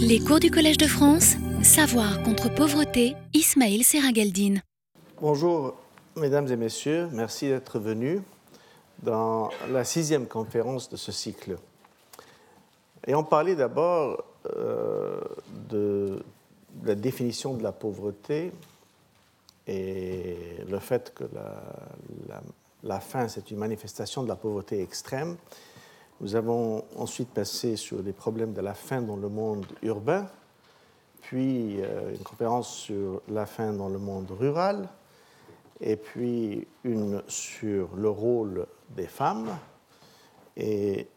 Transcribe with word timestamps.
Les 0.00 0.20
cours 0.20 0.40
du 0.40 0.50
Collège 0.50 0.78
de 0.78 0.86
France, 0.86 1.34
Savoir 1.62 2.22
contre 2.22 2.52
pauvreté, 2.52 3.14
Ismaël 3.34 3.82
Seragaldine. 3.84 4.62
Bonjour, 5.20 5.74
mesdames 6.16 6.48
et 6.48 6.56
messieurs, 6.56 7.08
merci 7.12 7.48
d'être 7.48 7.78
venus 7.78 8.20
dans 9.02 9.50
la 9.70 9.84
sixième 9.84 10.26
conférence 10.26 10.88
de 10.88 10.96
ce 10.96 11.12
cycle. 11.12 11.56
Et 13.06 13.14
on 13.14 13.24
parlait 13.24 13.56
d'abord 13.56 14.24
euh, 14.56 15.20
de, 15.68 16.22
la 16.84 16.94
définition 16.94 17.54
de 17.54 17.62
la 17.62 17.72
pauvreté 17.72 18.52
et 19.66 20.36
le 20.68 20.78
fait 20.78 21.12
que 21.14 21.24
la, 21.32 22.42
la 22.82 23.00
faim, 23.00 23.28
c'est 23.28 23.50
une 23.50 23.58
manifestation 23.58 24.22
de 24.22 24.28
la 24.28 24.36
pauvreté 24.36 24.82
extrême. 24.82 25.36
Nous 26.22 26.36
avons 26.36 26.84
ensuite 26.96 27.30
passé 27.30 27.74
sur 27.74 28.00
les 28.00 28.12
problèmes 28.12 28.52
de 28.52 28.60
la 28.60 28.74
faim 28.74 29.02
dans 29.02 29.16
le 29.16 29.28
monde 29.28 29.66
urbain, 29.82 30.28
puis 31.20 31.82
euh, 31.82 32.14
une 32.14 32.22
conférence 32.22 32.72
sur 32.72 33.20
la 33.28 33.44
faim 33.44 33.72
dans 33.72 33.88
le 33.88 33.98
monde 33.98 34.30
rural, 34.30 34.88
et 35.80 35.96
puis 35.96 36.68
une 36.84 37.24
sur 37.26 37.96
le 37.96 38.08
rôle 38.08 38.68
des 38.90 39.08
femmes, 39.08 39.48
et, 40.56 41.08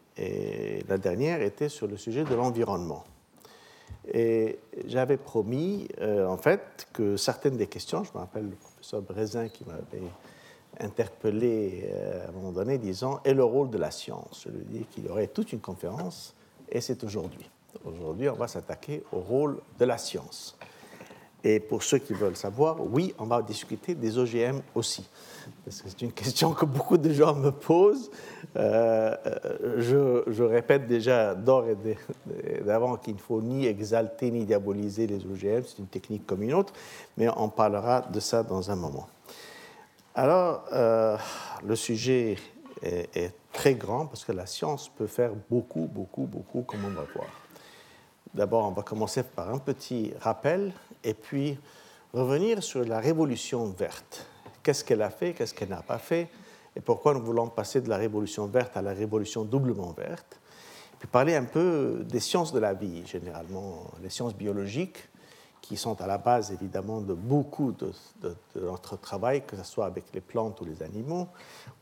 la 0.88 0.96
dernière 0.96 1.42
était 1.42 1.68
sur 1.68 1.86
le 1.86 1.98
sujet 1.98 2.24
de 2.24 2.34
l'environnement. 2.34 3.04
Et 4.12 4.58
j'avais 4.86 5.18
promis, 5.18 5.88
euh, 6.00 6.26
en 6.26 6.38
fait, 6.38 6.88
que 6.94 7.18
certaines 7.18 7.58
des 7.58 7.66
questions, 7.66 8.02
je 8.02 8.12
me 8.14 8.18
rappelle 8.18 8.48
le 8.48 8.56
professeur 8.56 9.02
Brézin 9.02 9.48
qui 9.48 9.64
m'avait 9.66 10.08
interpellé 10.80 11.88
euh, 11.92 12.26
à 12.26 12.28
un 12.28 12.32
moment 12.32 12.52
donné, 12.52 12.78
disant 12.78 13.20
Et 13.24 13.34
le 13.34 13.44
rôle 13.44 13.70
de 13.70 13.78
la 13.78 13.90
science? 13.90 14.44
Je 14.44 14.50
lui 14.50 14.60
ai 14.60 14.78
dit 14.78 14.84
qu'il 14.90 15.06
y 15.06 15.08
aurait 15.08 15.28
toute 15.28 15.52
une 15.52 15.60
conférence, 15.60 16.34
et 16.68 16.80
c'est 16.80 17.02
aujourd'hui. 17.04 17.48
Aujourd'hui, 17.84 18.28
on 18.28 18.34
va 18.34 18.48
s'attaquer 18.48 19.02
au 19.12 19.18
rôle 19.18 19.58
de 19.78 19.84
la 19.84 19.98
science. 19.98 20.56
Et 21.44 21.60
pour 21.60 21.82
ceux 21.82 21.98
qui 21.98 22.12
veulent 22.12 22.36
savoir, 22.36 22.76
oui, 22.80 23.14
on 23.18 23.26
va 23.26 23.40
discuter 23.40 23.94
des 23.94 24.18
OGM 24.18 24.60
aussi. 24.74 25.08
C'est 25.68 26.02
une 26.02 26.10
question 26.10 26.52
que 26.52 26.64
beaucoup 26.64 26.98
de 26.98 27.12
gens 27.12 27.34
me 27.34 27.50
posent. 27.50 28.10
Euh, 28.56 29.14
je, 29.76 30.24
je, 30.26 30.42
répète 30.42 30.88
déjà 30.88 31.34
d'or 31.34 31.66
et 31.68 32.62
d'avant 32.64 32.96
qu'il 32.96 33.14
ne 33.14 33.20
faut 33.20 33.40
ni 33.40 33.66
exalter 33.66 34.30
ni 34.32 34.44
diaboliser 34.44 35.06
les 35.06 35.24
OGM, 35.24 35.62
c'est 35.64 35.78
une 35.78 35.86
technique 35.86 36.26
comme 36.26 36.42
une 36.42 36.54
autre, 36.54 36.72
mais 37.16 37.28
on 37.36 37.48
parlera 37.48 38.00
de 38.00 38.18
ça 38.18 38.42
dans 38.42 38.70
un 38.70 38.76
moment. 38.76 39.06
Alors, 40.18 40.64
euh, 40.72 41.18
le 41.62 41.76
sujet 41.76 42.36
est, 42.82 43.34
très 43.52 43.74
grand 43.74 44.06
parce 44.06 44.24
que 44.24 44.32
la 44.32 44.46
science 44.46 44.88
peut 44.88 45.06
faire 45.06 45.32
beaucoup, 45.50 45.86
beaucoup, 45.92 46.24
beaucoup, 46.24 46.62
comme 46.62 46.86
on 46.86 46.90
va 46.90 47.04
voir. 47.14 47.28
D'abord, 48.32 48.66
on 48.66 48.70
va 48.70 48.82
commencer 48.82 49.22
par 49.22 49.50
un 49.50 49.58
petit 49.58 50.14
rappel 50.20 50.72
et 51.04 51.12
puis 51.12 51.58
revenir 52.14 52.62
sur 52.62 52.82
la 52.82 52.98
révolution 52.98 53.66
verte. 53.66 54.26
Qu'est-ce 54.62 54.84
qu'elle 54.84 55.02
a 55.02 55.10
fait, 55.10 55.34
qu'est-ce 55.34 55.52
qu'elle 55.52 55.68
n'a 55.68 55.82
pas 55.82 55.98
fait 55.98 56.28
et 56.74 56.80
pourquoi 56.80 57.12
nous 57.12 57.22
voulons 57.22 57.48
passer 57.48 57.82
de 57.82 57.90
la 57.90 57.98
révolution 57.98 58.46
verte 58.46 58.74
à 58.78 58.82
la 58.82 58.94
révolution 58.94 59.44
doublement 59.44 59.92
verte? 59.92 60.40
Puis 60.98 61.08
parler 61.08 61.34
un 61.34 61.44
peu 61.44 62.04
des 62.08 62.20
sciences 62.20 62.54
de 62.54 62.58
la 62.58 62.72
vie, 62.72 63.06
généralement 63.06 63.90
les 64.02 64.10
sciences 64.10 64.34
biologiques, 64.34 64.98
qui 65.66 65.76
sont 65.76 66.00
à 66.00 66.06
la 66.06 66.18
base 66.18 66.52
évidemment 66.52 67.00
de 67.00 67.12
beaucoup 67.12 67.72
de, 67.72 67.92
notre 68.54 68.96
travail, 68.96 69.44
que 69.44 69.56
ce 69.56 69.64
soit 69.64 69.86
avec 69.86 70.04
les 70.14 70.20
plantes 70.20 70.60
ou 70.60 70.64
les 70.64 70.82
animaux, 70.82 71.26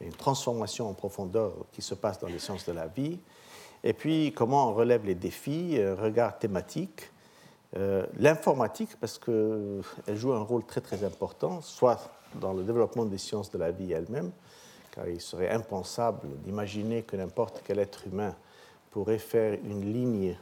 une 0.00 0.12
transformation 0.12 0.88
en 0.88 0.94
profondeur 0.94 1.52
qui 1.72 1.82
se 1.82 1.94
passe 1.94 2.18
dans 2.18 2.28
les 2.28 2.38
sciences 2.38 2.64
de 2.64 2.72
la 2.72 2.86
vie, 2.86 3.18
et 3.82 3.92
puis 3.92 4.32
comment 4.32 4.70
on 4.70 4.74
relève 4.74 5.04
les 5.04 5.14
défis, 5.14 5.78
un 5.78 5.94
regard 5.94 6.38
thématique, 6.38 7.10
euh, 7.76 8.06
l'informatique, 8.18 8.96
parce 9.00 9.18
qu'elle 9.18 9.82
joue 10.16 10.32
un 10.32 10.42
rôle 10.42 10.64
très 10.64 10.80
très 10.80 11.04
important, 11.04 11.60
soit 11.60 11.98
dans 12.36 12.54
le 12.54 12.62
développement 12.62 13.04
des 13.04 13.18
sciences 13.18 13.50
de 13.50 13.58
la 13.58 13.70
vie 13.70 13.92
elles-mêmes, 13.92 14.30
car 14.92 15.08
il 15.08 15.20
serait 15.20 15.50
impensable 15.50 16.28
d'imaginer 16.44 17.02
que 17.02 17.16
n'importe 17.16 17.62
quel 17.66 17.78
être 17.78 18.06
humain 18.06 18.34
pourrait 18.90 19.18
faire 19.18 19.58
une 19.64 19.92
ligne 19.92 20.38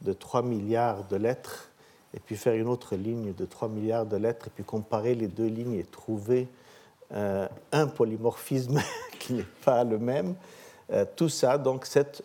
de 0.00 0.12
3 0.12 0.42
milliards 0.42 1.04
de 1.08 1.16
lettres 1.16 1.67
et 2.14 2.20
puis 2.20 2.36
faire 2.36 2.54
une 2.54 2.68
autre 2.68 2.96
ligne 2.96 3.32
de 3.32 3.44
3 3.44 3.68
milliards 3.68 4.06
de 4.06 4.16
lettres, 4.16 4.48
et 4.48 4.50
puis 4.50 4.64
comparer 4.64 5.14
les 5.14 5.28
deux 5.28 5.46
lignes 5.46 5.74
et 5.74 5.84
trouver 5.84 6.48
euh, 7.12 7.48
un 7.72 7.86
polymorphisme 7.86 8.80
qui 9.18 9.34
n'est 9.34 9.46
pas 9.64 9.84
le 9.84 9.98
même. 9.98 10.34
Euh, 10.90 11.04
tout 11.16 11.28
ça, 11.28 11.58
donc 11.58 11.86
cette, 11.86 12.22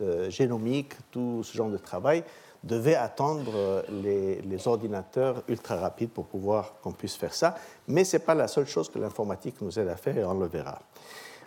euh, 0.00 0.30
génomique, 0.30 0.94
tout 1.10 1.42
ce 1.44 1.56
genre 1.56 1.70
de 1.70 1.78
travail, 1.78 2.24
devait 2.64 2.96
attendre 2.96 3.84
les, 4.02 4.42
les 4.42 4.66
ordinateurs 4.66 5.44
ultra 5.46 5.76
rapides 5.76 6.10
pour 6.10 6.26
pouvoir 6.26 6.74
qu'on 6.82 6.90
puisse 6.90 7.14
faire 7.14 7.32
ça. 7.32 7.54
Mais 7.86 8.02
ce 8.02 8.16
n'est 8.16 8.22
pas 8.22 8.34
la 8.34 8.48
seule 8.48 8.66
chose 8.66 8.88
que 8.88 8.98
l'informatique 8.98 9.60
nous 9.60 9.78
aide 9.78 9.88
à 9.88 9.96
faire, 9.96 10.18
et 10.18 10.24
on 10.24 10.34
le 10.34 10.46
verra. 10.46 10.80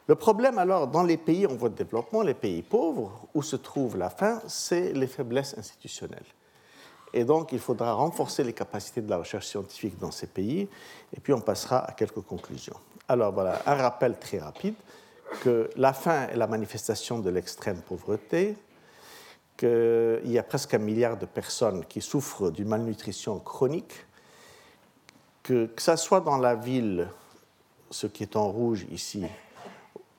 Le 0.07 0.15
problème 0.15 0.57
alors 0.57 0.87
dans 0.87 1.03
les 1.03 1.17
pays 1.17 1.45
en 1.45 1.55
voie 1.55 1.69
de 1.69 1.75
développement, 1.75 2.21
les 2.21 2.33
pays 2.33 2.61
pauvres, 2.61 3.27
où 3.33 3.41
se 3.41 3.55
trouve 3.55 3.97
la 3.97 4.09
faim, 4.09 4.41
c'est 4.47 4.93
les 4.93 5.07
faiblesses 5.07 5.55
institutionnelles. 5.57 6.25
Et 7.13 7.23
donc, 7.23 7.51
il 7.51 7.59
faudra 7.59 7.93
renforcer 7.93 8.43
les 8.43 8.53
capacités 8.53 9.01
de 9.01 9.09
la 9.09 9.17
recherche 9.17 9.47
scientifique 9.47 9.97
dans 9.99 10.11
ces 10.11 10.27
pays. 10.27 10.67
Et 11.15 11.19
puis, 11.19 11.33
on 11.33 11.41
passera 11.41 11.79
à 11.79 11.91
quelques 11.91 12.21
conclusions. 12.21 12.77
Alors, 13.07 13.33
voilà, 13.33 13.61
un 13.65 13.75
rappel 13.75 14.17
très 14.17 14.39
rapide 14.39 14.75
que 15.41 15.69
la 15.75 15.93
faim 15.93 16.27
est 16.31 16.37
la 16.37 16.47
manifestation 16.47 17.19
de 17.19 17.29
l'extrême 17.29 17.81
pauvreté, 17.81 18.55
qu'il 19.57 20.31
y 20.31 20.37
a 20.37 20.43
presque 20.43 20.73
un 20.73 20.79
milliard 20.79 21.17
de 21.17 21.25
personnes 21.25 21.85
qui 21.85 22.01
souffrent 22.01 22.51
d'une 22.51 22.67
malnutrition 22.67 23.39
chronique, 23.39 23.93
que, 25.43 25.67
que 25.67 25.81
ce 25.81 25.95
soit 25.95 26.21
dans 26.21 26.37
la 26.37 26.55
ville, 26.55 27.07
ce 27.89 28.07
qui 28.07 28.23
est 28.23 28.35
en 28.35 28.49
rouge 28.49 28.85
ici, 28.91 29.25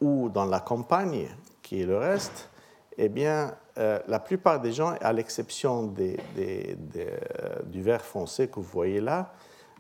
ou 0.01 0.29
dans 0.29 0.45
la 0.45 0.61
campagne, 0.61 1.29
qui 1.63 1.81
est 1.81 1.87
le 1.87 1.97
reste, 1.97 2.49
eh 2.99 3.09
bien, 3.09 3.55
euh, 3.79 3.99
la 4.07 4.19
plupart 4.19 4.61
des 4.61 4.73
gens, 4.73 4.95
à 5.01 5.13
l'exception 5.13 5.95
euh, 5.99 6.75
du 7.65 7.83
vert 7.83 8.05
foncé 8.05 8.49
que 8.49 8.57
vous 8.57 8.63
voyez 8.63 9.01
là, 9.01 9.33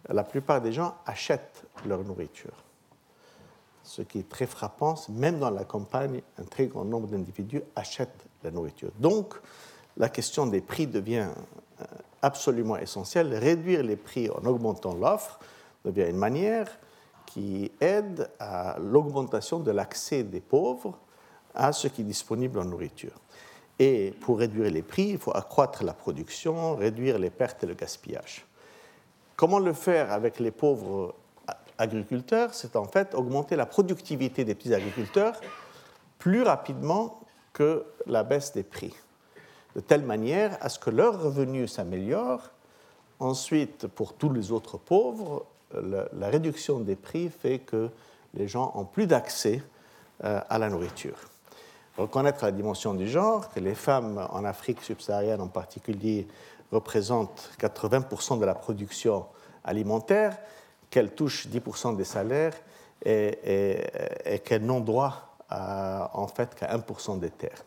la 0.08 0.24
plupart 0.24 0.60
des 0.60 0.72
gens 0.72 0.94
achètent 1.06 1.64
leur 1.86 2.02
nourriture. 2.02 2.54
Ce 3.82 4.02
qui 4.02 4.20
est 4.20 4.28
très 4.28 4.46
frappant, 4.46 4.94
même 5.10 5.38
dans 5.38 5.50
la 5.50 5.64
campagne, 5.64 6.22
un 6.38 6.44
très 6.44 6.66
grand 6.66 6.84
nombre 6.84 7.08
d'individus 7.08 7.62
achètent 7.76 8.26
la 8.42 8.50
nourriture. 8.50 8.90
Donc, 8.98 9.34
la 9.96 10.08
question 10.08 10.46
des 10.46 10.60
prix 10.60 10.86
devient 10.86 11.28
euh, 11.80 11.84
absolument 12.22 12.76
essentielle. 12.76 13.34
Réduire 13.34 13.82
les 13.82 13.96
prix 13.96 14.30
en 14.30 14.44
augmentant 14.46 14.94
l'offre 14.94 15.38
devient 15.84 16.08
une 16.08 16.16
manière 16.16 16.68
qui 17.26 17.70
aide 17.80 18.30
à 18.38 18.76
l'augmentation 18.78 19.58
de 19.58 19.70
l'accès 19.70 20.22
des 20.22 20.40
pauvres 20.40 20.98
à 21.54 21.72
ce 21.72 21.88
qui 21.88 22.02
est 22.02 22.04
disponible 22.04 22.58
en 22.58 22.64
nourriture. 22.64 23.12
Et 23.78 24.14
pour 24.20 24.38
réduire 24.38 24.70
les 24.70 24.82
prix, 24.82 25.08
il 25.10 25.18
faut 25.18 25.34
accroître 25.36 25.82
la 25.82 25.92
production, 25.92 26.76
réduire 26.76 27.18
les 27.18 27.30
pertes 27.30 27.64
et 27.64 27.66
le 27.66 27.74
gaspillage. 27.74 28.46
Comment 29.36 29.58
le 29.58 29.72
faire 29.72 30.12
avec 30.12 30.38
les 30.38 30.50
pauvres 30.50 31.14
agriculteurs? 31.78 32.54
C'est 32.54 32.76
en 32.76 32.84
fait 32.84 33.14
augmenter 33.14 33.56
la 33.56 33.66
productivité 33.66 34.44
des 34.44 34.54
petits 34.54 34.74
agriculteurs 34.74 35.40
plus 36.18 36.42
rapidement 36.42 37.20
que 37.52 37.84
la 38.06 38.22
baisse 38.22 38.52
des 38.52 38.62
prix, 38.62 38.94
de 39.74 39.80
telle 39.80 40.02
manière 40.02 40.56
à 40.60 40.68
ce 40.68 40.78
que 40.78 40.90
leurs 40.90 41.20
revenus 41.20 41.72
s'améliorent. 41.72 42.50
Ensuite, 43.18 43.88
pour 43.88 44.14
tous 44.14 44.30
les 44.30 44.52
autres 44.52 44.78
pauvres, 44.78 45.44
la 45.74 46.28
réduction 46.28 46.78
des 46.80 46.96
prix 46.96 47.30
fait 47.30 47.58
que 47.58 47.90
les 48.34 48.46
gens 48.46 48.72
ont 48.76 48.84
plus 48.84 49.06
d'accès 49.06 49.62
euh, 50.22 50.40
à 50.48 50.58
la 50.58 50.68
nourriture 50.68 51.31
reconnaître 51.96 52.44
la 52.44 52.52
dimension 52.52 52.94
du 52.94 53.08
genre, 53.08 53.48
que 53.50 53.60
les 53.60 53.74
femmes 53.74 54.26
en 54.30 54.44
Afrique 54.44 54.82
subsaharienne 54.82 55.40
en 55.40 55.48
particulier 55.48 56.26
représentent 56.70 57.50
80% 57.60 58.38
de 58.38 58.44
la 58.44 58.54
production 58.54 59.26
alimentaire, 59.64 60.38
qu'elles 60.90 61.14
touchent 61.14 61.48
10% 61.48 61.96
des 61.96 62.04
salaires 62.04 62.54
et, 63.04 64.40
qu'elles 64.44 64.64
n'ont 64.64 64.80
droit 64.80 65.36
en 65.50 66.26
fait 66.28 66.54
qu'à 66.54 66.76
1% 66.76 67.18
des 67.18 67.30
terres. 67.30 67.64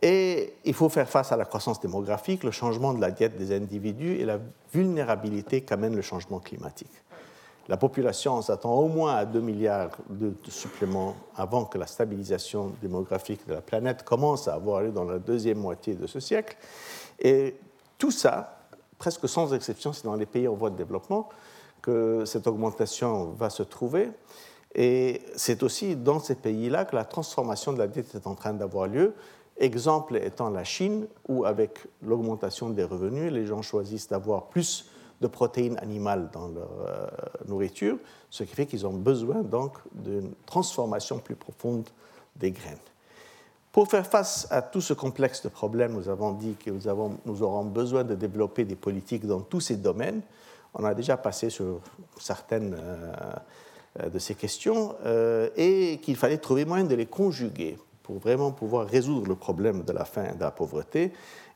Et 0.00 0.54
il 0.64 0.74
faut 0.74 0.88
faire 0.88 1.08
face 1.08 1.30
à 1.30 1.36
la 1.36 1.44
croissance 1.44 1.80
démographique, 1.80 2.42
le 2.42 2.50
changement 2.50 2.92
de 2.92 3.00
la 3.00 3.12
diète 3.12 3.36
des 3.36 3.54
individus 3.54 4.16
et 4.16 4.24
la 4.24 4.40
vulnérabilité 4.74 5.60
qu'amène 5.60 5.94
le 5.94 6.02
changement 6.02 6.40
climatique. 6.40 6.90
La 7.68 7.76
population 7.76 8.42
s'attend 8.42 8.74
au 8.74 8.88
moins 8.88 9.14
à 9.14 9.24
2 9.24 9.40
milliards 9.40 9.90
de, 10.10 10.32
suppléments 10.48 11.14
avant 11.36 11.64
que 11.64 11.78
la 11.78 11.86
stabilisation 11.86 12.72
démographique 12.82 13.46
de 13.46 13.54
la 13.54 13.60
planète 13.60 14.02
commence 14.02 14.48
à 14.48 14.54
avoir 14.54 14.82
lieu 14.82 14.90
dans 14.90 15.04
la 15.04 15.18
deuxième 15.18 15.58
moitié 15.58 15.94
de 15.94 16.06
ce 16.06 16.18
siècle. 16.18 16.56
Et 17.20 17.56
tout 17.98 18.10
ça, 18.10 18.66
presque 18.98 19.28
sans 19.28 19.54
exception, 19.54 19.92
c'est 19.92 20.04
dans 20.04 20.16
les 20.16 20.26
pays 20.26 20.48
en 20.48 20.54
voie 20.54 20.70
de 20.70 20.76
développement 20.76 21.28
que 21.82 22.24
cette 22.24 22.46
augmentation 22.46 23.30
va 23.32 23.48
se 23.48 23.62
trouver. 23.62 24.10
Et 24.74 25.22
c'est 25.36 25.62
aussi 25.62 25.94
dans 25.94 26.18
ces 26.18 26.34
pays-là 26.34 26.84
que 26.84 26.96
la 26.96 27.04
transformation 27.04 27.72
de 27.72 27.78
la 27.78 27.86
diète 27.86 28.14
est 28.14 28.26
en 28.26 28.34
train 28.34 28.54
d'avoir 28.54 28.88
lieu. 28.88 29.14
Exemple 29.58 30.16
étant 30.16 30.50
la 30.50 30.64
Chine, 30.64 31.06
où 31.28 31.44
avec 31.44 31.80
l'augmentation 32.02 32.70
des 32.70 32.84
revenus, 32.84 33.30
les 33.30 33.46
gens 33.46 33.62
choisissent 33.62 34.08
d'avoir 34.08 34.46
plus 34.46 34.90
de 35.22 35.28
protéines 35.28 35.78
animales 35.78 36.28
dans 36.32 36.48
leur 36.48 36.70
euh, 36.86 37.06
nourriture, 37.46 37.96
ce 38.28 38.44
qui 38.44 38.54
fait 38.54 38.66
qu'ils 38.66 38.86
ont 38.86 38.92
besoin 38.92 39.42
donc 39.42 39.78
d'une 39.92 40.32
transformation 40.44 41.18
plus 41.18 41.36
profonde 41.36 41.88
des 42.36 42.50
graines. 42.50 42.76
Pour 43.70 43.88
faire 43.88 44.06
face 44.06 44.46
à 44.50 44.60
tout 44.60 44.82
ce 44.82 44.92
complexe 44.92 45.42
de 45.42 45.48
problèmes, 45.48 45.94
nous 45.94 46.10
avons 46.10 46.32
dit 46.32 46.56
que 46.62 46.70
nous, 46.70 46.88
avons, 46.88 47.16
nous 47.24 47.42
aurons 47.42 47.64
besoin 47.64 48.04
de 48.04 48.14
développer 48.14 48.64
des 48.64 48.74
politiques 48.74 49.26
dans 49.26 49.40
tous 49.40 49.60
ces 49.60 49.76
domaines. 49.76 50.20
On 50.74 50.84
a 50.84 50.92
déjà 50.92 51.16
passé 51.16 51.48
sur 51.48 51.80
certaines 52.18 52.76
euh, 52.78 54.08
de 54.10 54.18
ces 54.18 54.34
questions 54.34 54.94
euh, 55.06 55.48
et 55.56 55.98
qu'il 56.02 56.16
fallait 56.16 56.38
trouver 56.38 56.64
moyen 56.64 56.84
de 56.84 56.94
les 56.94 57.06
conjuguer 57.06 57.78
pour 58.02 58.18
vraiment 58.18 58.50
pouvoir 58.50 58.86
résoudre 58.86 59.28
le 59.28 59.36
problème 59.36 59.84
de 59.84 59.92
la 59.92 60.04
faim 60.04 60.24
et 60.32 60.36
de 60.36 60.40
la 60.40 60.50
pauvreté. 60.50 61.12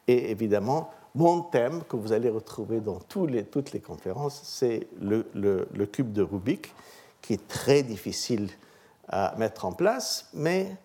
Et 0.07 0.31
évidemment, 0.31 0.91
mon 1.17 1.41
thème 1.41 1.83
que 1.89 1.97
vous 1.97 2.13
allez 2.13 2.29
retrouver 2.29 2.81
dans 2.81 3.01
toutes 3.01 3.73
les 3.73 3.81
conférences, 3.81 4.39
c'est 4.45 4.87
le, 5.01 5.27
le, 5.35 5.87
cube 5.87 6.13
de 6.13 6.23
Rubik, 6.23 6.75
qui 7.23 7.33
est 7.33 7.49
très 7.49 7.83
difficile 7.83 8.51
à 9.09 9.35
mettre 9.39 9.65
en 9.65 9.73
place, 9.73 10.29
mais 10.35 10.77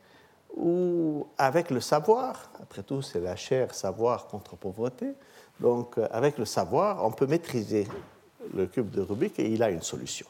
où, 0.56 1.28
avec 1.38 1.70
le 1.70 1.82
savoir, 1.82 2.50
après 2.62 2.82
tout, 2.82 3.02
c'est 3.02 3.20
la 3.20 3.36
chair 3.36 3.76
savoir 3.76 4.28
contre 4.28 4.56
pauvreté, 4.56 5.08
donc 5.60 5.98
euh, 5.98 6.08
avec 6.12 6.38
le 6.38 6.46
savoir, 6.46 7.06
on 7.06 7.12
peut 7.12 7.28
maîtriser 7.28 7.86
le 8.54 8.68
cube 8.68 8.90
de 8.90 9.02
Rubik 9.02 9.38
et 9.38 9.50
il 9.50 9.62
a 9.62 9.70
une 9.70 9.82
solution. 9.82 10.28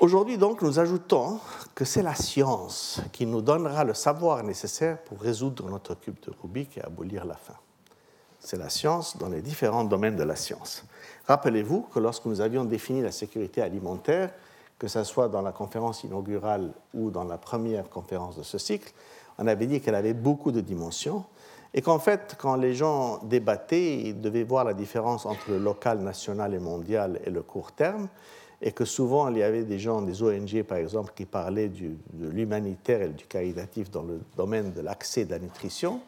Aujourd'hui, 0.00 0.38
donc, 0.38 0.60
nous 0.60 0.80
ajoutons 0.80 1.38
que 1.74 1.84
c'est 1.84 2.02
la 2.02 2.16
science 2.16 3.00
qui 3.12 3.26
nous 3.26 3.42
donnera 3.42 3.84
le 3.84 3.94
savoir 3.94 4.42
nécessaire 4.42 4.98
pour 5.04 5.20
résoudre 5.20 5.70
notre 5.70 5.94
cube 5.94 6.18
de 6.26 6.32
Rubik 6.42 6.78
et 6.78 6.82
abolir 6.82 7.24
la 7.24 7.36
faim. 7.36 7.54
C'est 8.46 8.58
la 8.58 8.68
science 8.68 9.16
dans 9.16 9.28
les 9.28 9.42
différents 9.42 9.82
domaines 9.82 10.14
de 10.14 10.22
la 10.22 10.36
science. 10.36 10.84
Rappelez-vous 11.26 11.88
que 11.92 11.98
lorsque 11.98 12.26
nous 12.26 12.40
avions 12.40 12.64
défini 12.64 13.02
la 13.02 13.10
sécurité 13.10 13.60
alimentaire, 13.60 14.30
que 14.78 14.86
ce 14.86 15.02
soit 15.02 15.28
dans 15.28 15.42
la 15.42 15.50
conférence 15.50 16.04
inaugurale 16.04 16.70
ou 16.94 17.10
dans 17.10 17.24
la 17.24 17.38
première 17.38 17.90
conférence 17.90 18.36
de 18.36 18.44
ce 18.44 18.56
cycle, 18.58 18.92
on 19.38 19.48
avait 19.48 19.66
dit 19.66 19.80
qu'elle 19.80 19.96
avait 19.96 20.14
beaucoup 20.14 20.52
de 20.52 20.60
dimensions 20.60 21.24
et 21.74 21.82
qu'en 21.82 21.98
fait, 21.98 22.36
quand 22.38 22.54
les 22.54 22.72
gens 22.72 23.18
débattaient, 23.24 23.96
ils 23.96 24.20
devaient 24.20 24.44
voir 24.44 24.62
la 24.62 24.74
différence 24.74 25.26
entre 25.26 25.50
le 25.50 25.58
local, 25.58 25.98
national 25.98 26.54
et 26.54 26.60
mondial 26.60 27.18
et 27.26 27.30
le 27.30 27.42
court 27.42 27.72
terme 27.72 28.06
et 28.62 28.70
que 28.70 28.84
souvent 28.84 29.28
il 29.28 29.38
y 29.38 29.42
avait 29.42 29.64
des 29.64 29.80
gens, 29.80 30.02
des 30.02 30.22
ONG 30.22 30.62
par 30.62 30.78
exemple, 30.78 31.12
qui 31.16 31.24
parlaient 31.24 31.68
de 31.68 32.28
l'humanitaire 32.28 33.02
et 33.02 33.08
du 33.08 33.24
caritatif 33.24 33.90
dans 33.90 34.04
le 34.04 34.20
domaine 34.36 34.72
de 34.72 34.82
l'accès 34.82 35.24
de 35.24 35.32
la 35.32 35.40
nutrition, 35.40 36.00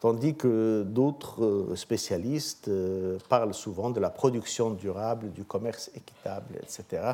tandis 0.00 0.34
que 0.34 0.82
d'autres 0.82 1.44
euh, 1.44 1.76
spécialistes 1.76 2.68
euh, 2.68 3.18
parlent 3.28 3.54
souvent 3.54 3.90
de 3.90 4.00
la 4.00 4.10
production 4.10 4.70
durable, 4.70 5.30
du 5.30 5.44
commerce 5.44 5.90
équitable, 5.94 6.56
etc., 6.62 7.12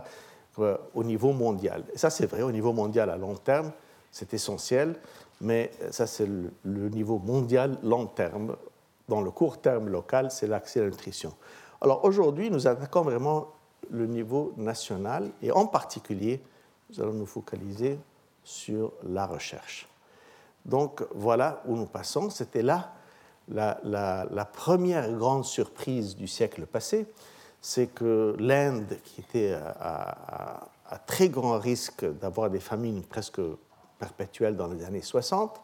euh, 0.58 0.76
au 0.94 1.04
niveau 1.04 1.32
mondial. 1.32 1.84
Et 1.92 1.98
ça 1.98 2.08
c'est 2.08 2.26
vrai, 2.26 2.42
au 2.42 2.52
niveau 2.52 2.72
mondial 2.72 3.10
à 3.10 3.16
long 3.16 3.34
terme, 3.34 3.72
c'est 4.10 4.32
essentiel, 4.32 4.96
mais 5.40 5.70
ça 5.90 6.06
c'est 6.06 6.26
le, 6.26 6.50
le 6.62 6.88
niveau 6.88 7.18
mondial 7.18 7.76
long 7.82 8.06
terme. 8.06 8.56
Dans 9.08 9.20
le 9.20 9.30
court 9.30 9.60
terme 9.60 9.88
local, 9.88 10.30
c'est 10.30 10.46
l'accès 10.46 10.80
à 10.80 10.84
la 10.84 10.90
nutrition. 10.90 11.34
Alors 11.80 12.04
aujourd'hui, 12.04 12.50
nous 12.50 12.66
attaquons 12.66 13.02
vraiment 13.02 13.48
le 13.90 14.06
niveau 14.06 14.54
national 14.56 15.30
et 15.42 15.52
en 15.52 15.66
particulier, 15.66 16.40
nous 16.88 17.00
allons 17.00 17.12
nous 17.12 17.26
focaliser 17.26 17.98
sur 18.42 18.92
la 19.04 19.26
recherche. 19.26 19.86
Donc 20.66 21.02
voilà 21.14 21.62
où 21.66 21.76
nous 21.76 21.86
passons. 21.86 22.28
C'était 22.28 22.62
là 22.62 22.92
la, 23.48 24.48
première 24.52 25.10
grande 25.12 25.44
surprise 25.44 26.16
du 26.16 26.26
siècle 26.26 26.66
passé, 26.66 27.06
c'est 27.60 27.86
que 27.86 28.36
l'Inde, 28.38 28.98
qui 29.04 29.20
était 29.20 29.54
à, 29.54 30.68
très 31.06 31.28
grand 31.28 31.58
risque 31.58 32.04
d'avoir 32.20 32.50
des 32.50 32.60
famines 32.60 33.02
presque 33.02 33.40
perpétuelles 33.98 34.56
dans 34.56 34.66
les 34.66 34.84
années 34.84 35.02
60, 35.02 35.60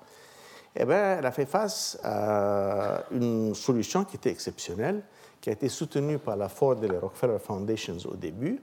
eh 0.74 0.84
bien, 0.84 1.18
elle 1.18 1.26
a 1.26 1.32
fait 1.32 1.46
face 1.46 1.98
à 2.02 3.02
une 3.10 3.54
solution 3.54 4.04
qui 4.04 4.16
était 4.16 4.30
exceptionnelle, 4.30 5.02
qui 5.40 5.50
a 5.50 5.52
été 5.52 5.68
soutenu 5.68 6.18
par 6.18 6.36
la 6.36 6.48
Ford 6.48 6.82
et 6.82 6.88
la 6.88 6.98
Rockefeller 6.98 7.38
Foundations 7.38 7.98
au 8.06 8.14
début, 8.14 8.62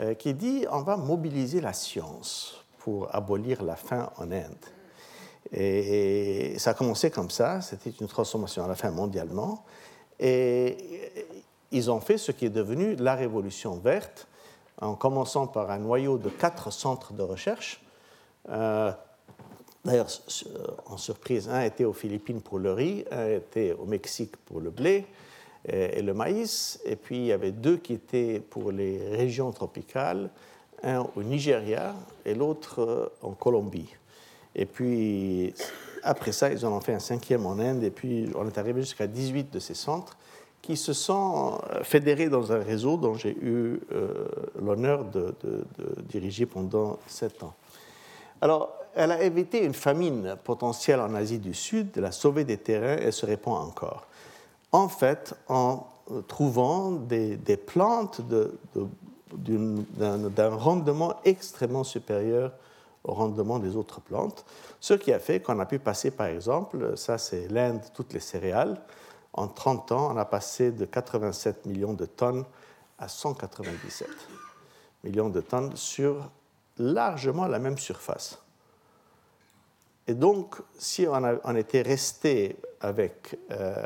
euh, 0.00 0.14
qui 0.14 0.32
dit 0.32 0.64
on 0.70 0.82
va 0.82 0.96
mobiliser 0.96 1.60
la 1.60 1.72
science 1.72 2.64
pour 2.78 3.14
abolir 3.14 3.62
la 3.62 3.76
faim 3.76 4.10
en 4.16 4.30
Inde. 4.30 4.75
Et, 5.52 6.58
ça 6.58 6.70
a 6.70 6.74
commencé 6.74 7.10
comme 7.10 7.30
ça, 7.30 7.60
c'était 7.60 7.90
une 7.90 8.08
transformation 8.08 8.64
à 8.64 8.68
la 8.68 8.74
fin 8.74 8.90
mondialement. 8.90 9.64
Et 10.18 10.76
ils 11.70 11.90
ont 11.90 12.00
fait 12.00 12.18
ce 12.18 12.32
qui 12.32 12.46
est 12.46 12.50
devenu 12.50 12.96
la 12.96 13.14
révolution 13.14 13.76
verte, 13.76 14.26
en 14.80 14.94
commençant 14.94 15.46
par 15.46 15.70
un 15.70 15.78
noyau 15.78 16.18
de 16.18 16.28
quatre 16.28 16.70
centres 16.70 17.12
de 17.12 17.22
recherche. 17.22 17.82
Euh, 18.50 18.92
d'ailleurs, 19.84 20.08
en 20.86 20.96
surprise, 20.96 21.48
un 21.48 21.62
était 21.62 21.84
aux 21.84 21.92
Philippines 21.92 22.40
pour 22.40 22.58
le 22.58 22.72
riz, 22.72 23.04
un 23.10 23.28
était 23.28 23.72
au 23.72 23.86
Mexique 23.86 24.36
pour 24.36 24.60
le 24.60 24.70
blé, 24.70 25.06
et 25.68 26.02
le 26.02 26.14
maïs. 26.14 26.80
Et 26.84 26.96
puis 26.96 27.16
il 27.16 27.26
y 27.26 27.32
avait 27.32 27.50
deux 27.50 27.76
qui 27.76 27.94
étaient 27.94 28.40
pour 28.40 28.70
les 28.70 29.08
régions 29.08 29.50
tropicales, 29.50 30.30
un 30.82 31.06
au 31.16 31.22
Nigeria 31.22 31.94
et 32.24 32.34
l'autre 32.34 32.80
euh, 32.80 33.08
en 33.22 33.32
Colombie. 33.32 33.88
Et 34.56 34.66
puis 34.66 35.54
après 36.02 36.32
ça, 36.32 36.50
ils 36.50 36.66
en 36.66 36.72
ont 36.72 36.80
fait 36.80 36.94
un 36.94 36.98
cinquième 36.98 37.46
en 37.46 37.58
Inde, 37.58 37.84
et 37.84 37.90
puis 37.90 38.28
on 38.34 38.46
est 38.48 38.58
arrivé 38.58 38.80
jusqu'à 38.80 39.06
18 39.06 39.52
de 39.52 39.60
ces 39.60 39.74
centres 39.74 40.16
qui 40.62 40.76
se 40.76 40.92
sont 40.92 41.60
euh, 41.70 41.84
fédérés 41.84 42.28
dans 42.28 42.50
un 42.50 42.58
réseau 42.58 42.96
dont 42.96 43.14
j'ai 43.14 43.36
eu 43.40 43.78
euh, 43.92 44.26
l'honneur 44.60 45.04
de, 45.04 45.34
diriger 46.08 46.44
pendant 46.46 46.98
sept 47.06 47.40
ans. 47.44 47.54
Alors, 48.40 48.74
elle 48.96 49.12
a 49.12 49.22
évité 49.22 49.64
une 49.64 49.74
famine 49.74 50.36
potentielle 50.42 51.00
en 51.00 51.14
Asie 51.14 51.38
du 51.38 51.54
Sud, 51.54 51.90
elle 51.96 52.06
a 52.06 52.12
sauvé 52.12 52.44
des 52.44 52.56
terrains 52.56 52.96
et 52.96 53.12
se 53.12 53.26
répand 53.26 53.62
encore 53.62 54.06
en 54.72 54.88
fait 54.88 55.34
en 55.48 55.86
trouvant 56.28 56.92
des, 56.92 57.38
plantes 57.56 58.20
d'un 59.36 60.48
rendement 60.50 61.14
extrêmement 61.24 61.84
supérieur 61.84 62.52
au 63.06 63.14
rendement 63.14 63.58
des 63.58 63.76
autres 63.76 64.00
plantes, 64.00 64.44
ce 64.80 64.94
qui 64.94 65.12
a 65.12 65.18
fait 65.18 65.40
qu'on 65.40 65.58
a 65.60 65.66
pu 65.66 65.78
passer, 65.78 66.10
par 66.10 66.26
exemple, 66.26 66.96
ça 66.96 67.18
c'est 67.18 67.48
l'Inde, 67.48 67.80
toutes 67.94 68.12
les 68.12 68.20
céréales, 68.20 68.80
en 69.32 69.48
30 69.48 69.92
ans, 69.92 70.12
on 70.12 70.16
a 70.16 70.24
passé 70.24 70.72
de 70.72 70.84
87 70.84 71.66
millions 71.66 71.92
de 71.92 72.06
tonnes 72.06 72.44
à 72.98 73.08
197 73.08 74.08
millions 75.04 75.28
de 75.28 75.40
tonnes 75.40 75.76
sur 75.76 76.30
largement 76.78 77.46
la 77.46 77.58
même 77.58 77.78
surface. 77.78 78.38
Et 80.08 80.14
donc, 80.14 80.56
si 80.78 81.06
on, 81.06 81.56
était 81.56 81.82
resté 81.82 82.56
avec 82.80 83.38
euh, 83.50 83.84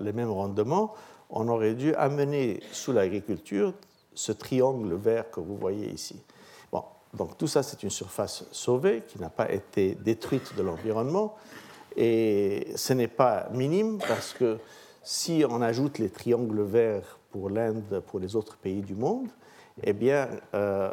les 0.00 0.12
mêmes 0.12 0.30
rendements, 0.30 0.94
on 1.30 1.48
aurait 1.48 1.74
dû 1.74 1.94
amener 1.94 2.60
sous 2.72 2.92
l'agriculture 2.92 3.72
ce 4.14 4.32
triangle 4.32 4.94
vert 4.94 5.30
que 5.30 5.40
vous 5.40 5.56
voyez 5.56 5.90
ici. 5.90 6.20
Donc 7.14 7.36
tout 7.36 7.46
ça, 7.46 7.62
c'est 7.62 7.82
une 7.82 7.90
surface 7.90 8.44
sauvée 8.52 9.02
qui 9.06 9.20
n'a 9.20 9.28
pas 9.28 9.50
été 9.52 9.94
détruite 9.96 10.56
de 10.56 10.62
l'environnement. 10.62 11.36
Et 11.96 12.72
ce 12.74 12.94
n'est 12.94 13.08
pas 13.08 13.48
minime 13.52 13.98
parce 13.98 14.32
que 14.32 14.58
si 15.02 15.44
on 15.48 15.60
ajoute 15.60 15.98
les 15.98 16.08
triangles 16.08 16.62
verts 16.62 17.18
pour 17.30 17.50
l'Inde, 17.50 18.02
pour 18.06 18.18
les 18.18 18.34
autres 18.34 18.56
pays 18.56 18.80
du 18.80 18.94
monde, 18.94 19.28
eh 19.82 19.92
bien, 19.92 20.28
euh, 20.54 20.92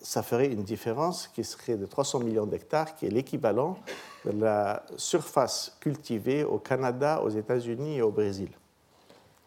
ça 0.00 0.22
ferait 0.22 0.46
une 0.46 0.62
différence 0.62 1.26
qui 1.26 1.42
serait 1.42 1.76
de 1.76 1.86
300 1.86 2.20
millions 2.20 2.46
d'hectares, 2.46 2.94
qui 2.94 3.06
est 3.06 3.10
l'équivalent 3.10 3.78
de 4.24 4.30
la 4.40 4.84
surface 4.96 5.76
cultivée 5.80 6.44
au 6.44 6.58
Canada, 6.58 7.22
aux 7.22 7.30
États-Unis 7.30 7.96
et 7.96 8.02
au 8.02 8.10
Brésil. 8.10 8.50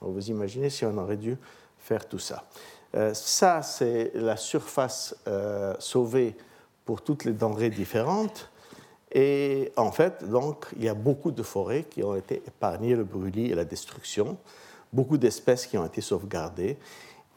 vous 0.02 0.30
imaginez 0.30 0.70
si 0.70 0.86
on 0.86 0.98
aurait 0.98 1.18
dû 1.18 1.38
faire 1.78 2.08
tout 2.08 2.20
ça. 2.20 2.44
Euh, 2.96 3.14
ça, 3.14 3.62
c'est 3.62 4.12
la 4.16 4.38
surface 4.38 5.16
euh, 5.28 5.76
sauvée 5.80 6.36
pour 6.86 7.02
toutes 7.02 7.26
les 7.26 7.34
denrées 7.34 7.70
différentes. 7.70 8.50
Et 9.12 9.72
en 9.76 9.92
fait, 9.92 10.24
donc, 10.28 10.68
il 10.78 10.84
y 10.84 10.90
a 10.90 10.94
beaucoup 10.94 11.32
de 11.32 11.44
forêts 11.44 11.84
qui 11.84 12.04
ont 12.04 12.16
été 12.16 12.44
épargnées, 12.48 12.96
le 12.96 13.04
brûlis 13.04 13.52
et 13.52 13.56
la 13.56 13.66
destruction, 13.66 14.38
beaucoup 14.94 15.18
d'espèces 15.18 15.66
qui 15.66 15.78
ont 15.78 15.86
été 15.86 16.02
sauvegardées. 16.02 16.78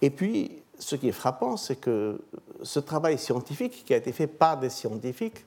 Et 0.01 0.11
puis, 0.11 0.63
ce 0.79 0.97
qui 0.97 1.09
est 1.09 1.13
frappant, 1.13 1.57
c'est 1.57 1.77
que 1.77 2.21
ce 2.63 2.81
travail 2.81 3.19
scientifique 3.19 3.85
qui 3.87 3.95
a 3.95 3.97
été 3.97 4.13
fait 4.13 4.27
par 4.27 4.59
des 4.59 4.71
scientifiques, 4.71 5.45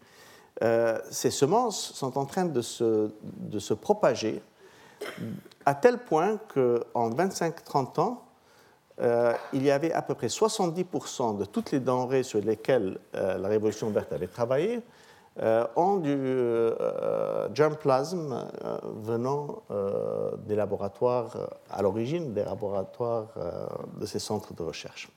euh, 0.63 0.97
ces 1.11 1.31
semences 1.31 1.93
sont 1.93 2.17
en 2.17 2.25
train 2.25 2.45
de 2.45 2.61
se, 2.61 3.11
de 3.23 3.59
se 3.59 3.73
propager 3.73 4.41
à 5.65 5.75
tel 5.75 5.97
point 5.97 6.39
qu'en 6.53 7.09
25-30 7.09 7.99
ans, 7.99 8.24
euh, 9.01 9.33
il 9.53 9.63
y 9.63 9.71
avait 9.71 9.91
à 9.91 10.01
peu 10.01 10.15
près 10.15 10.27
70% 10.27 11.37
de 11.37 11.45
toutes 11.45 11.71
les 11.71 11.79
denrées 11.79 12.23
sur 12.23 12.39
lesquelles 12.39 12.97
euh, 13.15 13.37
la 13.37 13.47
Révolution 13.47 13.89
verte 13.89 14.13
avait 14.13 14.27
travaillé 14.27 14.81
ont 15.75 15.97
du 15.97 16.17
germplasm 17.53 18.47
venant 19.03 19.63
des 20.47 20.55
laboratoires, 20.55 21.35
à 21.69 21.81
l'origine 21.81 22.33
des 22.33 22.45
laboratoires 22.45 23.33
de 23.99 24.05
ces 24.05 24.19
centres 24.19 24.53
de 24.53 24.63
recherche. 24.63 25.09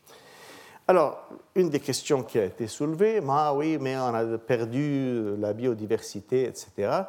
Alors, 0.88 1.28
une 1.54 1.70
des 1.70 1.78
questions 1.78 2.24
qui 2.24 2.40
a 2.40 2.46
été 2.46 2.66
soulevée, 2.66 3.20
ah 3.28 3.54
oui, 3.54 3.78
mais 3.80 3.96
on 3.96 4.12
a 4.12 4.38
perdu 4.38 5.36
la 5.36 5.52
biodiversité, 5.52 6.46
etc. 6.46 7.02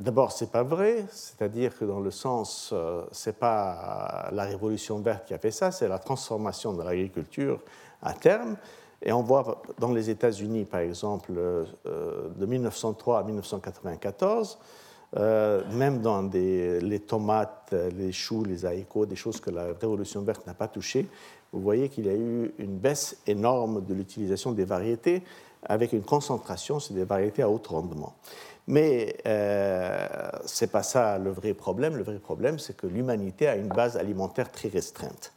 D'abord, 0.00 0.32
ce 0.32 0.44
n'est 0.44 0.50
pas 0.50 0.62
vrai, 0.62 1.04
c'est-à-dire 1.10 1.76
que 1.76 1.84
dans 1.84 2.00
le 2.00 2.10
sens, 2.10 2.70
euh, 2.72 3.02
ce 3.12 3.28
n'est 3.28 3.34
pas 3.34 4.30
la 4.32 4.44
révolution 4.44 4.98
verte 5.00 5.28
qui 5.28 5.34
a 5.34 5.38
fait 5.38 5.50
ça, 5.50 5.70
c'est 5.72 5.88
la 5.88 5.98
transformation 5.98 6.72
de 6.72 6.82
l'agriculture 6.82 7.60
à 8.00 8.14
terme. 8.14 8.56
Et 9.02 9.12
on 9.12 9.22
voit 9.22 9.60
dans 9.78 9.92
les 9.92 10.08
États-Unis, 10.08 10.64
par 10.64 10.80
exemple, 10.80 11.32
euh, 11.36 11.66
de 12.34 12.46
1903 12.46 13.18
à 13.18 13.22
1994, 13.24 14.58
euh, 15.18 15.62
même 15.72 16.00
dans 16.00 16.22
les 16.32 17.00
tomates, 17.00 17.74
les 17.94 18.12
choux, 18.12 18.42
les 18.42 18.64
haricots, 18.64 19.04
des 19.04 19.16
choses 19.16 19.38
que 19.38 19.50
la 19.50 19.66
révolution 19.78 20.22
verte 20.22 20.46
n'a 20.46 20.54
pas 20.54 20.68
touchées, 20.68 21.06
vous 21.52 21.60
voyez 21.60 21.90
qu'il 21.90 22.06
y 22.06 22.08
a 22.08 22.14
eu 22.14 22.54
une 22.58 22.78
baisse 22.78 23.18
énorme 23.26 23.84
de 23.84 23.92
l'utilisation 23.92 24.52
des 24.52 24.64
variétés 24.64 25.22
avec 25.62 25.92
une 25.92 26.02
concentration 26.02 26.80
sur 26.80 26.94
des 26.94 27.04
variétés 27.04 27.42
à 27.42 27.50
haut 27.50 27.60
rendement. 27.68 28.14
Mais 28.66 29.16
euh, 29.26 30.06
ce 30.46 30.64
n'est 30.64 30.70
pas 30.70 30.82
ça 30.82 31.18
le 31.18 31.30
vrai 31.30 31.54
problème. 31.54 31.96
Le 31.96 32.04
vrai 32.04 32.18
problème, 32.18 32.58
c'est 32.58 32.76
que 32.76 32.86
l'humanité 32.86 33.48
a 33.48 33.56
une 33.56 33.68
base 33.68 33.96
alimentaire 33.96 34.50
très 34.50 34.68
restreinte. 34.68 35.32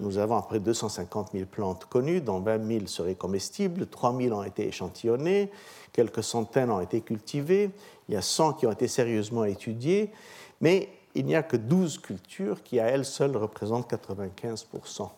Nous 0.00 0.18
avons 0.18 0.36
à 0.36 0.42
peu 0.42 0.48
près 0.48 0.60
250 0.60 1.32
000 1.32 1.46
plantes 1.46 1.86
connues, 1.86 2.20
dont 2.20 2.40
20 2.40 2.66
000 2.66 2.86
seraient 2.86 3.14
comestibles, 3.14 3.86
3 3.86 4.16
000 4.16 4.36
ont 4.36 4.42
été 4.42 4.68
échantillonnées, 4.68 5.50
quelques 5.92 6.22
centaines 6.22 6.70
ont 6.70 6.80
été 6.80 7.00
cultivées, 7.00 7.70
il 8.08 8.14
y 8.14 8.18
a 8.18 8.22
100 8.22 8.54
qui 8.54 8.66
ont 8.66 8.72
été 8.72 8.88
sérieusement 8.88 9.44
étudiées, 9.44 10.12
mais 10.60 10.90
il 11.14 11.24
n'y 11.24 11.34
a 11.34 11.42
que 11.42 11.56
12 11.56 11.98
cultures 11.98 12.62
qui, 12.62 12.78
à 12.78 12.86
elles 12.86 13.06
seules, 13.06 13.36
représentent 13.36 13.90
95% 13.90 15.08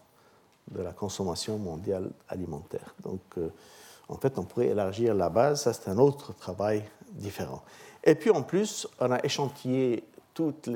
de 0.71 0.83
la 0.83 0.93
consommation 0.93 1.59
mondiale 1.59 2.11
alimentaire. 2.29 2.95
Donc, 3.03 3.21
euh, 3.37 3.49
en 4.09 4.17
fait, 4.17 4.39
on 4.39 4.45
pourrait 4.45 4.69
élargir 4.69 5.15
la 5.15 5.29
base, 5.29 5.63
ça 5.63 5.73
c'est 5.73 5.91
un 5.91 5.99
autre 5.99 6.33
travail 6.35 6.85
différent. 7.13 7.63
Et 8.05 8.15
puis 8.15 8.31
en 8.31 8.43
plus, 8.43 8.87
on 9.01 9.11
a 9.11 9.25
échantillé 9.25 10.05
toutes, 10.35 10.71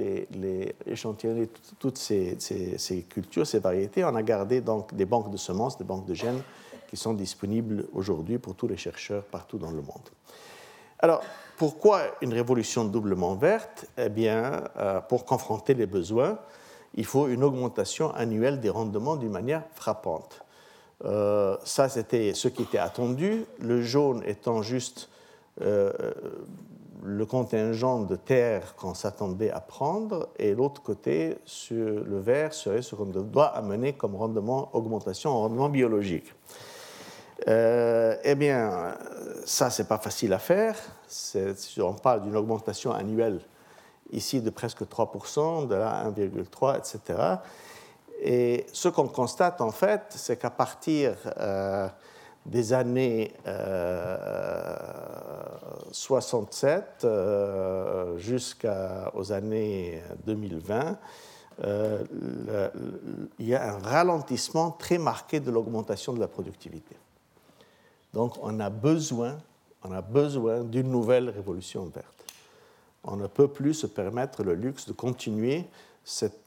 échantillonné 0.86 1.48
toutes 1.78 1.98
ces, 1.98 2.36
ces, 2.40 3.02
cultures, 3.02 3.46
ces 3.46 3.60
variétés. 3.60 4.04
On 4.04 4.14
a 4.16 4.22
gardé 4.22 4.60
donc 4.60 4.94
des 4.94 5.04
banques 5.04 5.30
de 5.30 5.36
semences, 5.36 5.78
des 5.78 5.84
banques 5.84 6.04
de 6.04 6.14
gènes 6.14 6.42
qui 6.88 6.96
sont 6.96 7.14
disponibles 7.14 7.86
aujourd'hui 7.92 8.38
pour 8.38 8.54
tous 8.54 8.66
les 8.66 8.76
chercheurs 8.76 9.22
partout 9.22 9.58
dans 9.58 9.70
le 9.70 9.80
monde. 9.80 10.10
Alors, 10.98 11.22
pourquoi 11.56 12.02
une 12.22 12.32
révolution 12.32 12.84
doublement 12.84 13.34
verte? 13.34 13.86
Eh 13.96 14.08
bien, 14.08 14.64
euh, 14.76 15.00
pour 15.00 15.24
confronter 15.24 15.74
les 15.74 15.86
besoins, 15.86 16.38
il 16.94 17.04
faut 17.04 17.28
une 17.28 17.44
augmentation 17.44 18.12
annuelle 18.14 18.60
des 18.60 18.68
rendements 18.68 19.16
d'une 19.16 19.30
manière 19.30 19.62
frappante. 19.74 20.44
Euh, 21.04 21.56
ça, 21.64 21.88
c'était 21.88 22.34
ce 22.34 22.48
qui 22.48 22.62
était 22.62 22.78
attendu. 22.78 23.44
Le 23.60 23.80
jaune 23.80 24.22
étant 24.26 24.62
juste 24.62 25.08
euh, 25.60 25.92
le 27.04 27.26
contingent 27.26 28.00
de 28.00 28.16
terre 28.16 28.74
qu'on 28.76 28.94
s'attendait 28.94 29.50
à 29.50 29.60
prendre, 29.60 30.28
et 30.38 30.54
l'autre 30.54 30.82
côté, 30.82 31.36
sur 31.44 32.04
le 32.04 32.18
vert, 32.20 32.54
serait 32.54 32.82
ce 32.82 32.94
qu'on 32.94 33.06
doit 33.06 33.46
amener 33.46 33.92
comme 33.92 34.14
rendement, 34.14 34.70
augmentation 34.72 35.30
en 35.30 35.40
rendement 35.40 35.68
biologique. 35.68 36.32
Euh, 37.48 38.16
eh 38.22 38.34
bien, 38.36 38.94
ça, 39.44 39.68
c'est 39.70 39.88
pas 39.88 39.98
facile 39.98 40.32
à 40.32 40.38
faire. 40.38 40.76
On 41.78 41.94
parle 41.94 42.22
d'une 42.22 42.36
augmentation 42.36 42.92
annuelle 42.92 43.40
ici 44.12 44.40
de 44.40 44.50
presque 44.50 44.82
3%, 44.82 45.66
de 45.66 45.74
là 45.74 46.04
1,3%, 46.10 46.78
etc. 46.78 47.18
Et 48.20 48.66
ce 48.72 48.88
qu'on 48.88 49.08
constate 49.08 49.60
en 49.60 49.70
fait, 49.70 50.02
c'est 50.10 50.36
qu'à 50.36 50.50
partir 50.50 51.16
euh, 51.38 51.88
des 52.46 52.72
années 52.72 53.32
67 55.92 57.04
euh, 57.04 57.06
euh, 57.06 58.18
jusqu'aux 58.18 59.32
années 59.32 60.02
2020, 60.26 60.98
il 63.38 63.46
y 63.46 63.54
a 63.54 63.74
un 63.74 63.78
ralentissement 63.78 64.70
très 64.72 64.98
marqué 64.98 65.40
de 65.40 65.50
l'augmentation 65.50 66.12
de 66.12 66.20
la 66.20 66.28
productivité. 66.28 66.96
Donc 68.12 68.36
on 68.42 68.58
a 68.60 68.70
besoin, 68.70 69.38
on 69.84 69.92
a 69.92 70.02
besoin 70.02 70.64
d'une 70.64 70.90
nouvelle 70.90 71.30
révolution 71.30 71.84
verte 71.86 72.22
on 73.04 73.16
ne 73.16 73.26
peut 73.26 73.48
plus 73.48 73.74
se 73.74 73.86
permettre 73.86 74.42
le 74.42 74.54
luxe 74.54 74.86
de 74.86 74.92
continuer 74.92 75.64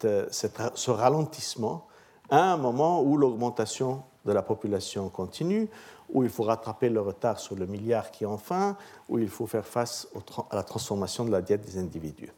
euh, 0.06 0.28
ce 0.30 0.92
ralentissement 0.92 1.88
à 2.30 2.54
un 2.54 2.58
moment 2.58 3.02
où 3.02 3.18
l'augmentation 3.18 4.04
de 4.26 4.32
la 4.32 4.42
population 4.42 5.10
continue, 5.10 5.70
où 6.10 6.24
il 6.24 6.30
faut 6.30 6.44
rattraper 6.44 6.90
le 6.90 7.02
retard 7.02 7.40
sur 7.40 7.56
le 7.56 7.66
milliard 7.66 8.12
qui 8.12 8.24
est 8.24 8.28
en 8.28 8.38
fin, 8.38 8.78
où 9.10 9.20
il 9.20 9.30
faut 9.30 9.48
faire 9.48 9.66
face 9.66 10.08
à 10.50 10.56
la 10.56 10.64
transformation 10.64 11.26
de 11.26 11.32
la 11.32 11.42
diète 11.42 11.66
des 11.66 11.78
individus. 11.78 12.32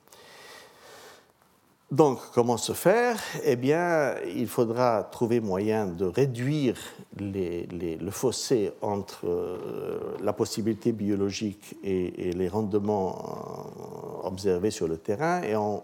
Donc, 1.89 2.20
comment 2.34 2.58
se 2.58 2.74
faire? 2.74 3.17
Eh 3.46 3.56
bien, 3.56 4.15
il 4.25 4.48
faudra 4.48 5.08
trouver 5.10 5.39
moyen 5.39 5.86
de 5.86 6.03
réduire 6.03 6.77
le 7.17 8.12
fossé 8.12 8.74
entre 8.82 9.25
euh, 9.25 10.17
la 10.22 10.34
possibilité 10.34 10.91
biologique 10.91 11.77
et, 11.86 12.34
les 12.34 12.50
rendements 12.50 13.15
euh, 14.24 14.27
observés 14.27 14.72
sur 14.72 14.89
le 14.89 14.98
terrain, 14.98 15.41
et 15.44 15.56
on 15.56 15.82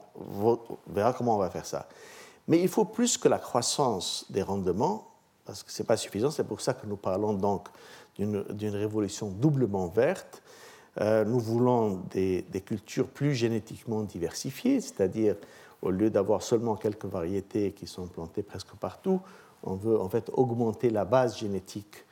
verra 0.88 1.14
comment 1.14 1.36
on 1.36 1.40
va 1.40 1.50
faire 1.50 1.66
ça. 1.66 1.88
Mais 2.50 2.60
il 2.60 2.68
faut 2.68 2.84
plus 2.84 3.18
que 3.18 3.30
la 3.30 3.40
croissance 3.40 4.26
des 4.30 4.42
rendements, 4.42 5.13
parce 5.46 5.64
que 5.64 5.72
ce 5.72 5.82
n'est 5.82 5.88
pas 5.88 5.98
suffisant, 5.98 6.32
c'est 6.32 6.44
pour 6.44 6.62
ça 6.62 6.74
que 6.74 6.86
nous 6.86 6.98
parlons 6.98 7.34
donc 7.34 7.68
d'une 8.18 8.76
révolution 8.76 9.30
doublement 9.30 9.88
verte. 9.88 10.42
Euh, 11.02 11.26
nous 11.26 11.40
voulons 11.40 12.04
des, 12.12 12.44
des 12.44 12.62
cultures 12.62 13.08
plus 13.08 13.34
génétiquement 13.34 14.04
diversifiées, 14.04 14.80
c'est-à-dire 14.80 15.36
au 15.82 15.90
lieu 15.90 16.10
d'avoir 16.10 16.42
seulement 16.42 16.76
quelques 16.76 17.06
variétés 17.06 17.72
qui 17.72 17.88
sont 17.88 18.08
plantées 18.08 18.44
presque 18.44 18.74
partout, 18.80 19.20
on 19.64 19.76
veut 19.76 20.00
en 20.00 20.10
fait 20.10 20.30
augmenter 20.34 20.90
la 20.90 21.06
base 21.06 21.38
génétique 21.38 22.06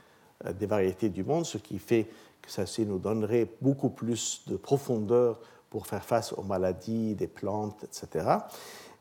euh, 0.45 0.53
des 0.53 0.65
variétés 0.65 1.09
du 1.09 1.23
monde, 1.23 1.45
ce 1.45 1.57
qui 1.57 1.79
fait 1.79 2.07
que 2.41 2.49
ça 2.49 2.63
nous 2.79 2.97
donnerait 2.97 3.47
beaucoup 3.61 3.89
plus 3.89 4.41
de 4.47 4.57
profondeur 4.57 5.39
pour 5.69 5.87
faire 5.87 6.03
face 6.03 6.33
aux 6.33 6.43
maladies 6.43 7.15
des 7.15 7.27
plantes, 7.27 7.83
etc. 7.83 8.27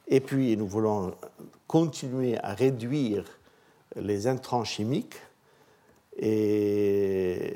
Et 0.07 0.21
puis 0.21 0.57
nous 0.57 0.67
voulons 0.67 1.15
continuer 1.67 2.39
à 2.39 2.55
réduire 2.55 3.25
les 3.97 4.27
intrants 4.27 4.65
chimiques. 4.65 5.17
Et 6.19 7.55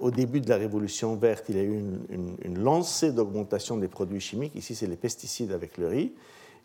au 0.00 0.10
début 0.10 0.40
de 0.40 0.48
la 0.48 0.56
révolution 0.56 1.16
verte, 1.16 1.46
il 1.48 1.56
y 1.56 1.60
a 1.60 1.62
eu 1.62 1.82
une, 2.10 2.58
lancée 2.58 3.12
d'augmentation 3.12 3.76
des 3.76 3.88
produits 3.88 4.20
chimiques. 4.20 4.54
Ici, 4.54 4.74
c'est 4.74 4.86
les 4.86 4.96
pesticides 4.96 5.52
avec 5.52 5.78
le 5.78 5.88
riz. 5.88 6.12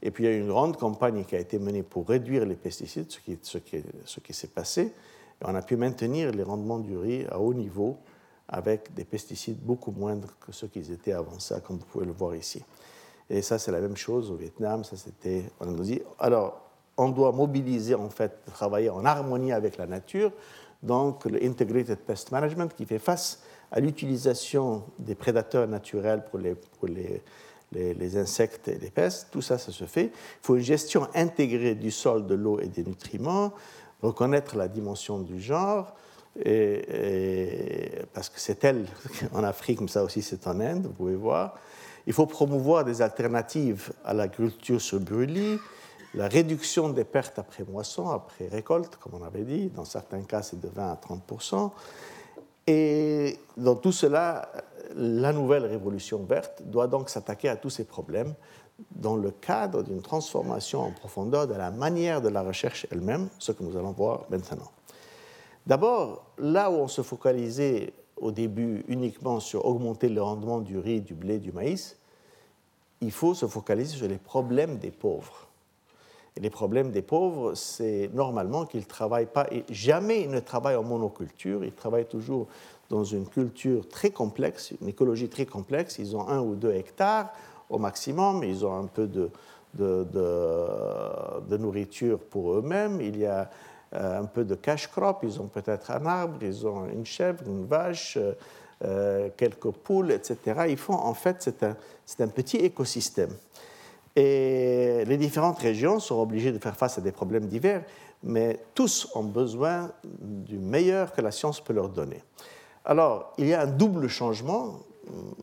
Et 0.04 0.12
puis 0.12 0.24
il 0.24 0.28
y 0.28 0.30
a 0.30 0.36
eu 0.36 0.40
une 0.40 0.48
grande 0.48 0.78
campagne 0.78 1.24
qui 1.26 1.36
a 1.36 1.40
été 1.40 1.60
menée 1.60 1.84
pour 1.84 2.08
réduire 2.08 2.46
les 2.46 2.56
pesticides, 2.56 3.12
ce 3.12 3.20
qui, 4.20 4.34
s'est 4.34 4.48
passé. 4.48 4.94
On 5.44 5.56
a 5.56 5.62
pu 5.62 5.76
maintenir 5.76 6.32
les 6.32 6.44
rendements 6.44 6.80
du 6.80 6.98
riz 6.98 7.26
à 7.30 7.40
haut 7.40 7.54
niveau 7.54 7.98
avec 8.48 8.94
des 8.94 9.06
pesticides 9.06 9.60
beaucoup 9.60 9.92
moindres 9.92 10.36
que 10.40 10.52
ceux 10.52 10.68
qu'ils 10.68 10.92
étaient 10.92 11.14
avant 11.14 11.40
ça, 11.40 11.62
comme 11.62 11.78
vous 11.78 11.86
pouvez 11.86 12.06
le 12.06 12.12
voir 12.12 12.36
ici. 12.36 12.64
Et 13.30 13.42
ça, 13.42 13.58
c'est 13.58 13.72
la 13.72 13.80
même 13.80 13.96
chose 13.96 14.30
au 14.30 14.36
Vietnam, 14.36 14.84
ça 14.84 14.98
c'était. 14.98 15.44
Alors, 16.20 16.61
on 16.98 17.10
doit 17.10 17.32
mobiliser, 17.32 17.96
en 17.96 18.10
fait, 18.10 18.44
travailler 18.46 18.90
en 18.90 19.06
harmonie 19.06 19.52
avec 19.52 19.78
la 19.78 19.88
nature, 19.88 20.32
donc 20.84 21.26
le 21.26 21.44
Integrated 21.44 22.00
Pest 22.00 22.32
Management 22.32 22.74
qui 22.76 22.86
fait 22.86 23.00
face 23.00 23.44
à 23.72 23.80
l'utilisation 23.80 24.84
des 25.00 25.16
prédateurs 25.16 25.68
naturels 25.68 26.24
pour 26.30 26.40
les, 26.40 26.56
pour 26.56 26.88
les 26.88 27.22
les, 27.74 28.18
insectes 28.18 28.68
et 28.68 28.78
les 28.78 28.90
pestes, 28.90 29.28
tout 29.32 29.42
ça, 29.42 29.58
ça 29.58 29.72
se 29.72 29.86
fait. 29.86 30.06
Il 30.06 30.46
faut 30.46 30.56
une 30.56 30.64
gestion 30.64 31.08
intégrée 31.16 31.76
du 31.76 31.92
sol, 31.92 32.28
de 32.28 32.36
l'eau 32.36 32.60
et 32.60 32.68
des 32.68 32.84
nutriments, 32.84 33.54
reconnaître 34.02 34.58
la 34.58 34.68
dimension 34.68 35.20
du 35.20 35.40
genre, 35.40 35.96
et, 36.44 37.92
parce 38.14 38.30
que 38.30 38.40
c'est 38.40 38.64
elle 38.64 38.86
en 39.34 39.44
Afrique, 39.44 39.82
mais 39.82 39.88
ça 39.88 40.04
aussi 40.04 40.22
c'est 40.22 40.48
en 40.48 40.60
Inde, 40.60 40.88
vous 40.88 40.94
pouvez 40.94 41.16
voir. 41.16 41.58
Il 42.08 42.14
faut 42.14 42.26
promouvoir 42.26 42.84
des 42.84 43.02
alternatives 43.02 43.94
à 44.04 44.14
l'agriculture 44.14 44.82
sur 44.82 45.00
brûlis, 45.00 45.60
la 46.14 46.28
réduction 46.28 46.90
des 46.90 47.04
pertes 47.04 47.40
après 47.40 47.64
moisson, 47.64 48.10
après 48.10 48.48
récolte, 48.48 48.98
comme 48.98 49.14
on 49.22 49.24
avait 49.24 49.44
dit, 49.44 49.70
dans 49.70 49.86
certains 49.86 50.22
cas 50.24 50.42
c'est 50.42 50.60
de 50.60 50.68
20 50.68 50.92
à 50.92 50.96
30 50.96 51.22
Et 52.68 53.40
dans 53.58 53.76
tout 53.76 53.92
cela, 53.92 54.52
la 54.96 55.32
nouvelle 55.32 55.66
révolution 55.66 56.24
verte 56.24 56.62
doit 56.66 56.88
donc 56.88 57.10
s'attaquer 57.10 57.50
à 57.50 57.56
tous 57.56 57.70
ces 57.70 57.86
problèmes 57.86 58.34
dans 58.92 59.16
le 59.16 59.32
cadre 59.32 59.84
d'une 59.84 60.02
transformation 60.02 60.82
en 60.82 60.92
profondeur 60.92 61.48
de 61.48 61.54
la 61.54 61.72
manière 61.72 62.22
de 62.22 62.30
la 62.30 62.42
recherche 62.42 62.88
elle-même, 62.92 63.30
ce 63.40 63.52
que 63.52 63.64
nous 63.64 63.78
allons 63.78 63.92
voir 63.92 64.26
maintenant. 64.30 64.72
D'abord, 65.68 66.26
là 66.38 66.72
où 66.72 66.76
on 66.76 66.88
se 66.88 67.04
focalisait 67.04 67.94
au 68.18 68.32
début 68.32 68.84
uniquement 68.88 69.40
sur 69.40 69.66
augmenter 69.66 70.10
le 70.10 70.22
rendement 70.22 70.60
du 70.60 70.78
riz, 70.78 71.02
du 71.02 71.14
blé, 71.14 71.40
du 71.40 71.52
maïs, 71.52 71.98
il 73.02 73.12
faut 73.12 73.34
se 73.34 73.48
focaliser 73.48 73.98
sur 73.98 74.08
les 74.08 74.18
problèmes 74.18 74.78
des 74.78 74.92
pauvres. 74.92 75.48
Les 76.38 76.50
problèmes 76.50 76.92
des 76.92 77.02
pauvres, 77.02 77.56
c'est 77.56 78.10
normalement 78.14 78.66
qu'ils 78.66 78.82
ne 78.82 78.86
travaillent 78.86 79.26
pas, 79.26 79.48
et 79.52 79.66
jamais 79.70 80.22
ils 80.22 80.30
ne 80.30 80.40
travaillent 80.40 80.78
en 80.78 80.84
monoculture, 80.84 81.66
ils 81.66 81.74
travaillent 81.74 82.08
toujours 82.08 82.48
dans 82.90 83.04
une 83.04 83.28
culture 83.28 83.88
très 83.90 84.12
complexe, 84.12 84.74
une 84.82 84.88
écologie 84.88 85.30
très 85.30 85.46
complexe. 85.46 85.98
Ils 86.00 86.16
ont 86.16 86.28
un 86.28 86.40
ou 86.40 86.56
deux 86.56 86.74
hectares 86.74 87.32
au 87.70 87.78
maximum, 87.78 88.44
ils 88.44 88.66
ont 88.66 88.78
un 88.78 88.88
peu 88.88 89.08
de, 89.08 89.30
nourriture 91.58 92.20
pour 92.20 92.54
eux-mêmes, 92.54 93.02
il 93.02 93.18
y 93.18 93.26
a 93.26 93.50
euh, 93.94 94.22
un 94.22 94.26
peu 94.26 94.46
de 94.46 94.56
cash 94.56 94.88
crop, 94.88 95.20
ils 95.24 95.42
ont 95.42 95.48
peut-être 95.48 95.92
un 95.92 96.06
arbre, 96.06 96.38
ils 96.42 96.66
ont 96.66 96.88
une 96.88 97.06
chèvre, 97.06 97.44
une 97.46 97.66
vache, 97.66 98.18
euh, 98.84 99.30
quelques 99.38 99.72
poules, 99.72 100.12
etc. 100.12 100.66
Ils 100.70 100.78
font, 100.78 100.94
en 100.94 101.14
fait, 101.14 101.38
c'est 101.40 101.62
un, 101.64 101.76
un, 102.20 102.28
petit 102.28 102.58
écosystème. 102.58 103.32
Et 104.16 105.06
les 105.06 105.18
différentes 105.18 105.60
régions 105.60 106.00
sont 106.00 106.22
obligées 106.22 106.52
de 106.52 106.60
faire 106.60 106.76
face 106.76 106.98
à 106.98 107.02
des 107.02 107.12
problèmes 107.12 107.48
divers, 107.48 107.84
mais 108.24 108.60
tous 108.76 109.10
ont 109.16 109.24
besoin 109.24 109.92
du 110.04 110.58
meilleur 110.58 111.14
que 111.14 111.22
la 111.22 111.32
science 111.32 111.62
peut 111.62 111.74
leur 111.74 111.90
donner. 111.90 112.22
Alors, 112.84 113.34
il 113.38 113.48
y 113.48 113.54
a 113.54 113.62
un 113.62 113.68
double 113.68 114.08
changement 114.08 114.80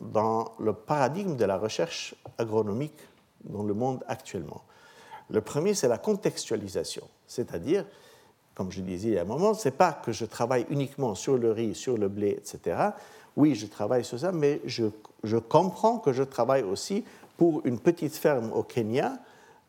dans 0.01 0.53
le 0.59 0.73
paradigme 0.73 1.37
de 1.37 1.45
la 1.45 1.57
recherche 1.57 2.15
agronomique 2.37 2.99
dans 3.45 3.63
le 3.63 3.75
monde 3.75 4.05
actuellement. 4.07 4.63
Le 5.31 5.41
premier, 5.41 5.75
c'est 5.75 5.89
la 5.89 5.99
contextualisation, 5.99 7.05
c'est-à-dire, 7.27 7.85
comme 8.55 8.71
je 8.73 8.81
disais 8.81 9.09
il 9.09 9.15
y 9.15 9.19
a 9.19 9.23
un 9.23 9.25
moment, 9.25 9.55
ce 9.55 9.69
n'est 9.69 9.75
pas 9.75 9.93
que 9.93 10.13
je 10.13 10.25
travaille 10.25 10.67
uniquement 10.71 11.15
sur 11.15 11.37
le 11.37 11.53
riz, 11.53 11.75
sur 11.75 11.97
le 11.97 12.09
blé, 12.09 12.31
etc. 12.31 12.77
Oui, 13.37 13.55
je 13.55 13.67
travaille 13.67 14.05
sur 14.05 14.19
ça, 14.19 14.33
mais 14.33 14.61
je 14.65 15.37
comprends 15.37 15.99
que 15.99 16.13
je 16.13 16.23
travaille 16.23 16.63
aussi 16.63 17.05
pour 17.39 17.63
une 17.65 17.79
petite 17.79 18.17
ferme 18.17 18.53
au 18.53 18.65
Kenya 18.65 19.13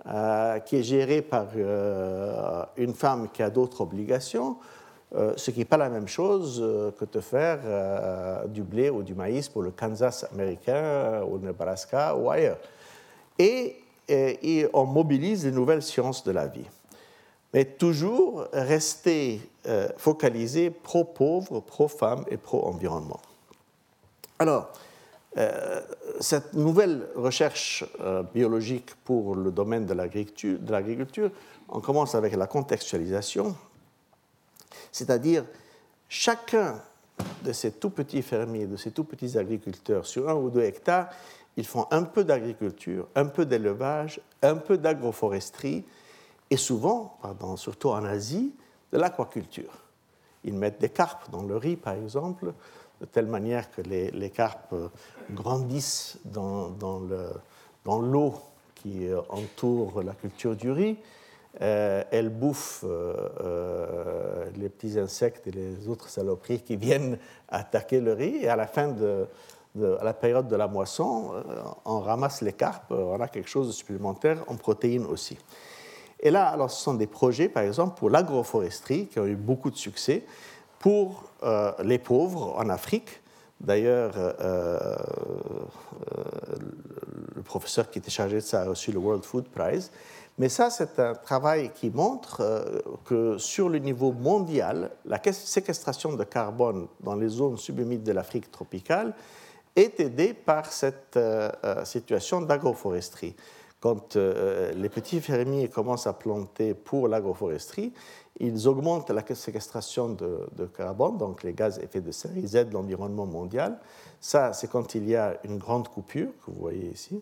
euh, 0.08 0.60
qui 0.60 0.78
est 0.78 0.84
gérée 0.84 1.22
par 1.22 1.46
euh, 1.56 2.66
une 2.76 2.94
femme 2.94 3.30
qui 3.32 3.44
a 3.44 3.50
d'autres 3.50 3.82
obligations, 3.82 4.58
euh, 5.16 5.34
ce 5.38 5.52
qui 5.52 5.60
n'est 5.60 5.66
pas 5.66 5.78
la 5.78 5.90
même 5.90 6.08
chose 6.08 6.60
que 6.98 7.06
de 7.06 7.20
faire 7.22 7.60
du 8.48 8.64
blé 8.64 8.90
ou 8.90 9.04
du 9.04 9.14
maïs 9.14 9.48
pour 9.48 9.62
le 9.62 9.72
Kansas 9.72 10.26
américain 10.34 11.22
ou 11.24 11.38
le 11.38 11.46
Nebraska 11.46 12.16
ou 12.16 12.30
ailleurs 12.30 12.58
et, 13.38 13.76
on 14.74 14.86
mobilise 14.86 15.46
les 15.46 15.52
nouvelles 15.52 15.84
sciences 15.84 16.24
de 16.24 16.32
la 16.32 16.48
vie. 16.48 16.66
Mais 17.54 17.64
toujours 17.64 18.48
rester 18.52 19.40
focalisé 19.98 20.72
pro-pauvre, 20.72 21.60
pro-femme 21.60 22.26
et 22.30 22.38
pro-environnement. 22.38 23.20
Alors, 24.40 24.72
cette 26.20 26.54
nouvelle 26.54 27.08
recherche 27.16 27.86
euh, 28.02 28.24
biologique 28.24 28.96
pour 29.04 29.36
le 29.36 29.52
domaine 29.52 29.86
de 29.86 29.94
l'agriculture, 29.94 31.32
on 31.70 31.82
commence 31.82 32.16
avec 32.16 32.36
la 32.36 32.48
contextualisation, 32.48 33.56
c'est-à-dire 34.92 35.46
chacun 36.08 36.82
de 37.44 37.52
ces 37.52 37.72
tout 37.72 37.90
petits 37.90 38.22
fermiers, 38.22 38.66
de 38.66 38.76
ces 38.76 38.92
tout 38.92 39.04
petits 39.04 39.38
agriculteurs 39.38 40.06
sur 40.06 40.30
un 40.30 40.36
ou 40.36 40.50
deux 40.50 40.64
hectares, 40.64 41.10
ils 41.58 41.66
font 41.66 41.86
un 41.92 42.04
peu 42.04 42.24
d'agriculture, 42.24 43.08
un 43.16 43.26
peu 43.26 43.46
d'élevage, 43.46 44.22
un 44.42 44.56
peu 44.56 44.78
d'agroforesterie 44.78 45.84
et 46.50 46.58
souvent, 46.58 47.18
pardon, 47.22 47.58
surtout 47.58 47.90
en 47.90 48.04
Asie, 48.06 48.54
de 48.92 48.98
l'aquaculture. 48.98 49.72
Ils 50.44 50.54
mettent 50.54 50.80
des 50.80 50.90
carpes 50.90 51.30
dans 51.32 51.44
le 51.44 51.58
riz, 51.58 51.76
par 51.76 51.94
exemple, 51.94 52.54
de 53.00 53.06
telle 53.06 53.28
manière 53.28 53.72
que 53.72 53.82
les, 53.82 54.30
carpes 54.30 54.76
grandissent 55.32 56.18
dans, 56.26 56.70
dans 56.70 58.00
l'eau 58.02 58.36
qui 58.76 59.08
entoure 59.30 60.04
la 60.04 60.14
culture 60.14 60.56
du 60.56 60.72
riz. 60.72 60.98
Euh, 61.62 62.04
elles 62.12 62.30
bouffent 62.30 62.86
euh, 62.88 63.30
euh, 63.42 64.46
les 64.56 64.70
petits 64.70 65.00
insectes 65.00 65.48
et 65.48 65.52
les 65.52 65.90
autres 65.90 66.08
saloperies 66.08 66.62
qui 66.62 66.76
viennent 66.76 67.18
attaquer 67.50 68.00
le 68.00 68.14
riz. 68.14 68.38
Et 68.42 68.48
à 68.48 68.56
la 68.56 68.68
fin 68.68 68.90
de, 68.90 69.28
à 70.00 70.04
la 70.04 70.14
période 70.14 70.48
de 70.48 70.56
la 70.56 70.68
moisson, 70.68 71.32
euh, 71.34 71.64
on 71.86 72.00
ramasse 72.00 72.42
les 72.42 72.54
carpes, 72.54 72.92
euh, 72.92 73.16
on 73.18 73.20
a 73.22 73.28
quelque 73.28 73.50
chose 73.50 73.68
de 73.68 73.72
supplémentaire 73.72 74.44
en 74.48 74.56
protéines 74.56 75.06
aussi. 75.06 75.38
Et 76.20 76.32
là, 76.32 76.48
alors, 76.48 76.70
ce 76.70 76.82
sont 76.82 76.96
des 76.96 77.08
projets, 77.08 77.48
par 77.48 77.64
exemple, 77.64 77.98
pour 77.98 78.10
l'agroforesterie, 78.10 79.08
qui 79.08 79.20
ont 79.20 79.26
eu 79.26 79.36
beaucoup 79.36 79.70
de 79.70 79.78
succès, 79.78 80.24
pour 80.80 81.24
euh, 81.44 81.72
les 81.84 82.00
pauvres 82.00 82.56
en 82.58 82.70
Afrique. 82.70 83.22
D'ailleurs, 83.60 84.14
le 87.36 87.42
professeur 87.44 87.90
qui 87.90 88.00
était 88.00 88.10
chargé 88.10 88.38
de 88.38 88.42
ça 88.42 88.62
a 88.62 88.66
reçu 88.66 88.94
le 88.94 89.00
World 89.00 89.26
Food 89.26 89.50
Prize. 89.50 89.92
Mais 90.38 90.48
ça, 90.48 90.70
c'est 90.70 90.98
un 90.98 91.14
travail 91.14 91.72
qui 91.76 91.90
montre 91.90 92.42
que 93.04 93.38
sur 93.38 93.68
le 93.68 93.80
niveau 93.80 94.14
mondial, 94.14 94.92
la 95.04 95.22
séquestration 95.34 96.14
de 96.14 96.24
carbone 96.24 96.88
dans 97.02 97.16
les 97.16 97.28
zones 97.28 97.58
subhumides 97.58 98.04
de 98.04 98.14
l'Afrique 98.14 98.50
tropicale 98.50 99.14
est 99.76 100.00
aidé 100.00 100.34
par 100.34 100.72
cette 100.72 101.18
euh, 101.18 101.50
euh, 101.64 101.86
situation 101.86 102.42
d'agroforesterie. 102.42 103.36
Quand 103.80 104.16
euh, 104.16 104.74
les 104.74 104.90
petits 104.90 105.22
fermiers 105.22 105.70
commencent 105.70 106.08
à 106.08 106.14
planter 106.14 106.74
pour 106.74 107.08
l'agroforesterie, 107.08 107.94
ils 108.40 108.68
augmentent 108.68 109.10
la 109.10 109.24
séquestration 109.36 110.10
de, 110.10 110.66
carbone, 110.78 111.18
donc 111.18 111.44
les 111.44 111.54
gaz 111.54 111.80
à 111.80 111.84
effet 111.84 112.02
de 112.02 112.12
serre, 112.12 112.38
ils 112.38 112.56
aident 112.56 112.72
l'environnement 112.72 113.26
mondial. 113.26 113.80
Ça, 114.22 114.54
c'est 114.54 114.70
quand 114.70 114.96
il 114.96 115.08
y 115.10 115.16
a 115.16 115.38
une 115.44 115.58
grande 115.58 115.90
coupure, 115.90 116.30
que 116.46 116.52
vous 116.52 116.60
voyez 116.60 116.92
ici, 116.92 117.22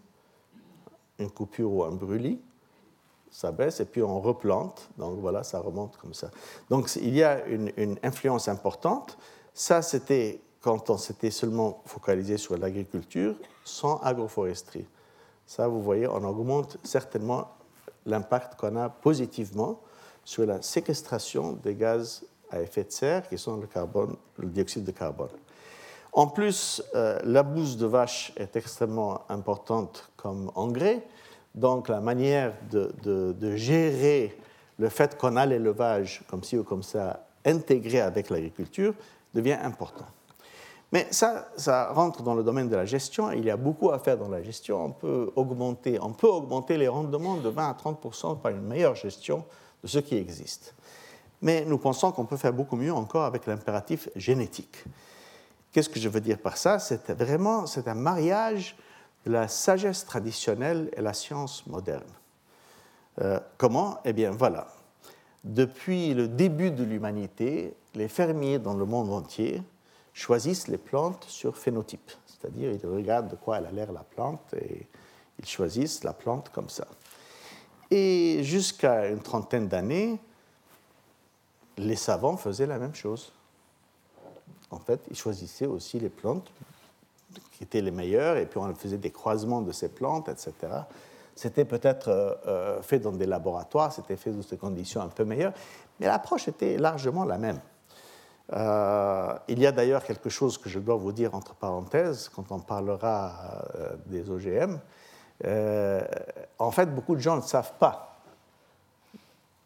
une 1.20 1.32
coupure 1.32 1.72
ou 1.72 1.84
un 1.84 1.92
brûlis, 1.92 2.40
ça 3.32 3.52
baisse 3.52 3.80
et 3.80 3.86
puis 3.86 4.02
on 4.02 4.22
replante, 4.22 4.90
donc 4.98 5.20
voilà, 5.20 5.44
ça 5.44 5.60
remonte 5.60 5.98
comme 5.98 6.14
ça. 6.14 6.30
Donc 6.70 6.96
il 6.96 7.16
y 7.16 7.24
a 7.24 7.46
une, 7.46 7.98
influence 8.04 8.48
importante. 8.48 9.18
Ça, 9.54 9.82
c'était 9.82 10.42
quand 10.62 10.90
on 10.90 10.98
s'était 10.98 11.32
seulement 11.32 11.82
focalisé 11.86 12.38
sur 12.38 12.58
l'agriculture 12.58 13.36
sans 13.64 14.00
agroforesterie. 14.00 14.88
Ça, 15.46 15.68
vous 15.68 15.82
voyez, 15.82 16.08
on 16.08 16.24
augmente 16.24 16.78
certainement 16.84 17.50
l'impact 18.06 18.60
qu'on 18.60 18.76
a 18.76 18.90
positivement 18.90 19.82
sur 20.28 20.46
la 20.46 20.62
séquestration 20.62 21.54
des 21.54 21.74
gaz 21.74 22.26
à 22.52 22.62
effet 22.62 22.84
de 22.84 22.92
serre, 22.92 23.30
qui 23.30 23.38
sont 23.38 23.56
le, 23.56 23.66
carbone, 23.66 24.18
le 24.38 24.50
dioxyde 24.50 24.84
de 24.84 24.92
carbone. 24.92 25.30
En 26.12 26.28
plus, 26.28 26.84
euh, 26.96 27.18
la 27.24 27.44
bouse 27.44 27.78
de 27.78 27.86
vache 27.86 28.34
est 28.36 28.58
extrêmement 28.58 29.22
importante 29.30 30.12
comme 30.18 30.52
engrais, 30.56 31.02
donc 31.56 31.88
la 31.88 32.02
manière 32.02 32.52
de, 32.70 33.56
gérer 33.56 34.38
le 34.78 34.90
fait 34.90 35.18
qu'on 35.18 35.38
a 35.38 35.46
l'élevage 35.46 36.22
comme 36.30 36.44
ci 36.44 36.58
ou 36.58 36.64
comme 36.66 36.84
ça 36.84 37.26
intégré 37.46 38.02
avec 38.02 38.30
l'agriculture 38.30 38.94
devient 39.34 39.58
important. 39.64 40.08
Mais 40.92 41.08
ça, 41.10 41.48
ça 41.56 41.94
rentre 41.94 42.22
dans 42.22 42.36
le 42.36 42.44
domaine 42.44 42.68
de 42.68 42.76
la 42.76 42.86
gestion. 42.86 43.32
Il 43.32 43.46
y 43.46 43.50
a 43.50 43.58
beaucoup 43.58 43.92
à 43.92 44.00
faire 44.00 44.18
dans 44.18 44.30
la 44.30 44.44
gestion. 44.44 44.84
On 44.84 44.92
peut 44.92 45.32
augmenter, 45.38 46.00
on 46.02 46.12
peut 46.12 46.28
augmenter 46.28 46.78
les 46.78 46.90
rendements 46.90 47.38
de 47.38 47.48
20 47.48 47.70
à 47.70 47.74
30% 47.74 48.42
par 48.42 48.52
une 48.52 48.68
meilleure 48.68 48.96
gestion 48.96 49.46
ce 49.88 50.00
qui 50.00 50.16
existe. 50.16 50.74
Mais 51.42 51.66
nous 51.66 51.78
pensons 51.78 52.12
qu'on 52.12 52.26
peut 52.26 52.38
faire 52.38 52.54
beaucoup 52.54 52.76
mieux 52.76 52.94
encore 52.94 53.26
avec 53.26 53.46
l'impératif 53.46 54.10
génétique. 54.16 54.84
Qu'est-ce 55.72 55.90
que 55.90 56.00
je 56.00 56.10
veux 56.10 56.22
dire 56.22 56.40
par 56.40 56.58
ça? 56.58 56.80
C'est 56.80 57.12
vraiment 57.12 57.66
c'est 57.68 57.88
un 57.88 57.94
mariage 57.94 58.76
de 59.26 59.32
la 59.32 59.48
sagesse 59.48 60.06
traditionnelle 60.06 60.90
et 60.96 61.02
la 61.02 61.14
science 61.14 61.66
moderne. 61.68 62.10
Euh, 63.22 63.40
comment? 63.58 64.00
Eh 64.06 64.14
bien, 64.14 64.32
voilà. 64.32 64.68
Depuis 65.44 66.14
le 66.14 66.28
début 66.28 66.72
de 66.72 66.84
l'humanité, 66.84 67.74
les 67.94 68.08
fermiers 68.08 68.60
dans 68.60 68.74
le 68.74 68.86
monde 68.86 69.12
entier 69.12 69.62
choisissent 70.14 70.68
les 70.68 70.78
plantes 70.78 71.26
sur 71.28 71.58
phénotype, 71.58 72.12
c'est-à-dire 72.26 72.72
ils 72.72 72.88
regardent 72.88 73.30
de 73.30 73.36
quoi 73.36 73.60
elle 73.60 73.68
a 73.68 73.72
l'air 73.72 73.92
la 73.92 74.04
plante 74.04 74.54
et 74.56 74.88
ils 75.40 75.48
choisissent 75.48 76.04
la 76.04 76.14
plante 76.14 76.50
comme 76.50 76.70
ça. 76.70 76.88
Et 77.92 78.44
jusqu'à 78.44 79.08
une 79.08 79.22
trentaine 79.22 79.68
d'années, 79.68 80.20
les 81.78 81.96
savants 81.96 82.38
faisaient 82.38 82.66
la 82.66 82.80
même 82.80 82.96
chose. 82.96 83.32
En 84.72 84.80
fait, 84.80 85.00
ils 85.10 85.16
choisissaient 85.16 85.68
aussi 85.68 86.00
les 86.00 86.10
plantes 86.10 86.52
qui 87.52 87.64
étaient 87.64 87.82
les 87.82 87.92
meilleures, 87.92 88.38
et 88.38 88.46
puis 88.46 88.60
on 88.60 88.74
faisait 88.76 88.98
des 88.98 89.12
croisements 89.12 89.62
de 89.62 89.72
ces 89.72 89.90
plantes, 89.90 90.30
etc. 90.30 90.54
C'était 91.36 91.66
peut-être 91.66 92.10
euh, 92.10 92.34
euh, 92.48 92.82
fait 92.82 93.00
dans 93.00 93.12
des 93.12 93.26
laboratoires, 93.26 93.92
c'était 93.92 94.16
fait 94.16 94.32
dans 94.32 94.42
des 94.42 94.58
conditions 94.58 95.02
un 95.02 95.08
peu 95.08 95.24
meilleures, 95.24 95.54
mais 96.00 96.08
l'approche 96.08 96.48
était 96.48 96.78
largement 96.78 97.26
la 97.26 97.38
même. 97.38 97.60
Euh, 98.54 99.34
il 99.48 99.60
y 99.60 99.68
a 99.68 99.72
d'ailleurs 99.72 100.04
quelque 100.04 100.30
chose 100.30 100.58
que 100.58 100.70
je 100.70 100.80
dois 100.80 100.96
vous 100.96 101.12
dire 101.12 101.36
entre 101.36 101.54
parenthèses 101.54 102.30
quand 102.30 102.52
on 102.52 102.60
parlera 102.60 103.62
des 104.06 104.30
OGM. 104.30 104.80
Euh, 105.46 106.02
en 106.58 106.72
fait, 106.72 106.88
beaucoup 106.88 107.16
de 107.16 107.22
gens 107.22 107.36
ne 107.36 107.42
savent 107.42 107.74
pas 107.80 108.20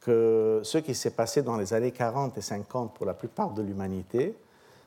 que 0.02 0.62
ce 0.64 0.78
qui 0.80 0.96
s'est 0.96 1.12
passé 1.12 1.44
dans 1.44 1.58
les 1.58 1.74
années 1.74 1.92
40 1.92 2.38
et 2.38 2.42
50 2.42 2.94
pour 2.94 3.06
la 3.06 3.14
plupart 3.14 3.52
de 3.52 3.62
l'humanité, 3.62 4.36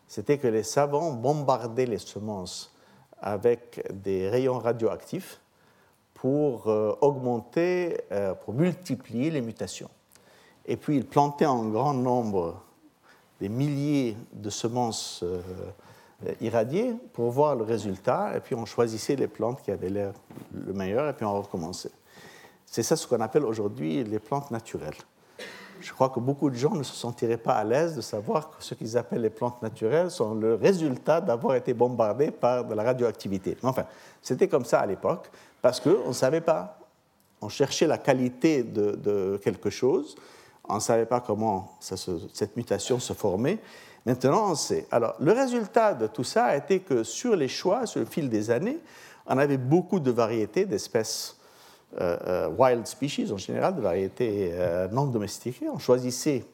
c'était 0.08 0.38
que 0.38 0.48
les 0.48 0.64
savants 0.64 1.12
bombardaient 1.12 1.86
les 1.86 1.98
semences 1.98 2.74
avec 3.20 3.86
des 3.92 4.28
rayons 4.28 4.58
radioactifs 4.58 5.40
pour 6.14 6.68
euh, 6.68 6.94
augmenter, 7.00 8.00
euh, 8.12 8.34
pour 8.34 8.54
multiplier 8.54 9.30
les 9.30 9.40
mutations. 9.40 9.90
Et 10.66 10.76
puis 10.76 10.96
ils 10.96 11.06
plantaient 11.06 11.46
en 11.46 11.64
grand 11.68 11.94
nombre 11.94 12.60
des 13.40 13.48
milliers 13.48 14.16
de 14.32 14.50
semences 14.50 15.24
euh, 16.26 16.32
irradiées 16.40 16.94
pour 17.12 17.30
voir 17.30 17.56
le 17.56 17.64
résultat, 17.64 18.36
et 18.36 18.40
puis 18.40 18.54
on 18.54 18.64
choisissait 18.64 19.16
les 19.16 19.28
plantes 19.28 19.62
qui 19.62 19.70
avaient 19.70 19.90
l'air 19.90 20.12
le 20.52 20.72
meilleur, 20.72 21.08
et 21.08 21.12
puis 21.12 21.24
on 21.24 21.40
recommençait. 21.40 21.92
C'est 22.66 22.82
ça 22.82 22.96
ce 22.96 23.06
qu'on 23.06 23.20
appelle 23.20 23.44
aujourd'hui 23.44 24.02
les 24.04 24.18
plantes 24.18 24.50
naturelles. 24.50 24.96
Je 25.80 25.92
crois 25.92 26.08
que 26.08 26.18
beaucoup 26.18 26.48
de 26.48 26.54
gens 26.54 26.74
ne 26.74 26.82
se 26.82 26.94
sentiraient 26.94 27.36
pas 27.36 27.54
à 27.54 27.64
l'aise 27.64 27.94
de 27.94 28.00
savoir 28.00 28.50
que 28.50 28.64
ce 28.64 28.74
qu'ils 28.74 28.96
appellent 28.96 29.20
les 29.20 29.30
plantes 29.30 29.60
naturelles 29.60 30.10
sont 30.10 30.34
le 30.34 30.54
résultat 30.54 31.20
d'avoir 31.20 31.56
été 31.56 31.74
bombardés 31.74 32.30
par 32.30 32.64
de 32.64 32.74
la 32.74 32.82
radioactivité. 32.82 33.56
Enfin, 33.62 33.84
c'était 34.22 34.48
comme 34.48 34.64
ça 34.64 34.80
à 34.80 34.86
l'époque, 34.86 35.30
parce 35.60 35.80
qu'on 35.80 36.08
ne 36.08 36.12
savait 36.12 36.40
pas. 36.40 36.78
On 37.42 37.50
cherchait 37.50 37.86
la 37.86 37.98
qualité 37.98 38.62
de, 38.62 39.38
quelque 39.44 39.68
chose, 39.68 40.16
on 40.66 40.76
ne 40.76 40.80
savait 40.80 41.04
pas 41.04 41.20
comment 41.20 41.76
cette 41.80 42.56
mutation 42.56 42.98
se 42.98 43.12
formait. 43.12 43.58
Maintenant, 44.06 44.50
on 44.50 44.54
sait. 44.54 44.86
Alors, 44.90 45.14
le 45.18 45.32
résultat 45.32 45.94
de 45.94 46.06
tout 46.06 46.24
ça 46.24 46.44
a 46.46 46.56
été 46.56 46.80
que 46.80 47.04
sur 47.04 47.36
les 47.36 47.48
choix, 47.48 47.86
sur 47.86 48.00
le 48.00 48.06
fil 48.06 48.28
des 48.28 48.50
années, 48.50 48.78
on 49.26 49.38
avait 49.38 49.56
beaucoup 49.56 50.00
de 50.00 50.10
variétés 50.10 50.66
d'espèces 50.66 51.38
euh, 52.00 52.16
euh, 52.26 52.48
wild 52.48 52.86
species 52.86 53.32
en 53.32 53.38
général, 53.38 53.76
de 53.76 53.80
variétés 53.80 54.50
euh, 54.52 54.88
non 54.88 55.06
domestiquées. 55.06 55.68
On 55.70 55.78
choisissait 55.78 56.44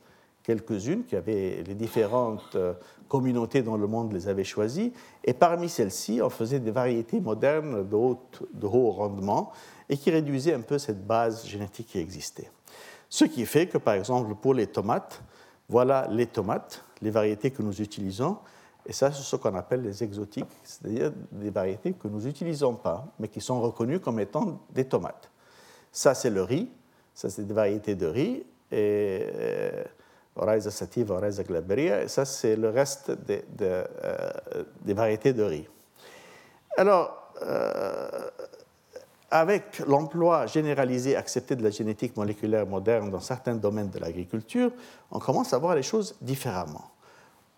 quelques-unes 0.42 1.04
qui 1.04 1.16
avaient 1.16 1.62
les 1.66 1.74
différentes 1.74 2.56
communautés 3.08 3.62
dans 3.62 3.76
le 3.76 3.86
monde 3.86 4.12
les 4.12 4.28
avaient 4.28 4.44
choisies, 4.44 4.92
et 5.24 5.34
parmi 5.34 5.68
celles-ci, 5.68 6.20
on 6.22 6.30
faisait 6.30 6.60
des 6.60 6.70
variétés 6.70 7.20
modernes 7.20 7.88
de, 7.88 7.96
de 8.54 8.66
haut 8.66 8.90
rendement 8.90 9.52
et 9.88 9.96
qui 9.96 10.10
réduisaient 10.10 10.54
un 10.54 10.60
peu 10.60 10.78
cette 10.78 11.06
base 11.06 11.46
génétique 11.46 11.88
qui 11.88 11.98
existait. 11.98 12.50
Ce 13.08 13.24
qui 13.24 13.44
fait 13.44 13.66
que, 13.66 13.78
par 13.78 13.94
exemple, 13.94 14.34
pour 14.36 14.54
les 14.54 14.68
tomates, 14.68 15.20
voilà 15.68 16.06
les 16.10 16.26
tomates, 16.26 16.84
les 17.02 17.10
variétés 17.10 17.50
que 17.50 17.62
nous 17.62 17.80
utilisons, 17.80 18.38
et 18.86 18.92
ça, 18.92 19.12
c'est 19.12 19.22
ce 19.22 19.36
qu'on 19.36 19.54
appelle 19.54 19.82
les 19.82 20.02
exotiques, 20.02 20.50
c'est-à-dire 20.64 21.12
des 21.32 21.50
variétés 21.50 21.92
que 21.92 22.08
nous 22.08 22.20
n'utilisons 22.22 22.74
pas, 22.74 23.06
mais 23.18 23.28
qui 23.28 23.40
sont 23.40 23.60
reconnues 23.60 24.00
comme 24.00 24.20
étant 24.20 24.60
des 24.70 24.84
tomates. 24.84 25.30
Ça, 25.92 26.14
c'est 26.14 26.30
le 26.30 26.42
riz, 26.42 26.70
ça, 27.14 27.28
c'est 27.28 27.44
des 27.44 27.54
variétés 27.54 27.94
de 27.94 28.06
riz, 28.06 28.46
et 28.72 29.26
euh, 29.34 29.84
sativa, 30.70 31.20
et 31.28 32.08
ça, 32.08 32.24
c'est 32.24 32.56
le 32.56 32.70
reste 32.70 33.10
des, 33.10 33.44
euh, 33.60 34.64
variétés 34.86 35.32
de 35.32 35.42
riz. 35.42 35.68
Alors, 36.76 37.32
euh, 37.42 38.08
avec 39.30 39.80
l'emploi 39.86 40.46
généralisé 40.46 41.16
accepté 41.16 41.56
de 41.56 41.62
la 41.62 41.70
génétique 41.70 42.16
moléculaire 42.16 42.66
moderne 42.66 43.10
dans 43.10 43.20
certains 43.20 43.54
domaines 43.54 43.90
de 43.90 43.98
l'agriculture, 43.98 44.72
on 45.10 45.18
commence 45.18 45.52
à 45.52 45.58
voir 45.58 45.74
les 45.74 45.82
choses 45.82 46.16
différemment 46.20 46.90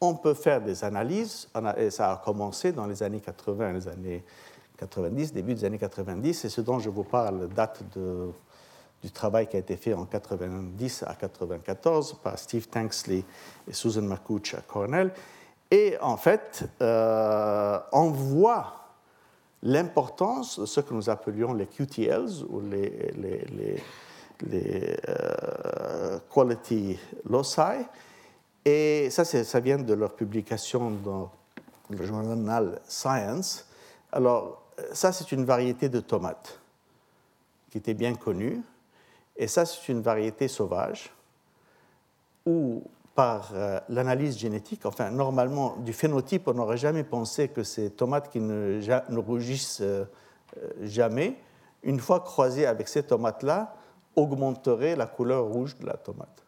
on 0.03 0.15
peut 0.15 0.35
faire 0.35 0.61
des 0.61 0.85
analyses, 0.85 1.49
et 1.77 1.91
ça 1.91 2.13
a 2.13 2.17
commencé 2.17 2.73
dans 2.73 2.87
les 2.87 3.03
années 3.05 3.21
80, 3.21 3.73
les 3.73 3.89
années 3.89 4.25
90, 4.77 5.33
début 5.33 5.55
des 5.55 5.65
années 5.65 5.79
90, 5.79 6.45
et 6.45 6.49
ce 6.49 6.61
dont 6.61 6.81
je 6.81 6.91
vous 6.91 7.05
parle 7.05 7.49
date 7.49 7.85
du 9.01 9.11
travail 9.13 9.47
qui 9.47 9.57
a 9.57 9.61
été 9.61 9.77
fait 9.77 9.95
en 9.95 10.05
90 10.05 11.05
à 11.07 11.15
94 11.15 12.15
par 12.15 12.37
Steve 12.37 12.67
Tanksley 12.67 13.23
et 13.69 13.73
Susan 13.73 14.03
McCouch 14.03 14.55
à 14.55 14.61
Cornell. 14.61 15.13
Et 15.71 15.97
en 16.01 16.17
fait, 16.17 16.65
euh, 16.83 17.79
on 17.93 18.11
voit 18.11 18.82
l'importance 19.62 20.59
de 20.59 20.66
ce 20.66 20.81
que 20.81 20.92
nous 20.94 21.09
appelions 21.09 21.53
les 21.55 21.66
QTLs 21.66 22.44
ou 22.48 22.61
les, 22.61 23.81
euh, 25.09 26.18
Quality 26.33 26.98
Loci, 27.29 27.61
et 28.64 29.09
ça, 29.11 29.25
ça 29.25 29.61
vient 29.61 29.79
de 29.79 29.94
leur 29.94 30.14
publication 30.14 30.90
dans 30.90 31.31
le 31.90 32.05
journal 32.05 32.81
Science. 32.87 33.66
Alors, 34.12 34.62
ça, 34.92 35.12
c'est 35.12 35.33
une 35.33 35.44
variété 35.44 35.88
de 35.88 36.01
tomates 36.01 36.61
qui 37.70 37.79
était 37.79 37.94
bien 37.94 38.14
connue. 38.14 38.62
Et 39.37 39.48
ça, 39.48 39.64
c'est 39.64 39.88
une 39.88 40.03
variété 40.03 40.46
sauvage 40.46 41.11
par 43.14 43.51
euh, 43.55 43.79
l'analyse 43.88 44.38
génétique, 44.38 44.87
enfin, 44.87 45.11
normalement, 45.11 45.77
du 45.77 45.92
phénotype, 45.92 46.48
on 46.48 46.55
n'aurait 46.55 46.79
jamais 46.79 47.05
pensé 47.05 47.48
que 47.48 47.62
ces 47.62 47.90
tomates 47.90 48.31
qui 48.31 48.40
ne, 48.40 48.81
rougissent 49.18 49.83
euh, 49.83 50.05
jamais, 50.81 51.37
une 51.83 52.01
fois 52.01 52.20
croisées 52.20 52.66
avec 52.66 52.88
ces 52.88 53.03
tomates-là, 53.03 53.75
augmenteraient 54.16 54.96
la 54.96 55.07
couleur 55.07 55.44
rouge 55.44 55.77
de 55.79 55.87
la 55.87 55.94
tomate. 55.94 56.44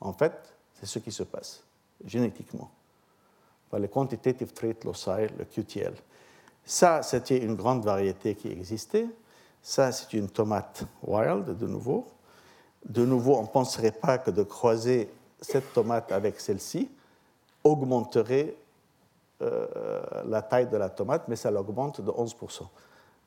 En 0.00 0.12
fait, 0.12 0.54
c'est 0.74 0.86
ce 0.86 0.98
qui 0.98 1.12
se 1.12 1.22
passe 1.22 1.62
génétiquement 2.04 2.70
par 3.70 3.80
le 3.80 3.88
Quantitative 3.88 4.52
Trait 4.52 4.76
Loci, 4.84 5.10
le 5.38 5.44
QTL. 5.44 5.94
Ça, 6.64 7.02
c'était 7.02 7.38
une 7.38 7.54
grande 7.54 7.84
variété 7.84 8.34
qui 8.34 8.48
existait. 8.48 9.06
Ça, 9.62 9.92
c'est 9.92 10.12
une 10.12 10.28
tomate 10.28 10.84
wild, 11.02 11.56
de 11.56 11.66
nouveau. 11.66 12.06
De 12.86 13.04
nouveau, 13.04 13.36
on 13.36 13.42
ne 13.42 13.48
penserait 13.48 13.92
pas 13.92 14.18
que 14.18 14.30
de 14.30 14.42
croiser 14.42 15.08
cette 15.40 15.72
tomate 15.72 16.12
avec 16.12 16.40
celle-ci 16.40 16.90
augmenterait 17.62 18.56
euh, 19.42 19.66
la 20.26 20.42
taille 20.42 20.68
de 20.68 20.76
la 20.76 20.88
tomate, 20.88 21.24
mais 21.28 21.36
ça 21.36 21.50
l'augmente 21.50 22.00
de 22.00 22.10
11%. 22.10 22.62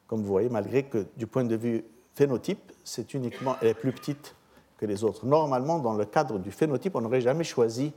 Comme 0.08 0.22
vous 0.22 0.28
voyez, 0.28 0.50
malgré 0.50 0.84
que 0.84 1.06
du 1.17 1.28
point 1.28 1.43
de 1.43 1.56
vue 1.56 1.84
phénotype, 2.13 2.72
c'est 2.84 3.13
uniquement, 3.13 3.56
elle 3.62 3.70
est 3.70 3.74
plus 3.74 3.91
petite 3.91 4.34
que 4.78 4.86
les 4.86 5.04
autres. 5.04 5.26
Normalement, 5.26 5.80
dans 5.80 5.93
le 5.93 6.06
cadre 6.06 6.39
du 6.39 6.52
phénotype, 6.52 6.96
on 6.96 7.02
n'aurait 7.02 7.22
jamais 7.22 7.43
choisi 7.43 7.93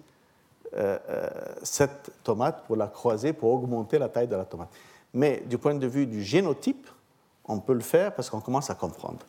euh, 0.77 0.99
euh, 1.09 1.29
cette 1.63 2.11
tomate 2.23 2.65
pour 2.67 2.77
la 2.77 2.87
croiser, 2.87 3.33
pour 3.33 3.53
augmenter 3.53 3.99
la 3.99 4.09
taille 4.09 4.29
de 4.29 4.37
la 4.37 4.45
tomate. 4.45 4.71
Mais 5.15 5.43
du 5.47 5.59
point 5.59 5.75
de 5.75 5.87
vue 5.87 6.07
du 6.07 6.23
génotype, 6.23 6.89
on 7.45 7.59
peut 7.59 7.75
le 7.75 7.81
faire 7.81 8.15
parce 8.15 8.31
qu'on 8.31 8.41
commence 8.41 8.71
à 8.71 8.75
comprendre. 8.75 9.21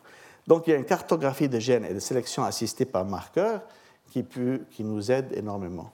Donc 0.46 0.66
il 0.66 0.70
y 0.70 0.72
a 0.72 0.76
une 0.76 0.84
cartographie 0.84 1.48
de 1.48 1.58
gènes 1.58 1.84
et 1.84 1.94
de 1.94 1.98
sélection 1.98 2.44
assistée 2.44 2.84
par 2.84 3.04
marqueurs 3.04 3.60
qui, 4.12 4.84
nous 4.84 5.10
aide 5.10 5.32
énormément. 5.34 5.90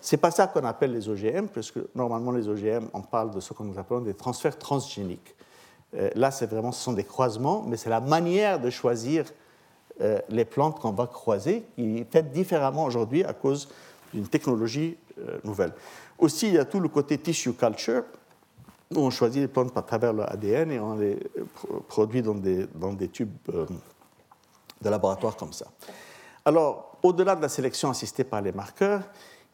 Ce 0.00 0.14
n'est 0.14 0.20
pas 0.20 0.30
ça 0.30 0.46
qu'on 0.46 0.64
appelle 0.64 0.92
les 0.92 1.08
OGM, 1.08 1.48
parce 1.48 1.70
que 1.70 1.88
normalement 1.94 2.30
les 2.30 2.48
OGM, 2.48 2.86
on 2.92 3.02
parle 3.02 3.32
de 3.32 3.40
ce 3.40 3.52
que 3.52 3.62
nous 3.62 3.78
appelons 3.78 4.00
des 4.00 4.14
transferts 4.14 4.58
transgéniques. 4.58 5.34
Euh, 5.94 6.10
là, 6.14 6.30
c'est 6.30 6.46
vraiment, 6.46 6.70
ce 6.70 6.82
sont 6.82 6.92
des 6.92 7.04
croisements, 7.04 7.64
mais 7.66 7.76
c'est 7.76 7.90
la 7.90 8.00
manière 8.00 8.60
de 8.60 8.70
choisir 8.70 9.24
euh, 10.00 10.20
les 10.28 10.44
plantes 10.44 10.78
qu'on 10.78 10.92
va 10.92 11.06
croiser, 11.06 11.64
qui 11.74 11.98
est 11.98 12.12
faite 12.12 12.30
différemment 12.30 12.84
aujourd'hui 12.84 13.24
à 13.24 13.32
cause 13.32 13.68
d'une 14.14 14.28
technologie 14.28 14.96
euh, 15.18 15.38
nouvelle. 15.42 15.72
Aussi, 16.18 16.48
il 16.48 16.54
y 16.54 16.58
a 16.58 16.64
tout 16.64 16.80
le 16.80 16.88
côté 16.88 17.18
tissue 17.18 17.52
culture, 17.52 18.04
où 18.94 19.00
on 19.00 19.10
choisit 19.10 19.42
les 19.42 19.48
plantes 19.48 19.76
à 19.76 19.82
travers 19.82 20.12
leur 20.12 20.30
ADN 20.32 20.70
et 20.70 20.80
on 20.80 20.96
les 20.96 21.18
produit 21.88 22.22
dans 22.22 22.34
des, 22.34 22.66
dans 22.74 22.94
des 22.94 23.08
tubes 23.08 23.36
de 23.46 24.88
laboratoire 24.88 25.36
comme 25.36 25.52
ça. 25.52 25.66
Alors, 26.44 26.87
au-delà 27.02 27.36
de 27.36 27.42
la 27.42 27.48
sélection 27.48 27.90
assistée 27.90 28.24
par 28.24 28.42
les 28.42 28.52
marqueurs, 28.52 29.02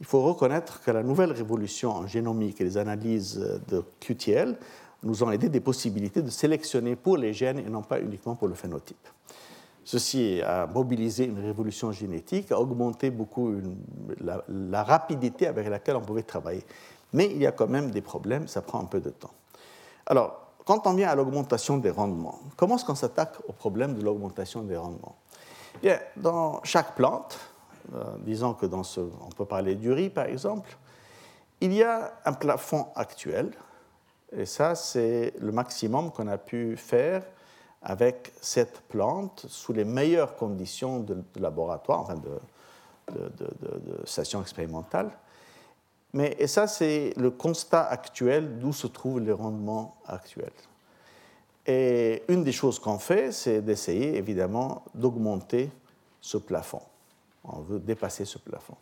il 0.01 0.07
faut 0.07 0.23
reconnaître 0.23 0.81
que 0.83 0.91
la 0.91 1.03
nouvelle 1.03 1.33
révolution 1.33 1.91
en 1.93 2.07
génomique 2.07 2.61
et 2.61 2.65
les 2.65 2.77
analyses 2.77 3.61
de 3.69 3.85
QTL 4.01 4.57
nous 5.03 5.23
ont 5.23 5.31
aidé 5.31 5.49
des 5.49 5.61
possibilités 5.61 6.23
de 6.23 6.31
sélectionner 6.31 6.97
pour 6.97 7.17
les 7.17 7.33
gènes 7.33 7.59
et 7.59 7.71
non 7.71 7.83
pas 7.83 8.01
uniquement 8.01 8.35
pour 8.35 8.49
le 8.49 8.55
phénotype. 8.55 9.09
Ceci 9.85 10.41
a 10.43 10.67
mobilisé 10.67 11.27
une 11.27 11.39
révolution 11.39 11.93
génétique, 11.93 12.51
a 12.51 12.59
augmenté 12.59 13.11
beaucoup 13.11 13.53
la, 14.19 14.83
rapidité 14.83 15.47
avec 15.47 15.69
laquelle 15.69 15.97
on 15.97 16.01
pouvait 16.01 16.23
travailler. 16.23 16.65
Mais 17.13 17.27
il 17.27 17.37
y 17.37 17.47
a 17.47 17.53
quand 17.53 17.69
même 17.69 17.91
des 17.91 18.01
problèmes, 18.01 18.49
ça 18.49 18.63
prend 18.63 18.81
un 18.81 18.87
peu 18.87 19.01
de 19.01 19.11
temps. 19.11 19.33
Alors, 20.07 20.41
quand 20.65 20.87
on 20.87 20.95
vient 20.95 21.11
à 21.11 21.15
l'augmentation 21.15 21.77
des 21.77 21.91
rendements, 21.91 22.41
comment 22.57 22.77
est-ce 22.77 22.87
qu'on 22.87 22.95
s'attaque 22.95 23.37
au 23.47 23.53
problème 23.53 23.95
de 23.95 24.03
l'augmentation 24.03 24.63
des 24.63 24.77
rendements? 24.77 25.17
Bien, 25.83 25.99
Dans 26.17 26.63
chaque 26.65 26.95
plante, 26.95 27.39
euh, 27.95 28.05
disons 28.21 28.55
que 28.55 28.67
dans 28.67 28.83
ce, 28.83 29.01
on 29.01 29.31
peut 29.37 29.45
parler 29.45 29.75
du 29.75 29.93
riz 29.93 30.11
par 30.11 30.27
exemple, 30.27 30.77
il 31.61 31.73
y 31.73 31.83
a 31.83 32.13
un 32.25 32.33
plafond 32.33 32.89
actuel, 32.95 33.51
et 34.33 34.47
ça 34.47 34.75
c'est 34.75 35.35
le 35.39 35.53
maximum 35.53 36.11
qu'on 36.11 36.29
a 36.29 36.39
pu 36.39 36.77
faire 36.77 37.23
avec 37.83 38.33
cette 38.41 38.81
plante 38.89 39.45
sous 39.49 39.73
les 39.73 39.85
meilleures 39.85 40.37
conditions 40.37 41.01
de, 41.01 41.23
laboratoire, 41.37 42.01
enfin 42.01 42.17
de, 42.17 42.31
de, 43.13 44.07
station 44.07 44.41
expérimentale. 44.41 45.11
Mais, 46.15 46.35
et 46.39 46.47
ça, 46.47 46.67
c'est 46.67 47.13
le 47.17 47.31
constat 47.31 47.83
actuel 47.83 48.59
d'où 48.59 48.73
se 48.73 48.87
trouvent 48.87 49.21
les 49.21 49.33
rendements 49.33 49.97
actuels. 50.07 50.53
Et 51.67 52.23
une 52.29 52.45
des 52.45 52.53
choses 52.53 52.79
qu'on 52.79 52.99
fait, 52.99 53.33
c'est 53.33 53.63
d'essayer 53.63 54.17
évidemment 54.17 54.85
d'augmenter 54.95 55.71
ce 56.21 56.37
plafond. 56.37 56.83
On 57.45 57.61
veut 57.61 57.79
dépasser 57.79 58.25
ce 58.25 58.39
plafond. 58.39 58.77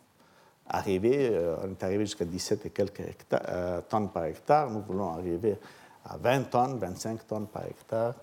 arriver, 0.67 1.29
euh, 1.31 1.57
on 1.63 1.71
est 1.71 1.83
arrivé 1.83 2.05
jusqu'à 2.05 2.25
17 2.25 2.65
et 2.65 2.69
quelques 2.69 3.01
euh, 3.33 3.81
tonnes 3.81 4.09
par 4.09 4.25
hectare, 4.25 4.69
nous 4.69 4.81
voulons 4.81 5.09
arriver 5.09 5.57
à 6.05 6.17
20 6.17 6.43
tonnes, 6.49 6.77
25 6.77 7.27
tonnes 7.27 7.47
par 7.47 7.65
hectare. 7.65 8.15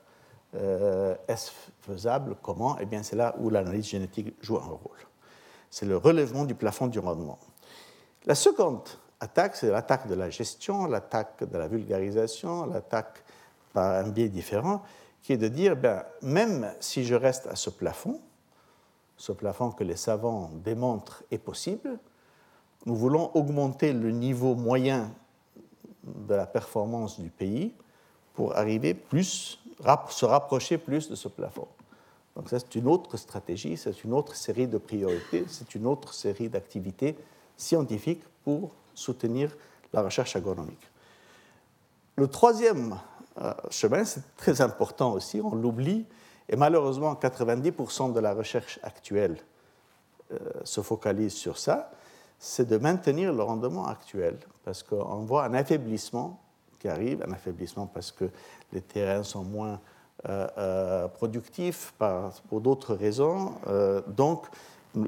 Est-ce 1.29 1.53
faisable? 1.81 2.37
Comment? 2.42 2.77
Eh 2.81 2.87
bien, 2.87 3.03
c'est 3.03 3.14
là 3.16 3.37
où 3.38 3.51
l'analyse 3.51 3.87
génétique 3.87 4.35
joue 4.42 4.57
un 4.57 4.66
rôle. 4.66 4.99
C'est 5.70 5.87
le 5.87 5.96
relèvement 5.96 6.44
du 6.44 6.57
plafond 6.57 6.88
du 6.88 6.99
rendement. 6.99 7.38
La 8.27 8.35
seconde 8.35 8.88
attaque, 9.20 9.57
c'est 9.57 9.70
l'attaque 9.70 10.09
de 10.09 10.14
la 10.14 10.29
gestion, 10.29 10.87
l'attaque 10.87 11.44
de 11.49 11.57
la 11.57 11.68
vulgarisation, 11.68 12.66
l'attaque 12.66 13.23
par 13.72 14.04
un 14.04 14.09
biais 14.09 14.28
différent, 14.28 14.83
qui 15.22 15.33
est 15.33 15.37
de 15.37 15.48
dire, 15.48 15.76
ben, 15.76 16.04
même 16.22 16.72
si 16.80 17.04
je 17.04 17.14
reste 17.14 17.46
à 17.46 17.56
ce 17.56 17.70
plafond, 17.70 18.20
ce 19.16 19.33
plafond 19.33 19.70
que 19.70 19.85
les 19.85 19.96
savants 19.96 20.50
démontrent 20.64 21.22
est 21.30 21.38
possible, 21.38 21.98
nous 22.87 22.96
voulons 22.96 23.30
augmenter 23.35 23.92
le 23.92 24.11
niveau 24.11 24.54
moyen 24.54 25.12
de 26.04 26.35
la 26.35 26.46
performance 26.46 27.20
du 27.20 27.28
pays 27.28 27.74
pour 28.33 28.56
arriver 28.56 28.94
plus, 28.94 29.59
se 30.09 30.24
rapprocher 30.24 30.78
plus 30.78 31.11
de 31.11 31.14
ce 31.14 31.28
plafond. 31.28 31.68
Donc 32.37 32.48
ça, 32.48 32.59
c'est 32.59 32.74
une 32.76 32.88
autre 32.88 33.16
stratégie, 33.18 33.76
c'est 33.76 34.04
une 34.04 34.14
autre 34.14 34.35
série 34.35 34.66
de 34.66 34.78
priorités, 34.78 35.44
c'est 35.48 35.74
une 35.74 35.87
autre 35.87 36.14
série 36.14 36.48
d'activités 36.48 37.16
scientifiques 37.56 38.22
pour 38.44 38.70
soutenir 38.94 39.54
la 39.92 40.02
recherche 40.02 40.37
agronomique. 40.37 40.90
Le 42.16 42.26
troisième 42.28 42.98
chemin, 43.70 44.05
c'est 44.05 44.37
très 44.37 44.61
important 44.61 45.12
aussi, 45.12 45.40
on 45.42 45.55
l'oublie, 45.55 46.07
et 46.48 46.57
malheureusement 46.57 47.14
90% 47.14 48.12
de 48.12 48.20
la 48.20 48.35
recherche 48.35 48.79
actuelle 48.83 49.37
euh, 50.33 50.38
se 50.64 50.81
focalise 50.81 51.33
sur 51.33 51.59
ça, 51.59 51.90
c'est 52.38 52.68
de 52.68 52.76
maintenir 52.79 53.33
le 53.33 53.42
rendement 53.42 53.87
actuel, 53.87 54.38
parce 54.64 54.83
qu'on 54.83 55.24
voit 55.24 55.44
un 55.44 55.55
affaiblissement 55.55 56.40
qui 56.79 56.88
arrive, 56.88 57.22
un 57.26 57.33
affaiblissement 57.33 57.87
parce 57.87 58.11
que 58.11 58.24
les 58.72 58.81
terrains 58.81 59.22
sont 59.22 59.44
moins 59.44 59.81
euh, 60.26 61.09
productifs 61.09 61.92
pour 62.48 62.61
d'autres 62.61 62.94
raisons, 62.94 63.55
donc 64.07 64.46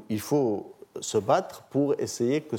il 0.09 0.19
faut 0.19 0.73
se 1.01 1.17
battre 1.17 1.63
pour 1.63 1.99
essayer 1.99 2.41
que 2.41 2.57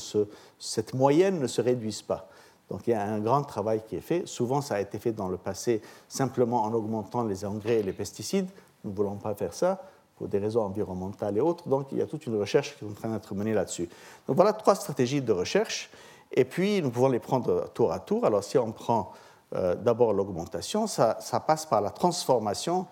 cette 0.59 0.95
moyenne 0.95 1.39
ne 1.39 1.47
se 1.47 1.61
réduise 1.61 2.03
pas. 2.03 2.29
Donc 2.70 2.87
il 2.87 2.90
y 2.90 2.94
a 2.94 3.03
un 3.03 3.20
grand 3.20 3.42
travail 3.42 3.83
qui 3.87 3.96
est 3.96 4.00
fait. 4.00 4.27
Souvent, 4.27 4.61
ça 4.61 4.77
a 4.77 4.81
été 4.81 4.98
fait 4.98 5.12
dans 5.12 5.29
le 5.29 5.37
passé 5.37 5.83
simplement 6.09 6.62
en 6.62 6.72
augmentant 6.72 7.24
les 7.24 7.44
engrais 7.44 7.81
et 7.81 7.83
les 7.83 7.92
pesticides. 7.92 8.48
Nous 8.85 8.90
ne 8.90 8.96
voulons 8.96 9.16
pas 9.16 9.35
faire 9.35 9.53
ça 9.53 9.83
pour 10.16 10.29
des 10.29 10.38
raisons 10.38 10.62
environnementales 10.62 11.37
et 11.37 11.40
autres. 11.40 11.68
Donc 11.68 11.88
il 11.92 11.98
y 11.98 12.03
a 12.03 12.07
toute 12.07 12.27
une 12.27 12.38
recherche 12.38 12.77
qui 12.77 12.85
est 12.85 12.88
en 12.88 12.92
train 12.92 13.09
d'être 13.09 13.35
menée 13.35 13.53
là-dessus. 13.53 13.88
Donc 14.27 14.37
voilà 14.37 14.53
trois 14.53 14.74
stratégies 14.74 15.22
de 15.22 15.33
recherche. 15.33 15.90
Et 16.33 16.44
puis 16.44 16.81
nous 16.83 16.90
pouvons 16.90 17.09
les 17.09 17.18
prendre 17.18 17.68
tour 17.74 17.92
à 17.92 17.98
tour. 17.98 18.24
Alors 18.24 18.44
si 18.44 18.59
on 18.59 18.72
prend 18.72 19.12
euh, 19.55 19.74
d'abord 19.74 20.12
l'augmentation, 20.12 20.87
ça, 20.87 21.16
passe 21.46 21.66
par 21.66 21.81
la 21.81 21.90
transformation 21.90 22.87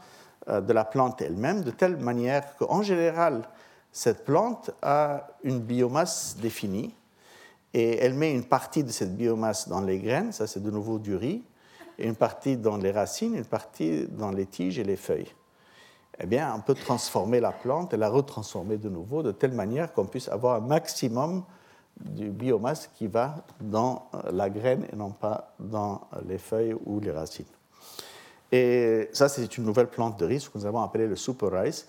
euh, 0.48 0.61
de 0.61 0.72
la 0.72 0.85
plante 0.85 1.20
elle-même, 1.22 1.62
de 1.62 1.70
telle 1.70 1.96
manière 1.96 2.56
qu'en 2.56 2.82
général, 2.82 3.42
cette 3.90 4.24
plante 4.24 4.70
a 4.80 5.28
une 5.42 5.61
biomasse 5.61 6.37
définie 6.40 6.94
et 7.74 7.98
elle 7.98 8.14
met 8.14 8.32
une 8.32 8.44
partie 8.44 8.85
de 8.85 8.90
cette 8.90 9.16
biomasse 9.16 9.68
dans 9.68 9.80
les 9.80 9.98
graines, 9.98 10.32
ça 10.32 10.46
c'est 10.46 10.62
de 10.62 10.70
nouveau 10.70 10.98
du 10.98 11.16
riz, 11.16 11.42
et 11.98 12.06
une 12.06 12.16
partie 12.16 12.56
dans 12.56 12.76
les 12.76 12.90
racines, 12.90 13.35
une 13.35 13.44
partie 13.44 14.06
dans 14.08 14.30
les 14.30 14.46
tiges 14.46 14.78
et 14.78 14.85
les 14.85 14.96
feuilles. 14.96 15.32
Eh 16.20 16.26
bien, 16.26 16.52
on 16.54 16.61
peut 16.61 16.74
transformer 16.74 17.40
la 17.40 17.52
plante 17.52 17.94
et 17.94 17.96
la 17.96 18.08
retransformer 18.08 18.76
de 18.76 18.88
nouveau 18.88 19.22
de 19.22 19.32
telle 19.32 19.52
manière 19.52 19.92
qu'on 19.92 20.04
puisse 20.04 20.28
avoir 20.28 20.56
un 20.56 20.66
maximum 20.66 21.44
de 22.00 22.28
biomasse 22.28 22.90
qui 22.94 23.06
va 23.06 23.37
dans 23.61 24.08
la 24.30 24.50
graine 24.50 24.87
et 24.92 24.96
non 24.96 25.11
pas 25.11 25.54
dans 25.58 26.02
les 26.26 26.38
feuilles 26.38 26.74
ou 26.85 27.00
les 27.00 27.11
racines. 27.11 27.46
Et 28.50 29.08
ça, 29.12 29.28
c'est 29.28 29.56
une 29.56 29.64
nouvelle 29.64 29.88
plante 29.88 30.18
de 30.18 30.26
riz, 30.26 30.46
que 30.52 30.58
nous 30.58 30.66
avons 30.66 30.82
appelé 30.82 31.06
le 31.06 31.16
super 31.16 31.50
rice 31.52 31.87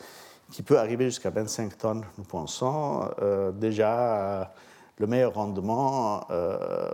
qui 0.51 0.61
peut 0.61 0.77
arriver 0.77 1.05
jusqu'à 1.05 1.29
25 1.29 1.77
tonnes, 1.77 2.05
nous 2.17 2.23
pensons. 2.23 3.09
Euh, 3.21 3.51
déjà, 3.51 4.53
le 4.97 5.07
meilleur 5.07 5.33
rendement 5.33 6.25
euh, 6.29 6.91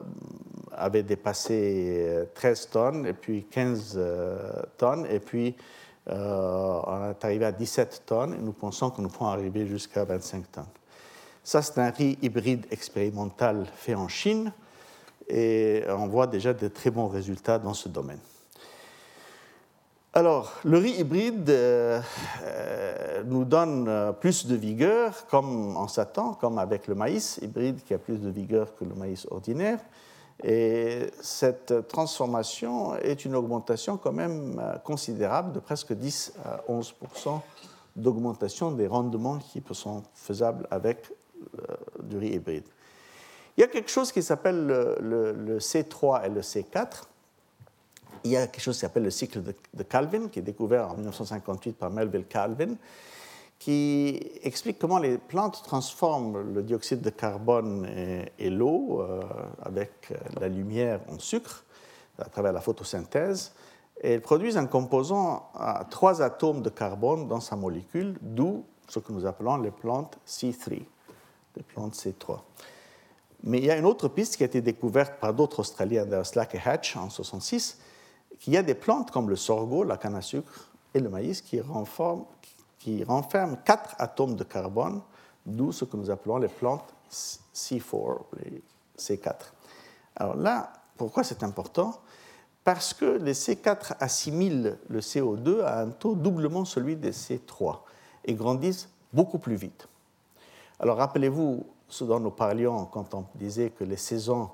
avait 0.71 1.03
dépassé 1.03 2.27
13 2.35 2.69
tonnes, 2.69 3.05
et 3.05 3.13
puis 3.13 3.45
15 3.45 3.95
euh, 3.97 4.61
tonnes, 4.77 5.05
et 5.09 5.19
puis 5.19 5.55
on 6.11 7.11
est 7.11 7.23
arrivé 7.23 7.45
à 7.45 7.51
17 7.51 8.03
tonnes, 8.05 8.33
et 8.33 8.41
nous 8.41 8.53
pensons 8.53 8.89
que 8.89 8.99
nous 8.99 9.09
pouvons 9.09 9.29
arriver 9.29 9.67
jusqu'à 9.67 10.05
25 10.05 10.51
tonnes. 10.51 10.65
Ça, 11.43 11.61
c'est 11.61 11.79
un 11.79 11.91
riz 11.91 12.17
hybride 12.21 12.65
expérimental 12.71 13.67
fait 13.75 13.93
en 13.93 14.07
Chine, 14.07 14.51
et 15.27 15.83
on 15.87 16.07
voit 16.07 16.25
déjà 16.25 16.53
de 16.53 16.67
très 16.67 16.89
bons 16.89 17.07
résultats 17.07 17.59
dans 17.59 17.75
ce 17.75 17.89
domaine. 17.89 18.19
Alors, 20.11 20.53
le 20.63 20.79
riz 20.79 20.99
hybride 20.99 21.47
euh, 21.51 22.01
euh, 22.41 23.23
nous 23.25 23.45
donne 23.45 23.87
euh, 23.87 24.11
plus 24.11 24.47
de 24.47 24.55
vigueur, 24.55 25.27
comme 25.27 25.77
on 25.77 25.87
s'attend, 25.87 26.33
comme 26.33 26.57
avec 26.57 26.87
le 26.87 26.95
maïs 26.95 27.39
hybride 27.43 27.83
qui 27.83 27.93
a 27.93 27.99
plus 27.99 28.17
de 28.17 28.29
vigueur 28.31 28.75
que 28.75 28.85
le 28.85 28.95
maïs 28.95 29.27
ordinaire. 29.29 29.79
Et 30.43 31.11
cette 31.21 31.87
transformation 31.87 32.95
est 32.95 33.23
une 33.23 33.35
augmentation 33.35 33.97
quand 33.97 34.13
même 34.13 34.59
considérable 34.83 35.51
de 35.51 35.59
presque 35.59 35.93
10 35.93 36.33
à 36.43 36.61
11 36.67 36.95
d'augmentation 37.95 38.71
des 38.71 38.87
rendements 38.87 39.37
qui 39.37 39.61
sont 39.73 40.01
faisables 40.15 40.65
avec 40.71 41.11
du 42.01 42.17
riz 42.17 42.29
hybride. 42.29 42.63
Il 43.57 43.61
y 43.61 43.63
a 43.63 43.67
quelque 43.67 43.91
chose 43.91 44.13
qui 44.13 44.23
s'appelle 44.23 44.65
le 44.65 45.59
C3 45.59 46.25
et 46.25 46.29
le 46.29 46.39
C4 46.39 47.08
il 48.23 48.31
y 48.31 48.37
a 48.37 48.47
quelque 48.47 48.61
chose 48.61 48.75
qui 48.75 48.81
s'appelle 48.81 49.03
le 49.03 49.11
cycle 49.11 49.41
de, 49.41 49.83
Calvin, 49.83 50.27
qui 50.27 50.39
est 50.39 50.43
découvert 50.43 50.89
en 50.89 50.95
1958 50.95 51.73
par 51.73 51.89
Melville 51.89 52.25
Calvin, 52.25 52.75
qui 53.57 54.19
explique 54.43 54.79
comment 54.79 54.99
les 54.99 55.17
plantes 55.17 55.61
transforment 55.63 56.53
le 56.53 56.63
dioxyde 56.63 57.01
de 57.01 57.09
carbone 57.09 57.87
et, 58.37 58.49
l'eau 58.49 59.01
euh, 59.01 59.21
avec 59.63 60.13
la 60.39 60.47
lumière 60.47 61.01
en 61.09 61.19
sucre 61.19 61.65
à 62.17 62.29
travers 62.29 62.53
la 62.53 62.61
photosynthèse. 62.61 63.53
Et 64.01 64.13
elles 64.13 64.21
produisent 64.21 64.57
un 64.57 64.65
composant 64.65 65.49
à 65.55 65.85
trois 65.89 66.21
atomes 66.21 66.61
de 66.61 66.69
carbone 66.69 67.27
dans 67.27 67.41
sa 67.41 67.57
molécule, 67.57 68.17
d'où 68.21 68.63
ce 68.87 68.99
que 68.99 69.11
nous 69.11 69.25
appelons 69.25 69.57
les 69.57 69.71
plantes 69.71 70.17
C3, 70.25 70.81
les 71.57 71.63
plantes 71.63 71.95
C3. 71.95 72.39
Mais 73.43 73.59
il 73.59 73.65
y 73.65 73.71
a 73.71 73.77
une 73.77 73.85
autre 73.85 74.07
piste 74.07 74.37
qui 74.37 74.43
a 74.43 74.45
été 74.45 74.61
découverte 74.61 75.19
par 75.19 75.33
d'autres 75.33 75.59
Australiens, 75.59 76.23
Slack 76.23 76.55
et 76.55 76.61
Hatch, 76.63 76.95
en 76.95 77.07
1966, 77.07 77.79
qu'il 78.39 78.53
y 78.53 78.57
a 78.57 78.63
des 78.63 78.75
plantes 78.75 79.11
comme 79.11 79.29
le 79.29 79.35
sorgho, 79.35 79.83
la 79.83 79.97
canne 79.97 80.15
à 80.15 80.21
sucre 80.21 80.71
et 80.93 80.99
le 80.99 81.09
maïs 81.09 81.41
qui, 81.41 81.59
qui 82.79 83.03
renferment 83.03 83.57
quatre 83.63 83.95
atomes 83.99 84.35
de 84.35 84.43
carbone, 84.43 85.01
d'où 85.45 85.71
ce 85.71 85.85
que 85.85 85.97
nous 85.97 86.09
appelons 86.09 86.37
les 86.37 86.47
plantes 86.47 86.93
C4, 87.11 88.19
les 88.43 88.61
C4. 88.97 89.33
Alors 90.15 90.35
là, 90.35 90.73
pourquoi 90.97 91.23
c'est 91.23 91.43
important? 91.43 91.99
Parce 92.63 92.93
que 92.93 93.05
les 93.05 93.33
C4 93.33 93.95
assimilent 93.99 94.77
le 94.89 94.99
CO2 94.99 95.61
à 95.63 95.81
un 95.81 95.89
taux 95.89 96.15
doublement 96.15 96.65
celui 96.65 96.95
des 96.95 97.11
C3 97.11 97.79
et 98.25 98.33
grandissent 98.33 98.89
beaucoup 99.13 99.39
plus 99.39 99.55
vite. 99.55 99.87
Alors 100.79 100.97
rappelez-vous 100.97 101.65
ce 101.87 102.03
dont 102.03 102.19
nous 102.19 102.31
parlions 102.31 102.85
quand 102.85 103.13
on 103.13 103.25
disait 103.35 103.71
que 103.71 103.83
les 103.83 103.97
saisons 103.97 104.49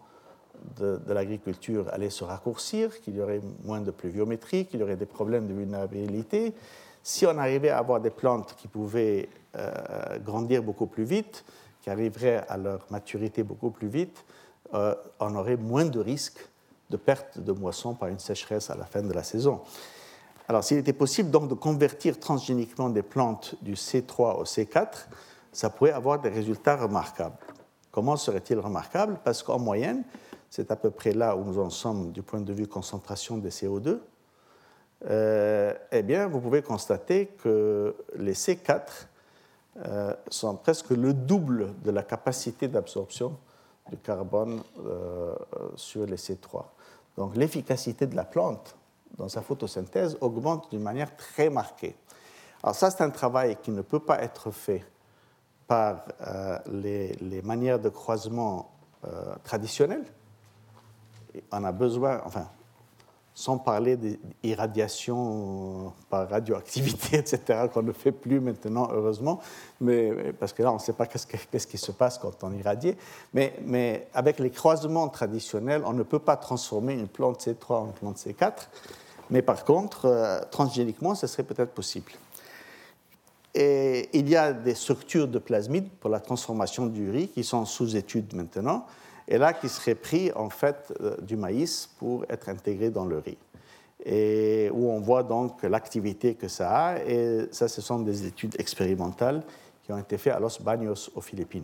de, 0.77 0.99
l'agriculture 1.07 1.87
allait 1.91 2.09
se 2.09 2.23
raccourcir, 2.23 3.01
qu'il 3.01 3.15
y 3.15 3.21
aurait 3.21 3.41
moins 3.63 3.81
de 3.81 3.91
pluviométrie, 3.91 4.65
qu'il 4.65 4.79
y 4.79 4.83
aurait 4.83 4.95
des 4.95 5.05
problèmes 5.05 5.47
de 5.47 5.53
vulnérabilité. 5.53 6.53
Si 7.03 7.25
on 7.25 7.37
arrivait 7.37 7.69
à 7.69 7.77
avoir 7.77 7.99
des 7.99 8.09
plantes 8.09 8.55
qui 8.57 8.67
pouvaient 8.67 9.29
euh, 9.55 9.71
grandir 10.19 10.63
beaucoup 10.63 10.87
plus 10.87 11.03
vite, 11.03 11.45
qui 11.81 11.89
arriveraient 11.89 12.43
à 12.49 12.57
leur 12.57 12.85
maturité 12.89 13.43
beaucoup 13.43 13.69
plus 13.69 13.87
vite, 13.87 14.25
euh, 14.73 14.95
on 15.19 15.35
aurait 15.35 15.57
moins 15.57 15.85
de 15.85 15.99
risques 15.99 16.49
de 16.89 16.97
perte 16.97 17.39
de 17.39 17.51
moisson 17.51 17.93
par 17.93 18.09
une 18.09 18.19
sécheresse 18.19 18.69
à 18.69 18.75
la 18.75 18.85
fin 18.85 19.01
de 19.01 19.13
la 19.13 19.23
saison. 19.23 19.61
Alors, 20.47 20.63
s'il 20.63 20.77
était 20.77 20.93
possible 20.93 21.31
donc 21.31 21.47
de 21.47 21.55
convertir 21.55 22.19
transgéniquement 22.19 22.89
des 22.89 23.01
plantes 23.01 23.55
du 23.61 23.73
C3 23.73 24.39
au 24.39 24.43
C4, 24.43 25.07
ça 25.51 25.69
pourrait 25.69 25.91
avoir 25.91 26.19
des 26.19 26.29
résultats 26.29 26.75
remarquables. 26.75 27.37
Comment 27.91 28.17
serait-il 28.17 28.59
remarquable? 28.59 29.17
Parce 29.23 29.41
qu'en 29.41 29.57
moyenne, 29.57 30.03
c'est 30.49 30.71
à 30.71 30.75
peu 30.75 30.91
près 30.91 31.11
là 31.11 31.35
où 31.35 31.43
nous 31.43 31.59
en 31.59 31.69
sommes 31.69 32.11
du 32.11 32.21
point 32.21 32.41
de 32.41 32.53
vue 32.53 32.67
concentration 32.67 33.37
des 33.37 33.49
CO2, 33.49 33.99
euh, 35.07 35.73
eh 35.91 36.01
bien, 36.01 36.27
vous 36.27 36.39
pouvez 36.39 36.61
constater 36.61 37.27
que 37.27 37.95
les 38.15 38.33
C4 38.33 38.81
euh, 39.85 40.13
sont 40.29 40.55
presque 40.55 40.91
le 40.91 41.13
double 41.13 41.73
de 41.83 41.91
la 41.91 42.03
capacité 42.03 42.67
d'absorption 42.67 43.37
du 43.89 43.97
carbone 43.97 44.61
euh, 44.85 45.35
sur 45.75 46.05
les 46.05 46.15
C3. 46.15 46.63
Donc 47.17 47.35
l'efficacité 47.35 48.07
de 48.07 48.15
la 48.15 48.23
plante 48.23 48.75
dans 49.17 49.29
sa 49.29 49.41
photosynthèse 49.41 50.17
augmente 50.21 50.71
d'une 50.71 50.81
manière 50.81 51.15
très 51.15 51.49
marquée. 51.49 51.95
Alors 52.63 52.75
ça, 52.75 52.89
c'est 52.89 53.03
un 53.03 53.11
travail 53.11 53.57
qui 53.61 53.71
ne 53.71 53.81
peut 53.81 53.99
pas 53.99 54.21
être 54.23 54.49
fait 54.49 54.83
par 55.67 56.05
les, 56.67 57.13
les, 57.13 57.41
manières 57.41 57.79
de 57.79 57.89
croisement 57.89 58.71
traditionnelles. 59.43 60.05
On 61.51 61.63
a 61.63 61.71
besoin, 61.71 62.21
enfin, 62.25 62.47
sans 63.37 63.57
parler 63.57 63.97
d'irradiation 64.41 65.91
par 66.09 66.29
radioactivité, 66.29 67.17
etc., 67.19 67.67
qu'on 67.71 67.83
ne 67.83 67.91
fait 67.91 68.13
plus 68.13 68.39
maintenant, 68.39 68.87
heureusement, 68.93 69.41
mais, 69.81 70.31
parce 70.39 70.53
que 70.53 70.63
là, 70.63 70.71
on 70.71 70.75
ne 70.75 70.79
sait 70.79 70.93
pas 70.93 71.05
qu'est-ce, 71.05 71.67
qui 71.67 71.77
se 71.77 71.91
passe 71.91 72.17
quand 72.17 72.43
on 72.43 72.53
irradie. 72.53 72.95
Mais, 73.33 73.53
mais, 73.65 74.07
avec 74.13 74.39
les 74.39 74.51
croisements 74.51 75.09
traditionnels, 75.09 75.83
on 75.85 75.91
ne 75.91 76.03
peut 76.03 76.19
pas 76.19 76.37
transformer 76.37 76.93
une 76.93 77.09
plante 77.09 77.45
C3 77.45 77.73
en 77.73 77.87
plante 77.87 78.17
C4, 78.17 78.69
mais 79.29 79.41
par 79.41 79.65
contre, 79.65 80.05
euh, 80.05 80.39
transgéniquement, 80.49 81.13
ce 81.13 81.27
serait 81.27 81.43
peut-être 81.43 81.71
possible. 81.71 82.13
Et 83.53 84.09
il 84.13 84.29
y 84.29 84.35
a 84.37 84.53
des 84.53 84.75
structures 84.75 85.27
de 85.27 85.39
plasmides 85.39 85.89
pour 85.99 86.09
la 86.09 86.19
transformation 86.19 86.85
du 86.85 87.09
riz 87.09 87.29
qui 87.29 87.43
sont 87.43 87.65
sous 87.65 87.95
étude 87.95 88.33
maintenant 88.33 88.85
et 89.27 89.37
là 89.37 89.53
qui 89.53 89.69
serait 89.69 89.95
pris 89.95 90.31
en 90.33 90.49
fait 90.49 90.93
euh, 91.01 91.17
du 91.21 91.35
maïs 91.35 91.89
pour 91.97 92.25
être 92.29 92.49
intégré 92.49 92.89
dans 92.89 93.05
le 93.05 93.19
riz. 93.19 93.37
Et 94.05 94.69
où 94.71 94.89
on 94.89 94.99
voit 94.99 95.23
donc 95.23 95.63
l'activité 95.63 96.35
que 96.35 96.47
ça 96.47 96.69
a, 96.69 96.99
et 96.99 97.47
ça, 97.51 97.67
ce 97.67 97.81
sont 97.81 97.99
des 97.99 98.25
études 98.25 98.55
expérimentales 98.59 99.41
qui 99.83 99.91
ont 99.91 99.97
été 99.97 100.17
faites 100.17 100.33
à 100.33 100.39
Los 100.39 100.61
Baños 100.61 101.09
aux 101.15 101.21
Philippines. 101.21 101.63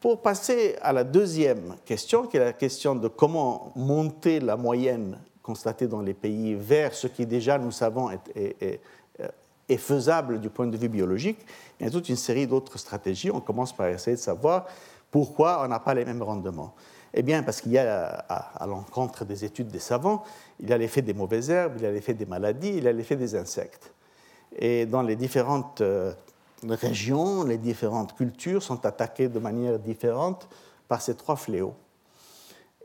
Pour 0.00 0.20
passer 0.20 0.76
à 0.82 0.92
la 0.92 1.04
deuxième 1.04 1.76
question, 1.86 2.26
qui 2.26 2.36
est 2.36 2.40
la 2.40 2.52
question 2.52 2.94
de 2.94 3.08
comment 3.08 3.72
monter 3.76 4.40
la 4.40 4.56
moyenne 4.56 5.18
constatée 5.42 5.86
dans 5.86 6.02
les 6.02 6.14
pays 6.14 6.54
vers 6.54 6.92
ce 6.92 7.06
qui 7.06 7.24
déjà, 7.24 7.56
nous 7.56 7.70
savons, 7.70 8.10
est, 8.10 8.80
est 9.68 9.76
faisable 9.76 10.40
du 10.40 10.50
point 10.50 10.66
de 10.66 10.76
vue 10.76 10.88
biologique, 10.88 11.38
il 11.78 11.86
y 11.86 11.88
a 11.88 11.90
toute 11.90 12.08
une 12.08 12.16
série 12.16 12.46
d'autres 12.46 12.78
stratégies. 12.78 13.30
On 13.30 13.40
commence 13.40 13.74
par 13.74 13.88
essayer 13.88 14.16
de 14.16 14.20
savoir 14.20 14.66
pourquoi 15.12 15.62
on 15.62 15.68
n'a 15.68 15.78
pas 15.78 15.94
les 15.94 16.04
mêmes 16.04 16.22
rendements? 16.22 16.74
Eh 17.14 17.22
bien, 17.22 17.42
parce 17.42 17.60
qu'il 17.60 17.72
y 17.72 17.78
a, 17.78 18.06
à, 18.06 18.66
l'encontre 18.66 19.26
des 19.26 19.44
études 19.44 19.68
des 19.68 19.78
savants, 19.78 20.24
il 20.58 20.70
y 20.70 20.72
a 20.72 20.78
l'effet 20.78 21.02
des 21.02 21.12
mauvaises 21.12 21.50
herbes, 21.50 21.74
il 21.76 21.82
y 21.82 21.86
a 21.86 21.92
l'effet 21.92 22.14
des 22.14 22.24
maladies, 22.24 22.72
il 22.78 22.84
y 22.84 22.88
a 22.88 22.92
l'effet 22.92 23.16
des 23.16 23.36
insectes. 23.36 23.92
Et 24.56 24.86
dans 24.86 25.02
les 25.02 25.14
différentes 25.14 25.82
euh, 25.82 26.14
régions, 26.66 27.44
les 27.44 27.58
différentes 27.58 28.16
cultures 28.16 28.62
sont 28.62 28.84
attaquées 28.86 29.28
de 29.28 29.38
manière 29.38 29.78
différente 29.78 30.48
par 30.88 31.02
ces 31.02 31.14
trois 31.14 31.36
fléaux. 31.36 31.74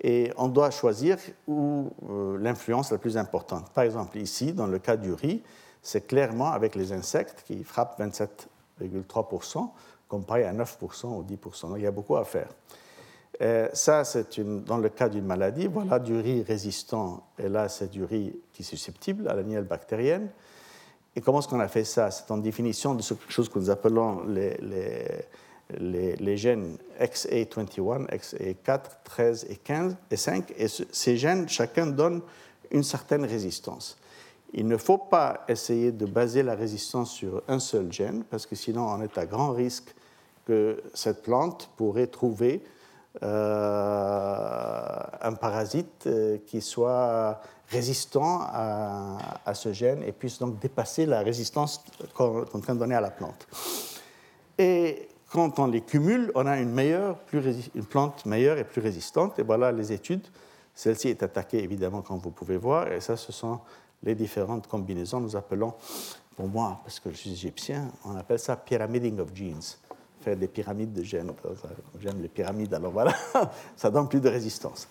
Et 0.02 0.32
on 0.36 0.50
doit 0.50 0.70
choisir 0.70 1.18
où 1.48 1.90
euh, 2.10 2.38
l'influence 2.40 2.92
la 2.92 2.98
plus 2.98 3.18
importante. 3.18 3.72
Par 3.72 3.86
exemple, 3.86 4.18
ici, 4.18 4.52
dans 4.52 4.68
le 4.68 4.80
cas 4.80 4.98
du 4.98 5.13
riz, 5.13 5.42
c'est 5.82 6.06
clairement 6.06 6.52
avec 6.52 6.76
les 6.76 6.92
insectes 6.92 7.44
qui 7.48 7.63
frappent 7.63 7.98
27,3%, 8.00 9.70
comparé 10.08 10.46
à 10.46 10.54
9% 10.54 11.08
ou 11.08 11.24
10%. 11.24 11.70
Donc 11.70 11.78
il 11.78 11.84
y 11.84 11.88
a 11.88 11.91
beaucoup 11.91 12.15
à 12.15 12.24
faire. 12.24 12.50
Euh, 13.41 13.70
ça, 13.74 14.04
c'est 14.04 14.39
dans 14.65 14.78
le 14.78 14.89
cas 14.89 15.10
d'une 15.10 15.26
maladie. 15.26 15.67
Voilà 15.67 16.00
du 16.00 16.17
riz 16.17 16.43
résistant, 16.43 17.28
et 17.38 17.50
là, 17.50 17.70
c'est 17.70 17.91
du 17.91 18.04
riz 18.04 18.36
qui 18.54 18.63
est 18.63 18.65
susceptible 18.65 19.28
à 19.28 19.36
la 19.36 19.43
nielle 19.43 19.65
bactérienne. 19.65 20.30
Et 21.15 21.22
comment 21.22 21.39
est-ce 21.39 21.48
qu'on 21.48 21.60
a 21.60 21.67
fait 21.67 21.84
ça? 21.84 22.12
C'est 22.12 22.30
en 22.32 22.38
définition 22.38 22.96
de 22.96 23.02
quelque 23.02 23.32
chose 23.32 23.50
que 23.50 23.60
nous 23.60 23.70
appelons 23.70 24.24
les, 24.26 24.58
les, 25.80 26.15
les, 26.15 26.38
gènes 26.38 26.78
XA21, 27.00 28.08
XA4, 28.08 28.82
13 29.04 29.48
et 29.50 29.56
15 29.56 29.96
et 30.12 30.17
5. 30.17 30.54
Et 30.58 30.67
ces 30.67 31.17
gènes, 31.17 31.50
chacun 31.50 31.88
donne 31.88 32.22
une 32.72 32.84
certaine 32.84 33.26
résistance. 33.26 33.98
Il 34.54 34.67
ne 34.67 34.78
faut 34.78 34.98
pas 34.98 35.43
essayer 35.48 35.91
de 35.91 36.06
baser 36.06 36.43
la 36.43 36.56
résistance 36.56 37.12
sur 37.12 37.43
un 37.48 37.60
seul 37.60 37.91
gène, 37.91 38.24
parce 38.30 38.46
que 38.46 38.56
sinon 38.56 38.88
on 38.88 39.02
est 39.02 39.17
à 39.17 39.26
grand 39.26 39.52
risque 39.52 39.93
que 40.47 40.81
cette 40.93 41.23
plante 41.23 41.69
pourrait 41.75 42.07
trouver 42.07 42.63
euh, 43.21 44.99
un 45.21 45.33
parasite 45.33 46.05
euh, 46.07 46.38
qui 46.45 46.62
soit 46.62 47.41
résistant 47.69 48.41
à, 48.43 49.53
ce 49.53 49.73
gène 49.73 50.03
et 50.03 50.13
puisse 50.13 50.39
donc 50.39 50.57
dépasser 50.60 51.05
la 51.05 51.19
résistance 51.19 51.83
qu'on 52.13 52.43
est 52.45 52.55
en 52.55 52.60
train 52.62 52.75
de 52.75 52.79
donner 52.79 52.95
à 52.95 53.01
la 53.01 53.10
plante. 53.10 53.45
Et 54.57 55.10
quand 55.29 55.60
on 55.60 55.67
les 55.67 55.81
cumule, 55.81 56.31
on 56.33 56.45
a 56.45 56.57
une, 56.60 56.71
meilleure, 56.71 57.17
plus 57.17 57.69
une 57.75 57.86
plante 57.86 58.25
meilleure 58.25 58.57
et 58.57 58.63
plus 58.63 58.81
résistante. 58.81 59.38
Et 59.39 59.43
voilà 59.43 59.73
les 59.73 59.91
études. 59.91 60.25
Celle-ci 60.73 61.10
est 61.10 61.23
attaquée 61.23 61.62
évidemment, 61.62 62.01
comme 62.01 62.19
vous 62.19 62.31
pouvez 62.31 62.55
voir, 62.55 62.89
et 62.89 63.01
ça, 63.01 63.17
ce 63.17 63.33
sont 63.33 63.60
les 64.01 64.15
différentes 64.15 64.67
combinaisons. 64.67 65.19
Nous 65.19 65.36
appelons, 65.36 65.73
pour 66.38 66.47
moi, 66.47 66.79
parce 66.86 67.01
que 67.01 67.10
je 67.10 67.17
suis 67.17 67.31
égyptien, 67.33 67.91
on 68.05 68.15
appelle 68.15 68.39
ça 68.39 68.55
pyramiding 68.55 69.19
of 69.19 69.36
genes 69.36 69.77
faire 70.21 70.36
des 70.36 70.47
pyramides 70.47 70.93
de 70.93 71.03
gènes. 71.03 71.32
J'aime 71.99 72.21
les 72.21 72.27
pyramides, 72.27 72.73
alors 72.73 72.91
voilà, 72.91 73.13
ça 73.75 73.89
donne 73.89 74.08
plus 74.08 74.21
de 74.21 74.30
résistance. 74.30 74.88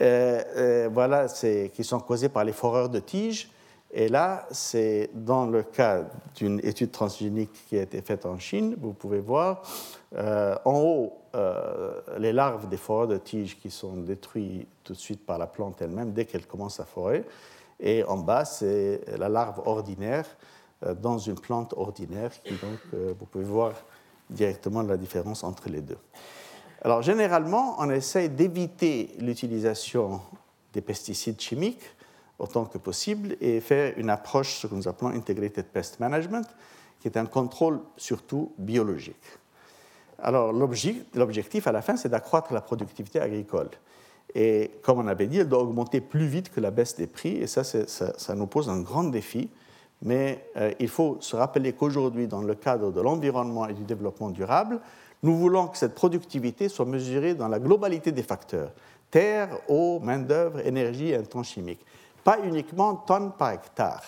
Euh, 0.00 0.42
euh, 0.56 0.88
voilà, 0.92 1.26
qui 1.28 1.82
sont 1.82 1.98
causés 2.00 2.28
par 2.28 2.44
les 2.44 2.52
foreurs 2.52 2.88
de 2.88 3.00
tiges. 3.00 3.50
Et 3.90 4.08
là, 4.08 4.46
c'est 4.50 5.10
dans 5.14 5.46
le 5.46 5.62
cas 5.62 6.04
d'une 6.36 6.60
étude 6.62 6.92
transgénique 6.92 7.50
qui 7.68 7.78
a 7.78 7.82
été 7.82 8.02
faite 8.02 8.26
en 8.26 8.38
Chine. 8.38 8.76
Vous 8.78 8.92
pouvez 8.92 9.18
voir 9.18 9.62
euh, 10.14 10.54
en 10.64 10.80
haut 10.80 11.12
les 12.18 12.32
larves 12.32 12.68
des 12.68 12.76
foreurs 12.76 13.06
de 13.06 13.16
tiges 13.16 13.56
qui 13.60 13.70
sont 13.70 13.96
détruites 13.98 14.66
tout 14.82 14.92
de 14.92 14.98
suite 14.98 15.24
par 15.24 15.38
la 15.38 15.46
plante 15.46 15.80
elle-même 15.80 16.12
dès 16.12 16.24
qu'elle 16.24 16.46
commence 16.46 16.80
à 16.80 16.84
forer. 16.84 17.24
Et 17.78 18.02
en 18.04 18.16
bas, 18.16 18.44
c'est 18.44 19.02
la 19.16 19.28
larve 19.28 19.60
ordinaire 19.64 20.26
dans 21.00 21.18
une 21.18 21.38
plante 21.38 21.74
ordinaire 21.76 22.32
qui, 22.42 22.54
donc, 22.54 23.00
vous 23.16 23.26
pouvez 23.26 23.44
voir 23.44 23.72
directement 24.30 24.82
la 24.82 24.96
différence 24.96 25.44
entre 25.44 25.68
les 25.68 25.80
deux. 25.80 25.98
Alors 26.82 27.02
généralement, 27.02 27.76
on 27.78 27.90
essaie 27.90 28.28
d'éviter 28.28 29.10
l'utilisation 29.18 30.20
des 30.72 30.80
pesticides 30.80 31.40
chimiques 31.40 31.82
autant 32.38 32.66
que 32.66 32.78
possible 32.78 33.36
et 33.40 33.60
faire 33.60 33.94
une 33.96 34.10
approche, 34.10 34.60
ce 34.60 34.66
que 34.66 34.74
nous 34.74 34.86
appelons 34.86 35.08
Integrated 35.08 35.66
Pest 35.66 35.98
Management, 35.98 36.46
qui 37.00 37.08
est 37.08 37.16
un 37.16 37.26
contrôle 37.26 37.80
surtout 37.96 38.52
biologique. 38.58 39.16
Alors 40.20 40.52
l'objectif 40.52 41.66
à 41.66 41.72
la 41.72 41.82
fin, 41.82 41.96
c'est 41.96 42.08
d'accroître 42.08 42.52
la 42.52 42.60
productivité 42.60 43.20
agricole. 43.20 43.70
Et 44.34 44.72
comme 44.82 44.98
on 44.98 45.06
avait 45.06 45.26
dit, 45.26 45.38
elle 45.38 45.48
doit 45.48 45.62
augmenter 45.62 46.00
plus 46.00 46.26
vite 46.26 46.52
que 46.52 46.60
la 46.60 46.70
baisse 46.70 46.96
des 46.96 47.06
prix, 47.06 47.36
et 47.36 47.46
ça, 47.46 47.64
ça, 47.64 47.86
ça 47.86 48.34
nous 48.34 48.46
pose 48.46 48.68
un 48.68 48.80
grand 48.80 49.04
défi 49.04 49.48
mais 50.02 50.44
euh, 50.56 50.72
il 50.78 50.88
faut 50.88 51.16
se 51.20 51.36
rappeler 51.36 51.72
qu'aujourd'hui, 51.72 52.28
dans 52.28 52.42
le 52.42 52.54
cadre 52.54 52.92
de 52.92 53.00
l'environnement 53.00 53.66
et 53.66 53.74
du 53.74 53.84
développement 53.84 54.30
durable, 54.30 54.80
nous 55.22 55.36
voulons 55.36 55.66
que 55.66 55.76
cette 55.76 55.94
productivité 55.94 56.68
soit 56.68 56.84
mesurée 56.84 57.34
dans 57.34 57.48
la 57.48 57.58
globalité 57.58 58.12
des 58.12 58.22
facteurs 58.22 58.70
terre, 59.10 59.58
eau, 59.68 60.00
main-d'œuvre, 60.00 60.66
énergie 60.66 61.08
et 61.08 61.16
un 61.16 61.22
temps 61.22 61.42
chimique. 61.42 61.84
Pas 62.24 62.38
uniquement 62.44 62.94
tonnes 62.94 63.32
par 63.32 63.52
hectare. 63.52 64.02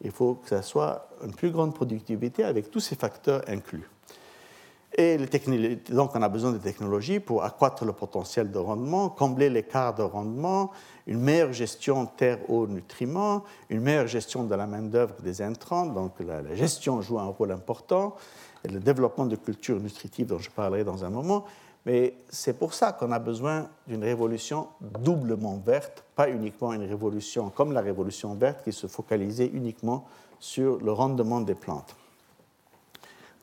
Il 0.00 0.10
faut 0.10 0.34
que 0.34 0.48
ça 0.48 0.62
soit 0.62 1.08
une 1.24 1.34
plus 1.34 1.50
grande 1.50 1.74
productivité 1.74 2.42
avec 2.42 2.70
tous 2.70 2.80
ces 2.80 2.96
facteurs 2.96 3.42
inclus. 3.46 3.88
Et 4.98 5.16
donc, 5.88 6.14
on 6.14 6.22
a 6.22 6.28
besoin 6.28 6.52
de 6.52 6.58
technologies 6.58 7.18
pour 7.18 7.44
accroître 7.44 7.84
le 7.84 7.92
potentiel 7.92 8.50
de 8.50 8.58
rendement, 8.58 9.08
combler 9.08 9.48
l'écart 9.48 9.94
de 9.94 10.02
rendement, 10.02 10.70
une 11.06 11.20
meilleure 11.20 11.52
gestion 11.52 12.04
terre, 12.04 12.38
eau, 12.50 12.66
nutriments, 12.66 13.42
une 13.70 13.80
meilleure 13.80 14.06
gestion 14.06 14.44
de 14.44 14.54
la 14.54 14.66
main-d'œuvre 14.66 15.14
des 15.22 15.40
intrants. 15.40 15.86
Donc, 15.86 16.12
la, 16.20 16.54
gestion 16.54 17.00
joue 17.00 17.18
un 17.18 17.26
rôle 17.26 17.52
important, 17.52 18.16
et 18.64 18.68
le 18.68 18.80
développement 18.80 19.24
de 19.24 19.36
cultures 19.36 19.80
nutritives 19.80 20.26
dont 20.26 20.38
je 20.38 20.50
parlerai 20.50 20.84
dans 20.84 21.04
un 21.04 21.10
moment. 21.10 21.46
Mais 21.86 22.14
c'est 22.28 22.58
pour 22.58 22.74
ça 22.74 22.92
qu'on 22.92 23.10
a 23.12 23.18
besoin 23.18 23.68
d'une 23.88 24.04
révolution 24.04 24.68
doublement 24.80 25.60
verte, 25.64 26.04
pas 26.14 26.28
uniquement 26.28 26.72
une 26.74 26.84
révolution 26.84 27.50
comme 27.50 27.72
la 27.72 27.80
révolution 27.80 28.34
verte 28.34 28.62
qui 28.62 28.72
se 28.72 28.86
focalisait 28.86 29.50
uniquement 29.52 30.06
sur 30.38 30.78
le 30.78 30.92
rendement 30.92 31.40
des 31.40 31.54
plantes. 31.54 31.96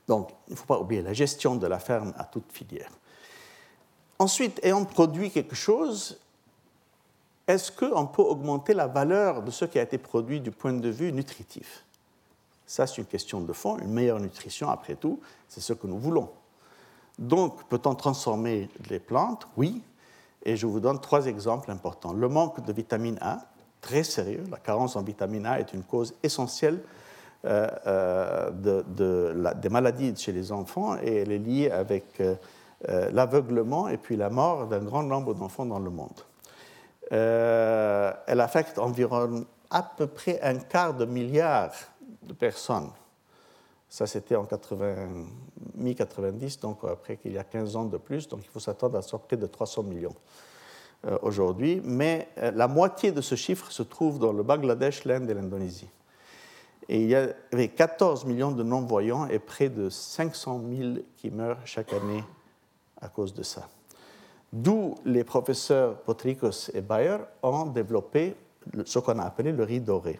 Donc, 0.09 0.31
il 0.47 0.53
ne 0.53 0.57
faut 0.57 0.65
pas 0.65 0.79
oublier 0.79 1.03
la 1.03 1.13
gestion 1.13 1.55
de 1.55 1.67
la 1.67 1.77
ferme 1.77 2.15
à 2.17 2.23
toute 2.23 2.51
filière. 2.51 2.89
Ensuite, 4.17 4.59
ayant 4.63 4.83
produit 4.83 5.29
quelque 5.29 5.55
chose, 5.55 6.19
est-ce 7.47 7.71
qu'on 7.71 8.07
peut 8.07 8.23
augmenter 8.23 8.73
la 8.73 8.87
valeur 8.87 9.43
de 9.43 9.51
ce 9.51 9.65
qui 9.65 9.77
a 9.77 9.83
été 9.83 9.99
produit 9.99 10.41
du 10.41 10.49
point 10.49 10.73
de 10.73 10.89
vue 10.89 11.13
nutritif? 11.13 11.85
Ça, 12.65 12.87
c'est 12.87 12.97
une 12.97 13.05
question 13.05 13.39
de 13.39 13.53
fond. 13.53 13.77
Une 13.77 13.93
meilleure 13.93 14.19
nutrition, 14.19 14.69
après 14.69 14.95
tout, 14.95 15.19
c'est 15.47 15.61
ce 15.61 15.73
que 15.73 15.85
nous 15.85 15.99
voulons. 15.99 16.31
Donc, 17.19 17.63
peut-on 17.65 17.93
transformer 17.93 18.67
les 18.89 18.99
plantes? 18.99 19.47
Oui. 19.57 19.83
Et 20.43 20.55
je 20.55 20.65
vous 20.65 20.79
donne 20.79 20.99
trois 20.99 21.27
exemples 21.27 21.69
importants. 21.69 22.13
Le 22.13 22.29
manque 22.29 22.65
de 22.65 22.73
vitamine 22.73 23.19
A, 23.21 23.45
très 23.79 24.03
sérieux. 24.03 24.43
La 24.49 24.57
carence 24.57 24.95
en 24.95 25.03
vitamine 25.03 25.45
A 25.45 25.59
est 25.59 25.71
une 25.71 25.83
cause 25.83 26.15
essentielle 26.23 26.81
euh, 27.45 27.69
euh, 27.87 28.49
de, 28.51 29.53
des 29.61 29.69
maladies 29.69 30.13
chez 30.17 30.33
les 30.33 30.51
enfants 30.51 30.97
et 31.01 31.21
elle 31.21 31.31
est 31.31 31.37
liée 31.37 31.71
avec 31.71 32.19
euh, 32.19 32.35
l'aveuglement 33.13 33.87
et 33.87 33.95
puis 33.95 34.17
la 34.17 34.29
mort 34.29 34.67
d'un 34.67 34.83
grand 34.83 35.03
nombre 35.03 35.33
d'enfants 35.33 35.65
dans 35.65 35.79
le 35.79 35.89
monde. 35.89 36.19
elle 37.09 38.41
affecte 38.41 38.77
environ 38.77 39.45
à 39.69 39.83
peu 39.83 40.07
près 40.07 40.41
un 40.41 40.55
quart 40.55 40.93
de 40.93 41.05
milliard 41.05 41.71
de 42.23 42.33
personnes 42.33 42.89
Ça, 43.87 44.05
c'était 44.05 44.35
en 44.35 44.45
mi-90, 45.75 46.59
donc 46.59 46.79
après 46.83 47.15
qu'il 47.15 47.31
y 47.31 47.37
a 47.37 47.45
15 47.45 47.75
ans 47.77 47.85
de 47.85 47.95
plus, 47.97 48.27
donc 48.27 48.41
il 48.43 48.49
faut 48.49 48.59
s'attendre 48.59 48.97
à 48.97 49.17
près 49.17 49.37
de 49.37 49.47
300 49.47 49.83
millions 49.83 50.15
aujourd'hui. 51.21 51.81
Mais 51.85 52.27
la 52.35 52.67
moitié 52.67 53.13
de 53.13 53.21
ce 53.21 53.35
chiffre 53.35 53.71
se 53.71 53.83
trouve 53.83 54.19
dans 54.19 54.33
le 54.33 54.43
Bangladesh, 54.43 55.05
l'Inde 55.05 55.29
et 55.29 55.33
l'Indonésie. 55.33 55.89
Et 56.91 57.01
il 57.03 57.09
y 57.09 57.15
avait 57.15 57.67
14 57.67 58.25
millions 58.25 58.51
de 58.51 58.63
non-voyants 58.63 59.27
et 59.27 59.37
près 59.37 59.69
de 59.69 59.89
500 59.89 60.61
000 60.67 60.93
qui 61.15 61.29
meurent 61.29 61.59
chaque 61.63 61.93
année 61.93 62.23
à 62.99 63.07
cause 63.07 63.33
de 63.33 63.43
ça. 63.43 63.69
D'où 64.51 64.95
les 65.05 65.23
professeurs 65.23 66.01
Potrikos 66.01 66.71
et 66.73 66.81
Bayer 66.81 67.17
ont 67.43 67.67
développé 67.67 68.35
ce 68.85 68.97
qu'on 68.97 69.19
a 69.19 69.23
appelé 69.23 69.51
le 69.51 69.63
riz 69.63 69.79
doré. 69.79 70.19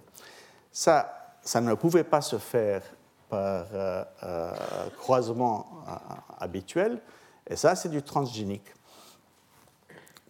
Ça, 0.72 1.36
ça 1.42 1.60
ne 1.60 1.74
pouvait 1.74 2.04
pas 2.04 2.22
se 2.22 2.38
faire 2.38 2.84
par 3.30 3.66
euh, 3.74 4.04
euh, 4.24 4.52
croisement 4.98 5.68
euh, 5.88 5.92
habituel, 6.40 7.02
et 7.48 7.56
ça, 7.56 7.76
c'est 7.76 7.90
du 7.90 8.04
transgénique. 8.04 8.68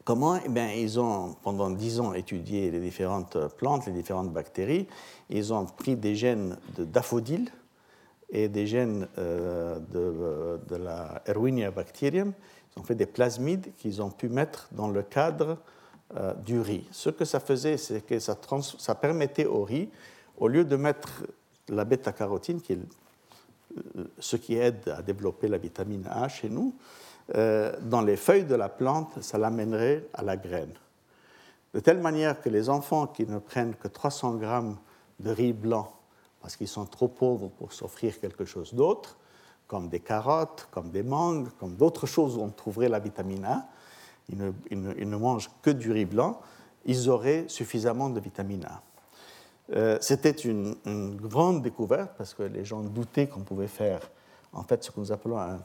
Comment 0.10 0.40
eh 0.44 0.50
bien, 0.50 0.72
Ils 0.72 1.00
ont, 1.00 1.36
pendant 1.44 1.70
dix 1.70 2.00
ans, 2.00 2.16
étudié 2.16 2.72
les 2.72 2.80
différentes 2.80 3.38
plantes, 3.58 3.86
les 3.86 3.92
différentes 3.92 4.34
bactéries. 4.34 4.88
Ils 5.30 5.54
ont 5.54 5.68
pris 5.68 5.96
des 5.96 6.16
gènes 6.16 6.58
de 6.80 6.88
et 8.32 8.48
des 8.50 8.66
gènes 8.66 9.08
de, 9.16 10.60
de, 10.68 10.76
la 10.78 11.22
Erwinia 11.28 11.70
bacterium 11.70 12.34
ils 12.76 12.80
ont 12.80 12.84
fait 12.84 12.96
des 12.96 13.06
plasmides 13.06 13.72
qu'ils 13.78 14.02
ont 14.02 14.10
pu 14.10 14.30
mettre 14.30 14.68
dans 14.72 14.88
le 14.88 15.04
cadre 15.04 15.60
euh, 16.18 16.34
du 16.34 16.60
riz. 16.60 16.88
Ce 16.92 17.12
que 17.12 17.24
ça 17.24 17.40
faisait, 17.40 17.78
c'est 17.78 18.04
que 18.04 18.18
ça, 18.18 18.36
ça, 18.80 18.96
permettait 18.96 19.46
au 19.46 19.64
riz, 19.64 19.90
au 20.40 20.48
lieu 20.48 20.66
de 20.66 20.76
mettre 20.76 21.22
la 21.68 21.86
bêta-carotine, 21.86 22.62
qui 22.62 22.74
est 22.74 22.80
ce 24.18 24.38
qui 24.38 24.56
aide 24.56 24.90
à 24.90 25.04
développer 25.04 25.48
la 25.48 25.60
vitamine 25.60 26.08
A 26.10 26.28
chez 26.30 26.50
nous, 26.50 26.74
euh, 26.74 27.09
dans 27.34 28.02
les 28.02 28.16
feuilles 28.16 28.46
de 28.46 28.56
la 28.56 28.70
plante, 28.70 29.22
ça 29.22 29.38
l'amènerait 29.38 30.06
à 30.14 30.24
la 30.24 30.36
graine. 30.36 30.74
De 31.74 31.80
telle 31.80 32.00
manière 32.00 32.42
que 32.42 32.50
les 32.50 32.70
enfants 32.70 33.08
qui 33.08 33.28
ne 33.28 33.38
prennent 33.38 33.76
que 33.76 33.88
300 33.88 34.36
grammes 34.36 34.78
de 35.20 35.30
riz 35.30 35.54
blanc, 35.54 35.92
parce 36.42 36.56
qu'ils 36.56 36.68
sont 36.68 36.86
trop 36.86 37.08
pauvres 37.08 37.50
pour 37.50 37.74
s'offrir 37.74 38.20
quelque 38.20 38.46
chose 38.46 38.74
d'autre, 38.74 39.18
comme 39.68 39.88
des 39.88 40.00
carottes, 40.00 40.68
comme 40.72 40.90
des 40.90 41.04
mangues, 41.04 41.50
comme 41.60 41.76
d'autres 41.76 42.08
choses 42.08 42.38
où 42.38 42.42
on 42.42 42.50
trouverait 42.50 42.90
la 42.90 43.00
vitamine 43.00 43.46
A, 43.46 43.68
ils 44.30 44.82
ne, 44.82 45.18
mangent 45.18 45.50
que 45.62 45.70
du 45.70 45.92
riz 45.92 46.06
blanc, 46.06 46.40
ils 46.86 47.10
auraient 47.10 47.46
suffisamment 47.48 48.10
de 48.10 48.20
vitamine 48.20 48.66
A. 48.66 48.82
Euh, 49.76 49.98
c'était 50.02 50.32
une, 50.32 50.76
grande 51.18 51.62
découverte 51.62 52.14
parce 52.18 52.34
que 52.34 52.44
les 52.44 52.66
gens 52.66 52.82
doutaient 52.82 53.28
qu'on 53.28 53.42
pouvait 53.42 53.68
faire 53.68 54.02
en 54.54 54.64
fait 54.64 54.84
ce 54.84 54.92
que 54.92 55.00
nous 55.00 55.12
appelons 55.12 55.40
un, 55.40 55.60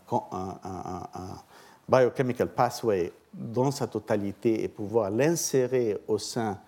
biochemical 1.88 2.48
pathway 2.48 3.12
dans 3.32 3.70
sa 3.70 3.86
totalité 3.86 4.64
et 4.64 4.68
pouvoir 4.68 5.10
l'insérer 5.10 5.98
au 6.08 6.18
sein 6.18 6.58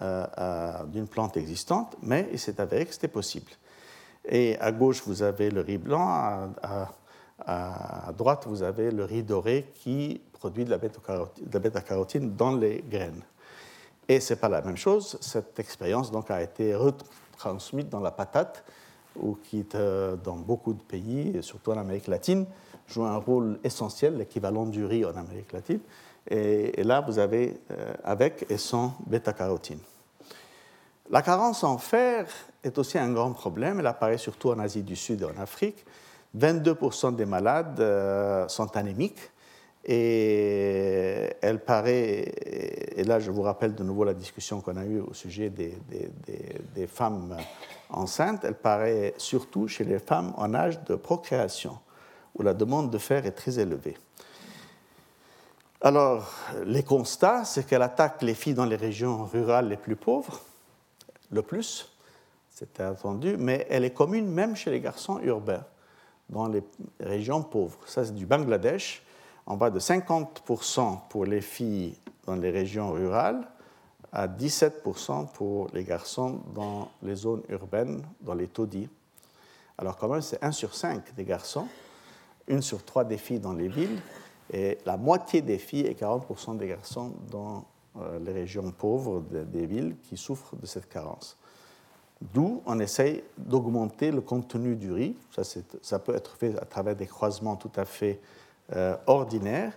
euh, 0.00 0.26
euh, 0.38 0.84
d'une 0.84 1.08
plante 1.08 1.36
existante, 1.36 1.96
mais 2.02 2.28
il 2.32 2.38
s'est 2.38 2.60
avéré 2.60 2.86
que 2.86 2.94
c'était 2.94 3.08
possible. 3.08 3.50
Et 4.24 4.56
à 4.60 4.70
gauche, 4.70 5.02
vous 5.04 5.22
avez 5.22 5.50
le 5.50 5.62
riz 5.62 5.78
blanc, 5.78 6.52
à, 7.44 8.12
droite, 8.16 8.44
vous 8.46 8.62
avez 8.62 8.92
le 8.92 9.04
riz 9.04 9.24
doré 9.24 9.72
qui 9.74 10.20
produit 10.32 10.64
de 10.64 10.70
la 10.70 10.78
bêta-carotine 10.78 12.36
dans 12.36 12.54
les 12.54 12.84
graines. 12.88 13.22
Et 14.08 14.20
ce 14.20 14.34
n'est 14.34 14.40
pas 14.40 14.48
la 14.48 14.62
même 14.62 14.76
chose. 14.76 15.18
Cette 15.20 15.58
expérience 15.58 16.10
donc, 16.10 16.30
a 16.30 16.40
été 16.40 16.74
retransmise 16.74 17.88
dans 17.88 18.00
la 18.00 18.10
patate, 18.10 18.64
ou 19.20 19.36
qui, 19.42 19.64
dans 20.24 20.36
beaucoup 20.36 20.72
de 20.72 20.82
pays, 20.82 21.36
et 21.36 21.42
surtout 21.42 21.72
en 21.72 21.78
Amérique 21.78 22.06
latine, 22.06 22.46
joue 22.88 23.04
un 23.04 23.16
rôle 23.16 23.58
essentiel, 23.64 24.16
l'équivalent 24.16 24.66
du 24.66 24.84
riz 24.84 25.04
en 25.04 25.16
Amérique 25.16 25.52
latine. 25.52 25.80
Et, 26.28 26.82
là, 26.84 27.00
vous 27.00 27.18
avez 27.18 27.60
euh, 27.70 27.92
avec 28.04 28.46
et 28.48 28.56
sans 28.56 28.96
bêta-carotine. 29.06 29.80
La 31.10 31.20
carence 31.20 31.64
en 31.64 31.78
fer 31.78 32.26
est 32.62 32.78
aussi 32.78 32.96
un 32.96 33.12
grand 33.12 33.32
problème. 33.32 33.80
Elle 33.80 33.86
apparaît 33.86 34.18
surtout 34.18 34.50
en 34.50 34.58
Asie 34.58 34.82
du 34.82 34.96
Sud 34.96 35.22
et 35.22 35.24
en 35.24 35.40
Afrique. 35.40 35.84
22% 36.38 37.16
des 37.16 37.26
malades 37.26 37.80
euh, 37.80 38.48
sont 38.48 38.76
anémiques 38.76 39.31
et 39.84 41.30
elle 41.40 41.58
paraît, 41.58 42.32
et 42.96 43.04
là 43.04 43.18
je 43.18 43.30
vous 43.30 43.42
rappelle 43.42 43.74
de 43.74 43.82
nouveau 43.82 44.04
la 44.04 44.14
discussion 44.14 44.60
qu'on 44.60 44.76
a 44.76 44.84
eue 44.84 45.00
au 45.00 45.12
sujet 45.12 45.50
des, 45.50 46.86
femmes 46.86 47.36
enceintes, 47.90 48.44
elle 48.44 48.54
paraît 48.54 49.14
surtout 49.16 49.66
chez 49.66 49.84
les 49.84 49.98
femmes 49.98 50.32
en 50.36 50.54
âge 50.54 50.82
de 50.84 50.94
procréation, 50.94 51.78
où 52.34 52.42
la 52.42 52.54
demande 52.54 52.90
de 52.90 52.98
fer 52.98 53.26
est 53.26 53.32
très 53.32 53.58
élevée. 53.58 53.96
Alors, 55.80 56.32
les 56.64 56.84
constats, 56.84 57.44
c'est 57.44 57.66
qu'elle 57.66 57.82
attaque 57.82 58.22
les 58.22 58.34
filles 58.34 58.54
dans 58.54 58.64
les 58.64 58.76
régions 58.76 59.24
rurales 59.24 59.68
les 59.68 59.76
plus 59.76 59.96
pauvres, 59.96 60.40
le 61.32 61.42
plus, 61.42 61.92
c'était 62.50 62.84
attendu, 62.84 63.36
mais 63.36 63.66
elle 63.68 63.84
est 63.84 63.90
commune 63.90 64.28
même 64.28 64.54
chez 64.54 64.70
les 64.70 64.80
garçons 64.80 65.18
urbains, 65.24 65.64
dans 66.28 66.46
les 66.46 66.62
régions 67.00 67.42
pauvres. 67.42 67.78
Ça, 67.86 68.04
c'est 68.04 68.14
du 68.14 68.26
Bangladesh. 68.26 69.02
On 69.46 69.56
va 69.56 69.70
de 69.70 69.80
50% 69.80 71.08
pour 71.08 71.24
les 71.24 71.40
filles 71.40 71.96
dans 72.26 72.36
les 72.36 72.50
régions 72.50 72.92
rurales 72.92 73.46
à 74.12 74.28
17% 74.28 75.32
pour 75.32 75.68
les 75.72 75.84
garçons 75.84 76.40
dans 76.54 76.90
les 77.02 77.16
zones 77.16 77.42
urbaines, 77.48 78.02
dans 78.20 78.34
les 78.34 78.46
taudis. 78.46 78.88
Alors 79.78 79.96
quand 79.96 80.08
même, 80.08 80.20
c'est 80.20 80.42
1 80.42 80.52
sur 80.52 80.74
5 80.74 81.14
des 81.14 81.24
garçons, 81.24 81.66
1 82.48 82.60
sur 82.60 82.84
3 82.84 83.04
des 83.04 83.16
filles 83.16 83.40
dans 83.40 83.54
les 83.54 83.68
villes, 83.68 84.00
et 84.52 84.78
la 84.84 84.96
moitié 84.96 85.40
des 85.40 85.58
filles 85.58 85.86
et 85.86 85.94
40% 85.94 86.58
des 86.58 86.68
garçons 86.68 87.12
dans 87.30 87.64
euh, 87.98 88.18
les 88.18 88.32
régions 88.32 88.70
pauvres 88.70 89.20
des 89.22 89.66
villes 89.66 89.96
qui 90.02 90.16
souffrent 90.16 90.56
de 90.56 90.66
cette 90.66 90.88
carence. 90.88 91.38
D'où 92.20 92.62
on 92.66 92.78
essaye 92.78 93.24
d'augmenter 93.36 94.12
le 94.12 94.20
contenu 94.20 94.76
du 94.76 94.92
riz. 94.92 95.16
Ça, 95.34 95.42
ça, 95.80 95.98
peut 95.98 96.14
être 96.14 96.36
fait 96.36 96.56
à 96.58 96.64
travers 96.64 96.94
des 96.94 97.06
croisements 97.06 97.56
tout 97.56 97.72
à 97.74 97.84
fait 97.84 98.20
euh, 98.74 98.96
ordinaires. 99.06 99.72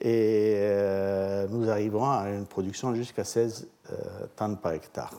Et 0.00 0.54
euh, 0.56 1.46
nous 1.48 1.68
arrivons 1.68 2.08
à 2.08 2.30
une 2.30 2.46
production 2.46 2.94
jusqu'à 2.94 3.24
16 3.24 3.68
tonnes 4.36 4.56
par 4.56 4.72
hectare. 4.72 5.12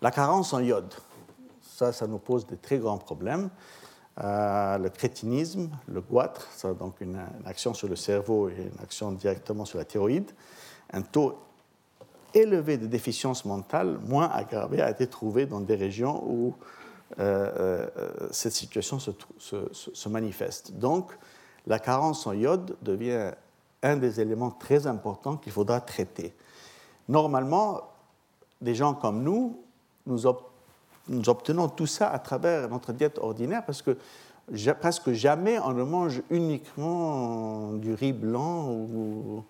La 0.00 0.10
carence 0.10 0.52
en 0.52 0.60
iode, 0.60 0.92
ça, 1.62 1.92
ça 1.92 2.06
nous 2.06 2.18
pose 2.18 2.46
de 2.46 2.54
très 2.56 2.78
grands 2.78 2.98
problèmes. 2.98 3.48
le 4.18 4.88
crétinisme, 4.88 5.70
le 5.88 6.00
goitre, 6.02 6.46
ça 6.52 6.68
a 6.68 6.74
donc 6.74 7.00
une, 7.00 7.18
action 7.46 7.74
sur 7.74 7.88
le 7.88 7.96
cerveau 7.96 8.48
et 8.48 8.70
une 8.72 8.82
action 8.82 9.10
directement 9.12 9.64
sur 9.64 9.78
la 9.78 9.84
thyroïde, 9.84 10.30
un 10.92 11.02
taux 11.02 11.38
élevé 12.34 12.76
de 12.76 12.86
déficience 12.86 13.44
mentale, 13.44 13.98
moins 14.06 14.28
aggravé, 14.28 14.82
a 14.82 14.90
été 14.90 15.06
trouvé 15.06 15.46
dans 15.46 15.60
des 15.60 15.76
régions 15.76 16.22
où 16.26 16.48
euh, 16.48 16.52
euh, 16.52 16.83
cette 18.30 18.52
situation 18.52 18.98
se, 18.98 20.08
manifeste. 20.08 20.72
Donc, 20.72 21.16
la 21.66 21.78
carence 21.78 22.26
en 22.26 22.32
iode 22.32 22.76
devient 22.82 23.30
un 23.82 23.96
des 23.96 24.20
éléments 24.20 24.50
très 24.50 24.86
importants 24.86 25.36
qu'il 25.36 25.52
faudra 25.52 25.80
traiter. 25.80 26.34
Normalement, 27.08 27.82
des 28.60 28.74
gens 28.74 28.94
comme 28.94 29.22
nous, 29.22 29.60
nous, 30.06 30.26
obtenons 30.26 31.68
tout 31.68 31.86
ça 31.86 32.10
à 32.10 32.18
travers 32.18 32.68
notre 32.68 32.92
diète 32.92 33.18
ordinaire 33.18 33.64
parce 33.64 33.82
que 33.82 33.96
presque 34.80 35.12
jamais 35.12 35.58
on 35.58 35.72
ne 35.72 35.82
mange 35.84 36.22
uniquement 36.30 37.72
du 37.72 37.94
riz 37.94 38.12
blanc 38.12 39.44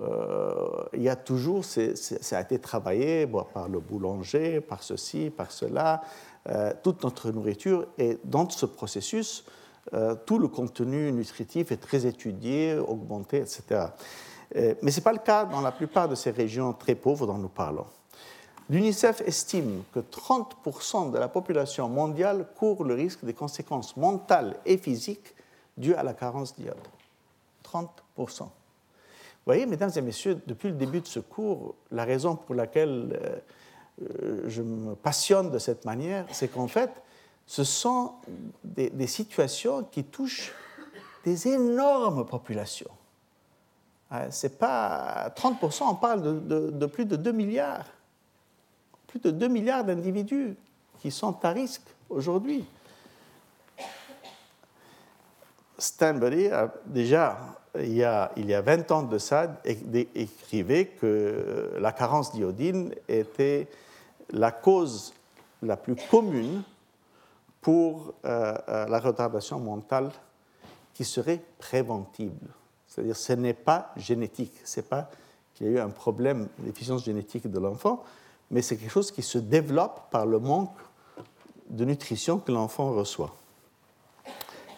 euh, 0.00 0.84
il 0.92 1.02
y 1.02 1.08
a 1.08 1.16
toujours, 1.16 1.64
ça 1.64 2.38
a 2.38 2.40
été 2.40 2.58
travaillé 2.58 3.28
par 3.52 3.68
le 3.68 3.78
boulanger, 3.80 4.60
par 4.60 4.82
ceci, 4.82 5.30
par 5.30 5.52
cela, 5.52 6.02
euh, 6.02 6.31
toute 6.82 7.02
notre 7.04 7.30
nourriture. 7.30 7.86
Et 7.98 8.18
dans 8.24 8.48
ce 8.50 8.66
processus, 8.66 9.44
euh, 9.94 10.14
tout 10.26 10.38
le 10.38 10.48
contenu 10.48 11.10
nutritif 11.12 11.72
est 11.72 11.76
très 11.76 12.06
étudié, 12.06 12.76
augmenté, 12.76 13.38
etc. 13.38 13.86
mais 14.54 14.90
ce 14.90 15.00
n'est 15.00 15.04
pas 15.04 15.12
le 15.12 15.18
cas 15.18 15.44
dans 15.44 15.60
la 15.60 15.72
plupart 15.72 16.08
de 16.08 16.14
ces 16.14 16.30
régions 16.30 16.72
très 16.72 16.94
pauvres 16.94 17.26
dont 17.26 17.38
nous 17.38 17.48
parlons. 17.48 17.86
L'UNICEF 18.70 19.22
estime 19.22 19.82
que 19.92 20.00
30% 20.00 21.10
de 21.10 21.18
la 21.18 21.28
population 21.28 21.88
mondiale 21.88 22.46
court 22.56 22.84
le 22.84 22.94
risque 22.94 23.24
des 23.24 23.34
conséquences 23.34 23.96
mentales 23.96 24.56
et 24.64 24.78
physiques 24.78 25.34
dues 25.76 25.94
à 25.94 26.02
la 26.02 26.14
carence 26.14 26.54
d'iode. 26.54 26.76
30%. 27.64 27.88
Vous 28.44 28.48
voyez, 29.46 29.66
mesdames 29.66 29.90
et 29.96 30.00
messieurs, 30.00 30.40
depuis 30.46 30.68
le 30.68 30.76
début 30.76 31.00
de 31.00 31.06
ce 31.06 31.18
cours, 31.18 31.74
la 31.90 32.04
raison 32.04 32.36
pour 32.36 32.54
laquelle 32.54 33.18
euh, 33.20 33.26
euh, 33.26 33.38
je 34.46 34.62
me 34.62 34.94
passionne 34.94 35.50
de 35.50 35.58
cette 35.58 35.84
manière, 35.84 36.26
c'est 36.32 36.48
qu'en 36.48 36.68
fait, 36.68 36.90
ce 37.46 37.64
sont 37.64 38.12
des, 38.64 39.06
situations 39.06 39.84
qui 39.84 40.04
touchent 40.04 40.52
des 41.24 41.48
énormes 41.48 42.26
populations. 42.26 42.90
Euh, 44.12 44.26
c'est 44.30 44.58
pas 44.58 45.32
30%, 45.36 45.84
on 45.84 45.94
parle 45.94 46.22
de, 46.22 46.70
de, 46.70 46.86
plus 46.86 47.04
de 47.04 47.16
2 47.16 47.32
milliards. 47.32 47.86
Plus 49.06 49.20
de 49.20 49.30
2 49.30 49.48
milliards 49.48 49.84
d'individus 49.84 50.56
qui 50.98 51.10
sont 51.10 51.44
à 51.44 51.50
risque 51.50 51.82
aujourd'hui. 52.08 52.64
Stanbury 55.78 56.48
a 56.48 56.72
déjà, 56.86 57.38
il 57.74 57.94
y 57.94 58.04
a, 58.04 58.30
il 58.36 58.46
y 58.46 58.54
a 58.54 58.60
20 58.60 58.90
ans 58.92 59.02
de 59.02 59.18
ça, 59.18 59.60
écrivait 59.64 60.86
que 60.86 61.76
la 61.80 61.92
carence 61.92 62.32
d'iodine 62.32 62.94
était 63.08 63.68
la 64.32 64.50
cause 64.50 65.12
la 65.62 65.76
plus 65.76 65.96
commune 66.10 66.62
pour 67.60 68.14
euh, 68.24 68.54
euh, 68.68 68.86
la 68.88 68.98
retardation 68.98 69.60
mentale 69.60 70.10
qui 70.94 71.04
serait 71.04 71.40
préventible. 71.58 72.48
C'est-à-dire 72.86 73.16
ce 73.16 73.32
n'est 73.34 73.54
pas 73.54 73.92
génétique, 73.96 74.52
ce 74.64 74.80
n'est 74.80 74.86
pas 74.86 75.10
qu'il 75.54 75.66
y 75.66 75.70
a 75.70 75.72
eu 75.72 75.78
un 75.78 75.90
problème 75.90 76.48
de 76.58 76.64
déficience 76.64 77.04
génétique 77.04 77.50
de 77.50 77.58
l'enfant, 77.58 78.02
mais 78.50 78.62
c'est 78.62 78.76
quelque 78.76 78.90
chose 78.90 79.10
qui 79.10 79.22
se 79.22 79.38
développe 79.38 80.10
par 80.10 80.26
le 80.26 80.38
manque 80.38 80.76
de 81.70 81.84
nutrition 81.84 82.38
que 82.38 82.52
l'enfant 82.52 82.92
reçoit. 82.92 83.34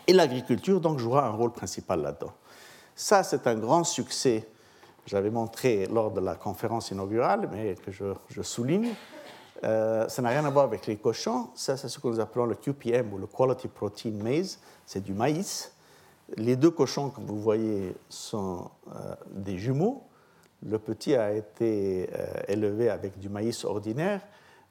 Et 0.07 0.13
l'agriculture, 0.13 0.81
donc, 0.81 0.99
jouera 0.99 1.27
un 1.27 1.31
rôle 1.31 1.53
principal 1.53 2.03
là-dedans. 2.03 2.33
Ça, 2.95 3.23
c'est 3.23 3.47
un 3.47 3.57
grand 3.57 3.85
succès. 3.85 4.47
J'avais 5.07 5.31
montré 5.31 5.87
lors 5.87 6.11
de 6.11 6.21
la 6.21 6.35
conférence 6.35 6.91
inaugurale, 6.91 7.49
mais 7.53 7.75
que 7.75 7.91
je, 7.91 8.43
souligne. 8.43 8.91
Euh, 9.63 10.09
ça 10.09 10.23
n'a 10.23 10.31
rien 10.31 10.45
à 10.45 10.51
voir 10.51 10.65
avec 10.65 10.87
les 10.87 10.97
cochons. 10.97 11.49
Ça, 11.55 11.77
c'est 11.77 11.89
ce 11.89 11.99
que 11.99 12.09
nous 12.09 12.21
appelons 12.21 12.47
le 12.47 12.55
QPM 12.55 13.13
ou 13.13 13.19
le 13.19 13.27
Quality 13.27 13.69
Protein 13.69 14.11
Maize. 14.11 14.59
C'est 14.85 15.03
du 15.03 15.15
maïs. 15.15 15.73
Les 16.37 16.57
deux 16.57 16.71
cochons 16.71 17.11
que 17.11 17.21
vous 17.21 17.41
voyez 17.41 17.95
sont 18.09 18.71
euh, 18.89 19.15
des 19.31 19.59
jumeaux. 19.59 20.03
Le 20.67 20.79
petit 20.79 21.15
a 21.15 21.33
été 21.33 22.09
euh, 22.15 22.27
élevé 22.49 22.89
avec 22.89 23.19
du 23.19 23.29
maïs 23.29 23.65
ordinaire 23.65 24.21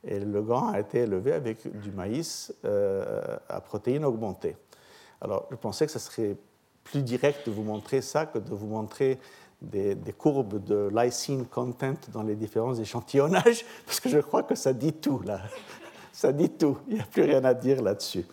et 0.03 0.19
le 0.19 0.41
grand 0.41 0.69
a 0.69 0.79
été 0.79 0.99
élevé 0.99 1.31
avec 1.31 1.79
du 1.79 1.91
maïs 1.91 2.53
à 3.47 3.61
protéines 3.61 4.03
augmentées. 4.03 4.57
Alors, 5.21 5.47
je 5.49 5.55
pensais 5.55 5.85
que 5.85 5.93
ce 5.93 5.99
serait 5.99 6.35
plus 6.83 7.01
direct 7.01 7.47
de 7.47 7.51
vous 7.51 7.63
montrer 7.63 8.01
ça 8.01 8.25
que 8.25 8.37
de 8.37 8.53
vous 8.53 8.67
montrer 8.67 9.17
des, 9.63 10.13
courbes 10.17 10.63
de 10.63 10.89
lysine 10.93 11.45
content 11.45 11.95
dans 12.11 12.23
les 12.23 12.35
différents 12.35 12.75
échantillonnages, 12.75 13.65
parce 13.85 13.99
que 13.99 14.09
je 14.09 14.19
crois 14.19 14.43
que 14.43 14.55
ça 14.55 14.73
dit 14.73 14.93
tout, 14.93 15.21
là. 15.25 15.39
Ça 16.15 16.31
dit 16.31 16.51
tout. 16.51 16.77
Il 16.87 16.93
n'y 16.93 16.99
a 17.01 17.05
plus 17.05 17.23
rien 17.23 17.43
à 17.43 17.55
dire 17.55 17.81
là-dessus. 17.81 18.23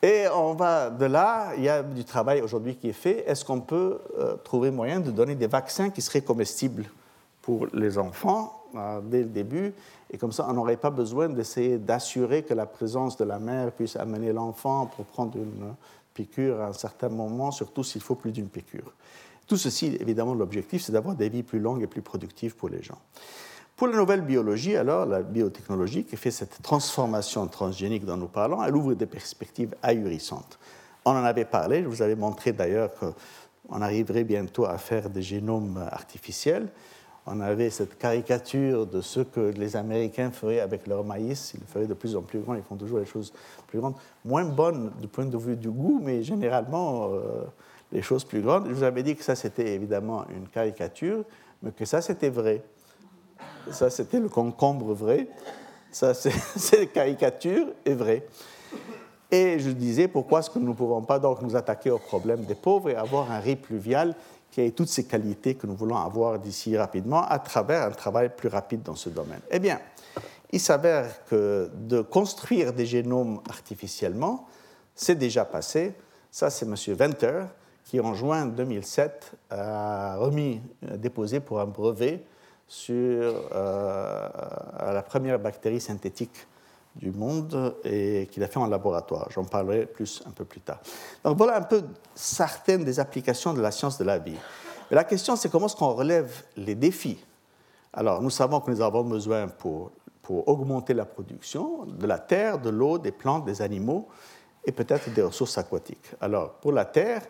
Et 0.00 0.26
on 0.32 0.54
va 0.54 0.90
de 0.90 1.06
là, 1.06 1.50
il 1.56 1.64
y 1.64 1.68
a 1.68 1.82
du 1.82 2.04
travail 2.04 2.40
aujourd'hui 2.40 2.76
qui 2.76 2.88
est 2.88 2.92
fait. 2.92 3.28
Est-ce 3.28 3.44
qu'on 3.44 3.60
peut 3.60 3.98
euh, 4.16 4.36
trouver 4.36 4.70
moyen 4.70 5.00
de 5.00 5.10
donner 5.10 5.34
des 5.34 5.48
vaccins 5.48 5.90
qui 5.90 6.00
seraient 6.00 6.20
comestibles 6.20 6.84
pour 7.42 7.66
les 7.72 7.98
enfants 7.98 8.62
euh, 8.76 9.00
dès 9.02 9.22
le 9.22 9.28
début? 9.28 9.74
Et 10.10 10.18
comme 10.18 10.30
ça, 10.30 10.46
on 10.48 10.52
n'aurait 10.52 10.76
pas 10.76 10.90
besoin 10.90 11.28
d'essayer 11.28 11.78
d'assurer 11.78 12.44
que 12.44 12.54
la 12.54 12.64
présence 12.64 13.16
de 13.16 13.24
la 13.24 13.40
mère 13.40 13.72
puisse 13.72 13.96
amener 13.96 14.32
l'enfant 14.32 14.86
pour 14.86 15.04
prendre 15.04 15.36
une 15.36 15.74
piqûre 16.14 16.60
à 16.60 16.68
un 16.68 16.72
certain 16.72 17.08
moment, 17.08 17.50
surtout 17.50 17.82
s'il 17.82 18.02
faut 18.02 18.14
plus 18.14 18.30
d'une 18.30 18.48
piqûre. 18.48 18.92
Tout 19.48 19.56
ceci, 19.56 19.96
évidemment, 19.98 20.34
l'objectif, 20.34 20.82
c'est 20.82 20.92
d'avoir 20.92 21.14
des 21.14 21.30
vies 21.30 21.42
plus 21.42 21.58
longues 21.58 21.82
et 21.82 21.86
plus 21.86 22.02
productives 22.02 22.54
pour 22.54 22.68
les 22.68 22.82
gens. 22.82 22.98
Pour 23.76 23.86
la 23.86 23.96
nouvelle 23.96 24.20
biologie, 24.20 24.76
alors, 24.76 25.06
la 25.06 25.22
biotechnologie 25.22 26.04
qui 26.04 26.16
fait 26.16 26.30
cette 26.30 26.60
transformation 26.62 27.46
transgénique 27.46 28.04
dont 28.04 28.18
nous 28.18 28.28
parlons, 28.28 28.62
elle 28.62 28.76
ouvre 28.76 28.92
des 28.92 29.06
perspectives 29.06 29.74
ahurissantes. 29.82 30.58
On 31.06 31.12
en 31.12 31.24
avait 31.24 31.46
parlé, 31.46 31.82
je 31.82 31.88
vous 31.88 32.02
avais 32.02 32.14
montré 32.14 32.52
d'ailleurs 32.52 32.90
qu'on 32.92 33.80
arriverait 33.80 34.24
bientôt 34.24 34.66
à 34.66 34.76
faire 34.76 35.08
des 35.08 35.22
génomes 35.22 35.82
artificiels. 35.92 36.68
On 37.24 37.40
avait 37.40 37.70
cette 37.70 37.96
caricature 37.96 38.86
de 38.86 39.00
ce 39.00 39.20
que 39.20 39.40
les 39.40 39.76
Américains 39.76 40.30
feraient 40.30 40.60
avec 40.60 40.86
leur 40.86 41.04
maïs. 41.04 41.52
Ils 41.54 41.60
le 41.60 41.66
feraient 41.66 41.86
de 41.86 41.94
plus 41.94 42.16
en 42.16 42.22
plus 42.22 42.40
grand, 42.40 42.54
ils 42.54 42.62
font 42.62 42.76
toujours 42.76 42.98
les 42.98 43.06
choses 43.06 43.32
plus 43.66 43.78
grandes, 43.78 43.94
moins 44.24 44.44
bonnes 44.44 44.92
du 45.00 45.08
point 45.08 45.24
de 45.24 45.38
vue 45.38 45.56
du 45.56 45.70
goût, 45.70 46.00
mais 46.02 46.22
généralement 46.22 47.12
euh, 47.12 47.44
les 47.92 48.02
choses 48.02 48.24
plus 48.24 48.40
grandes. 48.40 48.68
Je 48.68 48.72
vous 48.72 48.82
avais 48.82 49.02
dit 49.02 49.16
que 49.16 49.24
ça, 49.24 49.34
c'était 49.34 49.74
évidemment 49.74 50.24
une 50.28 50.48
caricature, 50.48 51.24
mais 51.62 51.72
que 51.72 51.84
ça, 51.84 52.00
c'était 52.00 52.28
vrai. 52.28 52.62
Ça, 53.70 53.90
c'était 53.90 54.20
le 54.20 54.28
concombre 54.28 54.94
vrai. 54.94 55.28
Ça, 55.90 56.14
c'est 56.14 56.86
caricature 56.92 57.68
est 57.84 57.94
vrai. 57.94 58.26
Et 59.30 59.58
je 59.58 59.70
disais, 59.70 60.08
pourquoi 60.08 60.40
est-ce 60.40 60.50
que 60.50 60.58
nous 60.58 60.70
ne 60.70 60.74
pouvons 60.74 61.02
pas 61.02 61.18
donc 61.18 61.42
nous 61.42 61.54
attaquer 61.54 61.90
au 61.90 61.98
problème 61.98 62.44
des 62.44 62.54
pauvres 62.54 62.90
et 62.90 62.94
avoir 62.94 63.30
un 63.30 63.40
riz 63.40 63.56
pluvial 63.56 64.14
qui 64.50 64.62
ait 64.62 64.70
toutes 64.70 64.88
ces 64.88 65.04
qualités 65.04 65.54
que 65.54 65.66
nous 65.66 65.76
voulons 65.76 65.98
avoir 65.98 66.38
d'ici 66.38 66.76
rapidement 66.76 67.22
à 67.22 67.38
travers 67.38 67.82
un 67.82 67.90
travail 67.90 68.30
plus 68.34 68.48
rapide 68.48 68.82
dans 68.82 68.94
ce 68.94 69.10
domaine? 69.10 69.40
Eh 69.50 69.58
bien, 69.58 69.80
il 70.50 70.60
s'avère 70.60 71.24
que 71.26 71.70
de 71.74 72.00
construire 72.00 72.72
des 72.72 72.86
génomes 72.86 73.40
artificiellement, 73.50 74.46
c'est 74.94 75.14
déjà 75.14 75.44
passé. 75.44 75.94
Ça, 76.30 76.48
c'est 76.48 76.64
M. 76.66 76.74
Venter 76.94 77.42
qui, 77.88 77.98
en 78.00 78.12
juin 78.12 78.44
2007, 78.44 79.32
a 79.48 80.16
remis, 80.18 80.60
déposé 80.82 81.40
pour 81.40 81.58
un 81.58 81.64
brevet 81.64 82.22
sur 82.66 83.48
euh, 83.54 84.28
la 84.92 85.02
première 85.02 85.38
bactérie 85.38 85.80
synthétique 85.80 86.46
du 86.94 87.10
monde 87.12 87.76
et 87.84 88.28
qu'il 88.30 88.42
a 88.42 88.46
fait 88.46 88.58
en 88.58 88.66
laboratoire. 88.66 89.28
J'en 89.30 89.44
parlerai 89.44 89.86
plus 89.86 90.22
un 90.26 90.32
peu 90.32 90.44
plus 90.44 90.60
tard. 90.60 90.80
Donc 91.24 91.38
voilà 91.38 91.56
un 91.56 91.62
peu 91.62 91.82
certaines 92.14 92.84
des 92.84 93.00
applications 93.00 93.54
de 93.54 93.62
la 93.62 93.70
science 93.70 93.96
de 93.96 94.04
la 94.04 94.18
vie. 94.18 94.36
Mais 94.90 94.94
la 94.94 95.04
question, 95.04 95.34
c'est 95.34 95.50
comment 95.50 95.64
est-ce 95.64 95.76
qu'on 95.76 95.94
relève 95.94 96.42
les 96.58 96.74
défis? 96.74 97.24
Alors, 97.94 98.20
nous 98.20 98.30
savons 98.30 98.60
que 98.60 98.70
nous 98.70 98.82
avons 98.82 99.04
besoin 99.04 99.48
pour, 99.48 99.92
pour 100.20 100.46
augmenter 100.46 100.92
la 100.92 101.06
production 101.06 101.86
de 101.86 102.06
la 102.06 102.18
terre, 102.18 102.58
de 102.58 102.68
l'eau, 102.68 102.98
des 102.98 103.12
plantes, 103.12 103.46
des 103.46 103.62
animaux 103.62 104.08
et 104.66 104.72
peut-être 104.72 105.08
des 105.14 105.22
ressources 105.22 105.56
aquatiques. 105.56 106.10
Alors, 106.20 106.52
pour 106.54 106.72
la 106.72 106.84
terre, 106.84 107.22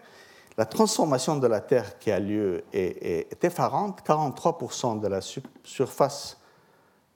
la 0.59 0.67
transformation 0.67 1.37
de 1.37 1.47
la 1.47 1.61
Terre 1.61 1.99
qui 2.01 2.11
a 2.11 2.19
lieu 2.19 2.65
est, 2.73 3.45
effarante. 3.45 4.01
43% 4.05 5.01
de 5.01 5.07
la 5.07 5.21
surface 5.63 6.37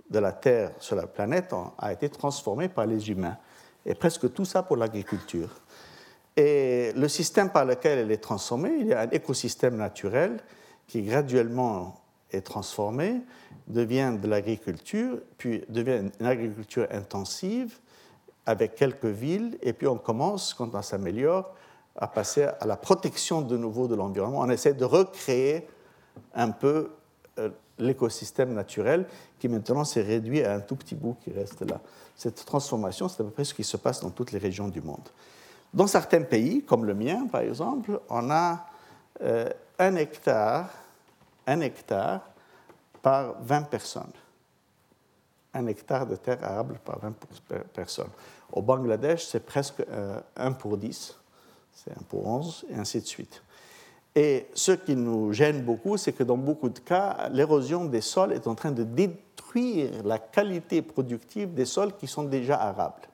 de 0.09 0.21
la 0.21 0.31
Terre 0.31 0.71
sur 0.79 0.95
la 0.95 1.09
planète 1.09 1.53
a 1.77 1.93
été 1.93 2.09
transformée 2.09 2.69
par 2.69 2.87
les 2.87 3.11
humains. 3.11 3.37
Et 3.85 3.97
presque 3.97 4.33
tout 4.33 4.45
ça 4.45 4.63
pour 4.63 4.77
l'agriculture. 4.77 5.49
Et 6.37 6.93
le 6.95 7.09
système 7.09 7.51
par 7.51 7.65
lequel 7.65 7.99
elle 7.99 8.13
est 8.13 8.23
transformée, 8.23 8.77
il 8.79 8.87
y 8.87 8.93
a 8.93 9.01
un 9.01 9.11
écosystème 9.11 9.77
naturel 9.77 10.39
qui 10.87 11.03
graduellement 11.03 12.01
est 12.31 12.43
transformé, 12.43 13.23
devient 13.67 14.17
de 14.23 14.29
l'agriculture, 14.29 15.19
puis 15.37 15.65
devient 15.69 16.11
une 16.21 16.27
agriculture 16.27 16.87
intensive 16.93 17.77
avec 18.47 18.77
quelques 18.77 19.05
villes, 19.05 19.59
et 19.63 19.73
puis 19.73 19.89
on 19.89 19.99
commence, 19.99 20.55
quand 20.55 20.73
on 20.73 20.83
s'améliore, 20.83 21.53
à 21.97 22.07
passer 22.07 22.45
à 22.45 22.67
la 22.67 22.77
protection 22.77 23.43
de 23.43 23.57
nouveau 23.57 23.87
de 23.87 23.95
l'environnement. 23.95 24.41
On 24.41 24.51
essaie 24.51 24.75
de 24.75 24.85
recréer 24.85 25.69
un 26.35 26.51
peu 26.51 26.91
euh, 27.39 27.51
l'écosystème 27.79 28.55
naturel 28.55 29.07
qui 29.39 29.49
maintenant 29.49 29.85
s'est 29.85 30.03
réduit 30.03 30.43
à 30.43 30.55
un 30.55 30.61
tout 30.61 30.77
petit 30.77 30.95
bout 30.95 31.17
qui 31.23 31.33
reste 31.33 31.63
là. 31.63 31.81
Cette 32.17 32.45
transformation, 32.45 33.09
c'est 33.09 33.23
à 33.23 33.25
peu 33.25 33.31
près 33.31 33.45
ce 33.45 33.55
qui 33.55 33.65
se 33.65 33.77
passe 33.77 34.01
dans 34.01 34.11
toutes 34.11 34.33
les 34.33 34.39
régions 34.39 34.69
du 34.69 34.81
monde. 34.81 35.09
Dans 35.73 35.87
certains 35.87 36.23
pays, 36.23 36.63
comme 36.63 36.85
le 36.85 36.95
mien 36.95 37.27
par 37.31 37.43
exemple, 37.43 38.01
on 38.09 38.31
a 38.31 38.67
euh, 39.23 39.49
un 39.79 39.97
hectare, 39.97 40.71
un 41.47 41.61
hectare 41.61 42.21
par 43.01 43.35
20 43.43 43.63
personnes. 43.63 44.13
Un 45.55 45.67
hectare 45.67 46.07
de 46.07 46.17
terre 46.17 46.43
arable 46.43 46.79
par 46.85 46.99
20 47.01 47.15
personnes. 47.75 48.11
Au 48.53 48.63
Bangladesh, 48.63 49.27
c'est 49.27 49.45
presque 49.45 49.81
1 49.81 49.85
euh, 49.91 50.51
pour 50.53 50.79
10 50.79 51.19
c'est 51.73 51.93
un 51.93 52.03
pour 52.09 52.27
11, 52.27 52.67
et 52.71 52.75
ainsi 52.75 53.01
de 53.01 53.07
suite. 53.07 53.43
Et 54.15 54.47
ce 54.55 54.73
qui 54.73 54.95
nous 54.95 55.33
gêne 55.33 55.63
beaucoup, 55.63 55.97
c'est 55.97 56.13
que 56.13 56.23
dans 56.23 56.37
beaucoup 56.37 56.69
de 56.69 56.79
cas, 56.79 57.29
l'érosion 57.31 57.87
des 57.87 58.03
sols 58.03 58.33
est 58.33 58.47
en 58.47 58.55
train 58.55 58.71
de 58.71 58.85
détruire 58.85 59.91
la 60.05 60.19
qualité 60.19 60.83
productive 60.83 61.55
des 61.55 61.65
sols 61.65 61.97
qui 61.97 62.07
sont 62.07 62.25
déjà 62.25 62.61
arables. 62.61 63.09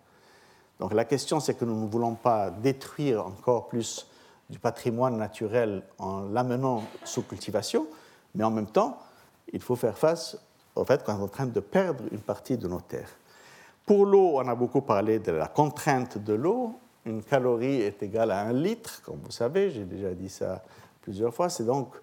Donc 0.80 0.92
la 0.92 1.04
question, 1.04 1.40
c'est 1.40 1.54
que 1.54 1.64
nous 1.64 1.80
ne 1.80 1.88
voulons 1.88 2.14
pas 2.14 2.50
détruire 2.50 3.26
encore 3.26 3.68
plus 3.68 4.06
du 4.50 4.59
patrimoine 4.59 5.16
naturel 5.16 5.82
en 5.98 6.22
l'amenant 6.22 6.82
sous 7.04 7.22
cultivation, 7.22 7.86
mais 8.34 8.44
en 8.44 8.50
même 8.50 8.66
temps, 8.66 8.98
il 9.52 9.61
faut 9.61 9.76
faire 9.76 9.96
face 9.96 10.36
au 10.74 10.84
fait 10.84 11.04
qu'on 11.04 11.18
est 11.18 11.22
en 11.22 11.28
train 11.28 11.46
de 11.46 11.61
perdre 11.61 12.04
une 12.11 12.20
partie 12.20 12.56
de 12.56 12.66
nos 12.66 12.80
terres. 12.80 13.11
Pour 13.86 14.04
l'eau, 14.04 14.32
on 14.36 14.48
a 14.48 14.54
beaucoup 14.54 14.80
parlé 14.80 15.18
de 15.18 15.32
la 15.32 15.48
contrainte 15.48 16.18
de 16.18 16.34
l'eau 16.34 16.78
une 17.09 17.22
calorie 17.22 17.80
est 17.80 18.02
égale 18.02 18.30
à 18.30 18.42
un 18.42 18.52
litre, 18.52 19.02
comme 19.02 19.18
vous 19.24 19.30
savez, 19.30 19.70
j'ai 19.70 19.84
déjà 19.84 20.12
dit 20.14 20.28
ça 20.28 20.62
plusieurs 21.00 21.34
fois. 21.34 21.48
C'est 21.48 21.64
donc 21.64 21.94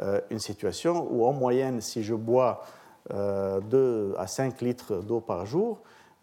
euh, 0.00 0.20
une 0.30 0.38
situation 0.38 1.06
où, 1.10 1.26
en 1.26 1.32
moyenne, 1.32 1.80
si 1.80 2.02
je 2.02 2.14
bois 2.14 2.64
2 3.10 3.14
euh, 3.16 4.14
à 4.16 4.26
5 4.26 4.60
litres 4.60 4.96
d'eau 5.02 5.20
par 5.20 5.46
jour, 5.46 5.80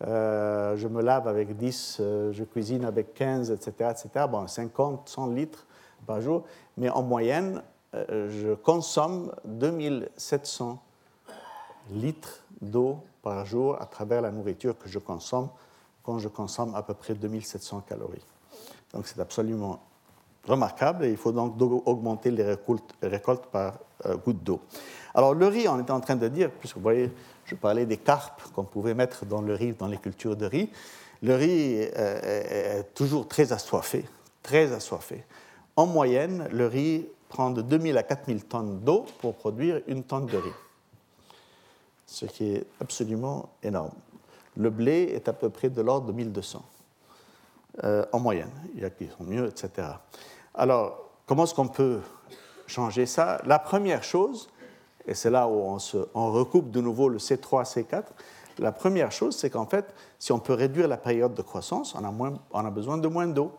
euh, 0.08 0.78
je 0.78 0.88
me 0.88 1.02
lave 1.02 1.28
avec 1.28 1.58
10, 1.58 2.02
je 2.32 2.44
cuisine 2.46 2.86
avec 2.86 3.14
15, 3.14 3.52
etc., 3.52 3.92
etc., 3.92 4.26
bon, 4.30 4.48
50, 4.48 5.10
100 5.10 5.28
litres 5.28 5.68
par 6.08 6.22
jour, 6.22 6.46
mais 6.78 6.90
en 6.90 7.04
moyenne, 7.04 7.62
je 7.94 8.54
consomme 8.54 9.34
2700 9.44 10.82
litres 11.92 12.46
d'eau 12.62 13.00
par 13.22 13.46
jour 13.46 13.82
à 13.82 13.86
travers 13.86 14.22
la 14.22 14.32
nourriture 14.32 14.78
que 14.78 14.88
je 14.88 15.00
consomme 15.00 15.50
quand 16.10 16.18
je 16.18 16.28
consomme 16.28 16.74
à 16.74 16.82
peu 16.82 16.96
près 16.96 17.14
2700 17.14 17.84
calories. 17.88 18.26
Donc 18.96 19.06
c'est 19.06 19.20
absolument 19.20 19.80
remarquable 20.48 21.06
et 21.06 21.12
il 21.12 21.18
faut 21.18 21.32
donc 21.32 21.54
augmenter 21.62 22.32
les 22.32 22.44
récoltes, 22.44 23.46
par 23.52 23.78
euh, 24.08 24.18
goutte 24.18 24.44
d'eau. 24.44 24.60
Alors 25.14 25.36
le 25.36 25.46
riz, 25.46 25.68
on 25.68 25.80
était 25.80 25.92
en 25.92 26.00
train 26.00 26.16
de 26.16 26.28
dire, 26.28 26.50
puisque 26.50 26.78
vous 26.78 26.82
voyez, 26.82 27.12
je 27.46 27.54
parlais 27.54 27.86
des 27.86 27.98
carpes 27.98 28.42
qu'on 28.56 28.64
pouvait 28.64 28.96
mettre 28.96 29.28
dans 29.28 29.42
le 29.42 29.54
riz, 29.54 29.74
dans 29.74 29.86
les 29.86 29.98
cultures 29.98 30.36
de 30.36 30.48
riz. 30.48 30.72
Le 31.22 31.36
riz 31.36 31.74
est 31.76 32.92
toujours 32.96 33.28
très 33.28 33.54
assoiffé, 33.54 34.04
très 34.42 34.74
assoiffé. 34.74 35.24
En 35.76 35.86
moyenne, 35.86 36.48
le 36.52 36.66
riz 36.66 37.06
prend 37.28 37.52
de 37.52 37.62
2000 37.62 37.98
à 38.00 38.04
4000 38.04 38.46
tonnes 38.46 38.80
d'eau 38.80 39.06
pour 39.20 39.36
produire 39.36 39.82
une 39.86 40.04
tonne 40.04 40.26
de 40.26 40.38
riz, 40.38 40.58
ce 42.08 42.26
qui 42.26 42.56
est 42.56 42.66
absolument 42.82 43.50
énorme. 43.62 43.92
Le 44.60 44.70
blé 44.70 45.04
est 45.14 45.30
à 45.30 45.34
peu 45.34 45.50
près 45.50 45.70
de 45.70 45.82
l'ordre 45.82 46.08
de 46.08 46.12
1200 46.12 46.62
euh, 47.86 48.06
en 48.12 48.20
moyenne. 48.20 48.52
Il 48.76 48.82
y 48.82 48.86
a 48.86 48.90
qui 48.90 49.08
sont 49.08 49.24
mieux, 49.24 49.48
etc. 49.48 49.88
Alors, 50.54 51.12
comment 51.26 51.46
est-ce 51.46 51.54
qu'on 51.54 51.70
peut 51.70 52.02
changer 52.68 53.06
ça? 53.06 53.42
La 53.46 53.58
première 53.58 54.04
chose, 54.04 54.50
et 55.08 55.14
c'est 55.14 55.30
là 55.30 55.48
où 55.48 55.54
on, 55.54 55.80
se, 55.80 55.96
recoupe 56.14 56.72
de 56.72 56.82
nouveau 56.82 57.08
le 57.08 57.20
C3, 57.20 57.64
C4, 57.64 58.04
la 58.58 58.74
première 58.74 59.14
chose, 59.14 59.38
c'est 59.38 59.50
qu'en 59.50 59.66
fait, 59.66 59.86
si 60.20 60.34
on 60.34 60.40
peut 60.40 60.56
réduire 60.56 60.90
la 60.90 60.98
période 60.98 61.34
de 61.34 61.42
croissance, 61.42 61.96
on 61.96 62.04
a, 62.04 62.12
moins, 62.12 62.34
on 62.52 62.66
a 62.66 62.70
besoin 62.70 62.98
de 62.98 63.08
moins 63.08 63.28
d'eau. 63.28 63.54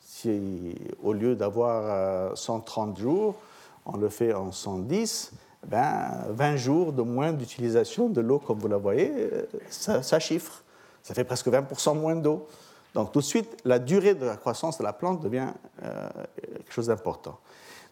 Si 0.00 0.74
au 1.04 1.12
lieu 1.12 1.36
d'avoir 1.36 2.36
130 2.36 2.98
euh, 2.98 3.00
jours, 3.00 3.36
on 3.84 3.96
le 3.96 4.08
fait 4.08 4.34
en 4.34 4.50
110, 4.50 5.32
ben, 5.66 6.24
20 6.30 6.56
jours 6.56 6.92
de 6.92 7.02
moins 7.02 7.32
d'utilisation 7.32 8.08
de 8.08 8.20
l'eau, 8.20 8.38
comme 8.38 8.58
vous 8.58 8.68
la 8.68 8.76
voyez, 8.76 9.10
euh, 9.12 9.42
ça, 9.68 10.18
chiffre. 10.18 10.62
Ça 11.02 11.14
fait 11.14 11.24
presque 11.24 11.48
20% 11.48 11.98
moins 11.98 12.16
d'eau. 12.16 12.46
Donc 12.94 13.12
tout 13.12 13.20
de 13.20 13.24
suite, 13.24 13.56
la 13.64 13.78
durée 13.78 14.14
de 14.14 14.24
la 14.24 14.36
croissance 14.36 14.78
de 14.78 14.84
la 14.84 14.92
plante 14.92 15.20
devient 15.20 15.48
euh, 15.82 16.08
quelque 16.44 16.72
chose 16.72 16.86
d'important. 16.86 17.38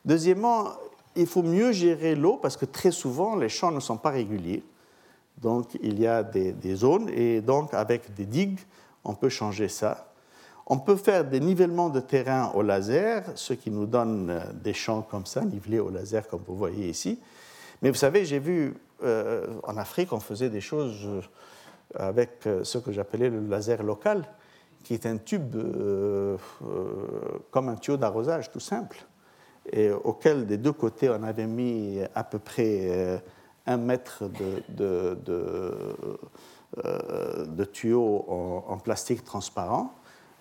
Deuxièmement, 0.04 0.68
il 1.16 1.26
faut 1.26 1.42
mieux 1.42 1.72
gérer 1.72 2.14
l'eau 2.14 2.38
parce 2.40 2.56
que 2.56 2.64
très 2.64 2.90
souvent, 2.90 3.36
les 3.36 3.48
champs 3.48 3.70
ne 3.70 3.80
sont 3.80 3.96
pas 3.96 4.10
réguliers. 4.10 4.64
Donc 5.40 5.76
il 5.82 6.00
y 6.00 6.06
a 6.06 6.22
des, 6.22 6.52
des 6.52 6.76
zones 6.76 7.08
et 7.08 7.40
donc 7.40 7.74
avec 7.74 8.14
des 8.14 8.24
digues, 8.24 8.60
on 9.04 9.14
peut 9.14 9.28
changer 9.28 9.68
ça. 9.68 10.08
On 10.66 10.78
peut 10.78 10.96
faire 10.96 11.24
des 11.24 11.40
nivellements 11.40 11.90
de 11.90 12.00
terrain 12.00 12.50
au 12.54 12.62
laser, 12.62 13.24
ce 13.34 13.52
qui 13.52 13.70
nous 13.70 13.86
donne 13.86 14.30
euh, 14.30 14.40
des 14.62 14.72
champs 14.72 15.02
comme 15.02 15.26
ça, 15.26 15.44
nivelés 15.44 15.80
au 15.80 15.90
laser, 15.90 16.26
comme 16.26 16.42
vous 16.46 16.56
voyez 16.56 16.88
ici. 16.88 17.18
Mais 17.84 17.90
vous 17.90 17.96
savez, 17.96 18.24
j'ai 18.24 18.38
vu 18.38 18.72
euh, 19.02 19.46
en 19.62 19.76
Afrique, 19.76 20.14
on 20.14 20.18
faisait 20.18 20.48
des 20.48 20.62
choses 20.62 21.04
euh, 21.04 21.20
avec 21.94 22.48
ce 22.62 22.78
que 22.78 22.92
j'appelais 22.92 23.28
le 23.28 23.46
laser 23.46 23.82
local, 23.82 24.24
qui 24.82 24.94
est 24.94 25.04
un 25.04 25.18
tube 25.18 25.54
comme 27.50 27.68
un 27.68 27.76
tuyau 27.76 27.98
d'arrosage, 27.98 28.50
tout 28.50 28.58
simple, 28.58 29.04
et 29.70 29.90
auquel 29.90 30.46
des 30.46 30.56
deux 30.56 30.72
côtés 30.72 31.10
on 31.10 31.22
avait 31.24 31.46
mis 31.46 32.00
à 32.14 32.24
peu 32.24 32.38
près 32.38 33.22
un 33.66 33.76
mètre 33.76 34.24
de, 34.70 35.18
tuyau 37.70 38.24
en 38.66 38.78
plastique 38.78 39.24
transparent 39.24 39.92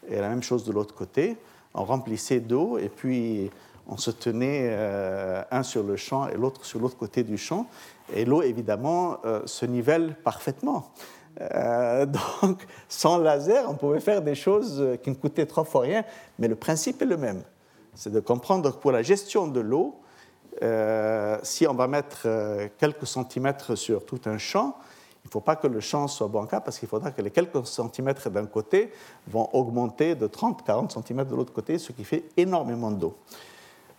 et 0.07 0.15
la 0.15 0.29
même 0.29 0.43
chose 0.43 0.63
de 0.63 0.71
l'autre 0.71 0.95
côté. 0.95 1.35
On 1.73 1.83
remplissait 1.83 2.39
d'eau 2.39 2.77
et 2.77 2.87
puis 2.87 3.51
on 3.87 3.97
se 3.97 4.11
tenait 4.11 4.69
euh, 4.71 5.43
un 5.51 5.63
sur 5.63 5.83
le 5.83 5.95
champ 5.95 6.27
et 6.29 6.35
l'autre 6.35 6.65
sur 6.65 6.79
l'autre 6.79 6.97
côté 6.97 7.23
du 7.23 7.37
champ. 7.37 7.67
Et 8.13 8.25
l'eau, 8.25 8.41
évidemment, 8.41 9.17
euh, 9.25 9.41
se 9.45 9.65
nivelle 9.65 10.15
parfaitement. 10.23 10.91
Euh, 11.41 12.05
donc, 12.41 12.65
sans 12.87 13.17
laser, 13.17 13.69
on 13.69 13.75
pouvait 13.75 13.99
faire 13.99 14.21
des 14.21 14.35
choses 14.35 14.97
qui 15.03 15.09
ne 15.09 15.15
coûtaient 15.15 15.45
trois 15.45 15.63
fois 15.63 15.81
rien, 15.81 16.03
mais 16.39 16.47
le 16.47 16.55
principe 16.55 17.01
est 17.01 17.05
le 17.05 17.17
même. 17.17 17.43
C'est 17.93 18.11
de 18.11 18.19
comprendre 18.19 18.71
que 18.71 18.77
pour 18.77 18.91
la 18.91 19.01
gestion 19.01 19.47
de 19.47 19.59
l'eau, 19.59 19.99
si 21.43 21.67
on 21.67 21.73
va 21.73 21.87
mettre 21.87 22.27
quelques 22.77 23.05
centimètres 23.05 23.75
sur 23.75 24.05
tout 24.05 24.21
un 24.25 24.37
champ, 24.37 24.77
il 25.23 25.27
ne 25.27 25.31
faut 25.31 25.41
pas 25.41 25.55
que 25.55 25.67
le 25.67 25.79
champ 25.79 26.07
soit 26.07 26.27
bancal 26.27 26.61
parce 26.63 26.79
qu'il 26.79 26.87
faudra 26.87 27.11
que 27.11 27.21
les 27.21 27.31
quelques 27.31 27.65
centimètres 27.65 28.29
d'un 28.29 28.45
côté 28.45 28.91
vont 29.27 29.49
augmenter 29.53 30.15
de 30.15 30.27
30-40 30.27 30.91
centimètres 30.91 31.29
de 31.29 31.35
l'autre 31.35 31.53
côté, 31.53 31.77
ce 31.77 31.91
qui 31.91 32.03
fait 32.03 32.23
énormément 32.35 32.91
d'eau. 32.91 33.15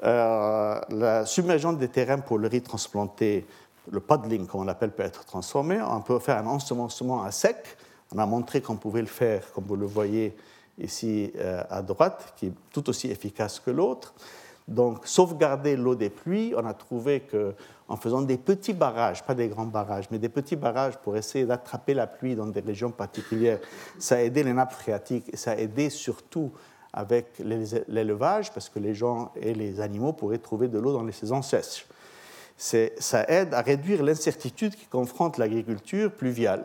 Euh, 0.02 0.80
la 0.90 1.26
submersion 1.26 1.72
des 1.72 1.88
terrains 1.88 2.18
pour 2.18 2.38
le 2.38 2.48
riz 2.48 2.62
transplanté, 2.62 3.46
le 3.90 4.00
puddling, 4.00 4.46
comme 4.46 4.62
on 4.62 4.64
l'appelle, 4.64 4.90
peut 4.90 5.02
être 5.02 5.24
transformé. 5.24 5.80
On 5.80 6.00
peut 6.00 6.18
faire 6.18 6.38
un 6.38 6.46
ensemencement 6.46 7.22
à 7.22 7.30
sec. 7.30 7.76
On 8.14 8.18
a 8.18 8.26
montré 8.26 8.60
qu'on 8.60 8.76
pouvait 8.76 9.00
le 9.00 9.06
faire, 9.06 9.52
comme 9.52 9.64
vous 9.64 9.76
le 9.76 9.86
voyez 9.86 10.36
ici 10.78 11.32
euh, 11.36 11.62
à 11.70 11.82
droite, 11.82 12.34
qui 12.36 12.46
est 12.46 12.52
tout 12.72 12.88
aussi 12.88 13.10
efficace 13.10 13.60
que 13.60 13.70
l'autre. 13.70 14.14
Donc, 14.66 15.06
sauvegarder 15.06 15.76
l'eau 15.76 15.94
des 15.94 16.08
pluies, 16.08 16.54
on 16.56 16.64
a 16.64 16.72
trouvé 16.72 17.20
qu'en 17.20 17.96
faisant 17.96 18.22
des 18.22 18.38
petits 18.38 18.72
barrages, 18.72 19.22
pas 19.22 19.34
des 19.34 19.48
grands 19.48 19.66
barrages, 19.66 20.06
mais 20.10 20.18
des 20.18 20.30
petits 20.30 20.56
barrages 20.56 20.96
pour 20.96 21.16
essayer 21.16 21.44
d'attraper 21.44 21.92
la 21.92 22.06
pluie 22.06 22.34
dans 22.34 22.46
des 22.46 22.60
régions 22.60 22.90
particulières, 22.90 23.60
ça 23.98 24.16
a 24.16 24.20
aidé 24.20 24.42
les 24.42 24.54
nappes 24.54 24.72
phréatiques 24.72 25.26
et 25.32 25.36
ça 25.36 25.52
a 25.52 25.56
aidé 25.56 25.90
surtout 25.90 26.50
avec 26.94 27.42
l'élevage, 27.88 28.52
parce 28.52 28.68
que 28.68 28.78
les 28.78 28.94
gens 28.94 29.32
et 29.36 29.52
les 29.52 29.80
animaux 29.80 30.12
pourraient 30.12 30.38
trouver 30.38 30.68
de 30.68 30.78
l'eau 30.78 30.92
dans 30.92 31.02
les 31.02 31.12
saisons 31.12 31.42
sèches. 31.42 31.86
Ça 32.56 33.24
aide 33.28 33.52
à 33.52 33.62
réduire 33.62 34.02
l'incertitude 34.04 34.76
qui 34.76 34.86
confronte 34.86 35.36
l'agriculture 35.38 36.12
pluviale. 36.12 36.64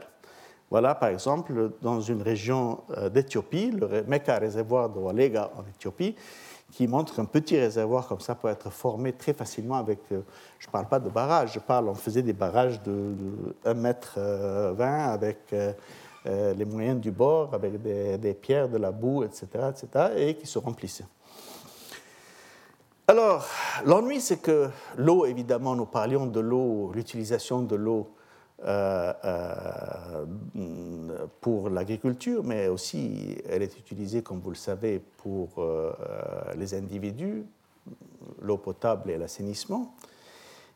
Voilà, 0.69 0.93
par 0.93 1.09
exemple, 1.09 1.71
dans 1.81 1.99
une 1.99 2.21
région 2.21 2.81
euh, 2.91 3.09
d'Éthiopie, 3.09 3.71
le 3.71 4.03
Mecca 4.03 4.37
réservoir 4.37 4.87
de 4.89 4.99
Walega 4.99 5.51
en 5.57 5.63
Éthiopie, 5.67 6.15
qui 6.71 6.87
montre 6.87 7.19
un 7.19 7.25
petit 7.25 7.59
réservoir 7.59 8.07
comme 8.07 8.19
ça 8.19 8.35
peut 8.35 8.49
être 8.49 8.69
formé 8.69 9.13
très 9.13 9.33
facilement 9.33 9.77
avec, 9.77 9.99
euh, 10.11 10.21
je 10.59 10.67
ne 10.67 10.71
parle 10.71 10.87
pas 10.87 10.99
de 10.99 11.09
barrages, 11.09 11.53
je 11.53 11.59
parle, 11.59 11.89
on 11.89 11.95
faisait 11.95 12.21
des 12.21 12.33
barrages 12.33 12.83
de, 12.83 13.15
1 13.65 13.73
mètre 13.73 14.19
20 14.19 14.21
euh, 14.21 15.13
avec 15.13 15.39
euh, 16.25 16.53
les 16.53 16.65
moyens 16.65 16.99
du 16.99 17.11
bord, 17.11 17.53
avec 17.53 17.81
des, 17.81 18.33
pierres, 18.33 18.67
de 18.67 18.77
la 18.77 18.91
boue, 18.91 19.23
etc., 19.23 19.47
etc., 19.69 19.87
et 20.17 20.35
qui 20.35 20.47
se 20.47 20.59
remplissaient. 20.59 21.07
Alors, 23.07 23.47
l'ennui, 23.85 24.19
c'est 24.19 24.41
que 24.41 24.69
l'eau, 24.97 25.25
évidemment, 25.25 25.75
nous 25.75 25.85
parlions 25.85 26.25
de 26.25 26.39
l'eau, 26.39 26.91
l'utilisation 26.93 27.61
de 27.61 27.75
l'eau 27.75 28.11
euh, 28.65 29.13
euh, 29.23 30.25
pour 31.39 31.69
l'agriculture, 31.69 32.43
mais 32.43 32.67
aussi 32.67 33.37
elle 33.47 33.63
est 33.63 33.79
utilisée, 33.79 34.21
comme 34.21 34.41
vous 34.41 34.49
le 34.49 34.55
savez, 34.55 35.01
pour 35.17 35.63
les 36.55 36.73
individus, 36.73 37.45
l'eau 38.41 38.57
potable 38.57 39.09
et 39.09 39.17
l'assainissement. 39.17 39.95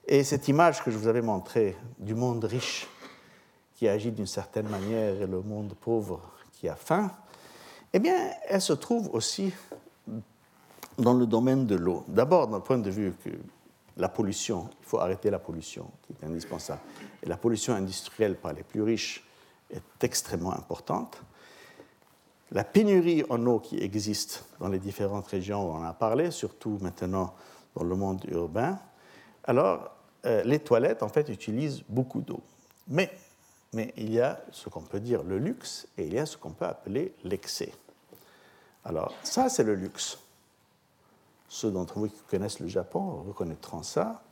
Et 0.07 0.23
cette 0.23 0.47
image 0.47 0.83
que 0.83 0.91
je 0.91 0.97
vous 0.97 1.07
avais 1.07 1.21
montrée 1.21 1.75
du 1.99 2.15
monde 2.15 2.43
riche 2.45 2.87
qui 3.83 3.89
agit 3.89 4.13
d'une 4.13 4.27
certaine 4.27 4.69
manière 4.69 5.21
et 5.21 5.27
le 5.27 5.41
monde 5.41 5.73
pauvre 5.73 6.21
qui 6.53 6.69
a 6.69 6.75
faim, 6.77 7.11
eh 7.91 7.99
bien, 7.99 8.15
elle 8.47 8.61
se 8.61 8.71
trouve 8.71 9.09
aussi 9.13 9.51
dans 10.97 11.13
le 11.13 11.25
domaine 11.25 11.65
de 11.65 11.75
l'eau. 11.75 12.05
D'abord, 12.07 12.47
d'un 12.47 12.61
point 12.61 12.77
de 12.77 12.89
vue 12.89 13.13
que 13.25 13.31
la 13.97 14.07
pollution, 14.07 14.69
il 14.79 14.85
faut 14.85 14.99
arrêter 14.99 15.29
la 15.29 15.39
pollution, 15.39 15.91
qui 16.03 16.13
est 16.13 16.25
indispensable. 16.25 16.79
Et 17.21 17.27
la 17.27 17.35
pollution 17.35 17.73
industrielle 17.73 18.37
par 18.37 18.53
les 18.53 18.63
plus 18.63 18.81
riches 18.81 19.27
est 19.69 20.01
extrêmement 20.01 20.53
importante. 20.53 21.21
La 22.53 22.63
pénurie 22.63 23.25
en 23.29 23.45
eau 23.47 23.59
qui 23.59 23.79
existe 23.79 24.45
dans 24.61 24.69
les 24.69 24.79
différentes 24.79 25.27
régions 25.27 25.69
où 25.69 25.73
on 25.73 25.83
a 25.83 25.91
parlé, 25.91 26.31
surtout 26.31 26.77
maintenant 26.79 27.33
dans 27.75 27.83
le 27.83 27.97
monde 27.97 28.23
urbain. 28.31 28.79
Alors, 29.43 29.91
euh, 30.25 30.41
les 30.45 30.59
toilettes, 30.59 31.03
en 31.03 31.09
fait, 31.09 31.27
utilisent 31.27 31.83
beaucoup 31.89 32.21
d'eau. 32.21 32.39
Mais, 32.87 33.11
mais 33.73 33.93
il 33.97 34.11
y 34.13 34.19
a 34.19 34.41
ce 34.51 34.69
qu'on 34.69 34.81
peut 34.81 34.99
dire 34.99 35.23
le 35.23 35.37
luxe 35.37 35.87
et 35.97 36.05
il 36.05 36.13
y 36.13 36.19
a 36.19 36.25
ce 36.25 36.37
qu'on 36.37 36.51
peut 36.51 36.65
appeler 36.65 37.13
l'excès. 37.23 37.73
Alors, 38.85 39.13
ça, 39.23 39.49
c'est 39.49 39.63
le 39.63 39.75
luxe. 39.75 40.17
Ceux 41.47 41.71
d'entre 41.71 41.99
vous 41.99 42.07
qui 42.07 42.21
connaissent 42.29 42.59
le 42.59 42.67
Japon 42.67 43.23
reconnaîtront 43.27 43.83
ça. 43.83 44.23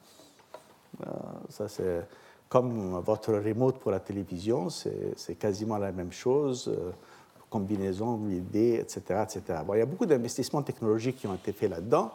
Euh, 1.06 1.12
ça, 1.50 1.68
c'est 1.68 2.08
comme 2.50 3.00
votre 3.00 3.34
remote 3.34 3.80
pour 3.80 3.92
la 3.92 4.00
télévision, 4.00 4.70
c'est 4.70 5.36
quasiment 5.40 5.78
la 5.78 5.92
même 5.92 6.12
chose. 6.12 6.68
Euh, 6.68 6.92
combinaison, 7.52 8.30
idées, 8.30 8.80
etc. 8.82 9.24
etc. 9.24 9.60
Il 9.74 9.78
y 9.78 9.82
a 9.82 9.86
beaucoup 9.86 10.08
d'investissements 10.08 10.64
technologiques 10.64 11.18
qui 11.18 11.28
ont 11.28 11.36
été 11.36 11.52
faits 11.52 11.70
là-dedans. 11.70 12.12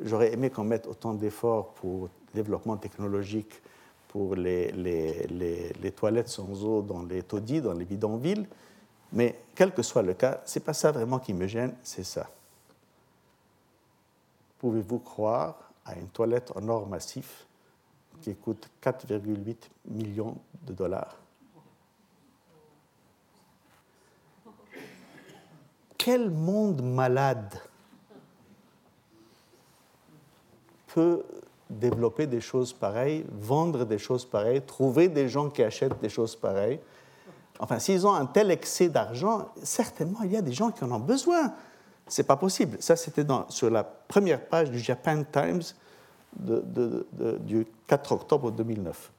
J'aurais 0.00 0.32
aimé 0.32 0.50
qu'on 0.50 0.64
mette 0.64 0.86
autant 0.86 1.14
d'efforts 1.14 1.74
pour 1.74 2.04
le 2.04 2.10
développement 2.32 2.76
technologique 2.76 3.60
pour 4.16 4.34
les, 4.34 5.92
toilettes 5.94 6.30
sans 6.30 6.64
eau 6.64 6.80
dans 6.80 7.02
les 7.02 7.22
taudis, 7.22 7.60
dans 7.60 7.74
les 7.74 7.84
bidonvilles. 7.84 8.46
Mais 9.12 9.38
quel 9.54 9.74
que 9.74 9.82
soit 9.82 10.00
le 10.00 10.14
cas, 10.14 10.40
ce 10.46 10.58
n'est 10.58 10.64
pas 10.64 10.72
ça 10.72 10.90
vraiment 10.90 11.18
qui 11.18 11.34
me 11.34 11.46
gêne, 11.46 11.74
c'est 11.82 12.02
ça 12.02 12.26
pouvez-vous 14.58 15.00
croire 15.00 15.70
à 15.84 15.94
une 15.96 16.08
toilette 16.08 16.50
en 16.56 16.66
or 16.68 16.88
massif 16.88 17.46
qui 18.22 18.34
coûte 18.34 18.70
4,8 18.82 19.54
millions 19.84 20.38
de 20.62 20.72
dollars? 20.72 21.14
Quel 25.98 26.30
monde 26.30 26.82
malade 26.82 27.60
peut 30.86 31.22
développer 31.68 32.26
des 32.26 32.40
choses 32.40 32.72
pareilles, 32.72 33.24
vendre 33.30 33.84
des 33.84 33.98
choses 33.98 34.24
pareilles, 34.24 34.62
trouver 34.62 35.08
des 35.08 35.28
gens 35.28 35.50
qui 35.50 35.62
achètent 35.62 36.00
des 36.00 36.08
choses 36.08 36.36
pareilles 36.36 36.80
Enfin, 37.58 37.78
s'ils 37.78 38.06
ont 38.06 38.14
un 38.14 38.26
tel 38.26 38.50
excès 38.50 38.88
d'argent, 38.88 39.48
certainement 39.62 40.20
il 40.22 40.32
y 40.32 40.36
a 40.36 40.42
des 40.42 40.52
gens 40.52 40.70
qui 40.70 40.84
en 40.84 40.92
ont 40.92 41.00
besoin. 41.00 41.52
C'est 42.06 42.26
pas 42.26 42.36
possible. 42.36 42.76
Ça, 42.80 42.96
c'était 42.96 43.24
sur 43.48 43.70
la 43.70 43.82
première 43.82 44.46
page 44.46 44.70
du 44.70 44.78
Japan 44.78 45.24
Times 45.24 45.62
du 46.36 47.66
4 47.86 48.12
octobre 48.12 48.50
2009. 48.52 49.12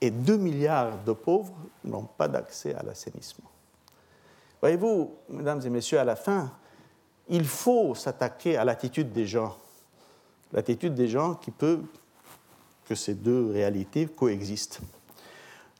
Et 0.00 0.10
2 0.10 0.36
milliards 0.36 1.02
de 1.04 1.12
pauvres 1.12 1.54
n'ont 1.84 2.04
pas 2.04 2.28
d'accès 2.28 2.74
à 2.74 2.82
l'assainissement. 2.82 3.50
Voyez-vous, 4.60 5.14
mesdames 5.30 5.62
et 5.64 5.70
messieurs, 5.70 5.98
à 5.98 6.04
la 6.04 6.16
fin, 6.16 6.50
il 7.28 7.44
faut 7.44 7.94
s'attaquer 7.94 8.56
à 8.56 8.64
l'attitude 8.64 9.12
des 9.12 9.26
gens. 9.26 9.56
L'attitude 10.52 10.94
des 10.94 11.08
gens 11.08 11.34
qui 11.34 11.50
peut 11.50 11.80
que 12.88 12.94
ces 12.94 13.14
deux 13.14 13.50
réalités 13.50 14.06
coexistent. 14.06 14.80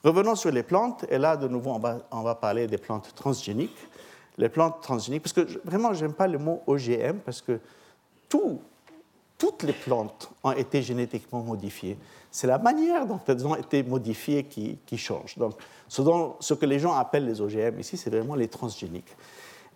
Revenons 0.04 0.34
sur 0.34 0.50
les 0.50 0.62
plantes, 0.62 1.04
et 1.08 1.18
là, 1.18 1.36
de 1.36 1.48
nouveau, 1.48 1.80
on 2.10 2.22
va, 2.22 2.34
parler 2.34 2.66
des 2.66 2.78
plantes 2.78 3.12
transgéniques. 3.14 3.76
Les 4.38 4.48
plantes 4.48 4.80
transgéniques, 4.82 5.22
parce 5.22 5.32
que 5.32 5.60
vraiment, 5.64 5.94
je 5.94 6.04
n'aime 6.04 6.14
pas 6.14 6.26
le 6.26 6.38
mot 6.38 6.62
OGM, 6.66 7.18
parce 7.24 7.40
que 7.40 7.58
tout, 8.28 8.60
toutes 9.38 9.62
les 9.62 9.72
plantes 9.72 10.30
ont 10.44 10.52
été 10.52 10.82
génétiquement 10.82 11.42
modifiées. 11.42 11.96
C'est 12.30 12.46
la 12.46 12.58
manière 12.58 13.06
dont 13.06 13.20
elles 13.26 13.46
ont 13.46 13.56
été 13.56 13.82
modifiées 13.82 14.44
qui, 14.44 14.98
change. 14.98 15.38
Donc, 15.38 15.54
ce, 15.88 16.54
que 16.54 16.66
les 16.66 16.78
gens 16.78 16.94
appellent 16.94 17.26
les 17.26 17.40
OGM 17.40 17.80
ici, 17.80 17.96
c'est 17.96 18.10
vraiment 18.10 18.34
les 18.34 18.48
transgéniques. 18.48 19.16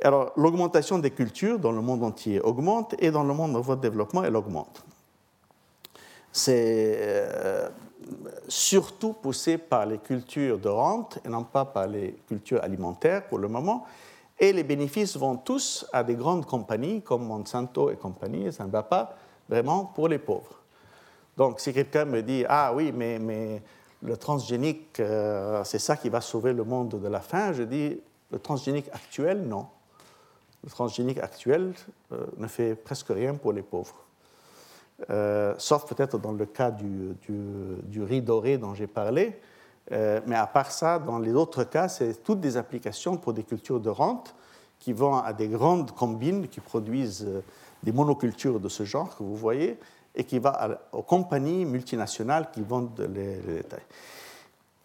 Alors, 0.02 0.32
l'augmentation 0.36 0.98
des 0.98 1.10
cultures 1.10 1.58
dans 1.58 1.72
le 1.72 1.80
monde 1.80 2.02
entier 2.02 2.40
augmente, 2.40 2.94
et 2.98 3.10
dans 3.10 3.24
le 3.24 3.34
monde 3.34 3.56
en 3.56 3.60
voie 3.60 3.76
de 3.76 3.82
développement, 3.82 4.24
elle 4.24 4.36
augmente. 4.36 4.84
C'est. 6.32 6.96
Euh, 7.00 7.68
surtout 8.48 9.12
poussé 9.12 9.58
par 9.58 9.86
les 9.86 9.98
cultures 9.98 10.58
de 10.58 10.68
rente 10.68 11.18
et 11.24 11.28
non 11.28 11.44
pas 11.44 11.64
par 11.64 11.86
les 11.86 12.16
cultures 12.26 12.62
alimentaires 12.62 13.26
pour 13.26 13.38
le 13.38 13.48
moment. 13.48 13.86
Et 14.38 14.52
les 14.52 14.64
bénéfices 14.64 15.16
vont 15.16 15.36
tous 15.36 15.86
à 15.92 16.02
des 16.02 16.14
grandes 16.14 16.46
compagnies 16.46 17.02
comme 17.02 17.26
Monsanto 17.26 17.90
et 17.90 17.96
compagnie, 17.96 18.52
ça 18.52 18.64
ne 18.64 18.70
va 18.70 18.82
pas 18.82 19.14
vraiment 19.48 19.84
pour 19.84 20.08
les 20.08 20.18
pauvres. 20.18 20.60
Donc 21.36 21.60
si 21.60 21.72
quelqu'un 21.72 22.04
me 22.04 22.22
dit, 22.22 22.44
ah 22.48 22.72
oui, 22.74 22.92
mais, 22.92 23.18
mais 23.18 23.62
le 24.02 24.16
transgénique, 24.16 24.98
euh, 25.00 25.62
c'est 25.64 25.78
ça 25.78 25.96
qui 25.96 26.08
va 26.08 26.20
sauver 26.20 26.52
le 26.52 26.64
monde 26.64 27.00
de 27.00 27.08
la 27.08 27.20
faim, 27.20 27.52
je 27.52 27.62
dis, 27.62 28.00
le 28.30 28.38
transgénique 28.38 28.88
actuel, 28.92 29.42
non. 29.42 29.66
Le 30.64 30.70
transgénique 30.70 31.18
actuel 31.18 31.72
euh, 32.12 32.26
ne 32.36 32.46
fait 32.46 32.74
presque 32.74 33.08
rien 33.08 33.34
pour 33.34 33.52
les 33.52 33.62
pauvres. 33.62 33.94
Euh, 35.08 35.54
sauf 35.56 35.86
peut-être 35.86 36.18
dans 36.18 36.32
le 36.32 36.44
cas 36.44 36.70
du, 36.70 37.16
du, 37.26 38.02
riz 38.02 38.20
doré 38.20 38.58
dont 38.58 38.74
j'ai 38.74 38.86
parlé. 38.86 39.38
Euh, 39.92 40.20
mais 40.26 40.36
à 40.36 40.46
part 40.46 40.70
ça, 40.70 40.98
dans 40.98 41.18
les 41.18 41.32
autres 41.32 41.64
cas, 41.64 41.88
c'est 41.88 42.22
toutes 42.22 42.40
des 42.40 42.56
applications 42.56 43.16
pour 43.16 43.32
des 43.32 43.42
cultures 43.42 43.80
de 43.80 43.88
rente 43.88 44.34
qui 44.78 44.92
vont 44.92 45.16
à 45.16 45.32
des 45.32 45.48
grandes 45.48 45.92
combines 45.92 46.48
qui 46.48 46.60
produisent 46.60 47.26
des 47.82 47.92
monocultures 47.92 48.60
de 48.60 48.68
ce 48.68 48.84
genre 48.84 49.16
que 49.16 49.22
vous 49.22 49.36
voyez 49.36 49.78
et 50.14 50.24
qui 50.24 50.38
vont 50.38 50.52
aux 50.92 51.02
compagnies 51.02 51.64
multinationales 51.64 52.50
qui 52.50 52.62
vendent 52.62 53.08
les, 53.14 53.36
détails. 53.36 53.82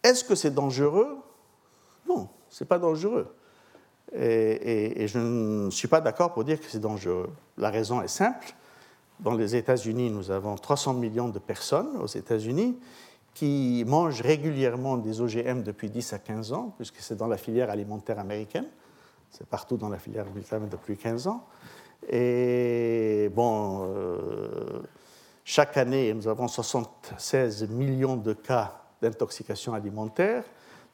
Est-ce 0.02 0.24
que 0.24 0.34
c'est 0.34 0.54
dangereux? 0.54 1.18
Non, 2.08 2.28
ce 2.48 2.62
n'est 2.64 2.68
pas 2.68 2.78
dangereux. 2.78 3.34
Et, 4.18 5.06
je 5.06 5.18
ne 5.18 5.70
suis 5.70 5.88
pas 5.88 6.00
d'accord 6.00 6.32
pour 6.32 6.44
dire 6.44 6.60
que 6.60 6.66
c'est 6.68 6.80
dangereux. 6.80 7.30
La 7.58 7.70
raison 7.70 8.02
est 8.02 8.08
simple 8.08 8.54
dans 9.20 9.34
les 9.34 9.56
États-Unis, 9.56 10.10
nous 10.10 10.30
avons 10.30 10.56
300 10.56 10.94
millions 10.94 11.28
de 11.28 11.38
personnes 11.38 11.96
aux 12.02 12.06
États-Unis 12.06 12.78
qui 13.34 13.84
mangent 13.86 14.22
régulièrement 14.22 14.96
des 14.96 15.20
OGM 15.20 15.62
depuis 15.62 15.90
10 15.90 16.14
à 16.14 16.18
15 16.18 16.52
ans, 16.52 16.74
puisque 16.76 16.96
c'est 17.00 17.16
dans 17.16 17.26
la 17.26 17.36
filière 17.36 17.70
alimentaire 17.70 18.18
américaine. 18.18 18.66
C'est 19.30 19.46
partout 19.46 19.76
dans 19.76 19.88
la 19.88 19.98
filière 19.98 20.24
alimentaire 20.24 20.60
depuis 20.60 20.96
15 20.96 21.26
ans. 21.26 21.44
Et 22.08 23.30
bon, 23.34 23.88
euh, 23.88 24.80
chaque 25.44 25.76
année, 25.76 26.14
nous 26.14 26.28
avons 26.28 26.48
76 26.48 27.68
millions 27.68 28.16
de 28.16 28.32
cas 28.32 28.80
d'intoxication 29.02 29.74
alimentaire, 29.74 30.44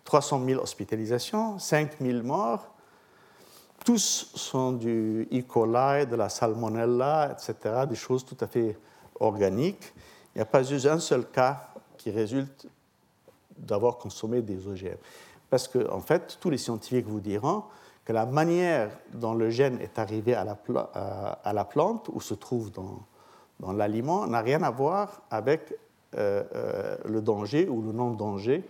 300 0.05 0.45
000 0.45 0.61
hospitalisations, 0.61 1.59
5 1.59 2.01
000 2.01 2.23
morts 2.25 2.73
tous 3.85 4.31
sont 4.35 4.73
du 4.73 5.29
E. 5.33 5.43
coli, 5.43 6.07
de 6.07 6.17
la 6.17 6.29
salmonella, 6.29 7.33
etc., 7.33 7.87
des 7.89 7.95
choses 7.95 8.25
tout 8.25 8.37
à 8.41 8.47
fait 8.47 8.77
organiques. 9.21 9.93
Il 10.35 10.39
n'y 10.39 10.43
a 10.43 10.47
pas 10.47 10.63
eu 10.63 10.87
un 10.87 10.99
seul 10.99 11.27
cas 11.27 11.69
qui 11.97 12.11
résulte 12.11 12.67
d'avoir 13.57 13.99
consommé 13.99 14.43
des 14.43 14.67
OGM. 14.67 14.97
Parce 15.51 15.69
que, 15.69 15.91
en 15.91 16.01
fait, 16.01 16.39
tous 16.41 16.51
les 16.51 16.59
scientifiques 16.59 17.07
vous 17.07 17.21
diront 17.21 17.65
que 18.05 18.13
la 18.13 18.27
manière 18.27 18.91
dont 19.13 19.35
le 19.35 19.51
gène 19.51 19.81
est 19.81 19.99
arrivé 19.99 20.35
à 20.35 20.45
la, 20.45 21.65
plante 21.65 22.09
ou 22.13 22.21
se 22.21 22.35
trouve 22.35 22.73
dans, 22.73 23.01
dans 23.61 23.73
l'aliment 23.73 24.27
n'a 24.27 24.41
rien 24.41 24.63
à 24.63 24.71
voir 24.71 25.23
avec 25.31 25.75
euh, 26.17 26.43
euh, 26.55 26.97
le 27.05 27.21
danger 27.21 27.69
ou 27.69 27.81
le 27.81 27.93
non-danger 27.93 28.65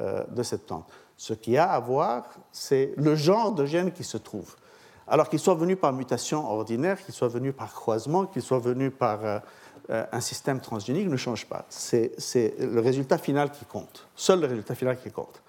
euh, 0.00 0.24
de 0.26 0.42
cette 0.42 0.66
plante. 0.66 0.90
Ce 1.16 1.32
qui 1.32 1.56
a 1.56 1.70
à 1.70 1.80
voir, 1.80 2.24
c'est 2.52 2.92
le 2.96 3.14
genre 3.14 3.52
de 3.52 3.64
gène 3.64 3.92
qui 3.92 4.04
se 4.04 4.16
trouve. 4.18 4.54
Alors 5.08 5.28
qu'il 5.28 5.38
soit 5.38 5.54
venu 5.54 5.76
par 5.76 5.92
mutation 5.92 6.44
ordinaire, 6.50 7.02
qu'il 7.02 7.14
soit 7.14 7.28
venu 7.28 7.52
par 7.52 7.72
croisement, 7.72 8.26
qu'il 8.26 8.42
soit 8.42 8.58
venu 8.58 8.90
par 8.90 9.24
euh, 9.24 9.38
euh, 9.90 10.04
un 10.10 10.20
système 10.20 10.60
transgénique, 10.60 11.08
ne 11.08 11.16
change 11.16 11.46
pas. 11.46 11.64
C'est 11.68 12.10
le 12.58 12.80
résultat 12.80 13.18
final 13.18 13.50
qui 13.52 13.64
compte. 13.64 14.08
Seul 14.16 14.40
le 14.40 14.46
résultat 14.46 14.74
final 14.74 14.98
qui 14.98 15.10
compte. 15.10 15.40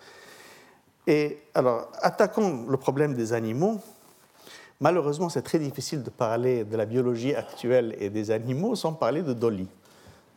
Et 1.08 1.40
alors, 1.56 1.90
attaquons 2.02 2.66
le 2.68 2.78
problème 2.78 3.14
des 3.14 3.34
animaux. 3.34 3.80
Malheureusement, 4.80 5.30
c'est 5.30 5.42
très 5.42 5.58
difficile 5.58 6.04
de 6.04 6.12
parler 6.12 6.64
de 6.64 6.78
la 6.78 6.86
biologie 6.86 7.34
actuelle 7.34 7.96
et 8.00 8.10
des 8.10 8.30
animaux 8.30 8.76
sans 8.76 8.94
parler 8.94 9.24
de 9.24 9.34
Dolly. 9.34 9.68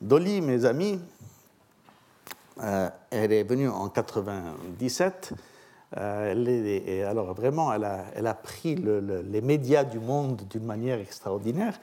Dolly, 0.01 0.41
mes 0.41 0.65
amis, 0.65 0.99
elle 3.11 3.33
est 3.33 3.43
venue 3.43 3.69
en 3.69 3.89
97. 3.89 5.33
Euh, 5.97 6.85
et 6.87 7.03
alors 7.03 7.35
vraiment, 7.35 7.73
elle 7.73 7.85
a, 7.85 8.05
elle 8.15 8.27
a 8.27 8.35
pris 8.35 8.77
les 8.77 9.41
médias 9.41 9.85
du 9.85 9.99
monde 9.99 10.43
d'une 10.49 10.65
manière 10.65 11.01
extraordinaire. 11.01 11.81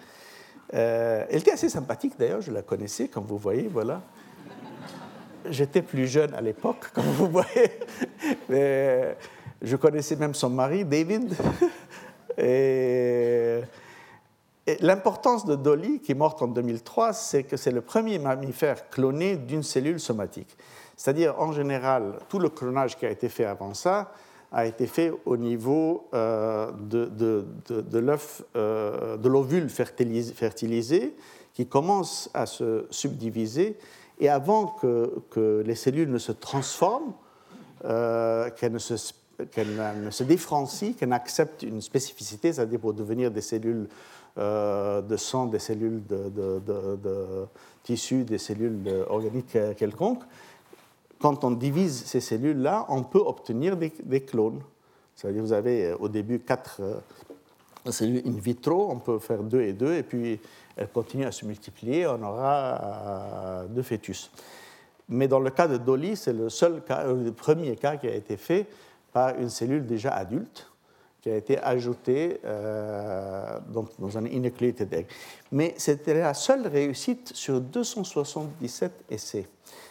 Euh, 0.73 1.25
elle 1.29 1.39
était 1.39 1.51
assez 1.51 1.69
sympathique 1.69 2.13
d'ailleurs, 2.17 2.41
je 2.41 2.51
la 2.51 2.61
connaissais, 2.61 3.07
comme 3.07 3.25
vous 3.25 3.37
voyez, 3.37 3.67
voilà. 3.67 4.01
J'étais 5.49 5.81
plus 5.81 6.07
jeune 6.07 6.33
à 6.33 6.41
l'époque, 6.41 6.89
comme 6.93 7.05
vous 7.05 7.27
voyez. 7.27 7.71
Je 9.61 9.75
connaissais 9.75 10.15
même 10.15 10.33
son 10.33 10.49
mari, 10.49 10.85
David. 10.85 11.33
L'importance 14.81 15.45
de 15.45 15.55
Dolly, 15.55 16.01
qui 16.01 16.11
est 16.11 16.15
morte 16.15 16.41
en 16.41 16.47
2003, 16.47 17.13
c'est 17.13 17.43
que 17.43 17.55
c'est 17.55 17.71
le 17.71 17.81
premier 17.81 18.19
mammifère 18.19 18.89
cloné 18.89 19.37
d'une 19.37 19.63
cellule 19.63 19.99
somatique. 19.99 20.57
C'est-à-dire, 20.97 21.39
en 21.39 21.53
général, 21.53 22.19
tout 22.27 22.39
le 22.39 22.49
clonage 22.49 22.97
qui 22.97 23.05
a 23.05 23.09
été 23.09 23.29
fait 23.29 23.45
avant 23.45 23.73
ça 23.73 24.11
a 24.51 24.65
été 24.65 24.87
fait 24.87 25.11
au 25.25 25.37
niveau 25.37 26.07
euh, 26.13 26.71
euh, 26.93 29.17
de 29.17 29.29
l'ovule 29.29 29.69
fertilisé, 29.69 31.15
qui 31.53 31.67
commence 31.67 32.29
à 32.33 32.45
se 32.45 32.85
subdiviser. 32.89 33.77
Et 34.19 34.29
avant 34.29 34.67
que, 34.67 35.63
les 35.65 35.75
cellules 35.75 36.09
ne 36.09 36.17
se 36.17 36.31
transforment, 36.31 37.13
euh, 37.85 38.49
qu'elles 38.51 38.73
ne 38.73 38.79
se 38.79 39.13
qu'elle 39.51 39.79
ne 40.03 40.09
se 40.09 40.23
différencie, 40.23 40.95
qu'elle 40.95 41.09
n'accepte 41.09 41.61
une 41.61 41.79
spécificité, 41.79 42.51
c'est-à-dire 42.51 42.79
pour 42.79 42.95
devenir 42.95 43.29
des 43.29 43.41
cellules 43.41 43.87
de 44.37 45.17
sang, 45.17 45.47
des 45.47 45.59
cellules 45.59 46.05
de, 46.05 46.29
de, 46.29 47.45
tissu, 47.83 48.23
des 48.23 48.37
cellules 48.37 49.05
organiques 49.09 49.57
quelconques, 49.75 50.23
quand 51.19 51.43
on 51.43 51.51
divise 51.51 52.05
ces 52.05 52.19
cellules-là, 52.19 52.85
on 52.89 53.03
peut 53.03 53.19
obtenir 53.19 53.77
des, 53.77 54.21
clones. 54.21 54.61
C'est-à-dire 55.15 55.41
vous 55.41 55.53
avez 55.53 55.87
euh, 55.87 55.97
au 55.97 56.09
début 56.09 56.39
quatre 56.39 56.79
euh, 56.81 57.91
cellules 57.91 58.21
in 58.25 58.37
vitro, 58.39 58.89
on 58.91 58.99
peut 58.99 59.19
faire 59.19 59.41
deux 59.41 59.61
et 59.61 59.73
deux, 59.73 59.93
et 59.93 60.03
puis 60.03 60.39
elles 60.75 60.89
continuent 60.89 61.25
à 61.25 61.31
se 61.31 61.45
multiplier, 61.45 62.05
on 62.05 62.21
aura 62.21 63.63
deux 63.69 63.81
fœtus. 63.81 64.29
Mais 65.09 65.27
dans 65.27 65.39
le 65.39 65.49
cas 65.49 65.67
de 65.67 65.77
Dolly, 65.77 66.15
c'est 66.15 66.33
le 66.33 66.49
seul 66.49 66.83
le 66.89 67.31
premier 67.31 67.75
cas 67.77 67.95
qui 67.97 68.07
a 68.07 68.13
été 68.13 68.37
fait 68.37 68.67
par 69.11 69.35
une 69.39 69.49
cellule 69.49 69.87
déjà 69.87 70.11
adulte 70.11 70.69
qui 71.21 71.29
a 71.29 71.35
été 71.35 71.59
ajouté 71.59 72.39
euh, 72.45 73.59
dans, 73.69 74.17
un 74.17 74.25
inucleated 74.25 74.91
egg. 74.93 75.05
Mais 75.51 75.75
c'était 75.77 76.13
la 76.13 76.33
seule 76.33 76.65
réussite 76.67 77.35
sur 77.35 77.59
277 77.61 78.91
essais. 79.09 79.47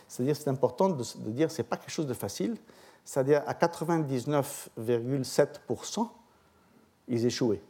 C'est-à-dire, 0.09 0.37
c'est 0.37 0.49
important 0.49 0.89
de, 0.89 1.05
dire 1.31 1.49
que 1.49 1.55
ce 1.55 1.62
n'est 1.62 1.68
pas 1.68 1.77
quelque 1.77 1.91
chose 1.91 2.07
de 2.07 2.14
facile. 2.14 2.57
C'est-à-dire, 3.05 3.43
à 3.47 3.53
99,7%, 3.55 6.09
ils 7.09 7.27
échouaient. 7.27 7.61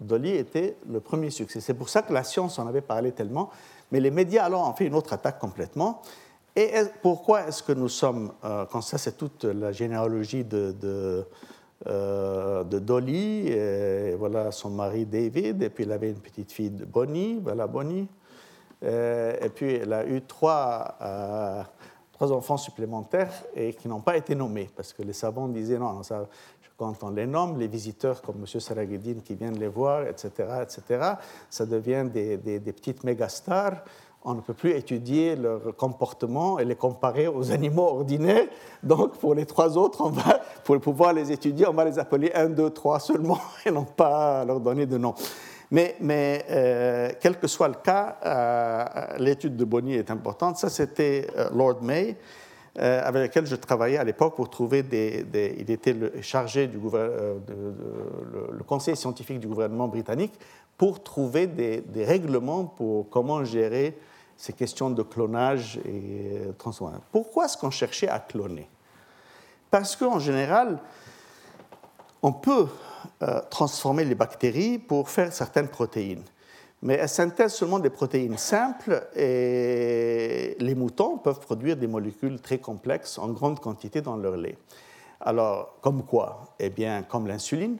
Dolly 0.00 0.30
était 0.30 0.76
le 0.88 1.00
premier 1.00 1.30
succès. 1.30 1.60
C'est 1.60 1.74
pour 1.74 1.88
ça 1.88 2.02
que 2.02 2.12
la 2.12 2.24
science 2.24 2.58
en 2.58 2.66
avait 2.66 2.80
parlé 2.80 3.12
tellement, 3.12 3.50
mais 3.92 4.00
les 4.00 4.10
médias 4.10 4.44
alors 4.44 4.68
ont 4.68 4.74
fait 4.74 4.86
une 4.86 4.94
autre 4.94 5.12
attaque 5.12 5.38
complètement. 5.38 6.02
Et 6.54 6.70
pourquoi 7.00 7.48
est-ce 7.48 7.62
que 7.62 7.72
nous 7.72 7.88
sommes, 7.88 8.32
euh, 8.44 8.66
quand 8.70 8.82
ça 8.82 8.98
c'est 8.98 9.16
toute 9.16 9.44
la 9.44 9.72
généalogie 9.72 10.44
de, 10.44 10.74
de, 10.78 11.24
euh, 11.86 12.62
de, 12.64 12.78
Dolly, 12.78 13.50
voilà 14.16 14.52
son 14.52 14.70
mari 14.70 15.06
David, 15.06 15.62
et 15.62 15.70
puis 15.70 15.84
il 15.84 15.92
avait 15.92 16.10
une 16.10 16.20
petite 16.20 16.52
fille 16.52 16.70
Bonnie, 16.70 17.40
voilà 17.42 17.66
Bonnie, 17.66 18.06
euh, 18.84 19.34
et 19.40 19.48
puis 19.48 19.76
elle 19.76 19.94
a 19.94 20.06
eu 20.06 20.20
trois, 20.22 20.98
trois 22.12 22.32
enfants 22.32 22.58
supplémentaires 22.58 23.32
et 23.54 23.72
qui 23.72 23.88
n'ont 23.88 24.02
pas 24.02 24.18
été 24.18 24.34
nommés, 24.34 24.68
parce 24.76 24.92
que 24.92 25.02
les 25.02 25.14
savants 25.14 25.48
disaient 25.48 25.78
non, 25.78 26.02
ça, 26.02 26.28
quand 26.76 27.02
on 27.02 27.10
les 27.10 27.26
nomme, 27.26 27.58
les 27.58 27.68
visiteurs 27.68 28.20
comme 28.20 28.40
M. 28.40 28.60
Saraguedine 28.60 29.22
qui 29.22 29.36
viennent 29.36 29.58
les 29.58 29.68
voir, 29.68 30.06
etc., 30.06 30.30
etc., 30.62 31.12
ça 31.48 31.64
devient 31.64 32.04
des, 32.12 32.36
des, 32.36 32.58
des 32.58 32.72
petites 32.72 33.04
mégastars 33.04 33.84
on 34.24 34.34
ne 34.34 34.40
peut 34.40 34.54
plus 34.54 34.72
étudier 34.72 35.34
leur 35.36 35.74
comportement 35.76 36.58
et 36.58 36.64
les 36.64 36.76
comparer 36.76 37.26
aux 37.26 37.50
animaux 37.50 37.88
ordinaires. 37.88 38.46
Donc, 38.82 39.18
pour 39.18 39.34
les 39.34 39.46
trois 39.46 39.76
autres, 39.76 40.00
on 40.00 40.10
va, 40.10 40.40
pour 40.64 40.78
pouvoir 40.80 41.12
les 41.12 41.32
étudier, 41.32 41.66
on 41.66 41.72
va 41.72 41.84
les 41.84 41.98
appeler 41.98 42.30
1, 42.34 42.50
2, 42.50 42.70
3 42.70 43.00
seulement 43.00 43.38
et 43.66 43.70
non 43.70 43.84
pas 43.84 44.44
leur 44.44 44.60
donner 44.60 44.86
de 44.86 44.96
nom. 44.96 45.14
Mais, 45.72 46.44
euh, 46.50 47.10
quel 47.18 47.38
que 47.38 47.46
soit 47.46 47.68
le 47.68 47.76
cas, 47.82 48.18
euh, 48.26 48.84
l'étude 49.18 49.56
de 49.56 49.64
Bonny 49.64 49.94
est 49.94 50.10
importante. 50.10 50.58
Ça, 50.58 50.68
c'était 50.68 51.26
euh, 51.38 51.48
Lord 51.54 51.82
May, 51.82 52.18
avec 52.76 53.22
lequel 53.28 53.46
je 53.46 53.56
travaillais 53.56 53.96
à 53.96 54.04
l'époque 54.04 54.34
pour 54.36 54.48
trouver 54.48 54.82
des, 54.82 55.26
Il 55.58 55.70
était 55.70 55.94
chargé 56.22 56.66
du 56.66 56.78
conseil 58.66 58.96
scientifique 58.96 59.40
du 59.40 59.46
gouvernement 59.46 59.88
britannique 59.88 60.32
pour 60.78 61.02
trouver 61.02 61.46
des 61.46 62.04
règlements 62.04 62.64
pour 62.64 63.10
comment 63.10 63.44
gérer 63.44 63.94
ces 64.42 64.54
questions 64.54 64.90
de 64.90 65.04
clonage 65.04 65.78
et 65.84 66.32
euh, 66.32 66.52
transformation. 66.58 67.04
Pourquoi 67.12 67.44
est-ce 67.44 67.56
qu'on 67.56 67.70
cherchait 67.70 68.08
à 68.08 68.18
cloner? 68.18 68.68
Parce 69.70 69.94
qu'en 69.94 70.18
général, 70.18 70.80
on 72.22 72.32
peut 72.32 72.66
euh, 73.22 73.40
transformer 73.50 74.04
les 74.04 74.16
bactéries 74.16 74.80
pour 74.80 75.08
faire 75.08 75.32
certaines 75.32 75.68
protéines. 75.68 76.24
Mais 76.82 76.94
elles 76.94 77.08
synthèsent 77.08 77.54
seulement 77.54 77.78
des 77.78 77.90
protéines 77.90 78.36
simples 78.36 79.06
et 79.14 80.56
les 80.58 80.74
moutons 80.74 81.18
peuvent 81.18 81.38
produire 81.38 81.76
des 81.76 81.86
molécules 81.86 82.40
très 82.40 82.58
complexes 82.58 83.18
en 83.18 83.28
grande 83.28 83.60
quantité 83.60 84.00
dans 84.00 84.16
leur 84.16 84.36
lait. 84.36 84.58
Alors, 85.20 85.76
comme 85.80 86.02
quoi? 86.02 86.56
Eh 86.58 86.68
bien, 86.68 87.04
comme 87.04 87.28
l'insuline, 87.28 87.76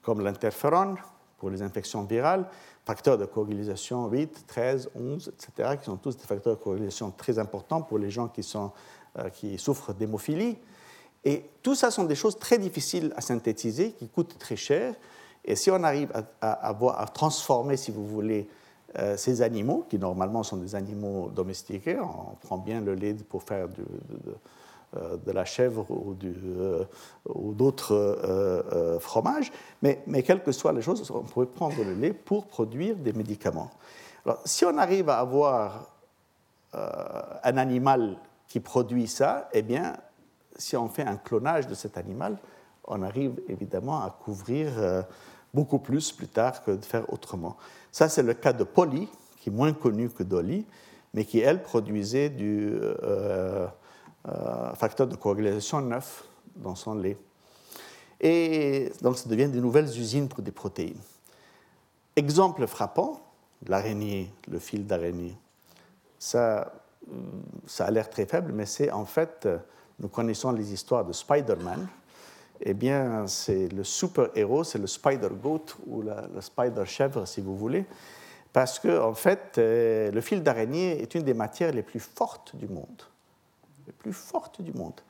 comme 0.00 0.22
l'interférone 0.22 0.96
pour 1.36 1.50
les 1.50 1.60
infections 1.60 2.04
virales, 2.04 2.46
facteurs 2.86 3.18
de 3.18 3.24
coagulation 3.24 4.08
8, 4.08 4.44
13, 4.46 4.90
11, 4.94 5.32
etc., 5.34 5.76
qui 5.78 5.84
sont 5.84 5.96
tous 5.96 6.16
des 6.16 6.24
facteurs 6.24 6.56
de 6.56 6.62
coagulation 6.62 7.10
très 7.10 7.38
importants 7.38 7.82
pour 7.82 7.98
les 7.98 8.10
gens 8.10 8.28
qui, 8.28 8.44
sont, 8.44 8.70
euh, 9.18 9.28
qui 9.28 9.58
souffrent 9.58 9.92
d'hémophilie. 9.92 10.56
Et 11.24 11.44
tout 11.62 11.74
ça 11.74 11.90
sont 11.90 12.04
des 12.04 12.14
choses 12.14 12.38
très 12.38 12.58
difficiles 12.58 13.12
à 13.16 13.20
synthétiser, 13.20 13.90
qui 13.90 14.08
coûtent 14.08 14.38
très 14.38 14.54
cher. 14.54 14.94
Et 15.44 15.56
si 15.56 15.68
on 15.72 15.82
arrive 15.82 16.12
à, 16.40 16.70
à, 16.70 17.06
transformer, 17.06 17.76
si 17.76 17.90
vous 17.90 18.06
voulez, 18.06 18.48
euh, 18.98 19.16
ces 19.16 19.42
animaux, 19.42 19.84
qui 19.90 19.98
normalement 19.98 20.44
sont 20.44 20.56
des 20.56 20.76
animaux 20.76 21.28
domestiqués, 21.34 21.98
on 21.98 22.36
prend 22.40 22.58
bien 22.58 22.80
le 22.80 22.94
lait 22.94 23.14
pour 23.14 23.42
faire 23.42 23.68
du, 23.68 23.82
la 25.26 25.44
chèvre 25.44 25.86
ou, 25.90 26.16
euh, 26.24 26.84
d'autres 27.52 27.94
euh, 27.94 28.98
fromages, 28.98 29.52
mais, 29.82 30.22
quelles 30.22 30.42
que 30.42 30.52
soient 30.52 30.72
les 30.72 30.82
choses, 30.82 31.10
on 31.10 31.22
pourrait 31.22 31.46
prendre 31.46 31.82
le 31.84 31.94
lait 31.94 32.12
pour 32.12 32.46
produire 32.46 32.96
des 32.96 33.12
médicaments. 33.12 33.70
Alors, 34.24 34.40
si 34.44 34.64
on 34.64 34.76
arrive 34.78 35.08
à 35.08 35.18
avoir 35.18 35.90
un 36.72 37.56
animal 37.56 38.18
qui 38.48 38.60
produit 38.60 39.08
ça, 39.08 39.48
eh 39.52 39.62
bien, 39.62 39.96
si 40.56 40.76
on 40.76 40.88
fait 40.88 41.04
un 41.04 41.16
clonage 41.16 41.66
de 41.66 41.74
cet 41.74 41.96
animal, 41.96 42.36
on 42.86 43.02
arrive 43.02 43.40
évidemment 43.48 44.02
à 44.02 44.10
couvrir 44.10 44.72
beaucoup 45.54 45.78
plus 45.78 46.12
plus 46.12 46.28
tard 46.28 46.62
que 46.62 46.72
de 46.72 46.84
faire 46.84 47.10
autrement. 47.10 47.56
Ça, 47.90 48.10
c'est 48.10 48.22
le 48.22 48.34
cas 48.34 48.52
de 48.52 48.64
Polly, 48.64 49.08
qui 49.40 49.48
est 49.48 49.52
moins 49.52 49.72
connu 49.72 50.10
que 50.10 50.22
Dolly, 50.22 50.66
mais 51.14 51.24
qui, 51.24 51.40
elle, 51.40 51.62
produisait 51.62 52.28
du, 52.28 52.74
euh, 52.78 53.66
facteur 54.74 55.06
de 55.06 55.16
coagulation 55.16 55.80
neuf 55.80 56.24
dans 56.56 56.74
son 56.74 56.94
lait. 56.94 57.16
Et 58.20 58.90
donc 59.02 59.18
ça 59.18 59.28
devient 59.28 59.48
de 59.48 59.60
nouvelles 59.60 59.88
usines 59.88 60.28
pour 60.28 60.42
des 60.42 60.52
protéines. 60.52 61.00
Exemple 62.16 62.66
frappant, 62.66 63.20
l'araignée, 63.66 64.32
le 64.48 64.58
fil 64.58 64.86
d'araignée. 64.86 65.36
Ça, 66.18 66.72
ça 67.66 67.86
a 67.86 67.90
l'air 67.90 68.08
très 68.08 68.26
faible, 68.26 68.52
mais 68.52 68.66
c'est 68.66 68.90
en 68.90 69.04
fait, 69.04 69.46
nous 70.00 70.08
connaissons 70.08 70.52
les 70.52 70.72
histoires 70.72 71.04
de 71.04 71.12
Spider-Man. 71.12 71.86
Eh 72.60 72.72
bien, 72.72 73.26
c'est 73.26 73.68
le 73.68 73.84
super-héros, 73.84 74.64
c'est 74.64 74.78
le 74.78 74.86
Spider-Goat 74.86 75.66
ou 75.86 76.00
la, 76.00 76.26
Spider-Chèvre, 76.40 77.28
si 77.28 77.42
vous 77.42 77.54
voulez, 77.54 77.84
parce 78.52 78.78
que, 78.78 78.98
en 78.98 79.12
fait, 79.12 79.58
euh, 79.58 80.10
le 80.10 80.20
fil 80.22 80.42
d'araignée 80.42 81.02
est 81.02 81.14
une 81.14 81.22
des 81.22 81.34
matières 81.34 81.72
les 81.72 81.82
plus 81.82 82.00
fortes 82.00 82.56
du 82.56 82.66
monde 82.66 83.02
les 83.86 83.92
plus 83.92 84.12
fortes 84.12 84.62
du 84.62 84.72
monde. 84.72 85.00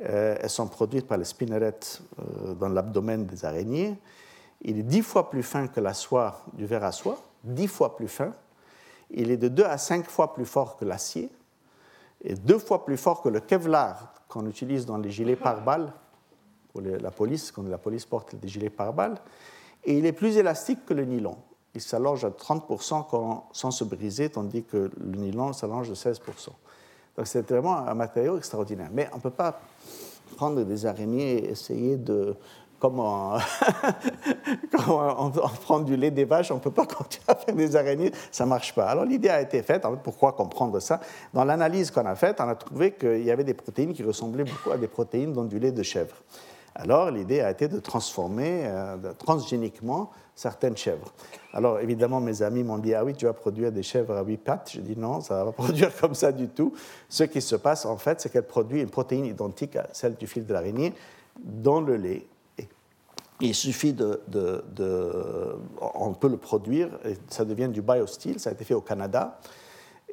Euh, 0.00 0.36
elles 0.40 0.50
sont 0.50 0.66
produites 0.66 1.06
par 1.06 1.18
les 1.18 1.24
spinnerettes 1.24 2.02
euh, 2.18 2.54
dans 2.54 2.68
l'abdomen 2.68 3.26
des 3.26 3.44
araignées. 3.44 3.96
Il 4.62 4.78
est 4.78 4.82
dix 4.82 5.02
fois 5.02 5.30
plus 5.30 5.42
fin 5.42 5.66
que 5.66 5.80
la 5.80 5.94
soie 5.94 6.44
du 6.54 6.66
ver 6.66 6.84
à 6.84 6.92
soie, 6.92 7.18
dix 7.44 7.68
fois 7.68 7.96
plus 7.96 8.08
fin. 8.08 8.32
Il 9.10 9.30
est 9.30 9.36
de 9.36 9.48
deux 9.48 9.64
à 9.64 9.78
cinq 9.78 10.08
fois 10.08 10.32
plus 10.32 10.46
fort 10.46 10.76
que 10.76 10.84
l'acier 10.84 11.30
et 12.22 12.34
deux 12.34 12.58
fois 12.58 12.84
plus 12.84 12.96
fort 12.96 13.20
que 13.20 13.28
le 13.28 13.40
Kevlar 13.40 14.14
qu'on 14.28 14.46
utilise 14.46 14.86
dans 14.86 14.96
les 14.96 15.10
gilets 15.10 15.36
pare-balles 15.36 15.92
pour 16.72 16.80
la 16.80 17.10
police, 17.10 17.52
quand 17.52 17.64
la 17.68 17.78
police 17.78 18.06
porte 18.06 18.34
des 18.36 18.48
gilets 18.48 18.70
pare-balles. 18.70 19.18
Et 19.84 19.98
il 19.98 20.06
est 20.06 20.12
plus 20.12 20.36
élastique 20.36 20.86
que 20.86 20.94
le 20.94 21.04
nylon. 21.04 21.36
Il 21.74 21.80
s'allonge 21.80 22.24
à 22.24 22.30
30% 22.30 23.42
sans 23.52 23.70
se 23.70 23.84
briser, 23.84 24.30
tandis 24.30 24.62
que 24.62 24.90
le 24.96 25.16
nylon 25.18 25.52
s'allonge 25.52 25.90
de 25.90 25.94
16%. 25.94 26.48
Donc 27.16 27.26
c'est 27.26 27.48
vraiment 27.48 27.76
un 27.78 27.94
matériau 27.94 28.38
extraordinaire. 28.38 28.90
Mais 28.92 29.08
on 29.12 29.16
ne 29.16 29.22
peut 29.22 29.30
pas 29.30 29.60
prendre 30.36 30.62
des 30.62 30.86
araignées 30.86 31.44
et 31.44 31.50
essayer 31.50 31.96
de... 31.96 32.34
Comme 32.78 32.98
on, 32.98 33.38
prend 35.62 35.78
du 35.78 35.96
lait 35.96 36.10
des 36.10 36.24
vaches, 36.24 36.50
on 36.50 36.56
ne 36.56 36.60
peut 36.60 36.72
pas 36.72 36.84
continuer 36.98 37.24
à 37.28 37.36
faire 37.36 37.54
des 37.54 37.76
araignées, 37.76 38.10
ça 38.32 38.42
ne 38.42 38.48
marche 38.48 38.74
pas. 38.74 38.86
Alors 38.86 39.04
l'idée 39.04 39.28
a 39.28 39.40
été 39.40 39.62
faite, 39.62 39.86
pourquoi 40.02 40.32
comprendre 40.32 40.80
ça? 40.80 41.00
Dans 41.32 41.44
l'analyse 41.44 41.92
qu'on 41.92 42.04
a 42.06 42.16
faite, 42.16 42.38
on 42.40 42.48
a 42.48 42.56
trouvé 42.56 42.90
qu'il 42.90 43.22
y 43.22 43.30
avait 43.30 43.44
des 43.44 43.54
protéines 43.54 43.92
qui 43.92 44.02
ressemblaient 44.02 44.42
beaucoup 44.42 44.72
à 44.72 44.78
des 44.78 44.88
protéines 44.88 45.32
dans 45.32 45.44
du 45.44 45.60
lait 45.60 45.70
de 45.70 45.82
chèvre. 45.84 46.16
Alors 46.74 47.10
l'idée 47.10 47.40
a 47.40 47.50
été 47.50 47.68
de 47.68 47.78
transformer 47.78 48.62
euh, 48.64 48.96
transgéniquement 49.18 50.10
certaines 50.34 50.76
chèvres. 50.76 51.12
Alors 51.52 51.80
évidemment, 51.80 52.20
mes 52.20 52.42
amis 52.42 52.62
m'ont 52.62 52.78
dit, 52.78 52.94
ah 52.94 53.04
oui, 53.04 53.14
tu 53.14 53.26
vas 53.26 53.34
produire 53.34 53.70
des 53.70 53.82
chèvres 53.82 54.16
à 54.16 54.22
huit 54.22 54.38
pattes. 54.38 54.70
Je 54.74 54.80
dis 54.80 54.96
non, 54.96 55.20
ça 55.20 55.44
va 55.44 55.52
pas 55.52 55.52
produire 55.64 55.94
comme 56.00 56.14
ça 56.14 56.32
du 56.32 56.48
tout. 56.48 56.72
Ce 57.08 57.24
qui 57.24 57.40
se 57.40 57.56
passe 57.56 57.84
en 57.84 57.96
fait, 57.96 58.20
c'est 58.20 58.30
qu'elle 58.30 58.46
produit 58.46 58.80
une 58.80 58.90
protéine 58.90 59.26
identique 59.26 59.76
à 59.76 59.88
celle 59.92 60.14
du 60.14 60.26
fil 60.26 60.46
de 60.46 60.52
l'araignée 60.52 60.94
dans 61.38 61.80
le 61.80 61.96
lait. 61.96 62.26
il 63.40 63.54
suffit 63.54 63.92
de, 63.92 64.20
On 65.80 66.14
peut 66.14 66.28
le 66.28 66.36
produire, 66.36 66.88
et 67.04 67.16
ça 67.28 67.44
devient 67.44 67.68
du 67.68 67.82
biostyle, 67.82 68.40
ça 68.40 68.50
a 68.50 68.52
été 68.52 68.64
fait 68.64 68.74
au 68.74 68.80
Canada. 68.80 69.38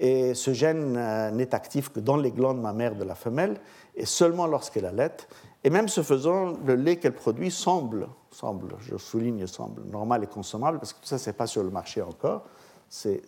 Et 0.01 0.33
ce 0.33 0.53
gène 0.53 0.95
euh, 0.95 1.29
n'est 1.31 1.53
actif 1.53 1.89
que 1.89 1.99
dans 1.99 2.15
les 2.15 2.31
glandes 2.31 2.61
mammaires 2.61 2.95
de 2.95 3.03
la 3.03 3.15
femelle, 3.15 3.57
et 3.95 4.05
seulement 4.05 4.47
lorsqu'elle 4.47 4.85
allait. 4.85 5.11
Et 5.63 5.69
même 5.69 5.89
ce 5.89 6.01
faisant, 6.01 6.53
le 6.65 6.75
lait 6.75 6.95
qu'elle 6.95 7.15
produit 7.15 7.51
semble, 7.51 8.07
semble, 8.31 8.75
je 8.79 8.95
souligne 8.95 9.45
semble, 9.45 9.83
normal 9.83 10.23
et 10.23 10.27
consommable, 10.27 10.79
parce 10.79 10.93
que 10.93 11.01
tout 11.01 11.07
ça, 11.07 11.17
ce 11.17 11.29
n'est 11.29 11.35
pas 11.35 11.47
sur 11.47 11.63
le 11.63 11.69
marché 11.69 12.01
encore, 12.01 12.43
c'est 12.87 13.21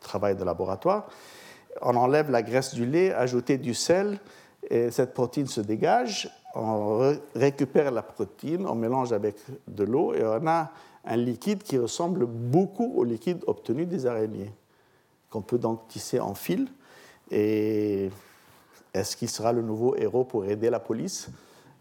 travail 0.00 0.34
de 0.34 0.44
laboratoire. 0.44 1.06
On 1.82 1.94
enlève 1.94 2.30
la 2.30 2.42
graisse 2.42 2.74
du 2.74 2.84
lait, 2.84 3.12
ajouter 3.12 3.58
du 3.58 3.74
sel, 3.74 4.18
et 4.68 4.90
cette 4.90 5.14
protéine 5.14 5.46
se 5.46 5.60
dégage. 5.60 6.28
On 6.54 7.14
récupère 7.34 7.90
la 7.90 8.02
protéine, 8.02 8.66
on 8.66 8.74
mélange 8.74 9.12
avec 9.12 9.36
de 9.68 9.84
l'eau, 9.84 10.14
et 10.14 10.24
on 10.24 10.46
a 10.46 10.72
un 11.04 11.16
liquide 11.16 11.62
qui 11.62 11.78
ressemble 11.78 12.26
beaucoup 12.26 12.92
au 12.96 13.04
liquide 13.04 13.44
obtenu 13.46 13.86
des 13.86 14.06
araignées, 14.06 14.52
qu'on 15.30 15.42
peut 15.42 15.58
donc 15.58 15.86
tisser 15.86 16.18
en 16.18 16.34
fil. 16.34 16.66
Et 17.30 18.10
est-ce 18.96 19.16
qu'il 19.16 19.28
sera 19.28 19.52
le 19.52 19.62
nouveau 19.62 19.94
héros 19.96 20.24
pour 20.24 20.44
aider 20.44 20.70
la 20.70 20.80
police? 20.80 21.28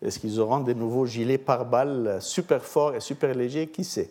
Est-ce 0.01 0.19
qu'ils 0.19 0.39
auront 0.39 0.59
des 0.59 0.75
nouveaux 0.75 1.05
gilets 1.05 1.37
pare-balles 1.37 2.17
super 2.21 2.61
forts 2.63 2.95
et 2.95 2.99
super 2.99 3.33
légers? 3.33 3.67
Qui 3.67 3.83
sait? 3.83 4.09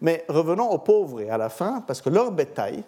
Mais 0.00 0.24
revenons 0.28 0.70
aux 0.70 0.78
pauvres 0.78 1.20
et 1.20 1.30
à 1.30 1.36
la 1.36 1.48
fin, 1.48 1.80
parce 1.80 2.00
que 2.00 2.10
leur 2.10 2.30
bétail, 2.32 2.82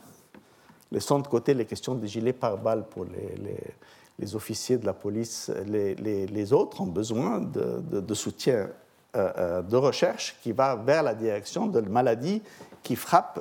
laissons 0.90 1.18
de 1.18 1.26
côté 1.26 1.54
les 1.54 1.64
questions 1.64 1.94
des 1.94 2.06
gilets 2.06 2.32
pare-balles 2.32 2.84
pour 2.88 3.04
les, 3.04 4.34
officiers 4.34 4.78
de 4.78 4.86
la 4.86 4.92
police, 4.92 5.50
les, 5.66 6.52
autres 6.52 6.80
ont 6.80 6.86
besoin 6.86 7.40
de, 7.40 8.14
soutien 8.14 8.68
de 9.14 9.76
recherche 9.76 10.36
qui 10.42 10.52
va 10.52 10.76
vers 10.76 11.02
la 11.02 11.14
direction 11.14 11.66
de 11.66 11.80
maladies 11.80 12.42
qui 12.82 12.96
frappent 12.96 13.40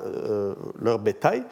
leur 0.80 0.98
bétail. 0.98 1.44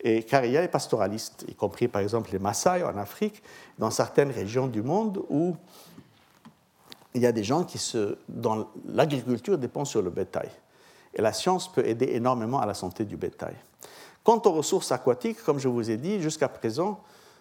Et, 0.00 0.22
car 0.22 0.44
il 0.44 0.52
y 0.52 0.56
a 0.56 0.60
les 0.60 0.68
pastoralistes, 0.68 1.44
y 1.48 1.54
compris 1.54 1.88
par 1.88 2.02
exemple 2.02 2.30
les 2.32 2.38
Maasai 2.38 2.82
en 2.82 2.96
Afrique, 2.96 3.42
dans 3.78 3.90
certaines 3.90 4.30
régions 4.30 4.68
du 4.68 4.82
monde 4.82 5.24
où 5.28 5.56
il 7.14 7.22
y 7.22 7.26
a 7.26 7.32
des 7.32 7.44
gens 7.44 7.64
qui, 7.64 7.78
se, 7.78 8.16
dans 8.28 8.68
l'agriculture, 8.86 9.58
dépendent 9.58 9.86
sur 9.86 10.02
le 10.02 10.10
bétail. 10.10 10.50
Et 11.14 11.22
la 11.22 11.32
science 11.32 11.72
peut 11.72 11.84
aider 11.86 12.10
énormément 12.12 12.60
à 12.60 12.66
la 12.66 12.74
santé 12.74 13.04
du 13.04 13.16
bétail. 13.16 13.56
Quant 14.22 14.40
aux 14.44 14.52
ressources 14.52 14.92
aquatiques, 14.92 15.42
comme 15.42 15.58
je 15.58 15.68
vous 15.68 15.90
ai 15.90 15.96
dit, 15.96 16.20
jusqu'à 16.20 16.48
présent, 16.48 17.00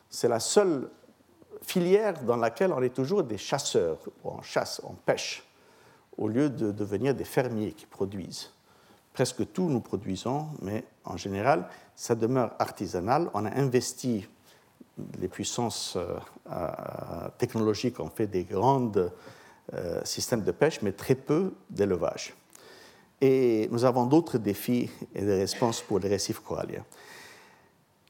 c'est 0.09 0.29
la 0.29 0.39
seule 0.39 0.89
filière 1.61 2.23
dans 2.23 2.37
laquelle 2.37 2.71
on 2.71 2.81
est 2.81 2.93
toujours 2.93 3.23
des 3.23 3.37
chasseurs, 3.37 3.97
on 4.23 4.41
chasse, 4.41 4.81
on 4.83 4.93
pêche, 4.93 5.43
au 6.17 6.27
lieu 6.27 6.49
de 6.49 6.71
devenir 6.71 7.13
des 7.13 7.25
fermiers 7.25 7.73
qui 7.73 7.85
produisent. 7.85 8.51
Presque 9.13 9.51
tout 9.51 9.69
nous 9.69 9.81
produisons, 9.81 10.47
mais 10.61 10.85
en 11.07 11.17
général, 11.17 11.67
ça 11.95 12.15
demeure 12.15 12.53
artisanal. 12.59 13.29
On 13.33 13.45
a 13.45 13.51
investi 13.51 14.27
les 15.19 15.27
puissances 15.27 15.95
euh, 15.95 16.17
euh, 16.51 17.29
technologiques 17.37 17.99
ont 17.99 18.09
fait 18.09 18.27
des 18.27 18.43
grands 18.43 18.91
euh, 19.73 20.01
systèmes 20.03 20.43
de 20.43 20.51
pêche, 20.51 20.81
mais 20.81 20.91
très 20.91 21.15
peu 21.15 21.53
d'élevage. 21.69 22.33
Et 23.21 23.67
nous 23.71 23.85
avons 23.85 24.05
d'autres 24.05 24.37
défis 24.37 24.89
et 25.13 25.21
des 25.21 25.45
réponses 25.45 25.81
pour 25.81 25.99
les 25.99 26.09
récifs 26.09 26.39
coralliens. 26.39 26.85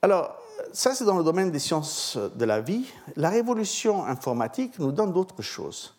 Alors, 0.01 0.37
ça, 0.73 0.93
c'est 0.93 1.05
dans 1.05 1.17
le 1.17 1.23
domaine 1.23 1.51
des 1.51 1.59
sciences 1.59 2.17
de 2.17 2.45
la 2.45 2.61
vie. 2.61 2.85
La 3.15 3.29
révolution 3.29 4.05
informatique 4.05 4.77
nous 4.79 4.91
donne 4.91 5.13
d'autres 5.13 5.41
choses. 5.41 5.95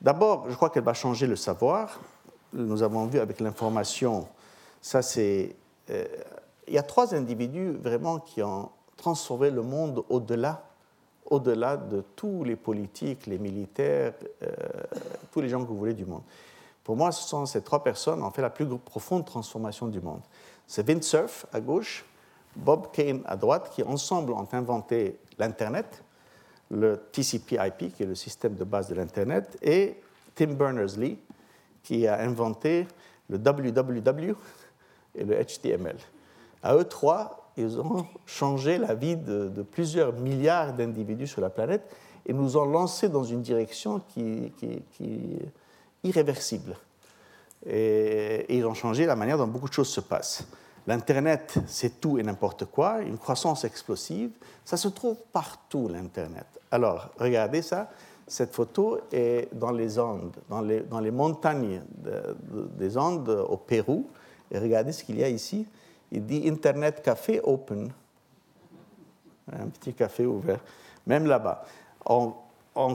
D'abord, 0.00 0.46
je 0.48 0.54
crois 0.56 0.70
qu'elle 0.70 0.84
va 0.84 0.94
changer 0.94 1.26
le 1.26 1.36
savoir. 1.36 2.00
Nous 2.52 2.82
avons 2.82 3.06
vu 3.06 3.18
avec 3.20 3.40
l'information, 3.40 4.26
ça 4.80 5.02
c'est... 5.02 5.54
il 6.68 6.74
y 6.74 6.78
a 6.78 6.82
trois 6.82 7.14
individus 7.14 7.72
vraiment 7.72 8.18
qui 8.18 8.42
ont 8.42 8.70
transformer 9.00 9.50
le 9.50 9.62
monde 9.62 10.04
au-delà 10.08 10.62
au-delà 11.30 11.76
de 11.76 12.02
tous 12.16 12.42
les 12.42 12.56
politiques, 12.56 13.26
les 13.26 13.38
militaires, 13.38 14.14
euh, 14.42 14.48
tous 15.30 15.40
les 15.40 15.48
gens 15.48 15.62
que 15.62 15.68
vous 15.68 15.76
voulez 15.76 15.94
du 15.94 16.04
monde. 16.04 16.22
Pour 16.82 16.96
moi, 16.96 17.12
ce 17.12 17.22
sont 17.22 17.46
ces 17.46 17.62
trois 17.62 17.84
personnes 17.84 18.18
qui 18.18 18.24
ont 18.24 18.30
fait 18.32 18.42
la 18.42 18.50
plus 18.50 18.66
profonde 18.78 19.24
transformation 19.24 19.86
du 19.86 20.00
monde. 20.00 20.22
C'est 20.66 20.84
Vint 20.84 21.00
Cerf 21.00 21.46
à 21.52 21.60
gauche, 21.60 22.04
Bob 22.56 22.90
Kane 22.92 23.22
à 23.26 23.36
droite, 23.36 23.70
qui 23.72 23.84
ensemble 23.84 24.32
ont 24.32 24.48
inventé 24.50 25.20
l'Internet, 25.38 26.02
le 26.68 26.96
TCP/IP, 27.12 27.94
qui 27.94 28.02
est 28.02 28.06
le 28.06 28.16
système 28.16 28.54
de 28.56 28.64
base 28.64 28.88
de 28.88 28.96
l'Internet, 28.96 29.56
et 29.62 30.00
Tim 30.34 30.54
Berners-Lee, 30.54 31.18
qui 31.84 32.08
a 32.08 32.18
inventé 32.20 32.88
le 33.28 33.38
www 33.38 34.34
et 35.14 35.24
le 35.24 35.36
HTML. 35.36 35.96
À 36.62 36.76
eux 36.76 36.84
trois, 36.84 37.40
ils 37.56 37.78
ont 37.78 38.06
changé 38.26 38.78
la 38.78 38.94
vie 38.94 39.16
de, 39.16 39.62
plusieurs 39.62 40.12
milliards 40.14 40.72
d'individus 40.72 41.26
sur 41.26 41.40
la 41.40 41.50
planète 41.50 41.82
et 42.26 42.32
nous 42.32 42.56
ont 42.56 42.64
lancé 42.64 43.08
dans 43.08 43.24
une 43.24 43.42
direction 43.42 44.00
qui, 44.08 44.52
est 44.62 45.52
irréversible. 46.04 46.76
Et, 47.66 48.56
ils 48.56 48.66
ont 48.66 48.74
changé 48.74 49.06
la 49.06 49.16
manière 49.16 49.38
dont 49.38 49.46
beaucoup 49.46 49.68
de 49.68 49.74
choses 49.74 49.88
se 49.88 50.00
passent. 50.00 50.46
L'Internet, 50.86 51.58
c'est 51.66 52.00
tout 52.00 52.18
et 52.18 52.22
n'importe 52.22 52.64
quoi, 52.64 53.00
une 53.00 53.18
croissance 53.18 53.64
explosive. 53.64 54.30
Ça 54.64 54.76
se 54.76 54.88
trouve 54.88 55.16
partout, 55.32 55.88
l'Internet. 55.88 56.46
Alors, 56.70 57.10
regardez 57.18 57.62
ça. 57.62 57.90
Cette 58.26 58.54
photo 58.54 58.98
est 59.12 59.48
dans 59.52 59.72
les 59.72 59.98
Andes, 59.98 60.36
dans 60.48 61.00
les 61.00 61.10
montagnes 61.10 61.82
des 62.78 62.96
Andes 62.96 63.28
au 63.28 63.56
Pérou. 63.56 64.06
Et 64.50 64.58
regardez 64.58 64.92
ce 64.92 65.04
qu'il 65.04 65.18
y 65.18 65.24
a 65.24 65.28
ici 65.28 65.66
il 66.12 66.26
dit 66.26 66.48
Internet 66.48 67.02
Café 67.02 67.40
Open. 67.42 67.90
Un 69.52 69.66
petit 69.66 69.94
café 69.94 70.26
ouvert. 70.26 70.60
Même 71.06 71.26
là-bas. 71.26 71.64
On, 72.06 72.34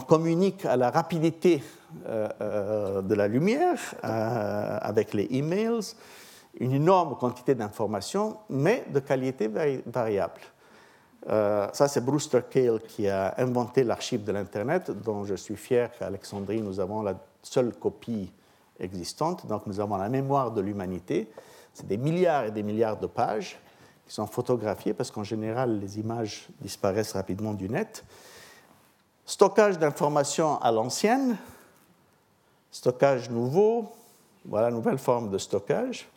communique 0.08 0.66
à 0.66 0.78
la 0.78 0.90
rapidité 0.90 1.62
euh, 2.08 2.28
euh, 2.42 3.02
de 3.02 3.14
la 3.14 3.28
lumière 3.28 3.78
euh, 4.04 4.78
avec 4.82 5.14
les 5.14 5.28
emails, 5.32 5.94
une 6.60 6.72
énorme 6.72 7.16
quantité 7.18 7.54
d'informations, 7.54 8.38
mais 8.50 8.86
de 8.92 9.00
qualité 9.00 9.48
variable. 9.86 10.42
ça, 11.28 11.88
c'est 11.88 12.04
Brewster 12.04 12.42
Kahle 12.50 12.82
qui 12.88 13.08
a 13.08 13.36
inventé 13.38 13.84
l'archive 13.84 14.24
de 14.24 14.32
l'Internet, 14.32 14.90
dont 14.90 15.24
je 15.26 15.36
suis 15.36 15.58
fier 15.58 15.92
qu'à 16.00 16.08
Alexandrie, 16.08 16.62
nous 16.62 16.80
avons 16.80 17.04
la 17.04 17.16
seule 17.44 17.74
copie 17.74 18.32
existante. 18.80 19.46
Donc, 19.48 19.68
nous 19.68 19.80
avons 19.80 19.98
la 19.98 20.10
mémoire 20.10 20.52
de 20.52 20.62
l'humanité. 20.62 21.30
C'est 21.74 21.88
des 21.88 21.98
milliards 21.98 22.46
et 22.46 22.52
des 22.52 22.64
milliards 22.64 22.98
de 22.98 23.08
pages 23.08 23.60
qui 24.08 24.14
sont 24.14 24.28
photographiées 24.28 24.94
parce 24.94 25.12
qu'en 25.12 25.24
général, 25.24 25.80
les 25.80 26.00
images 26.00 26.48
disparaissent 26.62 27.14
rapidement 27.14 27.54
du 27.54 27.70
net. 27.70 28.04
Stockage 29.26 29.80
d'informations 29.80 30.60
à 30.62 30.72
l'ancienne, 30.72 31.38
stockage 32.70 33.30
nouveau, 33.30 33.92
voilà 34.46 34.70
nouvelle 34.70 35.00
forme 35.00 35.30
de 35.30 35.38
stockage. 35.38 36.08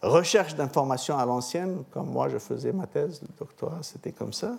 Recherche 0.00 0.54
d'informations 0.54 1.16
à 1.16 1.26
l'ancienne, 1.26 1.84
comme 1.92 2.10
moi 2.10 2.28
je 2.28 2.38
faisais 2.38 2.72
ma 2.72 2.86
thèse, 2.86 3.22
le 3.22 3.28
doctorat, 3.38 3.82
c'était 3.82 4.12
comme 4.12 4.32
ça. 4.32 4.56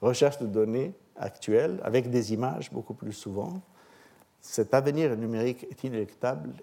Recherche 0.00 0.38
de 0.38 0.46
données 0.46 0.94
actuelles 1.16 1.80
avec 1.84 2.10
des 2.10 2.32
images 2.32 2.70
beaucoup 2.70 2.94
plus 2.94 3.12
souvent. 3.12 3.60
Cet 4.40 4.74
avenir 4.74 5.16
numérique 5.16 5.66
est 5.70 5.84
inéluctable 5.84 6.54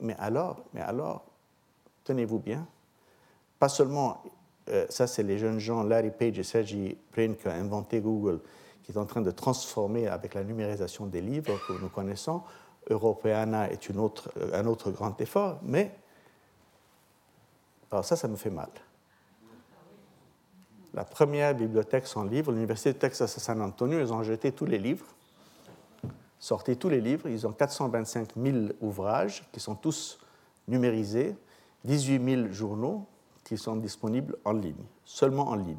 mais 0.00 0.16
alors, 0.18 0.64
mais 0.72 0.80
alors, 0.80 1.24
tenez-vous 2.04 2.38
bien, 2.38 2.66
pas 3.58 3.68
seulement, 3.68 4.22
euh, 4.68 4.86
ça 4.88 5.06
c'est 5.06 5.22
les 5.22 5.38
jeunes 5.38 5.58
gens, 5.58 5.82
Larry 5.82 6.10
Page 6.10 6.38
et 6.38 6.42
Sergey 6.42 6.96
Brin 7.12 7.34
qui 7.34 7.46
ont 7.46 7.52
inventé 7.52 8.00
Google, 8.00 8.40
qui 8.82 8.92
est 8.92 8.98
en 8.98 9.06
train 9.06 9.20
de 9.20 9.30
transformer 9.30 10.08
avec 10.08 10.34
la 10.34 10.42
numérisation 10.42 11.06
des 11.06 11.20
livres 11.20 11.58
que 11.66 11.72
nous 11.80 11.88
connaissons. 11.88 12.42
Europeana 12.88 13.70
est 13.70 13.90
euh, 13.90 14.50
un 14.52 14.66
autre 14.66 14.90
grand 14.90 15.20
effort, 15.20 15.60
mais 15.62 15.94
ça, 17.90 18.16
ça 18.16 18.28
me 18.28 18.36
fait 18.36 18.50
mal. 18.50 18.70
La 20.94 21.04
première 21.04 21.54
bibliothèque 21.54 22.06
sans 22.06 22.24
livre, 22.24 22.50
l'Université 22.50 22.92
de 22.92 22.98
Texas 22.98 23.36
à 23.36 23.40
San 23.40 23.60
Antonio, 23.60 24.00
ils 24.00 24.12
ont 24.12 24.22
jeté 24.24 24.50
tous 24.50 24.66
les 24.66 24.78
livres 24.78 25.06
sorti 26.40 26.76
tous 26.76 26.88
les 26.88 27.00
livres. 27.00 27.28
Ils 27.28 27.46
ont 27.46 27.52
425 27.52 28.30
000 28.36 28.56
ouvrages 28.80 29.44
qui 29.52 29.60
sont 29.60 29.76
tous 29.76 30.18
numérisés, 30.66 31.36
18 31.84 32.46
000 32.46 32.52
journaux 32.52 33.06
qui 33.44 33.56
sont 33.56 33.76
disponibles 33.76 34.36
en 34.44 34.52
ligne, 34.52 34.84
seulement 35.04 35.48
en 35.48 35.56
ligne. 35.56 35.76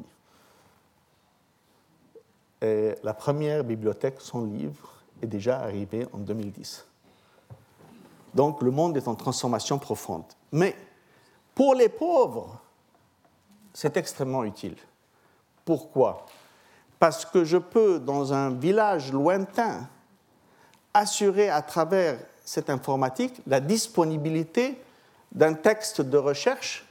Et 2.62 2.94
la 3.02 3.12
première 3.12 3.64
bibliothèque 3.64 4.20
sans 4.20 4.44
livre 4.44 5.02
est 5.20 5.26
déjà 5.26 5.60
arrivée 5.60 6.06
en 6.12 6.18
2010. 6.18 6.86
Donc 8.34 8.62
le 8.62 8.70
monde 8.70 8.96
est 8.96 9.08
en 9.08 9.14
transformation 9.14 9.78
profonde. 9.78 10.24
Mais 10.52 10.76
pour 11.54 11.74
les 11.74 11.88
pauvres, 11.88 12.60
c'est 13.74 13.96
extrêmement 13.96 14.44
utile. 14.44 14.76
Pourquoi? 15.64 16.26
Parce 16.98 17.24
que 17.24 17.44
je 17.44 17.58
peux, 17.58 17.98
dans 17.98 18.32
un 18.32 18.50
village 18.50 19.12
lointain, 19.12 19.88
assurer 20.94 21.48
à 21.48 21.62
travers 21.62 22.18
cette 22.44 22.70
informatique 22.70 23.40
la 23.46 23.60
disponibilité 23.60 24.80
d'un 25.32 25.54
texte 25.54 26.00
de 26.00 26.18
recherche 26.18 26.86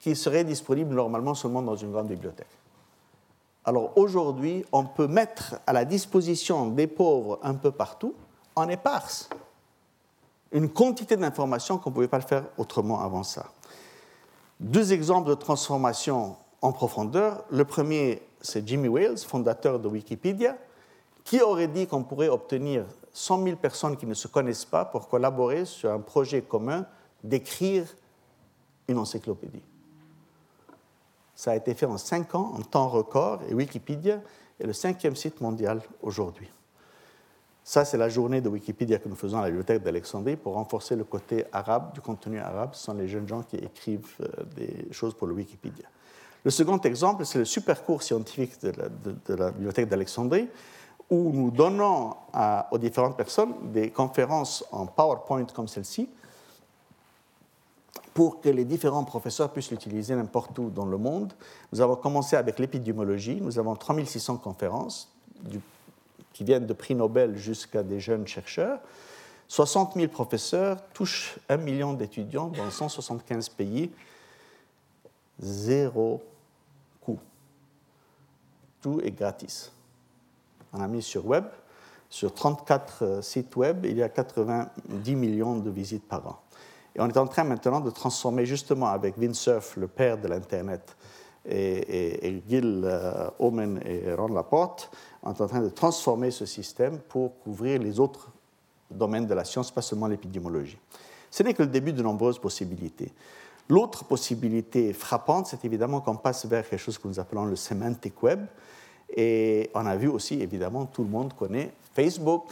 qui 0.00 0.14
serait 0.14 0.44
disponible 0.44 0.94
normalement 0.94 1.34
seulement 1.34 1.62
dans 1.62 1.76
une 1.76 1.92
grande 1.92 2.08
bibliothèque. 2.08 2.46
Alors 3.64 3.96
aujourd'hui, 3.96 4.64
on 4.72 4.84
peut 4.84 5.06
mettre 5.06 5.56
à 5.66 5.72
la 5.72 5.86
disposition 5.86 6.66
des 6.66 6.86
pauvres 6.86 7.38
un 7.42 7.54
peu 7.54 7.70
partout, 7.70 8.14
en 8.54 8.68
éparse, 8.68 9.30
une 10.52 10.68
quantité 10.68 11.16
d'informations 11.16 11.78
qu'on 11.78 11.90
ne 11.90 11.94
pouvait 11.94 12.08
pas 12.08 12.18
le 12.18 12.26
faire 12.26 12.44
autrement 12.58 13.00
avant 13.00 13.22
ça. 13.22 13.46
Deux 14.60 14.92
exemples 14.92 15.30
de 15.30 15.34
transformation 15.34 16.36
en 16.60 16.72
profondeur. 16.72 17.44
Le 17.50 17.64
premier, 17.64 18.22
c'est 18.40 18.66
Jimmy 18.66 18.88
Wales, 18.88 19.18
fondateur 19.18 19.80
de 19.80 19.88
Wikipédia, 19.88 20.56
qui 21.24 21.40
aurait 21.40 21.68
dit 21.68 21.86
qu'on 21.86 22.04
pourrait 22.04 22.28
obtenir 22.28 22.84
100 23.12 23.44
000 23.44 23.56
personnes 23.56 23.96
qui 23.96 24.06
ne 24.06 24.14
se 24.14 24.28
connaissent 24.28 24.66
pas 24.66 24.84
pour 24.84 25.08
collaborer 25.08 25.64
sur 25.64 25.90
un 25.90 26.00
projet 26.00 26.42
commun 26.42 26.86
d'écrire 27.22 27.86
une 28.86 28.98
encyclopédie? 28.98 29.62
Ça 31.34 31.52
a 31.52 31.56
été 31.56 31.74
fait 31.74 31.86
en 31.86 31.98
5 31.98 32.34
ans, 32.34 32.52
en 32.56 32.62
temps 32.62 32.88
record, 32.88 33.40
et 33.48 33.54
Wikipédia 33.54 34.20
est 34.60 34.66
le 34.66 34.72
cinquième 34.72 35.16
site 35.16 35.40
mondial 35.40 35.80
aujourd'hui. 36.02 36.48
Ça, 37.66 37.86
c'est 37.86 37.96
la 37.96 38.10
journée 38.10 38.42
de 38.42 38.48
Wikipédia 38.50 38.98
que 38.98 39.08
nous 39.08 39.16
faisons 39.16 39.38
à 39.38 39.42
la 39.42 39.46
bibliothèque 39.48 39.82
d'Alexandrie 39.82 40.36
pour 40.36 40.54
renforcer 40.54 40.96
le 40.96 41.04
côté 41.04 41.46
arabe, 41.50 41.94
du 41.94 42.02
contenu 42.02 42.38
arabe. 42.38 42.74
Ce 42.74 42.84
sont 42.84 42.92
les 42.92 43.08
jeunes 43.08 43.26
gens 43.26 43.42
qui 43.42 43.56
écrivent 43.56 44.06
euh, 44.20 44.44
des 44.54 44.92
choses 44.92 45.14
pour 45.14 45.26
le 45.26 45.32
Wikipédia. 45.32 45.86
Le 46.44 46.50
second 46.50 46.78
exemple, 46.78 47.24
c'est 47.24 47.38
le 47.38 47.46
super 47.46 47.82
cours 47.82 48.02
scientifique 48.02 48.60
de 48.60 48.70
la, 48.70 48.88
de 48.90 49.34
la 49.34 49.50
bibliothèque 49.50 49.88
d'Alexandrie, 49.88 50.46
où 51.10 51.30
nous 51.32 51.50
donnons 51.50 52.14
aux 52.70 52.78
différentes 52.78 53.16
personnes 53.16 53.54
des 53.72 53.90
conférences 53.90 54.64
en 54.72 54.86
PowerPoint 54.86 55.44
comme 55.46 55.68
celle-ci 55.68 56.08
pour 58.14 58.40
que 58.40 58.48
les 58.48 58.64
différents 58.64 59.04
professeurs 59.04 59.52
puissent 59.52 59.72
l'utiliser 59.72 60.14
n'importe 60.14 60.56
où 60.58 60.70
dans 60.70 60.86
le 60.86 60.96
monde. 60.96 61.32
Nous 61.72 61.80
avons 61.80 61.96
commencé 61.96 62.36
avec 62.36 62.60
l'épidémiologie. 62.60 63.40
Nous 63.40 63.58
avons 63.58 63.74
3600 63.74 64.36
conférences 64.36 65.12
qui 66.32 66.44
viennent 66.44 66.66
de 66.66 66.72
prix 66.72 66.94
Nobel 66.94 67.36
jusqu'à 67.36 67.82
des 67.82 67.98
jeunes 67.98 68.26
chercheurs. 68.26 68.78
60 69.48 69.94
000 69.94 70.08
professeurs 70.08 70.78
touchent 70.92 71.38
un 71.48 71.56
million 71.56 71.92
d'étudiants 71.92 72.48
dans 72.48 72.70
175 72.70 73.48
pays. 73.50 73.90
Zéro 75.40 76.22
coût. 77.00 77.18
Tout 78.80 79.00
est 79.02 79.10
gratis. 79.10 79.73
On 80.74 80.80
a 80.80 80.88
mis 80.88 81.02
sur 81.02 81.26
web. 81.26 81.44
Sur 82.10 82.34
34 82.34 83.02
euh, 83.02 83.22
sites 83.22 83.56
web, 83.56 83.86
il 83.86 83.96
y 83.96 84.02
a 84.02 84.08
90 84.08 85.16
millions 85.16 85.56
de 85.56 85.70
visites 85.70 86.06
par 86.06 86.26
an. 86.26 86.38
Et 86.94 87.00
on 87.00 87.08
est 87.08 87.16
en 87.16 87.26
train 87.26 87.44
maintenant 87.44 87.80
de 87.80 87.90
transformer 87.90 88.46
justement 88.46 88.86
avec 88.86 89.16
Windsurf, 89.18 89.76
le 89.76 89.88
père 89.88 90.18
de 90.18 90.28
l'Internet, 90.28 90.96
et, 91.46 92.42
Gil 92.48 92.82
euh, 92.84 93.30
Omen 93.38 93.80
et 93.84 94.14
Ron 94.14 94.28
Laporte, 94.28 94.90
on 95.22 95.32
est 95.32 95.40
en 95.40 95.46
train 95.46 95.60
de 95.60 95.68
transformer 95.68 96.30
ce 96.30 96.46
système 96.46 96.98
pour 96.98 97.38
couvrir 97.40 97.80
les 97.80 98.00
autres 98.00 98.30
domaines 98.90 99.26
de 99.26 99.34
la 99.34 99.44
science, 99.44 99.70
pas 99.70 99.82
seulement 99.82 100.06
l'épidémiologie. 100.06 100.78
Ce 101.30 101.42
n'est 101.42 101.54
que 101.54 101.62
le 101.62 101.68
début 101.68 101.92
de 101.92 102.02
nombreuses 102.02 102.38
possibilités. 102.38 103.12
L'autre 103.68 104.04
possibilité 104.04 104.92
frappante, 104.92 105.48
c'est 105.48 105.64
évidemment 105.64 106.00
qu'on 106.00 106.16
passe 106.16 106.46
vers 106.46 106.68
quelque 106.68 106.80
chose 106.80 106.98
que 106.98 107.08
nous 107.08 107.18
appelons 107.18 107.44
le 107.44 107.56
semantic 107.56 108.22
web. 108.22 108.44
Et 109.14 109.70
on 109.74 109.86
a 109.86 109.96
vu 109.96 110.08
aussi, 110.08 110.40
évidemment, 110.40 110.86
tout 110.86 111.04
le 111.04 111.08
monde 111.08 111.32
connaît 111.34 111.72
Facebook. 111.94 112.50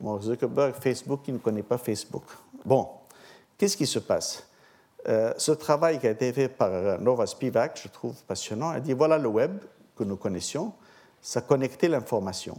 Mark 0.00 0.22
Zuckerberg, 0.22 0.74
Facebook, 0.74 1.22
qui 1.24 1.32
ne 1.32 1.38
connaît 1.38 1.62
pas 1.62 1.78
Facebook. 1.78 2.24
Bon, 2.64 2.88
qu'est-ce 3.58 3.76
qui 3.76 3.86
se 3.86 3.98
passe? 3.98 4.46
Euh, 5.08 5.32
Ce 5.36 5.52
travail 5.52 5.98
qui 5.98 6.06
a 6.06 6.10
été 6.10 6.32
fait 6.32 6.48
par 6.48 7.00
Nova 7.00 7.26
Spivak, 7.26 7.80
je 7.82 7.88
trouve 7.88 8.14
passionnant, 8.22 8.70
a 8.70 8.80
dit 8.80 8.92
voilà 8.92 9.18
le 9.18 9.28
web 9.28 9.58
que 9.96 10.04
nous 10.04 10.16
connaissions, 10.16 10.72
ça 11.20 11.40
connectait 11.40 11.88
l'information. 11.88 12.56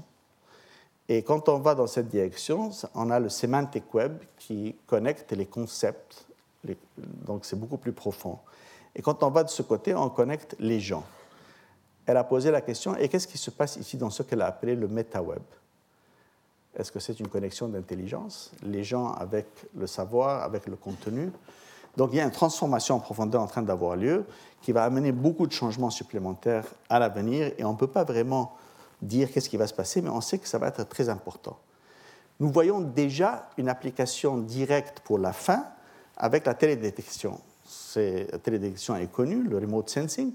Et 1.08 1.22
quand 1.22 1.50
on 1.50 1.60
va 1.60 1.76
dans 1.76 1.88
cette 1.88 2.10
direction, 2.10 2.72
on 2.96 3.10
a 3.12 3.20
le 3.20 3.30
semantic 3.30 3.94
web 3.94 4.18
qui 4.38 4.76
connecte 4.88 5.32
les 5.34 5.46
concepts 5.46 6.26
donc 6.98 7.46
c'est 7.46 7.60
beaucoup 7.60 7.78
plus 7.78 7.92
profond. 7.92 8.40
Et 8.96 9.02
quand 9.02 9.24
on 9.24 9.30
va 9.30 9.44
de 9.44 9.50
ce 9.50 9.62
côté, 9.62 9.94
on 9.94 10.10
connecte 10.10 10.56
les 10.60 10.80
gens. 10.80 11.04
Elle 12.06 12.18
a 12.18 12.24
posé 12.24 12.52
la 12.52 12.62
question, 12.62 12.96
et 12.96 13.10
qu'est-ce 13.10 13.28
qui 13.28 13.38
se 13.38 13.50
passe 13.50 13.78
ici 13.78 13.98
dans 13.98 14.10
ce 14.10 14.24
qu'elle 14.24 14.42
a 14.42 14.48
appelé 14.48 14.76
le 14.76 14.88
meta-web 14.88 15.42
Est-ce 16.78 16.92
que 16.92 17.00
c'est 17.00 17.20
une 17.20 17.28
connexion 17.28 17.68
d'intelligence? 17.68 18.52
Les 18.64 18.84
gens 18.84 19.14
avec 19.14 19.48
le 19.76 19.88
savoir, 19.88 20.44
avec 20.44 20.68
le 20.68 20.76
contenu 20.76 21.32
Donc 21.98 22.10
il 22.12 22.18
y 22.18 22.20
a 22.20 22.24
une 22.24 22.32
transformation 22.32 22.96
en 22.96 23.00
profondeur 23.00 23.42
en 23.42 23.48
train 23.48 23.64
d'avoir 23.64 23.96
lieu 23.96 24.26
qui 24.62 24.72
va 24.72 24.84
amener 24.84 25.12
beaucoup 25.12 25.48
de 25.48 25.52
changements 25.52 25.90
supplémentaires 25.90 26.66
à 26.90 27.00
l'avenir, 27.00 27.52
et 27.58 27.64
on 27.64 27.74
ne 27.74 27.78
peut 27.78 27.88
pas 27.88 28.04
vraiment 28.04 28.56
dire 29.02 29.32
qu'est-ce 29.32 29.50
qui 29.50 29.58
va 29.58 29.68
se 29.68 29.74
passer, 29.74 30.02
mais 30.02 30.10
on 30.10 30.22
sait 30.22 30.38
que 30.38 30.48
ça 30.48 30.58
va 30.58 30.68
être 30.68 30.88
très 30.88 31.10
important. 31.10 31.58
Nous 32.40 32.50
voyons 32.50 32.82
déjà 32.82 33.50
une 33.58 33.70
application 33.70 34.38
directe 34.38 35.00
pour 35.00 35.18
la 35.18 35.34
fin, 35.34 35.66
avec 36.18 36.46
la 36.46 36.54
télédétection. 36.54 37.40
La 37.96 38.40
télédétection 38.40 38.96
est 38.96 39.12
connue, 39.12 39.44
le 39.44 39.58
remote 39.58 39.90
sensing. 39.90 40.34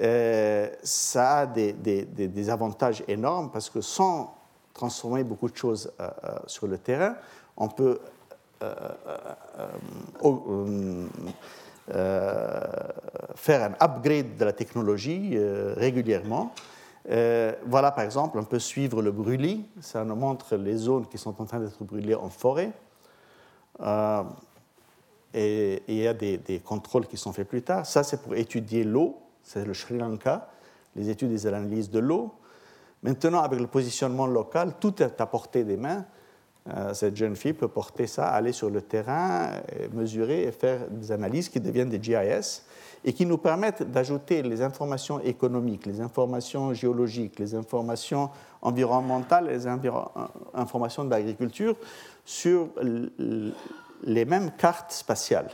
Euh, 0.00 0.68
ça 0.82 1.40
a 1.40 1.46
des, 1.46 2.50
avantages 2.50 3.04
énormes 3.06 3.50
parce 3.50 3.68
que 3.68 3.80
sans 3.80 4.34
transformer 4.72 5.24
beaucoup 5.24 5.48
de 5.48 5.56
choses 5.56 5.92
euh, 6.00 6.08
euh, 6.24 6.38
sur 6.46 6.66
le 6.66 6.78
terrain, 6.78 7.16
on 7.56 7.68
peut 7.68 8.00
faire 13.34 13.62
un 13.64 13.74
upgrade 13.80 14.36
de 14.36 14.44
la 14.44 14.52
technologie 14.52 15.38
régulièrement. 15.76 16.52
voilà, 17.06 17.90
par 17.90 18.04
exemple, 18.04 18.38
on 18.38 18.44
peut 18.44 18.58
suivre 18.58 19.00
le 19.00 19.12
brûlis. 19.12 19.66
Ça 19.80 20.04
nous 20.04 20.14
montre 20.14 20.56
les 20.56 20.76
zones 20.76 21.06
qui 21.06 21.16
sont 21.16 21.40
en 21.40 21.44
train 21.46 21.58
d'être 21.58 21.82
brûlées 21.84 22.14
en 22.14 22.28
forêt. 22.28 22.72
Et, 25.32 25.82
il 25.88 25.96
y 25.96 26.06
a 26.06 26.12
des, 26.12 26.62
contrôles 26.62 27.06
qui 27.06 27.16
sont 27.16 27.32
faits 27.32 27.48
plus 27.48 27.62
tard. 27.62 27.86
Ça, 27.86 28.02
c'est 28.02 28.22
pour 28.22 28.34
étudier 28.34 28.84
l'eau, 28.84 29.16
c'est 29.52 29.64
le 29.64 29.74
Sri 29.74 29.98
Lanka, 29.98 30.48
les 30.94 31.10
études 31.10 31.30
des 31.30 31.44
analyses 31.44 31.90
de 31.90 31.98
l'eau. 31.98 32.32
Maintenant, 33.02 33.42
avec 33.42 33.58
le 33.58 33.66
positionnement 33.66 34.28
local, 34.28 34.74
tout 34.78 35.02
est 35.02 35.20
à 35.20 35.26
portée 35.26 35.64
des 35.64 35.76
mains. 35.76 36.04
Euh, 36.68 36.94
cette 36.94 37.16
jeune 37.16 37.34
fille 37.34 37.54
peut 37.54 37.66
porter 37.66 38.06
ça, 38.06 38.28
aller 38.28 38.52
sur 38.52 38.70
le 38.70 38.80
terrain, 38.80 39.50
mesurer 39.92 40.44
et 40.44 40.52
faire 40.52 40.88
des 40.88 41.10
analyses 41.10 41.48
qui 41.48 41.58
deviennent 41.58 41.88
des 41.88 42.00
GIS 42.00 42.62
et 43.04 43.12
qui 43.12 43.26
nous 43.26 43.38
permettent 43.38 43.82
d'ajouter 43.90 44.42
les 44.42 44.62
informations 44.62 45.18
économiques, 45.20 45.86
les 45.86 46.00
informations 46.00 46.72
géologiques, 46.72 47.40
les 47.40 47.56
informations 47.56 48.30
environnementales, 48.62 49.48
les 49.48 49.66
euh, 49.66 49.90
informations 50.54 51.04
de 51.04 51.10
l'agriculture 51.10 51.74
sur 52.24 52.68
les 54.04 54.24
mêmes 54.24 54.52
cartes 54.56 54.92
spatiales 54.92 55.50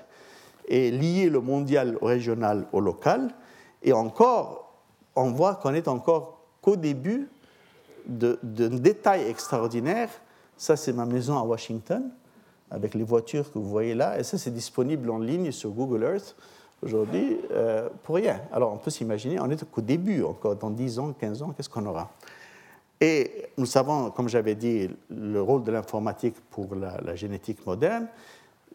et 0.68 0.90
lier 0.90 1.30
le 1.30 1.40
mondial 1.40 1.96
au 2.02 2.06
régional 2.06 2.66
au 2.72 2.80
local. 2.80 3.32
Et 3.82 3.92
encore, 3.92 4.72
on 5.14 5.30
voit 5.30 5.56
qu'on 5.56 5.74
est 5.74 5.88
encore 5.88 6.40
qu'au 6.60 6.76
début 6.76 7.28
d'un 8.06 8.68
détail 8.76 9.28
extraordinaire. 9.28 10.10
Ça, 10.56 10.76
c'est 10.76 10.92
ma 10.92 11.06
maison 11.06 11.38
à 11.38 11.42
Washington, 11.42 12.10
avec 12.70 12.94
les 12.94 13.02
voitures 13.02 13.50
que 13.52 13.58
vous 13.58 13.68
voyez 13.68 13.94
là. 13.94 14.18
Et 14.18 14.22
ça, 14.22 14.38
c'est 14.38 14.52
disponible 14.52 15.10
en 15.10 15.18
ligne 15.18 15.50
sur 15.52 15.70
Google 15.70 16.04
Earth 16.04 16.36
aujourd'hui 16.82 17.38
euh, 17.52 17.88
pour 18.04 18.16
rien. 18.16 18.40
Alors, 18.52 18.72
on 18.72 18.78
peut 18.78 18.90
s'imaginer, 18.90 19.40
on 19.40 19.50
est 19.50 19.64
qu'au 19.70 19.80
début, 19.80 20.22
encore 20.22 20.56
dans 20.56 20.70
10 20.70 20.98
ans, 20.98 21.12
15 21.12 21.42
ans, 21.42 21.54
qu'est-ce 21.56 21.68
qu'on 21.68 21.86
aura? 21.86 22.10
Et 23.00 23.46
nous 23.58 23.66
savons, 23.66 24.10
comme 24.10 24.28
j'avais 24.28 24.54
dit, 24.54 24.88
le 25.10 25.42
rôle 25.42 25.62
de 25.64 25.70
l'informatique 25.70 26.36
pour 26.50 26.74
la 26.74 27.14
génétique 27.14 27.66
moderne 27.66 28.08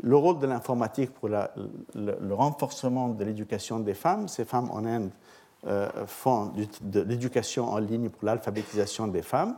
le 0.02 0.16
rôle 0.16 0.40
de 0.40 0.48
l'informatique 0.48 1.12
pour 1.12 1.30
le, 1.30 2.34
renforcement 2.34 3.10
de 3.10 3.24
l'éducation 3.24 3.80
des 3.80 3.94
femmes. 3.94 4.28
Ces 4.28 4.46
femmes 4.46 4.70
en 4.72 4.86
Inde 4.86 5.12
euh, 5.68 5.90
font 6.08 6.54
de 6.82 7.02
l'éducation 7.02 7.70
en 7.70 7.78
ligne 7.78 8.10
pour 8.10 8.26
l'alphabétisation 8.26 9.08
des 9.08 9.22
femmes. 9.22 9.56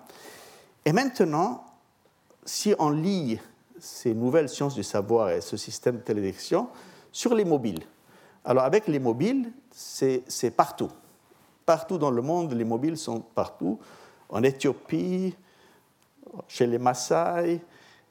Et 0.86 0.92
maintenant, 0.92 1.64
si 2.46 2.74
on 2.80 2.90
lit 2.90 3.40
ces 3.80 4.14
nouvelles 4.14 4.50
sciences 4.50 4.76
du 4.76 4.84
savoir 4.84 5.30
et 5.30 5.42
ce 5.42 5.58
système 5.58 5.98
de 5.98 6.02
télévision 6.02 6.70
sur 7.12 7.36
les 7.36 7.46
mobiles. 7.46 7.84
Alors 8.46 8.64
avec 8.64 8.88
les 8.88 9.00
mobiles, 9.00 9.52
c'est 9.72 10.52
partout. 10.56 10.90
Partout 11.66 11.98
dans 11.98 12.12
le 12.12 12.22
monde, 12.22 12.54
les 12.54 12.64
mobiles 12.64 12.98
sont 12.98 13.20
partout. 13.20 13.80
En 14.30 14.44
Éthiopie, 14.44 15.36
chez 16.48 16.68
les 16.68 16.78
Maasai, 16.78 17.62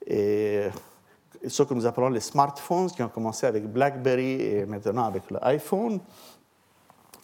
et 0.07 0.67
ce 1.47 1.63
que 1.63 1.75
nous 1.75 1.87
appelons 1.87 2.09
les 2.09 2.21
smartphones, 2.21 2.91
qui 2.91 3.03
ont 3.03 3.09
commencé 3.09 3.47
avec 3.47 3.67
BlackBerry 3.67 4.41
et 4.41 4.67
maintenant 4.67 5.05
avec 5.05 5.31
l'iPhone, 5.31 6.01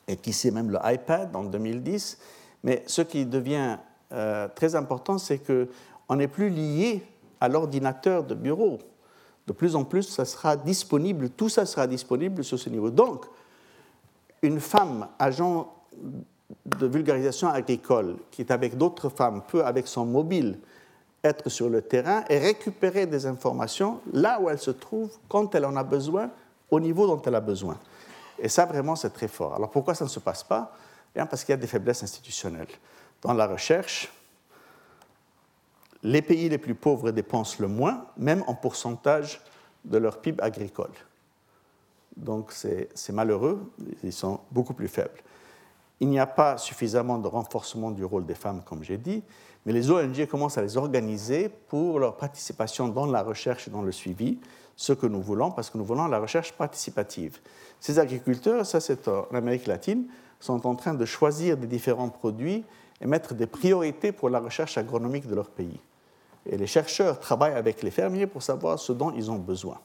et 0.07 0.17
qui 0.17 0.33
c'est 0.33 0.51
même 0.51 0.71
le 0.71 0.79
iPad 0.85 1.35
en 1.35 1.45
2010. 1.45 2.19
Mais 2.65 2.83
ce 2.87 3.03
qui 3.03 3.27
devient 3.27 3.77
euh, 4.13 4.49
très 4.55 4.75
important, 4.75 5.19
c'est 5.19 5.39
qu'on 5.39 6.17
n'est 6.17 6.29
plus 6.29 6.49
lié 6.49 7.03
à 7.41 7.49
l'ordinateur 7.49 8.25
de 8.25 8.35
bureau. 8.35 8.79
De 9.47 9.53
plus 9.53 9.77
en 9.77 9.85
plus, 9.85 10.03
ça 10.03 10.25
sera 10.25 10.57
disponible, 10.57 11.31
tout 11.31 11.49
ça 11.49 11.65
sera 11.65 11.87
disponible 11.87 12.45
sur 12.45 12.59
ce 12.59 12.69
niveau. 12.69 12.91
Donc, 12.91 13.27
une 14.43 14.61
femme 14.61 15.09
agent 15.19 15.73
de 16.67 16.87
vulgarisation 16.87 17.49
agricole 17.49 18.17
qui 18.31 18.43
est 18.43 18.51
avec 18.51 18.77
d'autres 18.77 19.09
femmes 19.09 19.43
peut, 19.47 19.65
avec 19.65 19.87
son 19.87 20.07
mobile, 20.07 20.59
être 21.25 21.49
sur 21.49 21.69
le 21.69 21.83
terrain 21.83 22.25
et 22.29 22.39
récupérer 22.39 23.07
des 23.07 23.27
informations 23.27 24.01
là 24.13 24.41
où 24.41 24.49
elle 24.49 24.59
se 24.59 24.71
trouve, 24.71 25.11
quand 25.29 25.55
elle 25.55 25.65
en 25.65 25.77
a 25.77 25.83
besoin, 25.83 26.31
au 26.71 26.81
niveau 26.81 27.07
dont 27.07 27.21
elle 27.23 27.35
a 27.35 27.41
besoin. 27.41 27.79
Et 28.39 28.49
ça, 28.49 28.67
vraiment, 28.67 28.95
c'est 28.95 29.11
très 29.11 29.29
fort. 29.29 29.55
Alors 29.55 29.71
pourquoi 29.71 29.95
ça 29.95 30.05
ne 30.05 30.11
se 30.11 30.21
passe 30.21 30.45
pas? 30.45 30.73
Bien 31.15 31.27
Parce 31.27 31.45
qu'il 31.45 31.53
y 31.53 31.55
a 31.55 31.59
des 31.59 31.67
faiblesses 31.67 32.03
institutionnelles. 32.03 32.69
Dans 33.23 33.35
la 33.35 33.47
recherche, 33.47 34.13
les 36.03 36.23
pays 36.23 36.49
les 36.49 36.59
plus 36.59 36.75
pauvres 36.75 37.11
dépensent 37.11 37.57
le 37.59 37.69
moins, 37.69 38.07
même 38.17 38.45
en 38.47 38.55
pourcentage 38.55 39.41
de 39.85 39.99
leur 39.99 40.21
PIB 40.21 40.41
agricole. 40.43 40.93
Donc 42.17 42.53
c'est 42.53 43.13
malheureux, 43.13 43.73
ils 44.03 44.13
sont 44.13 44.41
beaucoup 44.51 44.75
plus 44.75 44.89
faibles. 44.89 45.23
Il 46.01 46.09
n'y 46.09 46.21
a 46.21 46.27
pas 46.27 46.59
suffisamment 46.59 47.19
de 47.19 47.27
renforcement 47.27 47.91
du 47.91 48.05
rôle 48.05 48.27
des 48.27 48.35
femmes, 48.35 48.63
comme 48.65 48.85
j'ai 48.85 48.99
dit, 48.99 49.23
mais 49.67 49.73
les 49.73 49.91
ONG 49.91 50.27
commencent 50.27 50.59
à 50.59 50.63
les 50.63 50.77
organiser 50.77 51.49
pour 51.49 51.99
leur 51.99 52.17
participation 52.17 52.89
dans 52.89 53.07
la 53.07 53.23
recherche 53.23 53.69
et 53.69 53.71
dans 53.71 53.83
le 53.83 53.93
suivi, 53.93 54.39
ce 54.77 54.93
que 54.93 55.07
nous 55.07 55.21
voulons, 55.21 55.51
parce 55.51 55.71
que 55.71 55.79
nous 55.79 55.85
voulons 55.85 56.07
la 56.07 56.21
recherche 56.21 56.53
participative. 56.53 57.39
Ces 57.81 57.99
agriculteurs, 57.99 58.65
ça 58.65 58.81
c'est 58.81 59.09
en 59.09 59.27
Amérique 59.35 59.67
latine, 59.67 60.07
sont 60.41 60.67
en 60.67 60.75
train 60.75 60.95
de 60.95 61.05
choisir 61.05 61.57
des 61.57 61.67
différents 61.67 62.09
produits 62.09 62.65
et 63.01 63.07
mettre 63.07 63.35
des 63.35 63.47
priorités 63.47 64.13
pour 64.13 64.31
la 64.31 64.41
recherche 64.41 64.79
agronomique 64.79 65.27
de 65.27 65.35
leur 65.35 65.51
pays. 65.51 65.81
Et 66.47 66.57
les 66.57 66.67
chercheurs 66.67 67.21
travaillent 67.21 67.55
avec 67.55 67.83
les 67.83 67.91
fermiers 67.91 68.27
pour 68.27 68.43
savoir 68.43 68.79
ce 68.79 68.93
dont 68.93 69.13
ils 69.15 69.31
ont 69.31 69.39
besoin. 69.39 69.79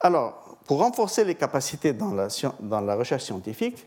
Alors, 0.00 0.56
pour 0.66 0.78
renforcer 0.78 1.24
les 1.24 1.34
capacités 1.34 1.92
dans 1.92 2.12
la, 2.12 2.28
dans 2.60 2.80
la 2.80 2.94
recherche 2.94 3.24
scientifique, 3.24 3.84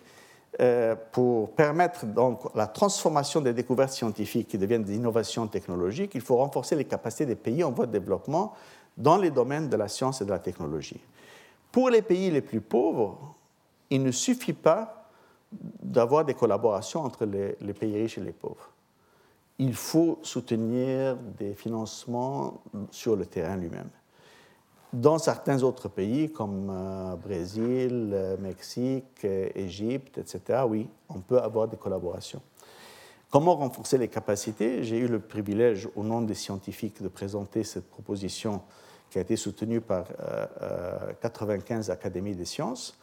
pour 1.11 1.51
permettre 1.51 2.05
donc 2.05 2.53
la 2.55 2.67
transformation 2.67 3.41
des 3.41 3.53
découvertes 3.53 3.93
scientifiques 3.93 4.49
qui 4.49 4.57
deviennent 4.57 4.83
des 4.83 4.95
innovations 4.95 5.47
technologiques, 5.47 6.11
il 6.13 6.21
faut 6.21 6.35
renforcer 6.35 6.75
les 6.75 6.85
capacités 6.85 7.25
des 7.25 7.35
pays 7.35 7.63
en 7.63 7.71
voie 7.71 7.85
de 7.85 7.91
développement 7.91 8.53
dans 8.97 9.17
les 9.17 9.31
domaines 9.31 9.69
de 9.69 9.77
la 9.77 9.87
science 9.87 10.21
et 10.21 10.25
de 10.25 10.29
la 10.29 10.39
technologie. 10.39 10.99
Pour 11.71 11.89
les 11.89 12.01
pays 12.01 12.29
les 12.29 12.41
plus 12.41 12.61
pauvres, 12.61 13.35
il 13.89 14.03
ne 14.03 14.11
suffit 14.11 14.53
pas 14.53 15.09
d'avoir 15.51 16.25
des 16.25 16.33
collaborations 16.33 17.01
entre 17.01 17.25
les, 17.25 17.55
les, 17.59 17.73
pays 17.73 18.01
riches 18.01 18.17
et 18.17 18.21
les 18.21 18.31
pauvres. 18.31 18.69
Il 19.59 19.73
faut 19.73 20.19
soutenir 20.21 21.15
des 21.15 21.53
financements 21.53 22.61
sur 22.89 23.15
le 23.15 23.25
terrain 23.25 23.57
lui-même. 23.57 23.89
Dans 24.93 25.18
certains 25.19 25.63
autres 25.63 25.88
pays, 25.88 26.30
comme 26.30 26.69
euh, 26.69 27.15
Brésil, 27.15 28.11
euh, 28.11 28.35
Mexique, 28.38 29.23
euh, 29.23 29.47
Égypte, 29.55 30.18
etc., 30.18 30.63
oui, 30.68 30.89
on 31.07 31.22
peut 31.22 31.39
avoir 31.39 31.69
des 31.69 31.77
collaborations. 31.77 32.41
Comment 33.30 33.55
renforcer 33.55 33.97
les 33.97 34.09
capacités? 34.09 34.84
J'ai 34.84 34.97
eu 34.97 35.07
le 35.07 35.22
privilège, 35.22 35.88
au 35.95 36.03
nom 36.03 36.22
des 36.22 36.34
scientifiques, 36.34 37.01
de 37.01 37.07
présenter 37.07 37.63
cette 37.63 37.89
proposition 37.89 38.61
qui 39.09 39.18
a 39.18 39.22
été 39.22 39.38
soutenue 39.38 39.80
par 39.80 40.05
95 41.22 41.89
académies 41.89 42.35
des 42.35 42.43
sciences. 42.43 42.97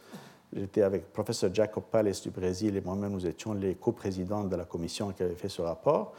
J'étais 0.53 0.83
avec 0.83 1.01
le 1.01 1.07
professeur 1.07 1.53
Jacob 1.53 1.83
Palace 1.89 2.21
du 2.21 2.29
Brésil 2.29 2.77
et 2.77 2.81
moi-même, 2.81 3.13
nous 3.13 3.25
étions 3.25 3.53
les 3.53 3.73
coprésidents 3.73 4.43
de 4.43 4.55
la 4.55 4.65
commission 4.65 5.11
qui 5.13 5.23
avait 5.23 5.35
fait 5.35 5.49
ce 5.49 5.63
rapport. 5.63 6.13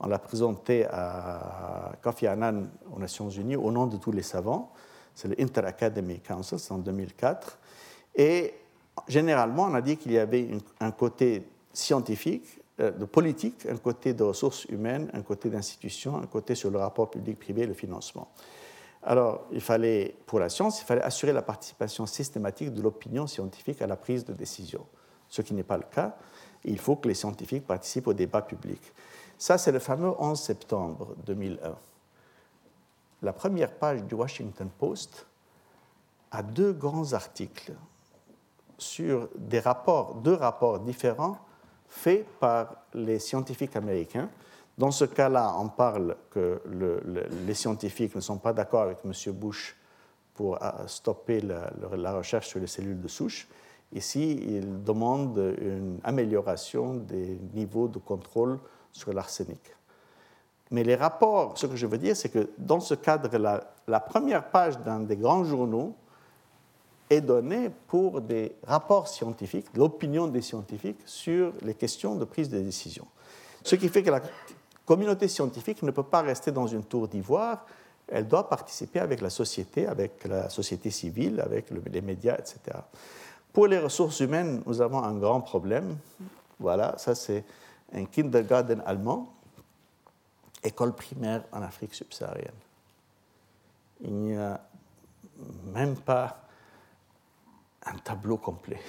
On 0.00 0.08
l'a 0.08 0.18
présenté 0.18 0.84
à 0.90 1.92
Kofi 2.02 2.26
Annan 2.26 2.68
aux 2.94 2.98
Nations 2.98 3.30
Unies 3.30 3.56
au 3.56 3.70
nom 3.70 3.86
de 3.86 3.96
tous 3.96 4.12
les 4.12 4.22
savants 4.22 4.72
c'est 5.14 5.28
le 5.28 5.40
Inter-Academy 5.40 6.20
Council, 6.20 6.58
c'est 6.58 6.72
en 6.72 6.78
2004. 6.78 7.58
Et 8.16 8.54
généralement, 9.08 9.64
on 9.64 9.74
a 9.74 9.80
dit 9.80 9.96
qu'il 9.96 10.12
y 10.12 10.18
avait 10.18 10.48
un 10.80 10.90
côté 10.90 11.46
scientifique, 11.72 12.60
euh, 12.80 12.90
de 12.90 13.04
politique, 13.04 13.66
un 13.66 13.76
côté 13.76 14.14
de 14.14 14.22
ressources 14.22 14.64
humaines, 14.66 15.08
un 15.12 15.22
côté 15.22 15.48
d'institutions, 15.48 16.16
un 16.16 16.26
côté 16.26 16.54
sur 16.54 16.70
le 16.70 16.78
rapport 16.78 17.10
public-privé 17.10 17.62
et 17.62 17.66
le 17.66 17.74
financement. 17.74 18.28
Alors, 19.02 19.46
il 19.52 19.60
fallait, 19.60 20.14
pour 20.26 20.40
la 20.40 20.48
science, 20.48 20.80
il 20.80 20.84
fallait 20.84 21.02
assurer 21.02 21.32
la 21.32 21.42
participation 21.42 22.06
systématique 22.06 22.72
de 22.72 22.82
l'opinion 22.82 23.26
scientifique 23.26 23.82
à 23.82 23.86
la 23.86 23.96
prise 23.96 24.24
de 24.24 24.32
décision, 24.32 24.84
ce 25.28 25.42
qui 25.42 25.54
n'est 25.54 25.62
pas 25.62 25.76
le 25.76 25.84
cas. 25.84 26.16
Il 26.64 26.78
faut 26.78 26.96
que 26.96 27.06
les 27.06 27.14
scientifiques 27.14 27.66
participent 27.66 28.06
au 28.06 28.14
débat 28.14 28.40
public. 28.40 28.80
Ça, 29.36 29.58
c'est 29.58 29.72
le 29.72 29.78
fameux 29.78 30.12
11 30.18 30.40
septembre 30.40 31.14
2001 31.26 31.76
la 33.22 33.32
première 33.32 33.72
page 33.72 34.04
du 34.04 34.14
Washington 34.14 34.68
Post 34.78 35.26
a 36.30 36.42
deux 36.42 36.72
grands 36.72 37.12
articles 37.12 37.72
sur 38.78 39.28
des 39.36 39.60
rapports, 39.60 40.16
deux 40.16 40.34
rapports 40.34 40.80
différents 40.80 41.38
faits 41.86 42.26
par 42.40 42.76
les 42.92 43.18
scientifiques 43.18 43.76
américains. 43.76 44.28
Dans 44.76 44.90
ce 44.90 45.04
cas-là, 45.04 45.54
on 45.58 45.68
parle 45.68 46.16
que 46.30 46.60
les 47.46 47.54
scientifiques 47.54 48.14
ne 48.16 48.20
sont 48.20 48.38
pas 48.38 48.52
d'accord 48.52 48.82
avec 48.82 48.98
M. 49.04 49.12
Bush 49.32 49.76
pour 50.34 50.60
euh, 50.60 50.86
stopper 50.86 51.40
la, 51.40 51.70
la, 51.96 52.12
recherche 52.12 52.48
sur 52.48 52.58
les 52.58 52.66
cellules 52.66 53.00
de 53.00 53.06
souche. 53.06 53.46
Ici, 53.92 54.32
ils 54.32 54.82
demandent 54.82 55.54
une 55.60 56.00
amélioration 56.02 56.94
des 56.94 57.38
niveaux 57.54 57.86
de 57.86 57.98
contrôle 57.98 58.58
sur 58.90 59.12
l'arsenic. 59.12 59.60
Mais 60.70 60.82
les 60.82 60.96
rapports, 60.96 61.56
ce 61.56 61.66
que 61.66 61.76
je 61.76 61.86
veux 61.86 61.98
dire, 61.98 62.16
c'est 62.16 62.30
que 62.30 62.50
dans 62.58 62.80
ce 62.80 62.94
cadre-là, 62.94 63.74
la 63.86 64.00
première 64.00 64.44
page 64.50 64.78
d'un 64.78 65.00
des 65.00 65.16
grands 65.16 65.44
journaux 65.44 65.94
est 67.10 67.20
donnée 67.20 67.70
pour 67.86 68.20
des 68.20 68.52
rapports 68.66 69.08
scientifiques, 69.08 69.66
l'opinion 69.74 70.26
des 70.26 70.40
scientifiques 70.40 71.00
sur 71.04 71.52
les 71.62 71.74
questions 71.74 72.16
de 72.16 72.24
prise 72.24 72.48
de 72.48 72.58
décision. 72.60 73.06
Ce 73.62 73.76
qui 73.76 73.88
fait 73.88 74.02
que 74.02 74.10
la 74.10 74.20
communauté 74.86 75.28
scientifique 75.28 75.82
ne 75.82 75.90
peut 75.90 76.02
pas 76.02 76.22
rester 76.22 76.50
dans 76.50 76.66
une 76.66 76.84
tour 76.84 77.08
d'ivoire, 77.08 77.66
elle 78.08 78.28
doit 78.28 78.48
participer 78.48 79.00
avec 79.00 79.20
la 79.20 79.30
société, 79.30 79.86
avec 79.86 80.24
la 80.24 80.48
société 80.50 80.90
civile, 80.90 81.40
avec 81.40 81.66
les 81.70 82.00
médias, 82.00 82.36
etc. 82.36 82.78
Pour 83.52 83.66
les 83.66 83.78
ressources 83.78 84.20
humaines, 84.20 84.62
nous 84.66 84.80
avons 84.80 85.02
un 85.02 85.14
grand 85.14 85.40
problème. 85.40 85.96
Voilà, 86.58 86.94
ça 86.98 87.14
c'est 87.14 87.44
un 87.92 88.04
kindergarten 88.04 88.82
allemand 88.84 89.33
école 90.64 90.94
primaire 90.94 91.44
en 91.52 91.62
Afrique 91.62 91.94
subsaharienne. 91.94 92.54
Il 94.00 94.14
n'y 94.14 94.36
a 94.36 94.60
même 95.66 95.96
pas 95.96 96.44
un 97.84 97.96
tableau 97.98 98.38
complet. 98.38 98.80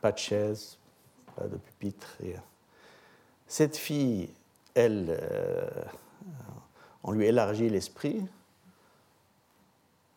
Pas 0.00 0.12
de 0.12 0.18
chaise, 0.18 0.78
pas 1.34 1.48
de 1.48 1.56
pupitre, 1.56 2.06
rien. 2.20 2.42
Cette 3.46 3.76
fille, 3.76 4.30
elle, 4.74 5.18
euh, 5.20 5.84
on 7.02 7.12
lui 7.12 7.26
élargit 7.26 7.68
l'esprit. 7.68 8.24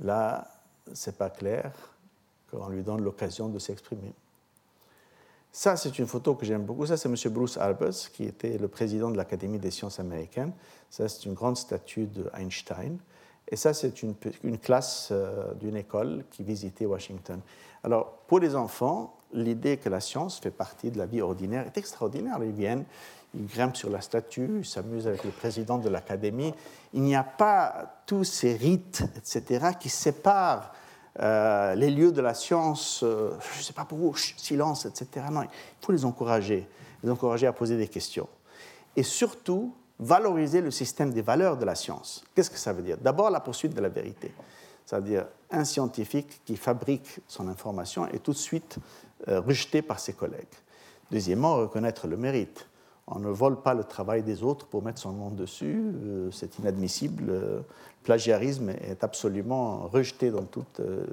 Là, 0.01 0.47
c'est 0.93 1.17
pas 1.17 1.29
clair 1.29 1.71
qu'on 2.49 2.69
lui 2.69 2.83
donne 2.83 3.01
l'occasion 3.01 3.47
de 3.47 3.59
s'exprimer. 3.59 4.13
Ça, 5.51 5.75
c'est 5.75 5.99
une 5.99 6.07
photo 6.07 6.33
que 6.35 6.45
j'aime 6.45 6.63
beaucoup. 6.63 6.85
Ça, 6.85 6.95
c'est 6.95 7.09
M. 7.09 7.15
Bruce 7.33 7.57
Albers, 7.57 8.11
qui 8.13 8.23
était 8.23 8.57
le 8.57 8.69
président 8.69 9.11
de 9.11 9.17
l'Académie 9.17 9.59
des 9.59 9.71
sciences 9.71 9.99
américaines. 9.99 10.53
Ça, 10.89 11.09
c'est 11.09 11.25
une 11.25 11.33
grande 11.33 11.57
statue 11.57 12.05
d'Einstein. 12.05 12.97
Et 13.49 13.57
ça, 13.57 13.73
c'est 13.73 14.01
une, 14.01 14.15
classe 14.57 15.09
euh, 15.11 15.53
d'une 15.55 15.75
école 15.75 16.23
qui 16.31 16.43
visitait 16.43 16.85
Washington. 16.85 17.41
Alors, 17.83 18.19
pour 18.27 18.39
les 18.39 18.55
enfants, 18.55 19.17
l'idée 19.33 19.75
que 19.75 19.89
la 19.89 19.99
science 19.99 20.39
fait 20.39 20.51
partie 20.51 20.89
de 20.89 20.97
la 20.97 21.05
vie 21.05 21.21
ordinaire 21.21 21.65
est 21.65 21.77
extraordinaire. 21.77 22.37
Ils 22.41 22.51
viennent, 22.51 22.85
ils 23.33 23.45
grimpent 23.45 23.75
sur 23.75 23.89
la 23.89 23.99
statue, 23.99 24.59
ils 24.59 24.65
s'amusent 24.65 25.07
avec 25.07 25.25
le 25.25 25.31
président 25.31 25.77
de 25.79 25.89
l'Académie. 25.89 26.53
Il 26.93 27.01
n'y 27.01 27.15
a 27.15 27.23
pas 27.23 28.01
tous 28.05 28.23
ces 28.23 28.55
rites, 28.55 29.03
etc., 29.17 29.71
qui 29.77 29.89
séparent 29.89 30.73
euh, 31.19 31.75
les 31.75 31.89
lieux 31.89 32.11
de 32.11 32.21
la 32.21 32.33
science, 32.33 33.01
euh, 33.03 33.31
je 33.53 33.59
ne 33.59 33.63
sais 33.63 33.73
pas 33.73 33.85
pour 33.85 33.97
vous, 33.97 34.15
silence, 34.15 34.85
etc. 34.85 35.25
Non, 35.31 35.43
il 35.43 35.49
faut 35.85 35.91
les 35.91 36.05
encourager, 36.05 36.67
les 37.03 37.09
encourager 37.09 37.47
à 37.47 37.53
poser 37.53 37.77
des 37.77 37.87
questions. 37.87 38.29
Et 38.95 39.03
surtout, 39.03 39.73
valoriser 39.99 40.61
le 40.61 40.71
système 40.71 41.11
des 41.11 41.21
valeurs 41.21 41.57
de 41.57 41.65
la 41.65 41.75
science. 41.75 42.23
Qu'est-ce 42.33 42.49
que 42.49 42.57
ça 42.57 42.73
veut 42.73 42.81
dire? 42.81 42.97
D'abord, 42.97 43.29
la 43.29 43.39
poursuite 43.39 43.73
de 43.73 43.81
la 43.81 43.89
vérité. 43.89 44.33
C'est-à-dire, 44.85 45.25
un 45.51 45.63
scientifique 45.63 46.41
qui 46.43 46.57
fabrique 46.57 47.19
son 47.27 47.47
information 47.47 48.07
est 48.07 48.23
tout 48.23 48.31
de 48.31 48.37
suite 48.37 48.77
euh, 49.27 49.39
rejeté 49.41 49.81
par 49.81 49.99
ses 49.99 50.13
collègues. 50.13 50.47
Deuxièmement, 51.11 51.55
reconnaître 51.55 52.07
le 52.07 52.17
mérite. 52.17 52.67
On 53.07 53.19
ne 53.19 53.29
vole 53.29 53.61
pas 53.61 53.73
le 53.73 53.83
travail 53.83 54.23
des 54.23 54.43
autres 54.43 54.67
pour 54.67 54.83
mettre 54.83 54.99
son 54.99 55.11
nom 55.11 55.29
dessus, 55.29 55.83
c'est 56.31 56.59
inadmissible 56.59 57.63
plagiarisme 58.03 58.69
est 58.69 59.03
absolument 59.03 59.87
rejeté 59.87 60.31
dans 60.31 60.43
tout, 60.43 60.65
euh, 60.79 61.05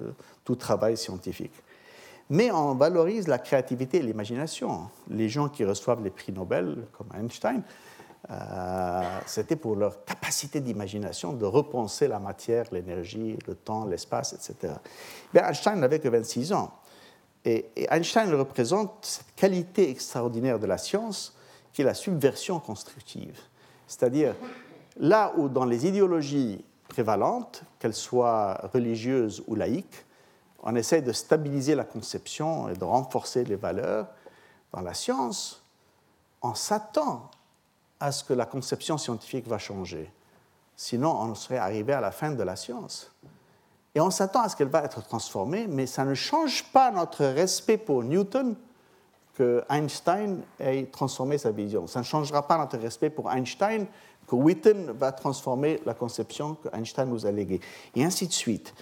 tout 0.44 0.56
travail 0.56 0.96
scientifique. 0.96 1.52
Mais 2.30 2.50
on 2.50 2.74
valorise 2.74 3.26
la 3.26 3.38
créativité 3.38 3.98
et 3.98 4.02
l'imagination. 4.02 4.90
Les 5.08 5.28
gens 5.28 5.48
qui 5.48 5.64
reçoivent 5.64 6.02
les 6.02 6.10
prix 6.10 6.32
Nobel, 6.32 6.84
comme 6.92 7.08
Einstein, 7.18 7.62
euh, 8.30 9.02
c'était 9.26 9.56
pour 9.56 9.76
leur 9.76 10.04
capacité 10.04 10.60
d'imagination 10.60 11.32
de 11.32 11.46
repenser 11.46 12.08
la 12.08 12.18
matière, 12.18 12.66
l'énergie, 12.72 13.38
le 13.46 13.54
temps, 13.54 13.86
l'espace, 13.86 14.34
etc. 14.34 14.74
Mais 15.32 15.40
Einstein 15.40 15.80
n'avait 15.80 16.00
que 16.00 16.08
26 16.08 16.52
ans. 16.52 16.70
Et, 17.44 17.70
Einstein 17.90 18.34
représente 18.34 18.98
cette 19.02 19.34
qualité 19.34 19.88
extraordinaire 19.88 20.58
de 20.58 20.66
la 20.66 20.76
science 20.76 21.34
qui 21.72 21.82
est 21.82 21.84
la 21.84 21.94
subversion 21.94 22.60
constructive. 22.60 23.38
C'est-à-dire, 23.86 24.34
là 24.98 25.32
où 25.36 25.48
dans 25.48 25.64
les 25.64 25.86
idéologies 25.86 26.64
prévalente, 26.88 27.62
qu'elle 27.78 27.94
soit 27.94 28.54
religieuse 28.72 29.44
ou 29.46 29.54
laïque. 29.54 30.04
On 30.62 30.74
essaie 30.74 31.02
de 31.02 31.12
stabiliser 31.12 31.74
la 31.74 31.84
conception 31.84 32.68
et 32.68 32.74
de 32.74 32.84
renforcer 32.84 33.44
les 33.44 33.56
valeurs. 33.56 34.08
Dans 34.72 34.80
la 34.80 34.94
science, 34.94 35.62
on 36.42 36.54
s'attend 36.54 37.30
à 38.00 38.10
ce 38.10 38.24
que 38.24 38.32
la 38.32 38.46
conception 38.46 38.98
scientifique 38.98 39.46
va 39.46 39.58
changer. 39.58 40.10
Sinon, 40.76 41.10
on 41.20 41.34
serait 41.34 41.58
arrivé 41.58 41.92
à 41.92 42.00
la 42.00 42.10
fin 42.10 42.30
de 42.30 42.42
la 42.42 42.56
science. 42.56 43.12
Et 43.94 44.00
on 44.00 44.10
s'attend 44.10 44.42
à 44.42 44.48
ce 44.48 44.56
qu'elle 44.56 44.68
va 44.68 44.82
être 44.84 45.02
transformée, 45.02 45.66
mais 45.66 45.86
ça 45.86 46.04
ne 46.04 46.14
change 46.14 46.64
pas 46.72 46.90
notre 46.90 47.24
respect 47.24 47.78
pour 47.78 48.02
Newton 48.02 48.56
que 49.38 49.62
Einstein 49.70 50.40
ait 50.58 50.86
transformé 50.90 51.38
sa 51.38 51.52
vision. 51.52 51.86
Ça 51.86 52.00
ne 52.00 52.04
changera 52.04 52.44
pas 52.48 52.58
notre 52.58 52.76
respect 52.76 53.08
pour 53.08 53.30
Einstein 53.30 53.86
que 54.26 54.34
Witten 54.34 54.90
va 54.90 55.12
transformer 55.12 55.80
la 55.86 55.94
conception 55.94 56.56
que 56.56 56.68
Einstein 56.74 57.08
nous 57.08 57.24
a 57.24 57.30
léguée, 57.30 57.60
et 57.94 58.04
ainsi 58.04 58.26
de 58.26 58.32
suite. 58.32 58.74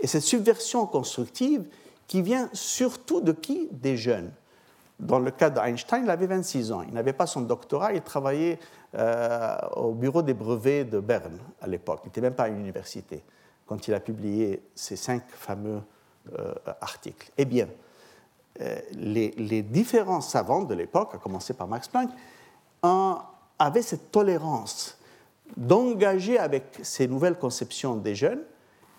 Et 0.00 0.08
cette 0.08 0.24
subversion 0.24 0.84
constructive 0.86 1.64
qui 2.08 2.22
vient 2.22 2.50
surtout 2.52 3.20
de 3.20 3.30
qui? 3.30 3.68
Des 3.70 3.96
jeunes. 3.96 4.32
Dans 4.98 5.20
le 5.20 5.30
cas 5.30 5.48
d'Einstein, 5.48 6.02
il 6.04 6.10
avait 6.10 6.26
26 6.26 6.72
ans. 6.72 6.82
Il 6.82 6.92
n'avait 6.92 7.12
pas 7.12 7.26
son 7.26 7.42
doctorat, 7.42 7.92
il 7.92 8.02
travaillait 8.02 8.58
euh, 8.96 9.56
au 9.76 9.92
bureau 9.92 10.22
des 10.22 10.34
brevets 10.34 10.84
de 10.84 10.98
Berne 10.98 11.38
à 11.60 11.68
l'époque. 11.68 12.00
Il 12.02 12.08
n'était 12.08 12.20
même 12.20 12.34
pas 12.34 12.44
à 12.44 12.48
l'université 12.48 13.22
quand 13.64 13.86
il 13.86 13.94
a 13.94 14.00
publié 14.00 14.60
ces 14.74 14.96
cinq 14.96 15.22
fameux 15.28 15.80
euh, 16.36 16.52
articles. 16.80 17.30
Eh 17.38 17.44
bien, 17.44 17.68
euh, 18.60 18.80
les, 18.92 19.62
différents 19.62 20.20
savants 20.20 20.62
de 20.62 20.74
l'époque, 20.74 21.10
à 21.14 21.18
commencer 21.18 21.54
par 21.54 21.68
Max 21.68 21.88
Planck, 21.88 22.10
avaient 23.58 23.82
cette 23.82 24.10
tolérance 24.10 24.98
d'engager 25.56 26.38
avec 26.38 26.78
ces 26.82 27.06
nouvelles 27.06 27.38
conceptions 27.38 27.96
des 27.96 28.14
jeunes, 28.14 28.42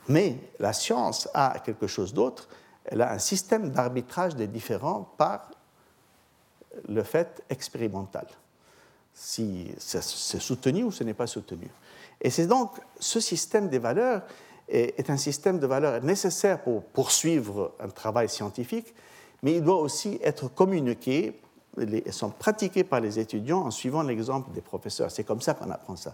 mais 0.08 0.38
la 0.60 0.74
science 0.74 1.30
a 1.34 1.60
quelque 1.60 1.88
chose 1.88 2.14
d'autre, 2.14 2.48
elle 2.86 3.02
a 3.02 3.12
un 3.12 3.20
système 3.20 3.70
d'arbitrage 3.70 4.36
des 4.36 4.48
différents 4.48 5.10
par 5.18 5.52
le 6.88 7.04
fait 7.04 7.44
expérimental, 7.50 8.28
si 9.14 9.72
c'est 9.78 10.02
soutenu 10.40 10.84
ou 10.84 10.92
ce 10.92 11.04
n'est 11.04 11.14
pas 11.14 11.28
soutenu. 11.28 11.70
Et 12.22 12.30
c'est 12.30 12.48
donc 12.48 12.80
ce 13.00 13.20
système 13.20 13.70
des 13.70 13.80
valeurs 13.80 14.22
est, 14.72 15.10
un 15.10 15.18
système 15.18 15.60
de 15.60 15.68
valeurs 15.68 16.02
nécessaire 16.04 16.62
pour 16.62 16.84
poursuivre 16.84 17.74
un 17.80 17.90
travail 17.90 18.30
scientifique, 18.30 18.94
mais 19.44 19.56
il 19.56 19.64
doit 19.64 19.80
aussi 19.80 20.20
être 20.22 20.48
communiqué 20.48 21.40
et 21.80 22.12
sont 22.12 22.32
pratiqués 22.32 22.84
par 22.84 23.00
les 23.00 23.20
étudiants 23.20 23.62
en 23.62 23.72
suivant 23.72 24.04
l'exemple 24.04 24.52
des 24.52 24.62
professeurs. 24.62 25.10
C'est 25.10 25.24
comme 25.24 25.42
ça 25.42 25.54
qu'on 25.54 25.70
apprend 25.70 25.96
ça. 25.96 26.14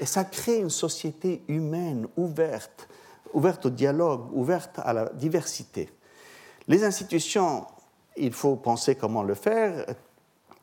Et 0.00 0.06
ça 0.06 0.24
crée 0.24 0.58
une 0.58 0.70
société 0.70 1.42
humaine 1.48 2.06
ouverte, 2.16 2.88
ouverte 3.34 3.66
au 3.66 3.70
dialogue, 3.70 4.32
ouverte 4.32 4.80
à 4.82 4.92
la 4.92 5.08
diversité. 5.10 5.90
Les 6.66 6.84
institutions, 6.84 7.66
il 8.16 8.32
faut 8.32 8.56
penser 8.56 8.94
comment 8.94 9.22
le 9.22 9.34
faire. 9.34 9.84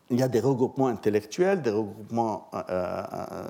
Il 0.10 0.20
y 0.20 0.24
a 0.24 0.28
des 0.28 0.40
regroupements 0.40 0.88
intellectuels, 0.88 1.62
des 1.62 1.70
regroupements 1.70 2.50
euh, 2.54 2.60
euh, 2.70 3.46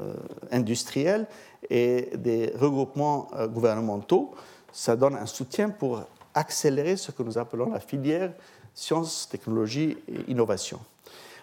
euh, 0.00 0.14
industriels 0.50 1.26
et 1.68 2.10
des 2.16 2.52
regroupements 2.58 3.28
gouvernementaux. 3.52 4.34
Ça 4.72 4.96
donne 4.96 5.16
un 5.16 5.26
soutien 5.26 5.68
pour 5.68 6.02
accélérer 6.34 6.96
ce 6.96 7.10
que 7.10 7.22
nous 7.22 7.38
appelons 7.38 7.70
la 7.70 7.80
filière 7.80 8.32
sciences, 8.74 9.28
technologies 9.28 9.96
et 10.08 10.30
innovation. 10.30 10.78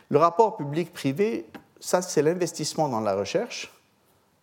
Le 0.09 0.17
rapport 0.17 0.57
public-privé, 0.57 1.45
ça 1.79 2.01
c'est 2.01 2.21
l'investissement 2.21 2.89
dans 2.89 3.01
la 3.01 3.15
recherche 3.15 3.73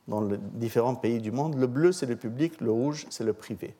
dans 0.06 0.20
les 0.20 0.36
différents 0.38 0.94
pays 0.94 1.18
du 1.18 1.32
monde. 1.32 1.54
Le 1.56 1.66
bleu 1.66 1.92
c'est 1.92 2.06
le 2.06 2.16
public, 2.16 2.60
le 2.60 2.70
rouge 2.70 3.06
c'est 3.10 3.24
le 3.24 3.32
privé. 3.32 3.74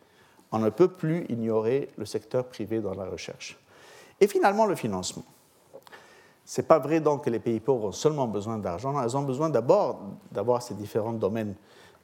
On 0.53 0.59
ne 0.59 0.71
peut 0.71 0.89
plus 0.89 1.27
ignorer 1.29 1.91
le 1.97 2.07
secteur 2.07 2.47
privé 2.47 2.81
dans 2.81 2.95
la 2.95 3.05
recherche. 3.05 3.59
Et 4.21 4.27
finalement 4.27 4.67
le 4.67 4.75
financement. 4.75 5.25
Ce 6.47 6.61
n'est 6.61 6.67
pas 6.67 6.79
vrai 6.79 7.01
donc 7.01 7.25
que 7.25 7.31
les 7.31 7.39
pays 7.39 7.61
pauvres 7.61 7.89
ont 7.89 7.93
seulement 7.93 8.27
besoin 8.27 8.59
d'argent, 8.59 9.03
ils 9.03 9.17
ont 9.17 9.23
besoin 9.23 9.49
d'abord 9.51 10.01
d'avoir 10.31 10.63
ces 10.63 10.75
différents 10.75 11.13
domaines 11.13 11.55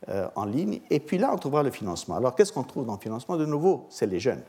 euh, 0.08 0.28
en 0.34 0.44
ligne, 0.44 0.80
et 0.90 1.00
puis 1.00 1.18
là 1.18 1.30
on 1.32 1.36
trouvera 1.36 1.62
le 1.62 1.70
financement. 1.70 2.16
Alors 2.16 2.34
qu'est-ce 2.34 2.52
qu'on 2.52 2.62
trouve 2.62 2.86
dans 2.86 2.94
le 2.94 3.00
financement? 3.00 3.36
De 3.36 3.46
nouveau, 3.46 3.86
c'est 3.90 4.06
les 4.06 4.20
jeunes. 4.20 4.42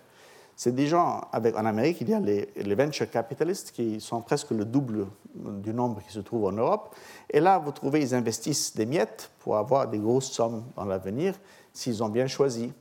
C'est 0.55 0.75
des 0.75 0.85
gens, 0.85 1.21
avec, 1.31 1.55
en 1.55 1.65
Amérique, 1.65 2.01
il 2.01 2.09
y 2.09 2.13
a 2.13 2.19
les, 2.19 2.75
venture 2.75 3.09
capitalists 3.09 3.71
qui 3.71 3.99
sont 3.99 4.21
presque 4.21 4.51
le 4.51 4.63
double 4.63 5.07
du 5.33 5.73
nombre 5.73 6.01
qui 6.03 6.13
se 6.13 6.19
trouve 6.19 6.45
en 6.45 6.51
Europe. 6.51 6.95
Et 7.29 7.39
là, 7.39 7.57
vous 7.57 7.71
trouvez, 7.71 8.01
ils 8.01 8.13
investissent 8.13 8.75
des 8.75 8.85
miettes 8.85 9.31
pour 9.39 9.57
avoir 9.57 9.87
des 9.87 9.97
grosses 9.97 10.29
sommes 10.31 10.63
dans 10.75 10.85
l'avenir 10.85 11.33
s'ils 11.73 12.03
ont 12.03 12.09
bien 12.09 12.27
choisi. 12.27 12.71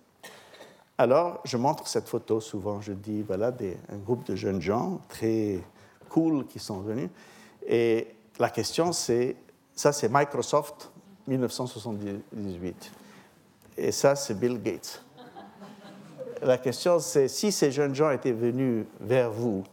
Alors, 0.98 1.40
je 1.44 1.56
montre 1.56 1.88
cette 1.88 2.06
photo 2.06 2.40
souvent. 2.40 2.82
Je 2.82 2.92
dis, 2.92 3.22
voilà, 3.22 3.51
un 3.88 3.97
groupe 3.97 4.26
de 4.26 4.36
jeunes 4.36 4.60
gens 4.60 5.01
très 5.09 5.60
cool 6.10 6.47
qui 6.47 6.59
sont 6.59 6.80
venus. 6.80 7.09
Et 7.66 8.09
la 8.38 8.51
question, 8.51 8.92
c'est, 8.92 9.36
ça, 9.74 9.92
c'est 9.92 10.10
Microsoft 10.12 10.89
1978. 11.26 12.92
Et 13.76 13.92
ça, 13.92 14.14
c'est 14.14 14.34
Bill 14.34 14.60
Gates 14.60 15.02
la 16.42 16.59
question, 16.59 16.98
c'est 16.98 17.28
si 17.28 17.52
ces 17.52 17.70
jeunes 17.70 17.94
gens 17.94 18.10
étaient 18.10 18.32
venus 18.32 18.86
vers 19.01 19.30
vous, 19.30 19.64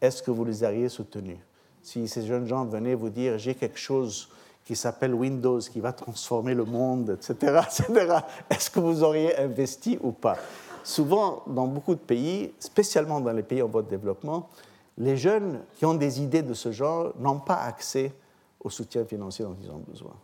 est-ce 0.00 0.22
que 0.22 0.30
vous 0.30 0.44
les 0.44 0.62
auriez 0.62 0.88
soutenus? 0.88 1.38
Si 1.82 2.08
ces 2.08 2.26
jeunes 2.26 2.46
gens 2.46 2.64
venaient 2.64 2.94
vous 2.94 3.10
dire 3.10 3.38
j'ai 3.38 3.54
quelque 3.54 3.78
chose 3.78 4.28
qui 4.64 4.76
s'appelle 4.76 5.14
Windows, 5.14 5.58
qui 5.58 5.80
va 5.80 5.92
transformer 5.92 6.54
le 6.54 6.64
monde, 6.64 7.18
etc., 7.20 7.60
etc., 7.66 8.18
est-ce 8.50 8.70
que 8.70 8.80
vous 8.80 9.02
auriez 9.02 9.36
investi 9.38 9.98
ou 10.02 10.12
pas? 10.12 10.38
Souvent, 10.82 11.42
dans 11.46 11.66
beaucoup 11.66 11.94
de 11.94 12.00
pays, 12.00 12.52
spécialement 12.58 13.20
dans 13.20 13.32
les 13.32 13.42
pays 13.42 13.62
en 13.62 13.68
voie 13.68 13.82
de 13.82 13.88
développement, 13.88 14.48
les 14.96 15.16
jeunes 15.16 15.60
qui 15.76 15.84
ont 15.84 15.94
des 15.94 16.22
idées 16.22 16.42
de 16.42 16.54
ce 16.54 16.72
genre 16.72 17.12
n'ont 17.18 17.40
pas 17.40 17.56
accès 17.56 18.12
au 18.60 18.70
soutien 18.70 19.04
financier 19.04 19.44
dont 19.44 19.56
ils 19.60 19.70
ont 19.70 19.82
besoin. 19.86 20.14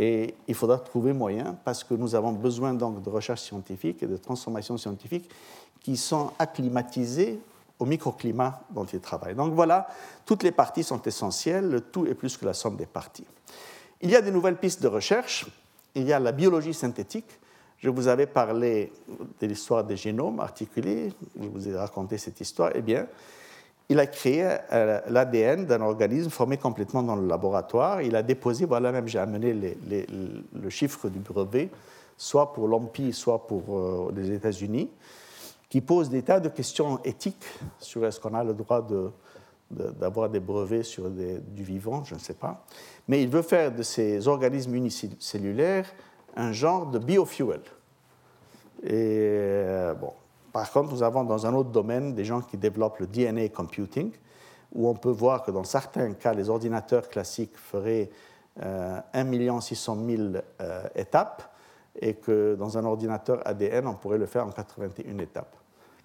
Et 0.00 0.36
il 0.46 0.54
faudra 0.54 0.78
trouver 0.78 1.12
moyen, 1.12 1.58
parce 1.64 1.82
que 1.82 1.92
nous 1.92 2.14
avons 2.14 2.30
besoin 2.30 2.72
donc 2.72 3.02
de 3.02 3.10
recherche 3.10 3.42
scientifique 3.42 4.00
et 4.04 4.06
de 4.06 4.16
transformation 4.16 4.76
scientifique 4.76 5.28
qui 5.80 5.96
sont 5.96 6.30
acclimatisées 6.38 7.40
au 7.80 7.84
microclimat 7.84 8.60
dont 8.70 8.84
ils 8.84 9.00
travaillent. 9.00 9.34
Donc 9.34 9.54
voilà, 9.54 9.88
toutes 10.24 10.44
les 10.44 10.52
parties 10.52 10.84
sont 10.84 11.02
essentielles, 11.02 11.68
le 11.68 11.80
tout 11.80 12.06
est 12.06 12.14
plus 12.14 12.36
que 12.36 12.44
la 12.44 12.54
somme 12.54 12.76
des 12.76 12.86
parties. 12.86 13.26
Il 14.00 14.10
y 14.10 14.14
a 14.14 14.22
des 14.22 14.30
nouvelles 14.30 14.56
pistes 14.56 14.80
de 14.80 14.86
recherche, 14.86 15.46
il 15.96 16.04
y 16.04 16.12
a 16.12 16.20
la 16.20 16.30
biologie 16.30 16.74
synthétique. 16.74 17.40
Je 17.78 17.90
vous 17.90 18.06
avais 18.06 18.26
parlé 18.26 18.92
de 19.40 19.46
l'histoire 19.48 19.82
des 19.82 19.96
génomes 19.96 20.38
articulés, 20.38 21.12
je 21.40 21.48
vous 21.48 21.68
ai 21.68 21.76
raconté 21.76 22.18
cette 22.18 22.40
histoire. 22.40 22.70
Eh 22.76 22.82
bien, 22.82 23.08
il 23.88 23.98
a 23.98 24.06
créé 24.06 24.56
euh, 24.72 25.00
l'ADN 25.08 25.64
d'un 25.64 25.80
organisme 25.80 26.30
formé 26.30 26.58
complètement 26.58 27.02
dans 27.02 27.16
le 27.16 27.26
laboratoire. 27.26 28.02
Il 28.02 28.16
a 28.16 28.22
déposé, 28.22 28.66
voilà 28.66 28.92
même 28.92 29.08
j'ai 29.08 29.18
amené 29.18 29.54
le 29.54 30.70
chiffre 30.70 31.08
du 31.08 31.20
brevet, 31.20 31.70
soit 32.16 32.52
pour 32.52 32.68
l'OMPI, 32.68 33.12
soit 33.12 33.46
pour 33.46 33.78
euh, 33.78 34.12
les 34.14 34.32
États-Unis, 34.32 34.90
qui 35.70 35.80
pose 35.80 36.10
des 36.10 36.22
tas 36.22 36.40
de 36.40 36.48
questions 36.48 37.00
éthiques 37.04 37.46
sur 37.78 38.04
est-ce 38.04 38.20
qu'on 38.20 38.34
a 38.34 38.44
le 38.44 38.54
droit 38.54 38.86
d'avoir 39.70 40.28
des 40.28 40.40
brevets 40.40 40.82
sur 40.82 41.10
du 41.10 41.62
vivant, 41.62 42.04
je 42.04 42.14
ne 42.14 42.20
sais 42.20 42.34
pas. 42.34 42.64
Mais 43.06 43.22
il 43.22 43.28
veut 43.28 43.42
faire 43.42 43.72
de 43.72 43.82
ces 43.82 44.28
organismes 44.28 44.74
unicellulaires 44.74 45.86
un 46.36 46.52
genre 46.52 46.86
de 46.86 46.98
biofuel. 46.98 47.60
Et 48.82 48.90
euh, 48.92 49.94
bon, 49.94 50.12
par 50.58 50.72
contre, 50.72 50.92
nous 50.92 51.04
avons 51.04 51.22
dans 51.22 51.46
un 51.46 51.54
autre 51.54 51.70
domaine 51.70 52.16
des 52.16 52.24
gens 52.24 52.40
qui 52.40 52.56
développent 52.56 52.98
le 52.98 53.06
DNA 53.06 53.50
computing, 53.50 54.10
où 54.72 54.88
on 54.88 54.94
peut 54.94 55.08
voir 55.08 55.44
que 55.44 55.52
dans 55.52 55.62
certains 55.62 56.14
cas, 56.14 56.34
les 56.34 56.50
ordinateurs 56.50 57.08
classiques 57.08 57.56
feraient 57.56 58.10
euh, 58.64 58.98
1 59.14 59.60
600 59.60 59.98
000 60.04 60.22
étapes, 60.96 61.54
et 62.00 62.14
que 62.14 62.56
dans 62.56 62.76
un 62.76 62.84
ordinateur 62.84 63.40
ADN, 63.46 63.86
on 63.86 63.94
pourrait 63.94 64.18
le 64.18 64.26
faire 64.26 64.48
en 64.48 64.50
81 64.50 65.18
étapes. 65.18 65.54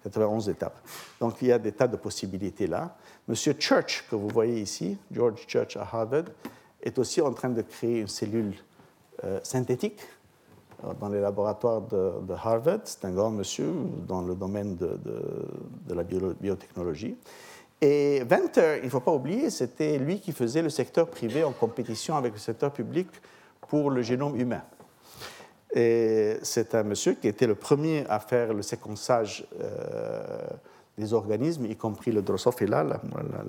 91 0.04 0.48
étapes. 0.48 0.78
Donc 1.18 1.42
il 1.42 1.48
y 1.48 1.52
a 1.52 1.58
des 1.58 1.72
tas 1.72 1.88
de 1.88 1.96
possibilités 1.96 2.68
là. 2.68 2.94
Monsieur 3.26 3.56
Church, 3.58 4.06
que 4.08 4.14
vous 4.14 4.28
voyez 4.28 4.60
ici, 4.60 4.96
George 5.10 5.44
Church 5.48 5.76
à 5.76 5.82
Harvard, 5.82 6.26
est 6.80 6.96
aussi 7.00 7.20
en 7.20 7.32
train 7.32 7.48
de 7.48 7.62
créer 7.62 8.02
une 8.02 8.08
cellule 8.08 8.54
euh, 9.24 9.40
synthétique 9.42 9.98
dans 11.00 11.08
les 11.08 11.20
laboratoires 11.20 11.82
de, 11.82 12.32
Harvard. 12.32 12.80
C'est 12.84 13.04
un 13.04 13.10
grand 13.10 13.30
monsieur 13.30 13.70
dans 14.06 14.22
le 14.22 14.34
domaine 14.34 14.76
de, 14.76 15.94
la 15.94 16.02
biotechnologie. 16.02 17.16
Et 17.80 18.22
Venter, 18.24 18.78
il 18.78 18.86
ne 18.86 18.90
faut 18.90 19.00
pas 19.00 19.12
oublier, 19.12 19.50
c'était 19.50 19.98
lui 19.98 20.20
qui 20.20 20.32
faisait 20.32 20.62
le 20.62 20.70
secteur 20.70 21.08
privé 21.08 21.44
en 21.44 21.52
compétition 21.52 22.16
avec 22.16 22.32
le 22.32 22.38
secteur 22.38 22.72
public 22.72 23.08
pour 23.68 23.90
le 23.90 24.02
génome 24.02 24.38
humain. 24.40 24.62
Et 25.74 26.36
c'est 26.42 26.74
un 26.74 26.84
monsieur 26.84 27.14
qui 27.14 27.26
était 27.26 27.46
le 27.46 27.56
premier 27.56 28.06
à 28.08 28.20
faire 28.20 28.54
le 28.54 28.62
séquençage 28.62 29.46
euh, 29.60 30.22
des 30.96 31.12
organismes, 31.12 31.66
y 31.66 31.76
compris 31.76 32.12
le 32.12 32.22
Drosophila, 32.22 32.84
la, 32.84 33.00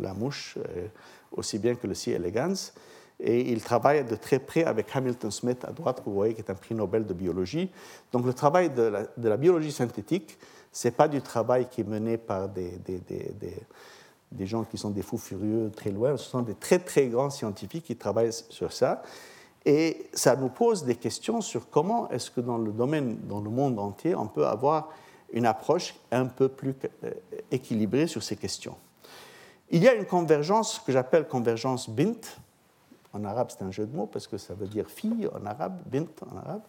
la, 0.02 0.14
mouche, 0.16 0.57
euh, 0.57 0.88
aussi 1.32 1.60
bien 1.60 1.76
que 1.76 1.86
le 1.86 1.94
C. 1.94 2.12
elegans 2.12 2.74
et 3.20 3.52
il 3.52 3.62
travaille 3.64 4.04
de 4.04 4.16
très 4.16 4.40
près 4.40 4.66
avec 4.66 4.94
Hamilton 4.94 5.32
Smith 5.32 5.64
à 5.66 5.72
droite, 5.72 6.02
vous 6.06 6.14
voyez, 6.14 6.34
qui 6.34 6.42
est 6.42 6.50
un 6.50 6.56
prix 6.56 6.76
Nobel 6.76 7.06
de 7.06 7.14
biologie. 7.14 7.72
Donc 8.12 8.26
le 8.26 8.34
travail 8.34 8.70
de 8.70 9.08
la, 9.18 9.38
biologie 9.38 9.72
synthétique, 9.72 10.38
ce 10.72 10.88
n'est 10.88 10.92
pas 10.92 11.08
du 11.08 11.22
travail 11.22 11.68
qui 11.70 11.82
est 11.82 11.88
mené 11.88 12.18
par 12.18 12.50
des, 12.50 12.72
des, 12.86 13.00
des, 13.00 13.34
des, 14.32 14.46
gens 14.46 14.64
qui 14.66 14.78
sont 14.78 14.90
des 14.90 15.02
fous 15.02 15.18
furieux 15.18 15.72
très 15.74 15.92
loin, 15.92 16.18
ce 16.18 16.30
sont 16.30 16.42
des 16.42 16.56
très 16.56 16.80
très 16.80 17.08
grands 17.08 17.30
scientifiques 17.30 17.86
qui 17.86 17.96
travaillent 17.96 18.34
sur 18.34 18.74
ça. 18.74 19.02
Et 19.66 20.10
ça 20.14 20.36
nous 20.36 20.50
pose 20.50 20.84
des 20.84 20.96
questions 20.96 21.42
sur 21.42 21.70
comment 21.70 22.10
est-ce 22.10 22.30
que 22.30 22.42
dans 22.42 22.58
le 22.58 22.72
domaine, 22.72 23.18
dans 23.28 23.40
le 23.40 23.50
monde 23.50 23.80
entier, 23.80 24.14
on 24.14 24.28
peut 24.28 24.46
avoir 24.46 24.90
une 25.34 25.46
approche 25.46 25.96
un 26.12 26.26
peu 26.26 26.50
plus 26.50 26.76
euh, 27.04 27.12
équilibrée 27.50 28.08
sur 28.08 28.22
ces 28.22 28.36
questions. 28.36 28.76
Il 29.72 29.82
y 29.82 29.88
a 29.88 29.96
une 29.96 30.06
convergence 30.06 30.80
que 30.86 30.92
j'appelle 30.92 31.28
convergence 31.28 31.90
BINT, 31.90 32.22
en 33.16 33.24
arabe, 33.24 33.48
c'est 33.50 33.64
un 33.64 33.72
jeu 33.72 33.86
de 33.86 33.96
mots 33.96 34.08
parce 34.08 34.28
que 34.28 34.38
ça 34.38 34.54
veut 34.54 34.68
dire 34.68 34.90
fille 34.90 35.28
en 35.34 35.46
arabe, 35.46 35.78
bint 35.86 36.06
en 36.30 36.38
arabe. 36.38 36.62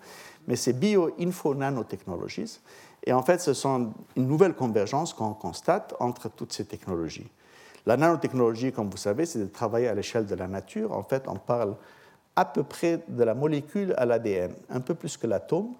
Mais 0.47 0.56
c'est 0.56 0.73
Bio-Info 0.73 1.55
Nanotechnologies. 1.55 2.60
Et 3.05 3.12
en 3.12 3.23
fait, 3.23 3.40
ce 3.40 3.52
sont 3.52 3.93
une 4.16 4.27
nouvelle 4.27 4.55
convergence 4.55 5.12
qu'on 5.12 5.35
constate 5.35 5.94
entre 6.01 6.28
toutes 6.28 6.52
ces 6.52 6.64
technologies. 6.64 7.28
La 7.85 7.97
nanotechnologie, 7.97 8.73
comme 8.73 8.90
vous 8.90 8.97
savez, 8.97 9.27
c'est 9.27 9.39
de 9.39 9.47
travailler 9.47 9.89
à 9.89 9.94
l'échelle 9.94 10.27
de 10.27 10.35
la 10.35 10.48
nature. 10.48 10.93
En 10.93 11.02
fait, 11.02 11.24
on 11.28 11.36
parle 11.36 11.77
à 12.35 12.44
peu 12.44 12.62
près 12.62 13.02
de 13.09 13.24
la 13.24 13.35
molécule 13.35 13.94
à 13.97 14.05
l'ADN, 14.06 14.52
un 14.70 14.81
peu 14.81 14.94
plus 14.94 15.16
que 15.16 15.27
l'atome, 15.27 15.74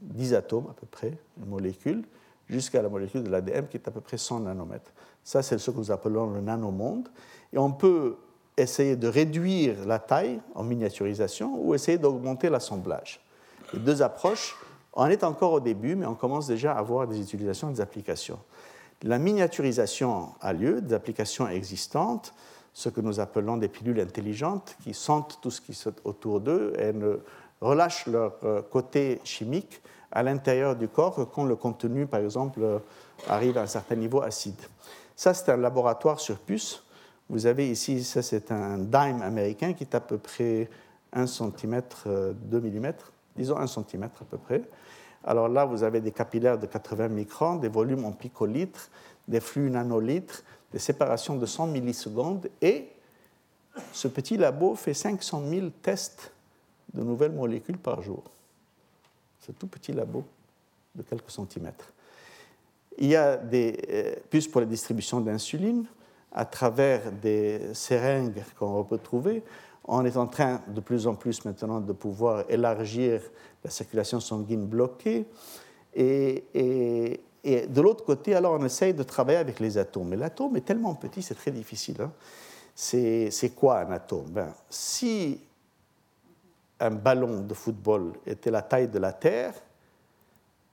10 0.00 0.34
atomes 0.34 0.66
à 0.70 0.74
peu 0.74 0.86
près, 0.86 1.16
une 1.38 1.48
molécule, 1.48 2.04
jusqu'à 2.48 2.82
la 2.82 2.88
molécule 2.88 3.22
de 3.22 3.30
l'ADN 3.30 3.66
qui 3.68 3.76
est 3.76 3.88
à 3.88 3.90
peu 3.90 4.00
près 4.00 4.18
100 4.18 4.40
nanomètres. 4.40 4.90
Ça, 5.22 5.42
c'est 5.42 5.58
ce 5.58 5.70
que 5.70 5.76
nous 5.76 5.90
appelons 5.90 6.30
le 6.30 6.40
nanomonde. 6.40 7.08
Et 7.52 7.58
on 7.58 7.72
peut 7.72 8.16
essayer 8.56 8.96
de 8.96 9.08
réduire 9.08 9.86
la 9.86 9.98
taille 9.98 10.40
en 10.54 10.62
miniaturisation 10.62 11.58
ou 11.58 11.74
essayer 11.74 11.98
d'augmenter 11.98 12.50
l'assemblage. 12.50 13.20
Les 13.72 13.78
deux 13.78 14.02
approches, 14.02 14.56
on 14.92 15.06
est 15.06 15.24
encore 15.24 15.52
au 15.52 15.60
début, 15.60 15.94
mais 15.94 16.06
on 16.06 16.14
commence 16.14 16.46
déjà 16.46 16.74
à 16.74 16.78
avoir 16.78 17.06
des 17.06 17.20
utilisations 17.20 17.70
et 17.70 17.74
des 17.74 17.80
applications. 17.80 18.38
La 19.02 19.18
miniaturisation 19.18 20.28
a 20.40 20.52
lieu, 20.52 20.80
des 20.80 20.94
applications 20.94 21.48
existantes, 21.48 22.34
ce 22.74 22.88
que 22.88 23.00
nous 23.00 23.20
appelons 23.20 23.56
des 23.56 23.68
pilules 23.68 24.00
intelligentes 24.00 24.76
qui 24.82 24.94
sentent 24.94 25.38
tout 25.42 25.50
ce 25.50 25.60
qui 25.60 25.72
est 25.72 25.88
autour 26.04 26.40
d'eux 26.40 26.72
et 26.78 26.92
ne 26.92 27.18
relâchent 27.60 28.06
leur 28.06 28.34
euh, 28.44 28.62
côté 28.62 29.20
chimique 29.24 29.82
à 30.10 30.22
l'intérieur 30.22 30.76
du 30.76 30.88
corps 30.88 31.28
quand 31.32 31.44
le 31.44 31.56
contenu, 31.56 32.06
par 32.06 32.20
exemple, 32.20 32.60
arrive 33.28 33.56
à 33.56 33.62
un 33.62 33.66
certain 33.66 33.96
niveau 33.96 34.22
acide. 34.22 34.60
Ça, 35.16 35.34
c'est 35.34 35.50
un 35.50 35.56
laboratoire 35.56 36.20
sur 36.20 36.38
puce. 36.38 36.82
Vous 37.28 37.46
avez 37.46 37.70
ici, 37.70 38.02
ça, 38.04 38.22
c'est 38.22 38.50
un 38.52 38.78
dime 38.78 39.22
américain 39.22 39.72
qui 39.72 39.84
est 39.84 39.94
à 39.94 40.00
peu 40.00 40.18
près 40.18 40.68
1 41.12 41.26
cm, 41.26 41.82
2 42.04 42.60
mm, 42.60 42.92
disons 43.36 43.56
1 43.56 43.66
cm 43.66 44.04
à 44.04 44.24
peu 44.30 44.38
près. 44.38 44.62
Alors 45.24 45.48
là, 45.48 45.64
vous 45.64 45.82
avez 45.82 46.00
des 46.00 46.10
capillaires 46.10 46.58
de 46.58 46.66
80 46.66 47.08
microns, 47.08 47.56
des 47.56 47.68
volumes 47.68 48.04
en 48.04 48.12
picolitres, 48.12 48.90
des 49.28 49.40
flux 49.40 49.70
nanolitres, 49.70 50.42
des 50.72 50.78
séparations 50.78 51.36
de 51.36 51.46
100 51.46 51.68
millisecondes, 51.68 52.48
et 52.60 52.88
ce 53.92 54.08
petit 54.08 54.36
labo 54.36 54.74
fait 54.74 54.94
500 54.94 55.42
000 55.48 55.68
tests 55.82 56.32
de 56.92 57.02
nouvelles 57.02 57.32
molécules 57.32 57.78
par 57.78 58.02
jour. 58.02 58.22
Un 59.48 59.52
tout 59.52 59.66
petit 59.66 59.92
labo 59.92 60.24
de 60.94 61.02
quelques 61.02 61.30
centimètres. 61.30 61.92
Il 62.98 63.08
y 63.08 63.16
a 63.16 63.36
des 63.36 63.78
euh, 63.90 64.14
puces 64.30 64.46
pour 64.46 64.60
la 64.60 64.66
distribution 64.66 65.20
d'insuline 65.20 65.86
à 66.34 66.44
travers 66.44 67.12
des 67.12 67.74
seringues 67.74 68.42
qu'on 68.58 68.84
peut 68.84 68.98
trouver. 68.98 69.42
On 69.84 70.04
est 70.04 70.16
en 70.16 70.26
train 70.26 70.62
de 70.68 70.80
plus 70.80 71.06
en 71.06 71.14
plus 71.14 71.44
maintenant 71.44 71.80
de 71.80 71.92
pouvoir 71.92 72.44
élargir 72.48 73.20
la 73.64 73.70
circulation 73.70 74.20
sanguine 74.20 74.66
bloquée. 74.66 75.26
Et, 75.94 76.44
de 77.44 77.80
l'autre 77.80 78.04
côté, 78.04 78.34
alors 78.34 78.58
on 78.58 78.64
essaye 78.64 78.94
de 78.94 79.02
travailler 79.02 79.38
avec 79.38 79.58
les 79.60 79.76
atomes. 79.76 80.08
Mais 80.08 80.16
l'atome 80.16 80.56
est 80.56 80.64
tellement 80.64 80.94
petit, 80.94 81.22
c'est 81.22 81.34
très 81.34 81.50
difficile. 81.50 82.00
Hein. 82.00 82.12
C'est 82.74 83.54
quoi 83.54 83.80
un 83.80 83.90
atome? 83.90 84.26
Ben, 84.30 84.54
Si 84.70 85.40
un 86.80 86.90
ballon 86.90 87.40
de 87.40 87.54
football 87.54 88.12
était 88.26 88.50
la 88.50 88.62
taille 88.62 88.88
de 88.88 88.98
la 88.98 89.12
Terre, 89.12 89.54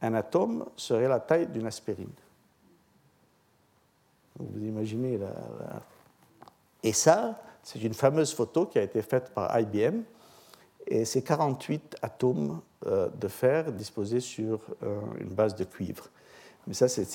un 0.01 0.13
atome 0.13 0.65
serait 0.75 1.07
la 1.07 1.19
taille 1.19 1.47
d'une 1.47 1.67
aspirine. 1.67 2.09
Vous 4.39 4.65
imaginez 4.65 5.17
la, 5.17 5.31
Et 6.83 6.93
ça, 6.93 7.41
c'est 7.63 7.81
une 7.81 7.93
fameuse 7.93 8.33
photo 8.33 8.65
qui 8.65 8.79
a 8.79 8.83
été 8.83 9.01
faite 9.01 9.31
par 9.33 9.57
IBM. 9.59 10.01
Et 10.87 11.05
c'est 11.05 11.21
48 11.21 11.97
atomes 12.01 12.61
euh, 12.87 13.09
de 13.19 13.27
fer 13.27 13.71
disposés 13.71 14.21
sur 14.21 14.61
euh, 14.83 14.99
une 15.19 15.29
base 15.29 15.55
de 15.55 15.63
cuivre. 15.63 16.09
Mais 16.65 16.73
ça, 16.73 16.87
c'est, 16.87 17.05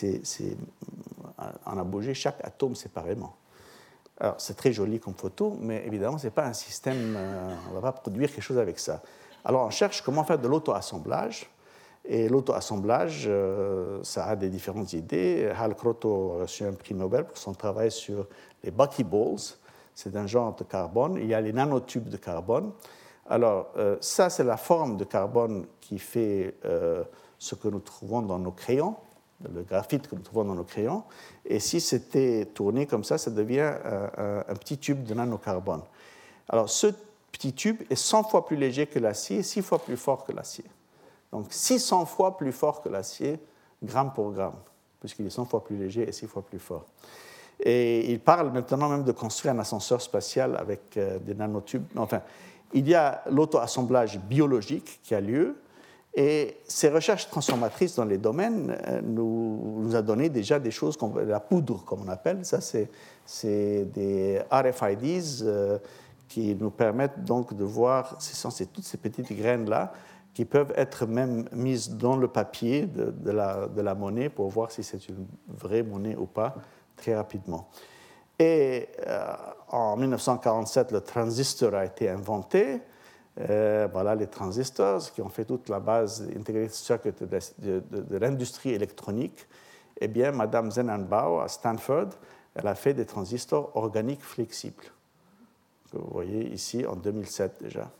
on 1.66 1.78
a 1.78 1.84
bougé 1.84 2.14
chaque 2.14 2.44
atome 2.44 2.74
séparément. 2.74 3.34
Alors, 4.18 4.36
c'est 4.38 4.54
très 4.54 4.72
joli 4.72 5.00
comme 5.00 5.14
photo, 5.14 5.56
mais 5.60 5.84
évidemment, 5.86 6.18
ce 6.18 6.26
n'est 6.26 6.32
pas 6.32 6.46
un 6.46 6.52
système, 6.52 7.14
euh, 7.16 7.54
on 7.66 7.70
ne 7.70 7.74
va 7.74 7.92
pas 7.92 7.92
produire 7.92 8.30
quelque 8.30 8.42
chose 8.42 8.58
avec 8.58 8.78
ça. 8.78 9.02
Alors, 9.44 9.66
on 9.66 9.70
cherche 9.70 10.02
comment 10.02 10.22
faire 10.24 10.38
de 10.38 10.46
l'auto-assemblage. 10.46 11.50
Et 12.06 12.28
l'auto-assemblage, 12.28 13.24
euh, 13.26 14.00
ça 14.02 14.26
a 14.26 14.36
des 14.36 14.50
différentes 14.50 14.92
idées. 14.92 15.50
Hal 15.58 15.74
Kroto 15.74 16.32
a 16.32 16.42
reçu 16.42 16.64
un 16.64 16.72
prix 16.72 16.94
Nobel 16.94 17.24
pour 17.24 17.38
son 17.38 17.54
travail 17.54 17.90
sur 17.90 18.26
les 18.62 18.70
buckyballs. 18.70 19.56
C'est 19.94 20.14
un 20.16 20.26
genre 20.26 20.54
de 20.54 20.64
carbone. 20.64 21.16
Il 21.16 21.26
y 21.26 21.34
a 21.34 21.40
les 21.40 21.52
nanotubes 21.52 22.08
de 22.08 22.18
carbone. 22.18 22.72
Alors, 23.26 23.68
euh, 23.78 23.96
ça, 24.00 24.28
c'est 24.28 24.44
la 24.44 24.58
forme 24.58 24.98
de 24.98 25.04
carbone 25.04 25.66
qui 25.80 25.98
fait 25.98 26.56
euh, 26.66 27.04
ce 27.38 27.54
que 27.54 27.68
nous 27.68 27.80
trouvons 27.80 28.20
dans 28.20 28.38
nos 28.38 28.50
crayons, 28.50 28.96
le 29.50 29.62
graphite 29.62 30.06
que 30.06 30.14
nous 30.14 30.22
trouvons 30.22 30.44
dans 30.44 30.54
nos 30.54 30.64
crayons. 30.64 31.04
Et 31.46 31.58
si 31.58 31.80
c'était 31.80 32.44
tourné 32.52 32.84
comme 32.84 33.04
ça, 33.04 33.16
ça 33.16 33.30
devient 33.30 33.72
un 34.16 34.54
petit 34.54 34.76
tube 34.76 35.04
de 35.04 35.14
nanocarbone. 35.14 35.82
Alors, 36.50 36.68
ce 36.68 36.88
petit 37.32 37.54
tube 37.54 37.82
est 37.88 37.96
100 37.96 38.24
fois 38.24 38.44
plus 38.44 38.56
léger 38.56 38.86
que 38.86 38.98
l'acier, 38.98 39.42
6 39.42 39.62
fois 39.62 39.78
plus 39.78 39.96
fort 39.96 40.24
que 40.24 40.32
l'acier. 40.32 40.64
Donc 41.34 41.46
600 41.50 42.06
fois 42.06 42.36
plus 42.36 42.52
fort 42.52 42.80
que 42.80 42.88
l'acier, 42.88 43.40
gramme 43.82 44.12
pour 44.12 44.30
gramme, 44.30 44.54
puisqu'il 45.00 45.26
est 45.26 45.30
100 45.30 45.46
fois 45.46 45.64
plus 45.64 45.76
léger 45.76 46.08
et 46.08 46.12
6 46.12 46.28
fois 46.28 46.42
plus 46.42 46.60
fort. 46.60 46.86
Et 47.58 48.08
il 48.12 48.20
parle 48.20 48.52
maintenant 48.52 48.88
même 48.88 49.02
de 49.02 49.10
construire 49.10 49.52
un 49.52 49.58
ascenseur 49.58 50.00
spatial 50.00 50.56
avec 50.56 50.96
euh, 50.96 51.18
des 51.18 51.34
nanotubes. 51.34 51.86
Enfin, 51.96 52.20
il 52.72 52.88
y 52.88 52.94
a 52.94 53.24
l'auto-assemblage 53.28 54.20
biologique 54.20 55.00
qui 55.02 55.12
a 55.12 55.20
lieu, 55.20 55.56
et 56.14 56.58
ces 56.68 56.88
recherches 56.88 57.28
transformatrices 57.28 57.96
dans 57.96 58.04
les 58.04 58.18
domaines 58.18 58.76
euh, 58.86 59.00
nous, 59.02 59.80
nous 59.80 59.96
a 59.96 60.02
donné 60.02 60.28
déjà 60.28 60.60
des 60.60 60.70
choses 60.70 60.96
la 61.26 61.40
poudre, 61.40 61.84
comme 61.84 62.02
on 62.06 62.08
appelle. 62.08 62.44
Ça, 62.44 62.60
c'est 62.60 63.84
des 63.92 64.40
RFIDs 64.52 65.42
euh, 65.42 65.78
qui 66.28 66.54
nous 66.54 66.70
permettent 66.70 67.24
donc 67.24 67.54
de 67.54 67.64
voir, 67.64 68.14
c'est 68.20 68.72
toutes 68.72 68.84
ces 68.84 68.98
petites 68.98 69.32
graines-là 69.32 69.92
qui 70.34 70.44
peuvent 70.44 70.72
être 70.76 71.06
même 71.06 71.48
mises 71.52 71.90
dans 71.90 72.16
le 72.16 72.26
papier 72.26 72.86
de, 72.86 73.30
la, 73.30 73.94
monnaie 73.94 74.28
pour 74.28 74.50
voir 74.50 74.72
si 74.72 74.82
c'est 74.82 75.08
une 75.08 75.26
vraie 75.48 75.84
monnaie 75.84 76.16
ou 76.16 76.26
pas 76.26 76.56
très 76.96 77.14
rapidement. 77.14 77.68
Et 78.38 78.88
euh, 79.06 79.32
en 79.68 79.96
1947, 79.96 80.90
le 80.90 81.00
transistor 81.00 81.74
a 81.74 81.84
été 81.84 82.10
inventé. 82.10 82.80
Euh, 83.40 83.88
voilà 83.92 84.14
les 84.16 84.26
transistors 84.26 85.12
qui 85.12 85.22
ont 85.22 85.28
fait 85.28 85.44
toute 85.44 85.68
la 85.68 85.80
base 85.80 86.28
circuit 86.70 87.12
de, 87.12 87.82
de, 87.90 88.16
l'industrie 88.16 88.70
électronique. 88.70 89.46
Eh 90.00 90.08
bien, 90.08 90.32
Madame 90.32 90.70
Zenanbao 90.70 91.40
à 91.40 91.48
Stanford, 91.48 92.10
elle 92.56 92.66
a 92.66 92.74
fait 92.74 92.94
des 92.94 93.06
transistors 93.06 93.70
organiques 93.76 94.22
flexibles. 94.22 94.84
Que 95.92 95.98
vous 95.98 96.10
voyez 96.10 96.52
ici 96.52 96.84
en 96.86 96.96
2007 96.96 97.62
déjà. 97.62 97.90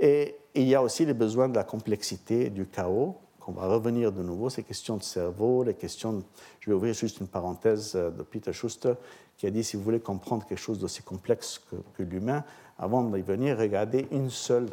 Et 0.00 0.36
il 0.54 0.66
y 0.66 0.74
a 0.74 0.82
aussi 0.82 1.04
les 1.04 1.14
besoins 1.14 1.48
de 1.48 1.54
la 1.54 1.62
complexité, 1.62 2.50
du 2.50 2.66
chaos, 2.66 3.16
qu'on 3.38 3.52
va 3.52 3.66
revenir 3.66 4.12
de 4.12 4.22
nouveau, 4.22 4.50
ces 4.50 4.62
questions 4.62 4.96
de 4.96 5.02
cerveau, 5.02 5.62
les 5.62 5.74
questions... 5.74 6.22
Je 6.60 6.70
vais 6.70 6.76
ouvrir 6.76 6.94
juste 6.94 7.20
une 7.20 7.28
parenthèse 7.28 7.92
euh, 7.94 8.10
de 8.10 8.22
Peter 8.22 8.52
Schuster, 8.52 8.94
qui 9.36 9.46
a 9.46 9.50
dit, 9.50 9.62
si 9.62 9.76
vous 9.76 9.82
voulez 9.82 10.00
comprendre 10.00 10.46
quelque 10.46 10.58
chose 10.58 10.78
d'aussi 10.78 11.02
complexe 11.02 11.60
que, 11.96 12.02
l'humain, 12.02 12.44
avant 12.78 13.02
d'y 13.04 13.22
venir, 13.22 13.58
regardez 13.58 14.06
une 14.10 14.30
seule, 14.30 14.68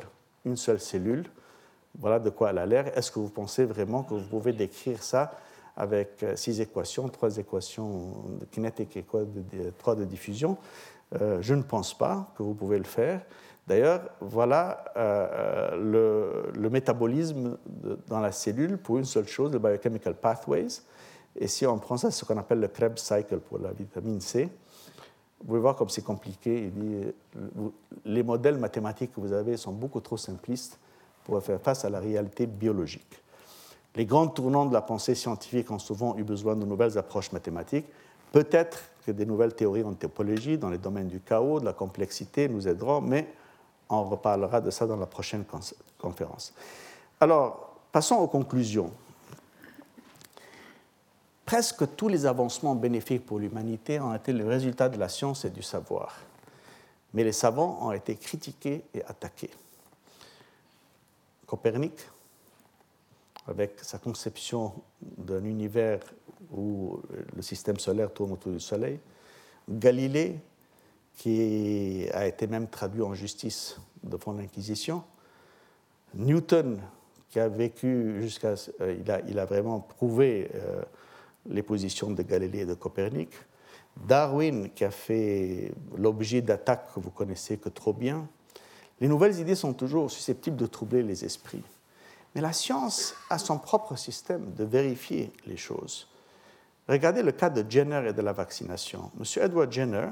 une 0.45 0.57
seule 0.57 0.79
cellule, 0.79 1.25
voilà 1.99 2.19
de 2.19 2.29
quoi 2.29 2.49
elle 2.49 2.57
a 2.57 2.65
l'air. 2.65 2.97
Est-ce 2.97 3.11
que 3.11 3.19
vous 3.19 3.29
pensez 3.29 3.65
vraiment 3.65 4.03
que 4.03 4.13
vous 4.13 4.27
pouvez 4.27 4.53
décrire 4.53 5.03
ça 5.03 5.31
avec 5.75 6.23
euh, 6.23 6.35
six 6.35 6.59
équations, 6.61 7.07
trois 7.09 7.37
équations 7.37 8.13
de 8.39 8.45
kinétique 8.45 8.95
et 8.97 9.05
trois 9.77 9.95
de 9.95 10.05
diffusion? 10.05 10.57
Euh, 11.21 11.41
Je 11.41 11.53
ne 11.53 11.63
pense 11.63 11.97
pas 11.97 12.31
que 12.37 12.43
vous 12.43 12.53
pouvez 12.53 12.77
le 12.77 12.83
faire. 12.83 13.21
D'ailleurs, 13.67 14.01
voilà 14.21 14.85
euh, 14.95 15.73
euh, 15.73 16.51
le, 16.55 16.69
métabolisme 16.69 17.57
dans 18.07 18.21
la 18.21 18.31
cellule 18.31 18.77
pour 18.77 18.97
une 18.97 19.05
seule 19.05 19.27
chose, 19.27 19.51
le 19.51 19.59
biochemical 19.59 20.15
pathways. 20.15 20.81
Et 21.35 21.47
si 21.47 21.65
on 21.65 21.77
prend 21.77 21.97
ça, 21.97 22.09
ce 22.09 22.23
qu'on 22.23 22.37
appelle 22.37 22.61
le 22.61 22.69
Krebs 22.69 22.97
cycle 22.97 23.39
pour 23.39 23.59
la 23.59 23.71
vitamine 23.73 24.21
C. 24.21 24.49
Vous 25.39 25.47
pouvez 25.47 25.59
voir 25.59 25.75
comme 25.75 25.89
c'est 25.89 26.03
compliqué. 26.03 26.71
Les 28.05 28.23
modèles 28.23 28.57
mathématiques 28.57 29.13
que 29.13 29.19
vous 29.19 29.33
avez 29.33 29.57
sont 29.57 29.73
beaucoup 29.73 29.99
trop 29.99 30.17
simplistes 30.17 30.79
pour 31.25 31.43
faire 31.43 31.61
face 31.61 31.83
à 31.83 31.89
la 31.89 31.99
réalité 31.99 32.47
biologique. 32.47 33.21
Les 33.95 34.05
grands 34.05 34.27
tournants 34.27 34.65
de 34.65 34.73
la 34.73 34.81
pensée 34.81 35.13
scientifique 35.13 35.69
ont 35.69 35.79
souvent 35.79 36.15
eu 36.17 36.23
besoin 36.23 36.55
de 36.55 36.65
nouvelles 36.65 36.97
approches 36.97 37.31
mathématiques. 37.33 37.85
Peut-être 38.31 38.79
que 39.05 39.11
des 39.11 39.25
nouvelles 39.25 39.53
théories 39.53 39.83
en 39.83 39.93
topologie 39.93 40.57
dans 40.57 40.69
les 40.69 40.77
domaines 40.77 41.07
du 41.07 41.19
chaos, 41.19 41.59
de 41.59 41.65
la 41.65 41.73
complexité 41.73 42.47
nous 42.47 42.67
aideront, 42.67 43.01
mais 43.01 43.27
on 43.89 44.03
reparlera 44.03 44.61
de 44.61 44.69
ça 44.69 44.85
dans 44.85 44.97
la 44.97 45.05
prochaine 45.05 45.45
conférence. 45.97 46.53
Alors, 47.19 47.75
passons 47.91 48.15
aux 48.15 48.27
conclusions. 48.27 48.91
Presque 51.45 51.95
tous 51.95 52.09
les 52.09 52.25
avancements 52.25 52.75
bénéfiques 52.75 53.25
pour 53.25 53.39
l'humanité 53.39 53.99
ont 53.99 54.13
été 54.13 54.33
le 54.33 54.45
résultat 54.45 54.89
de 54.89 54.97
la 54.97 55.07
science 55.07 55.45
et 55.45 55.49
du 55.49 55.63
savoir. 55.63 56.19
Mais 57.13 57.23
les 57.23 57.31
savants 57.31 57.79
ont 57.81 57.93
été 57.93 58.15
critiqués 58.15 58.83
et 58.93 59.03
attaqués. 59.05 59.51
Copernic, 61.45 61.93
avec 63.47 63.79
sa 63.81 63.97
conception 63.97 64.73
d'un 65.01 65.45
univers 65.45 66.01
où 66.51 66.99
le 67.33 67.41
système 67.41 67.79
solaire 67.79 68.13
tourne 68.13 68.33
autour 68.33 68.51
du 68.51 68.59
Soleil, 68.59 68.99
Galilée, 69.69 70.37
qui 71.17 72.07
a 72.13 72.27
été 72.27 72.47
même 72.47 72.69
traduit 72.69 73.01
en 73.01 73.13
justice 73.13 73.77
devant 74.03 74.33
l'Inquisition, 74.33 75.03
Newton, 76.13 76.79
qui 77.29 77.39
a 77.39 77.49
vécu 77.49 78.21
jusqu'à. 78.21 78.53
Euh, 78.81 79.23
il, 79.27 79.39
a, 79.39 79.45
vraiment 79.45 79.79
prouvé 79.79 80.49
euh, 80.55 80.81
les 81.49 81.63
positions 81.63 82.11
de 82.11 82.21
Galilée 82.21 82.59
et 82.59 82.65
de 82.65 82.75
Copernic. 82.75 83.31
Darwin, 84.05 84.69
qui 84.69 84.85
a 84.85 84.91
fait 84.91 85.71
l'objet 85.97 86.41
d'attaques 86.41 86.93
que 86.93 86.99
vous 86.99 87.09
connaissez 87.09 87.57
que 87.57 87.69
trop 87.69 87.93
bien. 87.93 88.29
Les 89.01 89.07
nouvelles 89.07 89.39
idées 89.39 89.55
sont 89.55 89.73
toujours 89.73 90.09
susceptibles 90.11 90.55
de 90.55 90.67
troubler 90.67 91.01
les 91.01 91.25
esprits. 91.25 91.63
Mais 92.35 92.41
la 92.41 92.53
science 92.53 93.15
a 93.31 93.39
son 93.39 93.57
propre 93.57 93.95
système 93.95 94.53
de 94.53 94.63
vérifier 94.63 95.31
les 95.47 95.57
choses. 95.57 96.07
Regardez 96.87 97.23
le 97.23 97.31
cas 97.31 97.49
de 97.49 97.69
Jenner 97.69 98.09
et 98.09 98.13
de 98.13 98.21
la 98.21 98.33
vaccination. 98.33 99.11
M. 99.19 99.43
Edward 99.43 99.71
Jenner, 99.71 100.09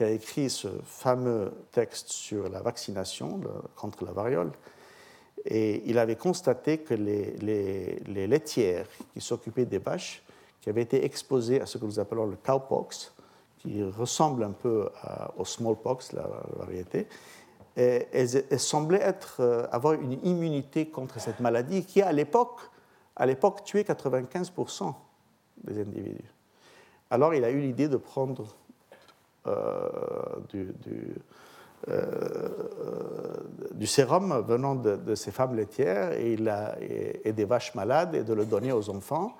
qui 0.00 0.04
a 0.04 0.10
écrit 0.12 0.48
ce 0.48 0.68
fameux 0.82 1.52
texte 1.72 2.08
sur 2.08 2.48
la 2.48 2.62
vaccination 2.62 3.38
contre 3.76 4.06
la 4.06 4.12
variole, 4.12 4.50
et 5.44 5.82
il 5.84 5.98
avait 5.98 6.16
constaté 6.16 6.78
que 6.78 6.94
les, 6.94 8.26
laitières 8.26 8.86
qui 9.12 9.20
s'occupaient 9.20 9.66
des 9.66 9.76
vaches, 9.76 10.22
qui 10.62 10.70
avaient 10.70 10.80
été 10.80 11.04
exposées 11.04 11.60
à 11.60 11.66
ce 11.66 11.76
que 11.76 11.84
nous 11.84 12.00
appelons 12.00 12.24
le 12.24 12.36
cowpox, 12.36 13.12
qui 13.58 13.82
ressemble 13.82 14.44
un 14.44 14.52
peu 14.52 14.88
au 15.36 15.44
smallpox, 15.44 16.12
la, 16.12 16.26
variété, 16.56 17.06
elles, 17.76 18.58
semblaient 18.58 19.02
être, 19.02 19.36
euh, 19.40 19.66
avoir 19.70 19.92
une 19.92 20.18
immunité 20.26 20.86
contre 20.86 21.20
cette 21.20 21.40
maladie 21.40 21.84
qui, 21.84 22.00
à 22.00 22.12
l'époque, 22.12 22.58
à 23.16 23.26
l'époque 23.26 23.64
tuait 23.64 23.82
95% 23.82 24.94
des 25.64 25.78
individus. 25.78 26.32
Alors 27.10 27.34
il 27.34 27.44
a 27.44 27.50
eu 27.50 27.60
l'idée 27.60 27.88
de 27.88 27.98
prendre 27.98 28.46
euh, 29.46 29.88
du, 30.50 30.68
euh, 31.88 32.48
du, 33.72 33.86
sérum 33.86 34.44
venant 34.46 34.74
de, 34.74 35.14
ces 35.14 35.30
femmes 35.30 35.56
laitières 35.56 36.12
et, 36.12 37.32
des 37.32 37.44
vaches 37.46 37.74
malades 37.74 38.14
et 38.14 38.22
de 38.22 38.34
le 38.34 38.44
donner 38.44 38.70
aux 38.72 38.90
enfants 38.90 39.34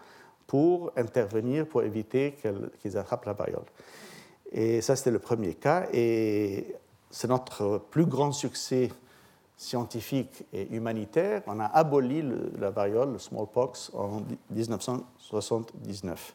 pour 0.46 0.90
intervenir, 0.96 1.66
pour 1.66 1.82
éviter 1.82 2.34
qu'ils 2.80 2.96
attrapent 2.96 3.26
la 3.26 3.34
variole. 3.34 3.66
Et 4.52 4.80
ça, 4.80 4.96
c'était 4.96 5.10
le 5.10 5.18
premier 5.18 5.52
cas. 5.54 5.86
Et 5.92 6.74
c'est 7.10 7.28
notre 7.28 7.78
plus 7.90 8.06
grand 8.06 8.32
succès 8.32 8.90
scientifique 9.54 10.44
et 10.54 10.74
humanitaire. 10.74 11.42
On 11.46 11.60
a 11.60 11.66
aboli 11.66 12.24
la 12.58 12.70
variole, 12.70 13.12
le 13.12 13.18
smallpox, 13.18 13.92
en 13.94 14.22
1979. 14.50 16.34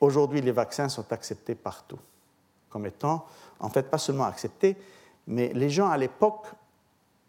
Aujourd'hui, 0.00 0.42
les 0.42 0.52
vaccins 0.52 0.90
sont 0.90 1.10
acceptés 1.10 1.54
partout 1.54 1.98
comme 2.70 2.86
étant, 2.86 3.26
en 3.58 3.68
fait, 3.68 3.90
pas 3.90 3.98
seulement 3.98 4.24
acceptés, 4.24 4.76
mais 5.26 5.52
les 5.54 5.68
gens 5.68 5.88
à 5.88 5.96
l'époque 5.98 6.46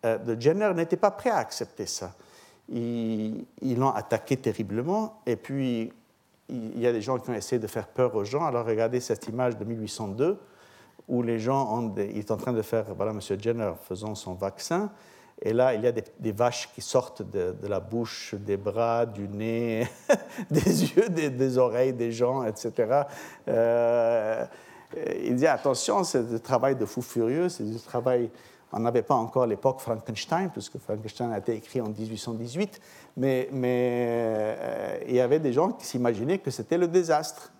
euh, 0.05 0.18
de 0.18 0.39
Jenner 0.39 0.72
n'étaient 0.73 0.97
pas 0.97 1.11
prêts 1.11 1.30
à 1.30 1.38
accepter 1.38 1.85
ça. 1.85 2.13
Ils 2.69 3.45
l'ont 3.61 3.89
attaqué 3.89 4.38
terriblement, 4.38 5.22
et 5.26 5.35
puis 5.35 5.91
il 6.47 6.80
y 6.80 6.88
a 6.88 6.93
des 6.93 7.01
gens 7.01 7.18
qui 7.19 7.30
ont 7.30 7.34
essayé 7.34 7.59
de 7.59 7.68
faire 7.68 7.88
peur 7.88 8.15
aux 8.15 8.23
gens. 8.23 8.45
Alors 8.45 8.65
regardez 8.65 9.01
cette 9.01 9.27
image 9.27 9.57
de 9.57 9.65
1802 9.65 10.39
où 11.09 11.22
les 11.22 11.39
gens 11.39 11.77
ont 11.77 11.93
ils 11.97 12.26
sont 12.26 12.34
en 12.34 12.38
train 12.38 12.53
de 12.53 12.61
faire, 12.61 12.85
voilà, 12.95 13.11
M. 13.11 13.19
Jenner 13.39 13.73
faisant 13.88 14.15
son 14.15 14.35
vaccin, 14.35 14.89
et 15.43 15.53
là, 15.53 15.73
il 15.73 15.81
y 15.81 15.88
a 15.88 15.91
des, 15.91 16.31
vaches 16.31 16.69
qui 16.73 16.81
sortent 16.81 17.23
de, 17.23 17.55
la 17.68 17.80
bouche, 17.80 18.35
des 18.35 18.57
bras, 18.57 19.07
du 19.07 19.27
nez, 19.27 19.88
des 20.51 20.84
yeux, 20.93 21.09
des, 21.09 21.57
oreilles 21.57 21.93
des 21.93 22.11
gens, 22.11 22.43
etc. 22.43 23.01
il 25.23 25.35
dit 25.35 25.47
attention, 25.47 26.03
c'est 26.03 26.27
du 26.27 26.39
travail 26.39 26.76
de 26.76 26.85
fou 26.85 27.01
furieux, 27.01 27.49
c'est 27.49 27.63
du 27.63 27.80
travail. 27.80 28.30
On 28.73 28.80
n'avait 28.80 29.01
pas 29.01 29.15
encore 29.15 29.45
l'époque 29.47 29.81
Frankenstein, 29.81 30.49
puisque 30.49 30.77
Frankenstein 30.77 31.31
a 31.31 31.39
été 31.39 31.53
écrit 31.53 31.81
en 31.81 31.89
1818, 31.89 32.80
mais, 33.18 33.49
euh, 33.53 34.97
il 35.07 35.15
y 35.15 35.19
avait 35.19 35.39
des 35.39 35.51
gens 35.51 35.72
qui 35.72 35.85
s'imaginaient 35.85 36.38
que 36.38 36.51
c'était 36.51 36.77
le 36.77 36.88
désastre 36.88 37.51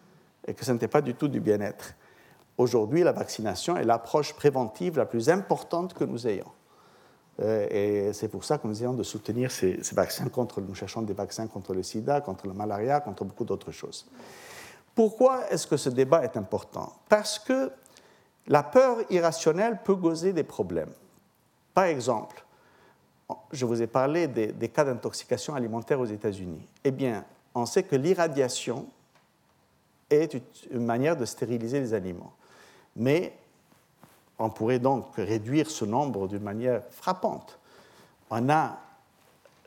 et 0.48 0.54
que 0.54 0.64
ce 0.64 0.72
n'était 0.72 0.88
pas 0.88 1.02
du 1.02 1.14
tout 1.14 1.28
du 1.28 1.42
bien-être. 1.42 1.94
Aujourd'hui, 2.58 3.04
la 3.04 3.12
vaccination 3.12 3.76
est 3.76 3.84
l'approche 3.84 4.34
préventive 4.34 4.98
la 4.98 5.06
plus 5.06 5.30
importante 5.30 5.94
que 5.94 6.04
nous 6.04 6.28
ayons. 6.28 6.52
Euh, 7.42 7.68
et 7.70 8.14
c'est 8.14 8.28
pour 8.28 8.44
ça 8.44 8.58
que 8.58 8.68
nous 8.68 8.74
essayons 8.74 8.94
de 8.94 9.04
soutenir 9.04 9.52
ces, 9.52 9.80
vaccins 9.94 10.28
contre, 10.30 10.62
nous 10.62 10.76
cherchons 10.76 11.02
des 11.02 11.14
vaccins 11.14 11.48
contre 11.48 11.74
le 11.74 11.84
sida, 11.84 12.22
contre 12.22 12.48
le 12.48 12.54
malaria, 12.54 13.00
contre 13.00 13.26
beaucoup 13.26 13.46
d'autres 13.46 13.72
choses. 13.72 14.06
Pourquoi 14.96 15.50
est-ce 15.50 15.68
que 15.68 15.78
ce 15.78 15.90
débat 15.90 16.24
est 16.24 16.38
important? 16.38 16.94
Parce 17.08 17.40
que 17.40 17.72
la 18.48 18.64
peur 18.64 18.98
irrationnelle 19.10 19.80
peut 19.84 19.96
causer 19.96 20.34
des 20.34 20.44
problèmes. 20.44 20.92
Par 21.74 21.86
exemple, 21.86 22.44
je 23.52 23.66
vous 23.66 23.82
ai 23.82 23.88
parlé 23.88 24.28
des, 24.28 24.70
cas 24.70 24.84
d'intoxication 24.84 25.56
alimentaire 25.56 26.00
aux 26.00 26.06
États-Unis. 26.06 26.68
Eh 26.84 26.92
bien, 26.92 27.24
on 27.56 27.66
sait 27.66 27.84
que 27.84 27.96
l'irradiation 27.96 28.88
est 30.10 30.38
une 30.70 30.86
manière 30.86 31.16
de 31.16 31.26
stériliser 31.26 31.80
les 31.80 31.94
aliments. 31.94 32.34
Mais 32.96 33.34
on 34.38 34.50
pourrait 34.50 34.80
donc 34.80 35.16
réduire 35.16 35.70
ce 35.70 35.86
nombre 35.86 36.28
d'une 36.28 36.44
manière 36.44 36.84
frappante. 36.90 37.58
On 38.30 38.50
a 38.50 38.78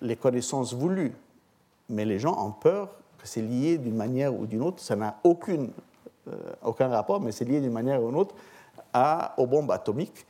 les 0.00 0.16
connaissances 0.16 0.74
voulues, 0.74 1.14
mais 1.88 2.04
les 2.04 2.18
gens 2.18 2.36
ont 2.44 2.52
peur 2.52 2.90
c'est 3.24 3.42
lié 3.42 3.78
d'une 3.78 3.96
manière 3.96 4.34
ou 4.34 4.46
d'une 4.46 4.62
autre, 4.62 4.80
ça 4.80 4.96
n'a 4.96 5.18
aucune, 5.24 5.70
euh, 6.28 6.32
aucun 6.64 6.88
rapport, 6.88 7.20
mais 7.20 7.32
c'est 7.32 7.44
lié 7.44 7.60
d'une 7.60 7.72
manière 7.72 8.02
ou 8.02 8.08
d'une 8.08 8.18
autre 8.18 8.34
à, 8.92 9.34
aux 9.38 9.46
bombes 9.46 9.70
atomiques. 9.70 10.26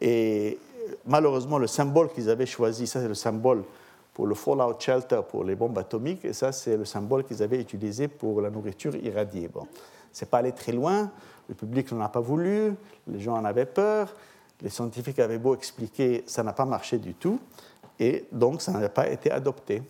Et 0.00 0.58
malheureusement, 1.06 1.58
le 1.58 1.66
symbole 1.66 2.10
qu'ils 2.10 2.30
avaient 2.30 2.46
choisi, 2.46 2.86
ça 2.86 3.00
c'est 3.00 3.08
le 3.08 3.14
symbole 3.14 3.64
pour 4.12 4.26
le 4.26 4.34
fallout 4.34 4.78
shelter 4.78 5.20
pour 5.28 5.44
les 5.44 5.56
bombes 5.56 5.76
atomiques, 5.76 6.24
et 6.24 6.32
ça 6.32 6.52
c'est 6.52 6.76
le 6.76 6.84
symbole 6.84 7.24
qu'ils 7.24 7.42
avaient 7.42 7.60
utilisé 7.60 8.08
pour 8.08 8.40
la 8.40 8.50
nourriture 8.50 8.94
irradiée. 8.94 9.48
Bon, 9.48 9.66
c'est 10.12 10.30
pas 10.30 10.38
allé 10.38 10.52
très 10.52 10.72
loin. 10.72 11.10
Le 11.48 11.54
public 11.54 11.90
n'en 11.92 12.00
a 12.00 12.08
pas 12.08 12.20
voulu, 12.20 12.74
les 13.06 13.20
gens 13.20 13.36
en 13.36 13.44
avaient 13.44 13.66
peur, 13.66 14.14
les 14.62 14.70
scientifiques 14.70 15.18
avaient 15.18 15.38
beau 15.38 15.54
expliquer, 15.54 16.24
ça 16.26 16.42
n'a 16.42 16.52
pas 16.52 16.64
marché 16.64 16.98
du 16.98 17.14
tout, 17.14 17.38
et 17.98 18.24
donc 18.32 18.62
ça 18.62 18.72
n'a 18.72 18.88
pas 18.88 19.08
été 19.08 19.30
adopté. 19.30 19.82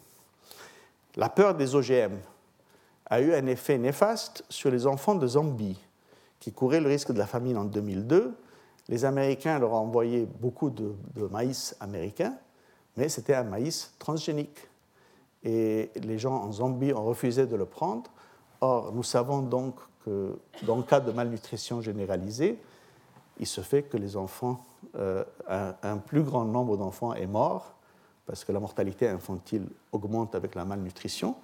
La 1.16 1.28
peur 1.28 1.54
des 1.54 1.76
OGM 1.76 2.16
a 3.06 3.20
eu 3.20 3.34
un 3.34 3.46
effet 3.46 3.78
néfaste 3.78 4.44
sur 4.48 4.70
les 4.70 4.86
enfants 4.86 5.14
de 5.14 5.26
zombies 5.26 5.78
qui 6.40 6.52
couraient 6.52 6.80
le 6.80 6.88
risque 6.88 7.12
de 7.12 7.18
la 7.18 7.26
famine 7.26 7.56
en 7.56 7.64
2002. 7.64 8.34
Les 8.88 9.04
Américains 9.04 9.58
leur 9.58 9.72
ont 9.72 9.78
envoyé 9.78 10.26
beaucoup 10.40 10.70
de, 10.70 10.94
de 11.14 11.26
maïs 11.26 11.76
américain, 11.80 12.36
mais 12.96 13.08
c'était 13.08 13.34
un 13.34 13.44
maïs 13.44 13.94
transgénique. 13.98 14.58
Et 15.42 15.90
les 15.96 16.18
gens 16.18 16.34
en 16.34 16.52
Zambie 16.52 16.92
ont 16.92 17.04
refusé 17.04 17.46
de 17.46 17.56
le 17.56 17.66
prendre. 17.66 18.10
Or, 18.60 18.92
nous 18.92 19.02
savons 19.02 19.42
donc 19.42 19.74
que 20.04 20.38
dans 20.62 20.76
le 20.76 20.82
cas 20.82 21.00
de 21.00 21.12
malnutrition 21.12 21.80
généralisée, 21.80 22.58
il 23.40 23.46
se 23.46 23.60
fait 23.60 23.82
que 23.82 23.96
les 23.96 24.16
enfants, 24.16 24.64
euh, 24.96 25.24
un, 25.48 25.98
plus 25.98 26.22
grand 26.22 26.44
nombre 26.44 26.76
d'enfants 26.76 27.14
est 27.14 27.26
mort 27.26 27.74
parce 28.26 28.44
que 28.44 28.52
la 28.52 28.60
mortalité 28.60 29.08
infantile 29.08 29.66
augmente 29.92 30.34
avec 30.34 30.54
la 30.54 30.64
malnutrition, 30.64 31.34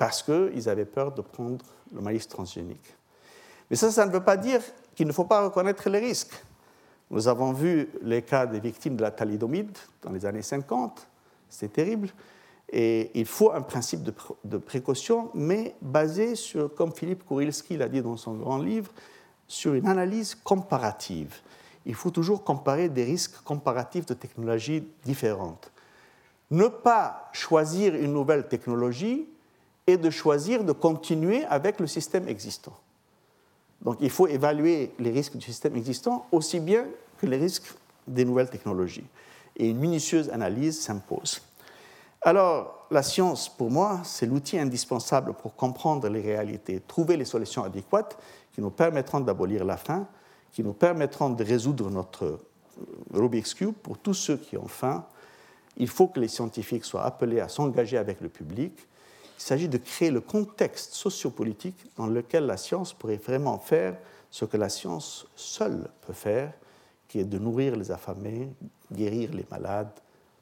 parce 0.00 0.22
qu'ils 0.22 0.66
avaient 0.70 0.86
peur 0.86 1.12
de 1.12 1.20
prendre 1.20 1.62
le 1.92 2.00
maïs 2.00 2.26
transgénique. 2.26 2.96
Mais 3.68 3.76
ça, 3.76 3.90
ça 3.90 4.06
ne 4.06 4.10
veut 4.10 4.24
pas 4.24 4.38
dire 4.38 4.62
qu'il 4.94 5.06
ne 5.06 5.12
faut 5.12 5.26
pas 5.26 5.44
reconnaître 5.44 5.90
les 5.90 5.98
risques. 5.98 6.42
Nous 7.10 7.28
avons 7.28 7.52
vu 7.52 7.90
les 8.00 8.22
cas 8.22 8.46
des 8.46 8.60
victimes 8.60 8.96
de 8.96 9.02
la 9.02 9.10
thalidomide 9.10 9.76
dans 10.00 10.10
les 10.10 10.24
années 10.24 10.40
50, 10.40 11.06
c'est 11.50 11.74
terrible. 11.74 12.08
Et 12.72 13.10
il 13.12 13.26
faut 13.26 13.52
un 13.52 13.60
principe 13.60 14.02
de, 14.02 14.56
précaution, 14.56 15.30
mais 15.34 15.76
basé 15.82 16.34
sur, 16.34 16.74
comme 16.74 16.94
Philippe 16.94 17.26
Kourilski 17.26 17.76
l'a 17.76 17.90
dit 17.90 18.00
dans 18.00 18.16
son 18.16 18.32
grand 18.38 18.56
livre, 18.56 18.90
sur 19.48 19.74
une 19.74 19.86
analyse 19.86 20.34
comparative. 20.34 21.40
Il 21.84 21.94
faut 21.94 22.10
toujours 22.10 22.42
comparer 22.42 22.88
des 22.88 23.04
risques 23.04 23.42
comparatifs 23.44 24.06
de 24.06 24.14
technologies 24.14 24.82
différentes. 25.04 25.70
Ne 26.50 26.68
pas 26.68 27.28
choisir 27.34 27.94
une 27.94 28.14
nouvelle 28.14 28.48
technologie 28.48 29.28
et 29.92 29.96
de 29.96 30.10
choisir 30.10 30.64
de 30.64 30.72
continuer 30.72 31.44
avec 31.44 31.80
le 31.80 31.86
système 31.86 32.28
existant. 32.28 32.76
Donc 33.82 33.96
il 34.00 34.10
faut 34.10 34.26
évaluer 34.26 34.92
les 34.98 35.10
risques 35.10 35.36
du 35.36 35.44
système 35.44 35.76
existant 35.76 36.26
aussi 36.32 36.60
bien 36.60 36.86
que 37.18 37.26
les 37.26 37.36
risques 37.36 37.74
des 38.06 38.24
nouvelles 38.24 38.50
technologies. 38.50 39.06
Et 39.56 39.68
une 39.68 39.78
minutieuse 39.78 40.30
analyse 40.30 40.80
s'impose. 40.80 41.42
Alors, 42.22 42.86
la 42.90 43.02
science, 43.02 43.48
pour 43.48 43.70
moi, 43.70 44.00
c'est 44.04 44.26
l'outil 44.26 44.58
indispensable 44.58 45.32
pour 45.32 45.54
comprendre 45.54 46.08
les 46.08 46.20
réalités, 46.20 46.80
trouver 46.86 47.16
les 47.16 47.24
solutions 47.24 47.64
adéquates 47.64 48.18
qui 48.52 48.60
nous 48.60 48.70
permettront 48.70 49.20
d'abolir 49.20 49.64
la 49.64 49.76
faim, 49.76 50.06
qui 50.52 50.62
nous 50.62 50.72
permettront 50.74 51.30
de 51.30 51.44
résoudre 51.44 51.90
notre 51.90 52.40
Rubik's 53.12 53.54
Cube 53.54 53.74
pour 53.74 53.98
tous 53.98 54.14
ceux 54.14 54.36
qui 54.36 54.56
ont 54.56 54.68
faim. 54.68 55.06
Il 55.76 55.88
faut 55.88 56.08
que 56.08 56.20
les 56.20 56.28
scientifiques 56.28 56.84
soient 56.84 57.04
appelés 57.04 57.40
à 57.40 57.48
s'engager 57.48 57.96
avec 57.96 58.20
le 58.20 58.28
public. 58.28 58.74
Il 59.40 59.42
s'agit 59.42 59.68
de 59.70 59.78
créer 59.78 60.10
le 60.10 60.20
contexte 60.20 60.92
sociopolitique 60.92 61.86
dans 61.96 62.06
lequel 62.06 62.44
la 62.44 62.58
science 62.58 62.92
pourrait 62.92 63.16
vraiment 63.16 63.58
faire 63.58 63.96
ce 64.30 64.44
que 64.44 64.58
la 64.58 64.68
science 64.68 65.26
seule 65.34 65.88
peut 66.02 66.12
faire, 66.12 66.52
qui 67.08 67.20
est 67.20 67.24
de 67.24 67.38
nourrir 67.38 67.74
les 67.74 67.90
affamés, 67.90 68.50
guérir 68.92 69.32
les 69.32 69.46
malades, 69.50 69.98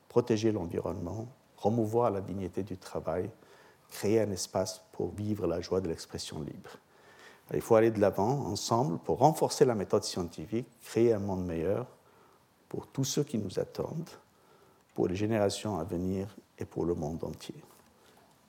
protéger 0.08 0.50
l'environnement, 0.50 1.28
promouvoir 1.54 2.10
la 2.10 2.20
dignité 2.20 2.64
du 2.64 2.76
travail, 2.76 3.30
créer 3.88 4.20
un 4.20 4.32
espace 4.32 4.82
pour 4.90 5.12
vivre 5.12 5.46
la 5.46 5.60
joie 5.60 5.80
de 5.80 5.86
l'expression 5.86 6.40
libre. 6.40 6.70
Il 7.54 7.60
faut 7.60 7.76
aller 7.76 7.92
de 7.92 8.00
l'avant 8.00 8.46
ensemble 8.46 8.98
pour 8.98 9.18
renforcer 9.18 9.64
la 9.64 9.76
méthode 9.76 10.02
scientifique, 10.02 10.66
créer 10.82 11.12
un 11.12 11.20
monde 11.20 11.46
meilleur 11.46 11.86
pour 12.68 12.88
tous 12.88 13.04
ceux 13.04 13.22
qui 13.22 13.38
nous 13.38 13.60
attendent, 13.60 14.10
pour 14.92 15.06
les 15.06 15.16
générations 15.16 15.78
à 15.78 15.84
venir 15.84 16.26
et 16.58 16.64
pour 16.64 16.84
le 16.84 16.94
monde 16.94 17.22
entier. 17.22 17.54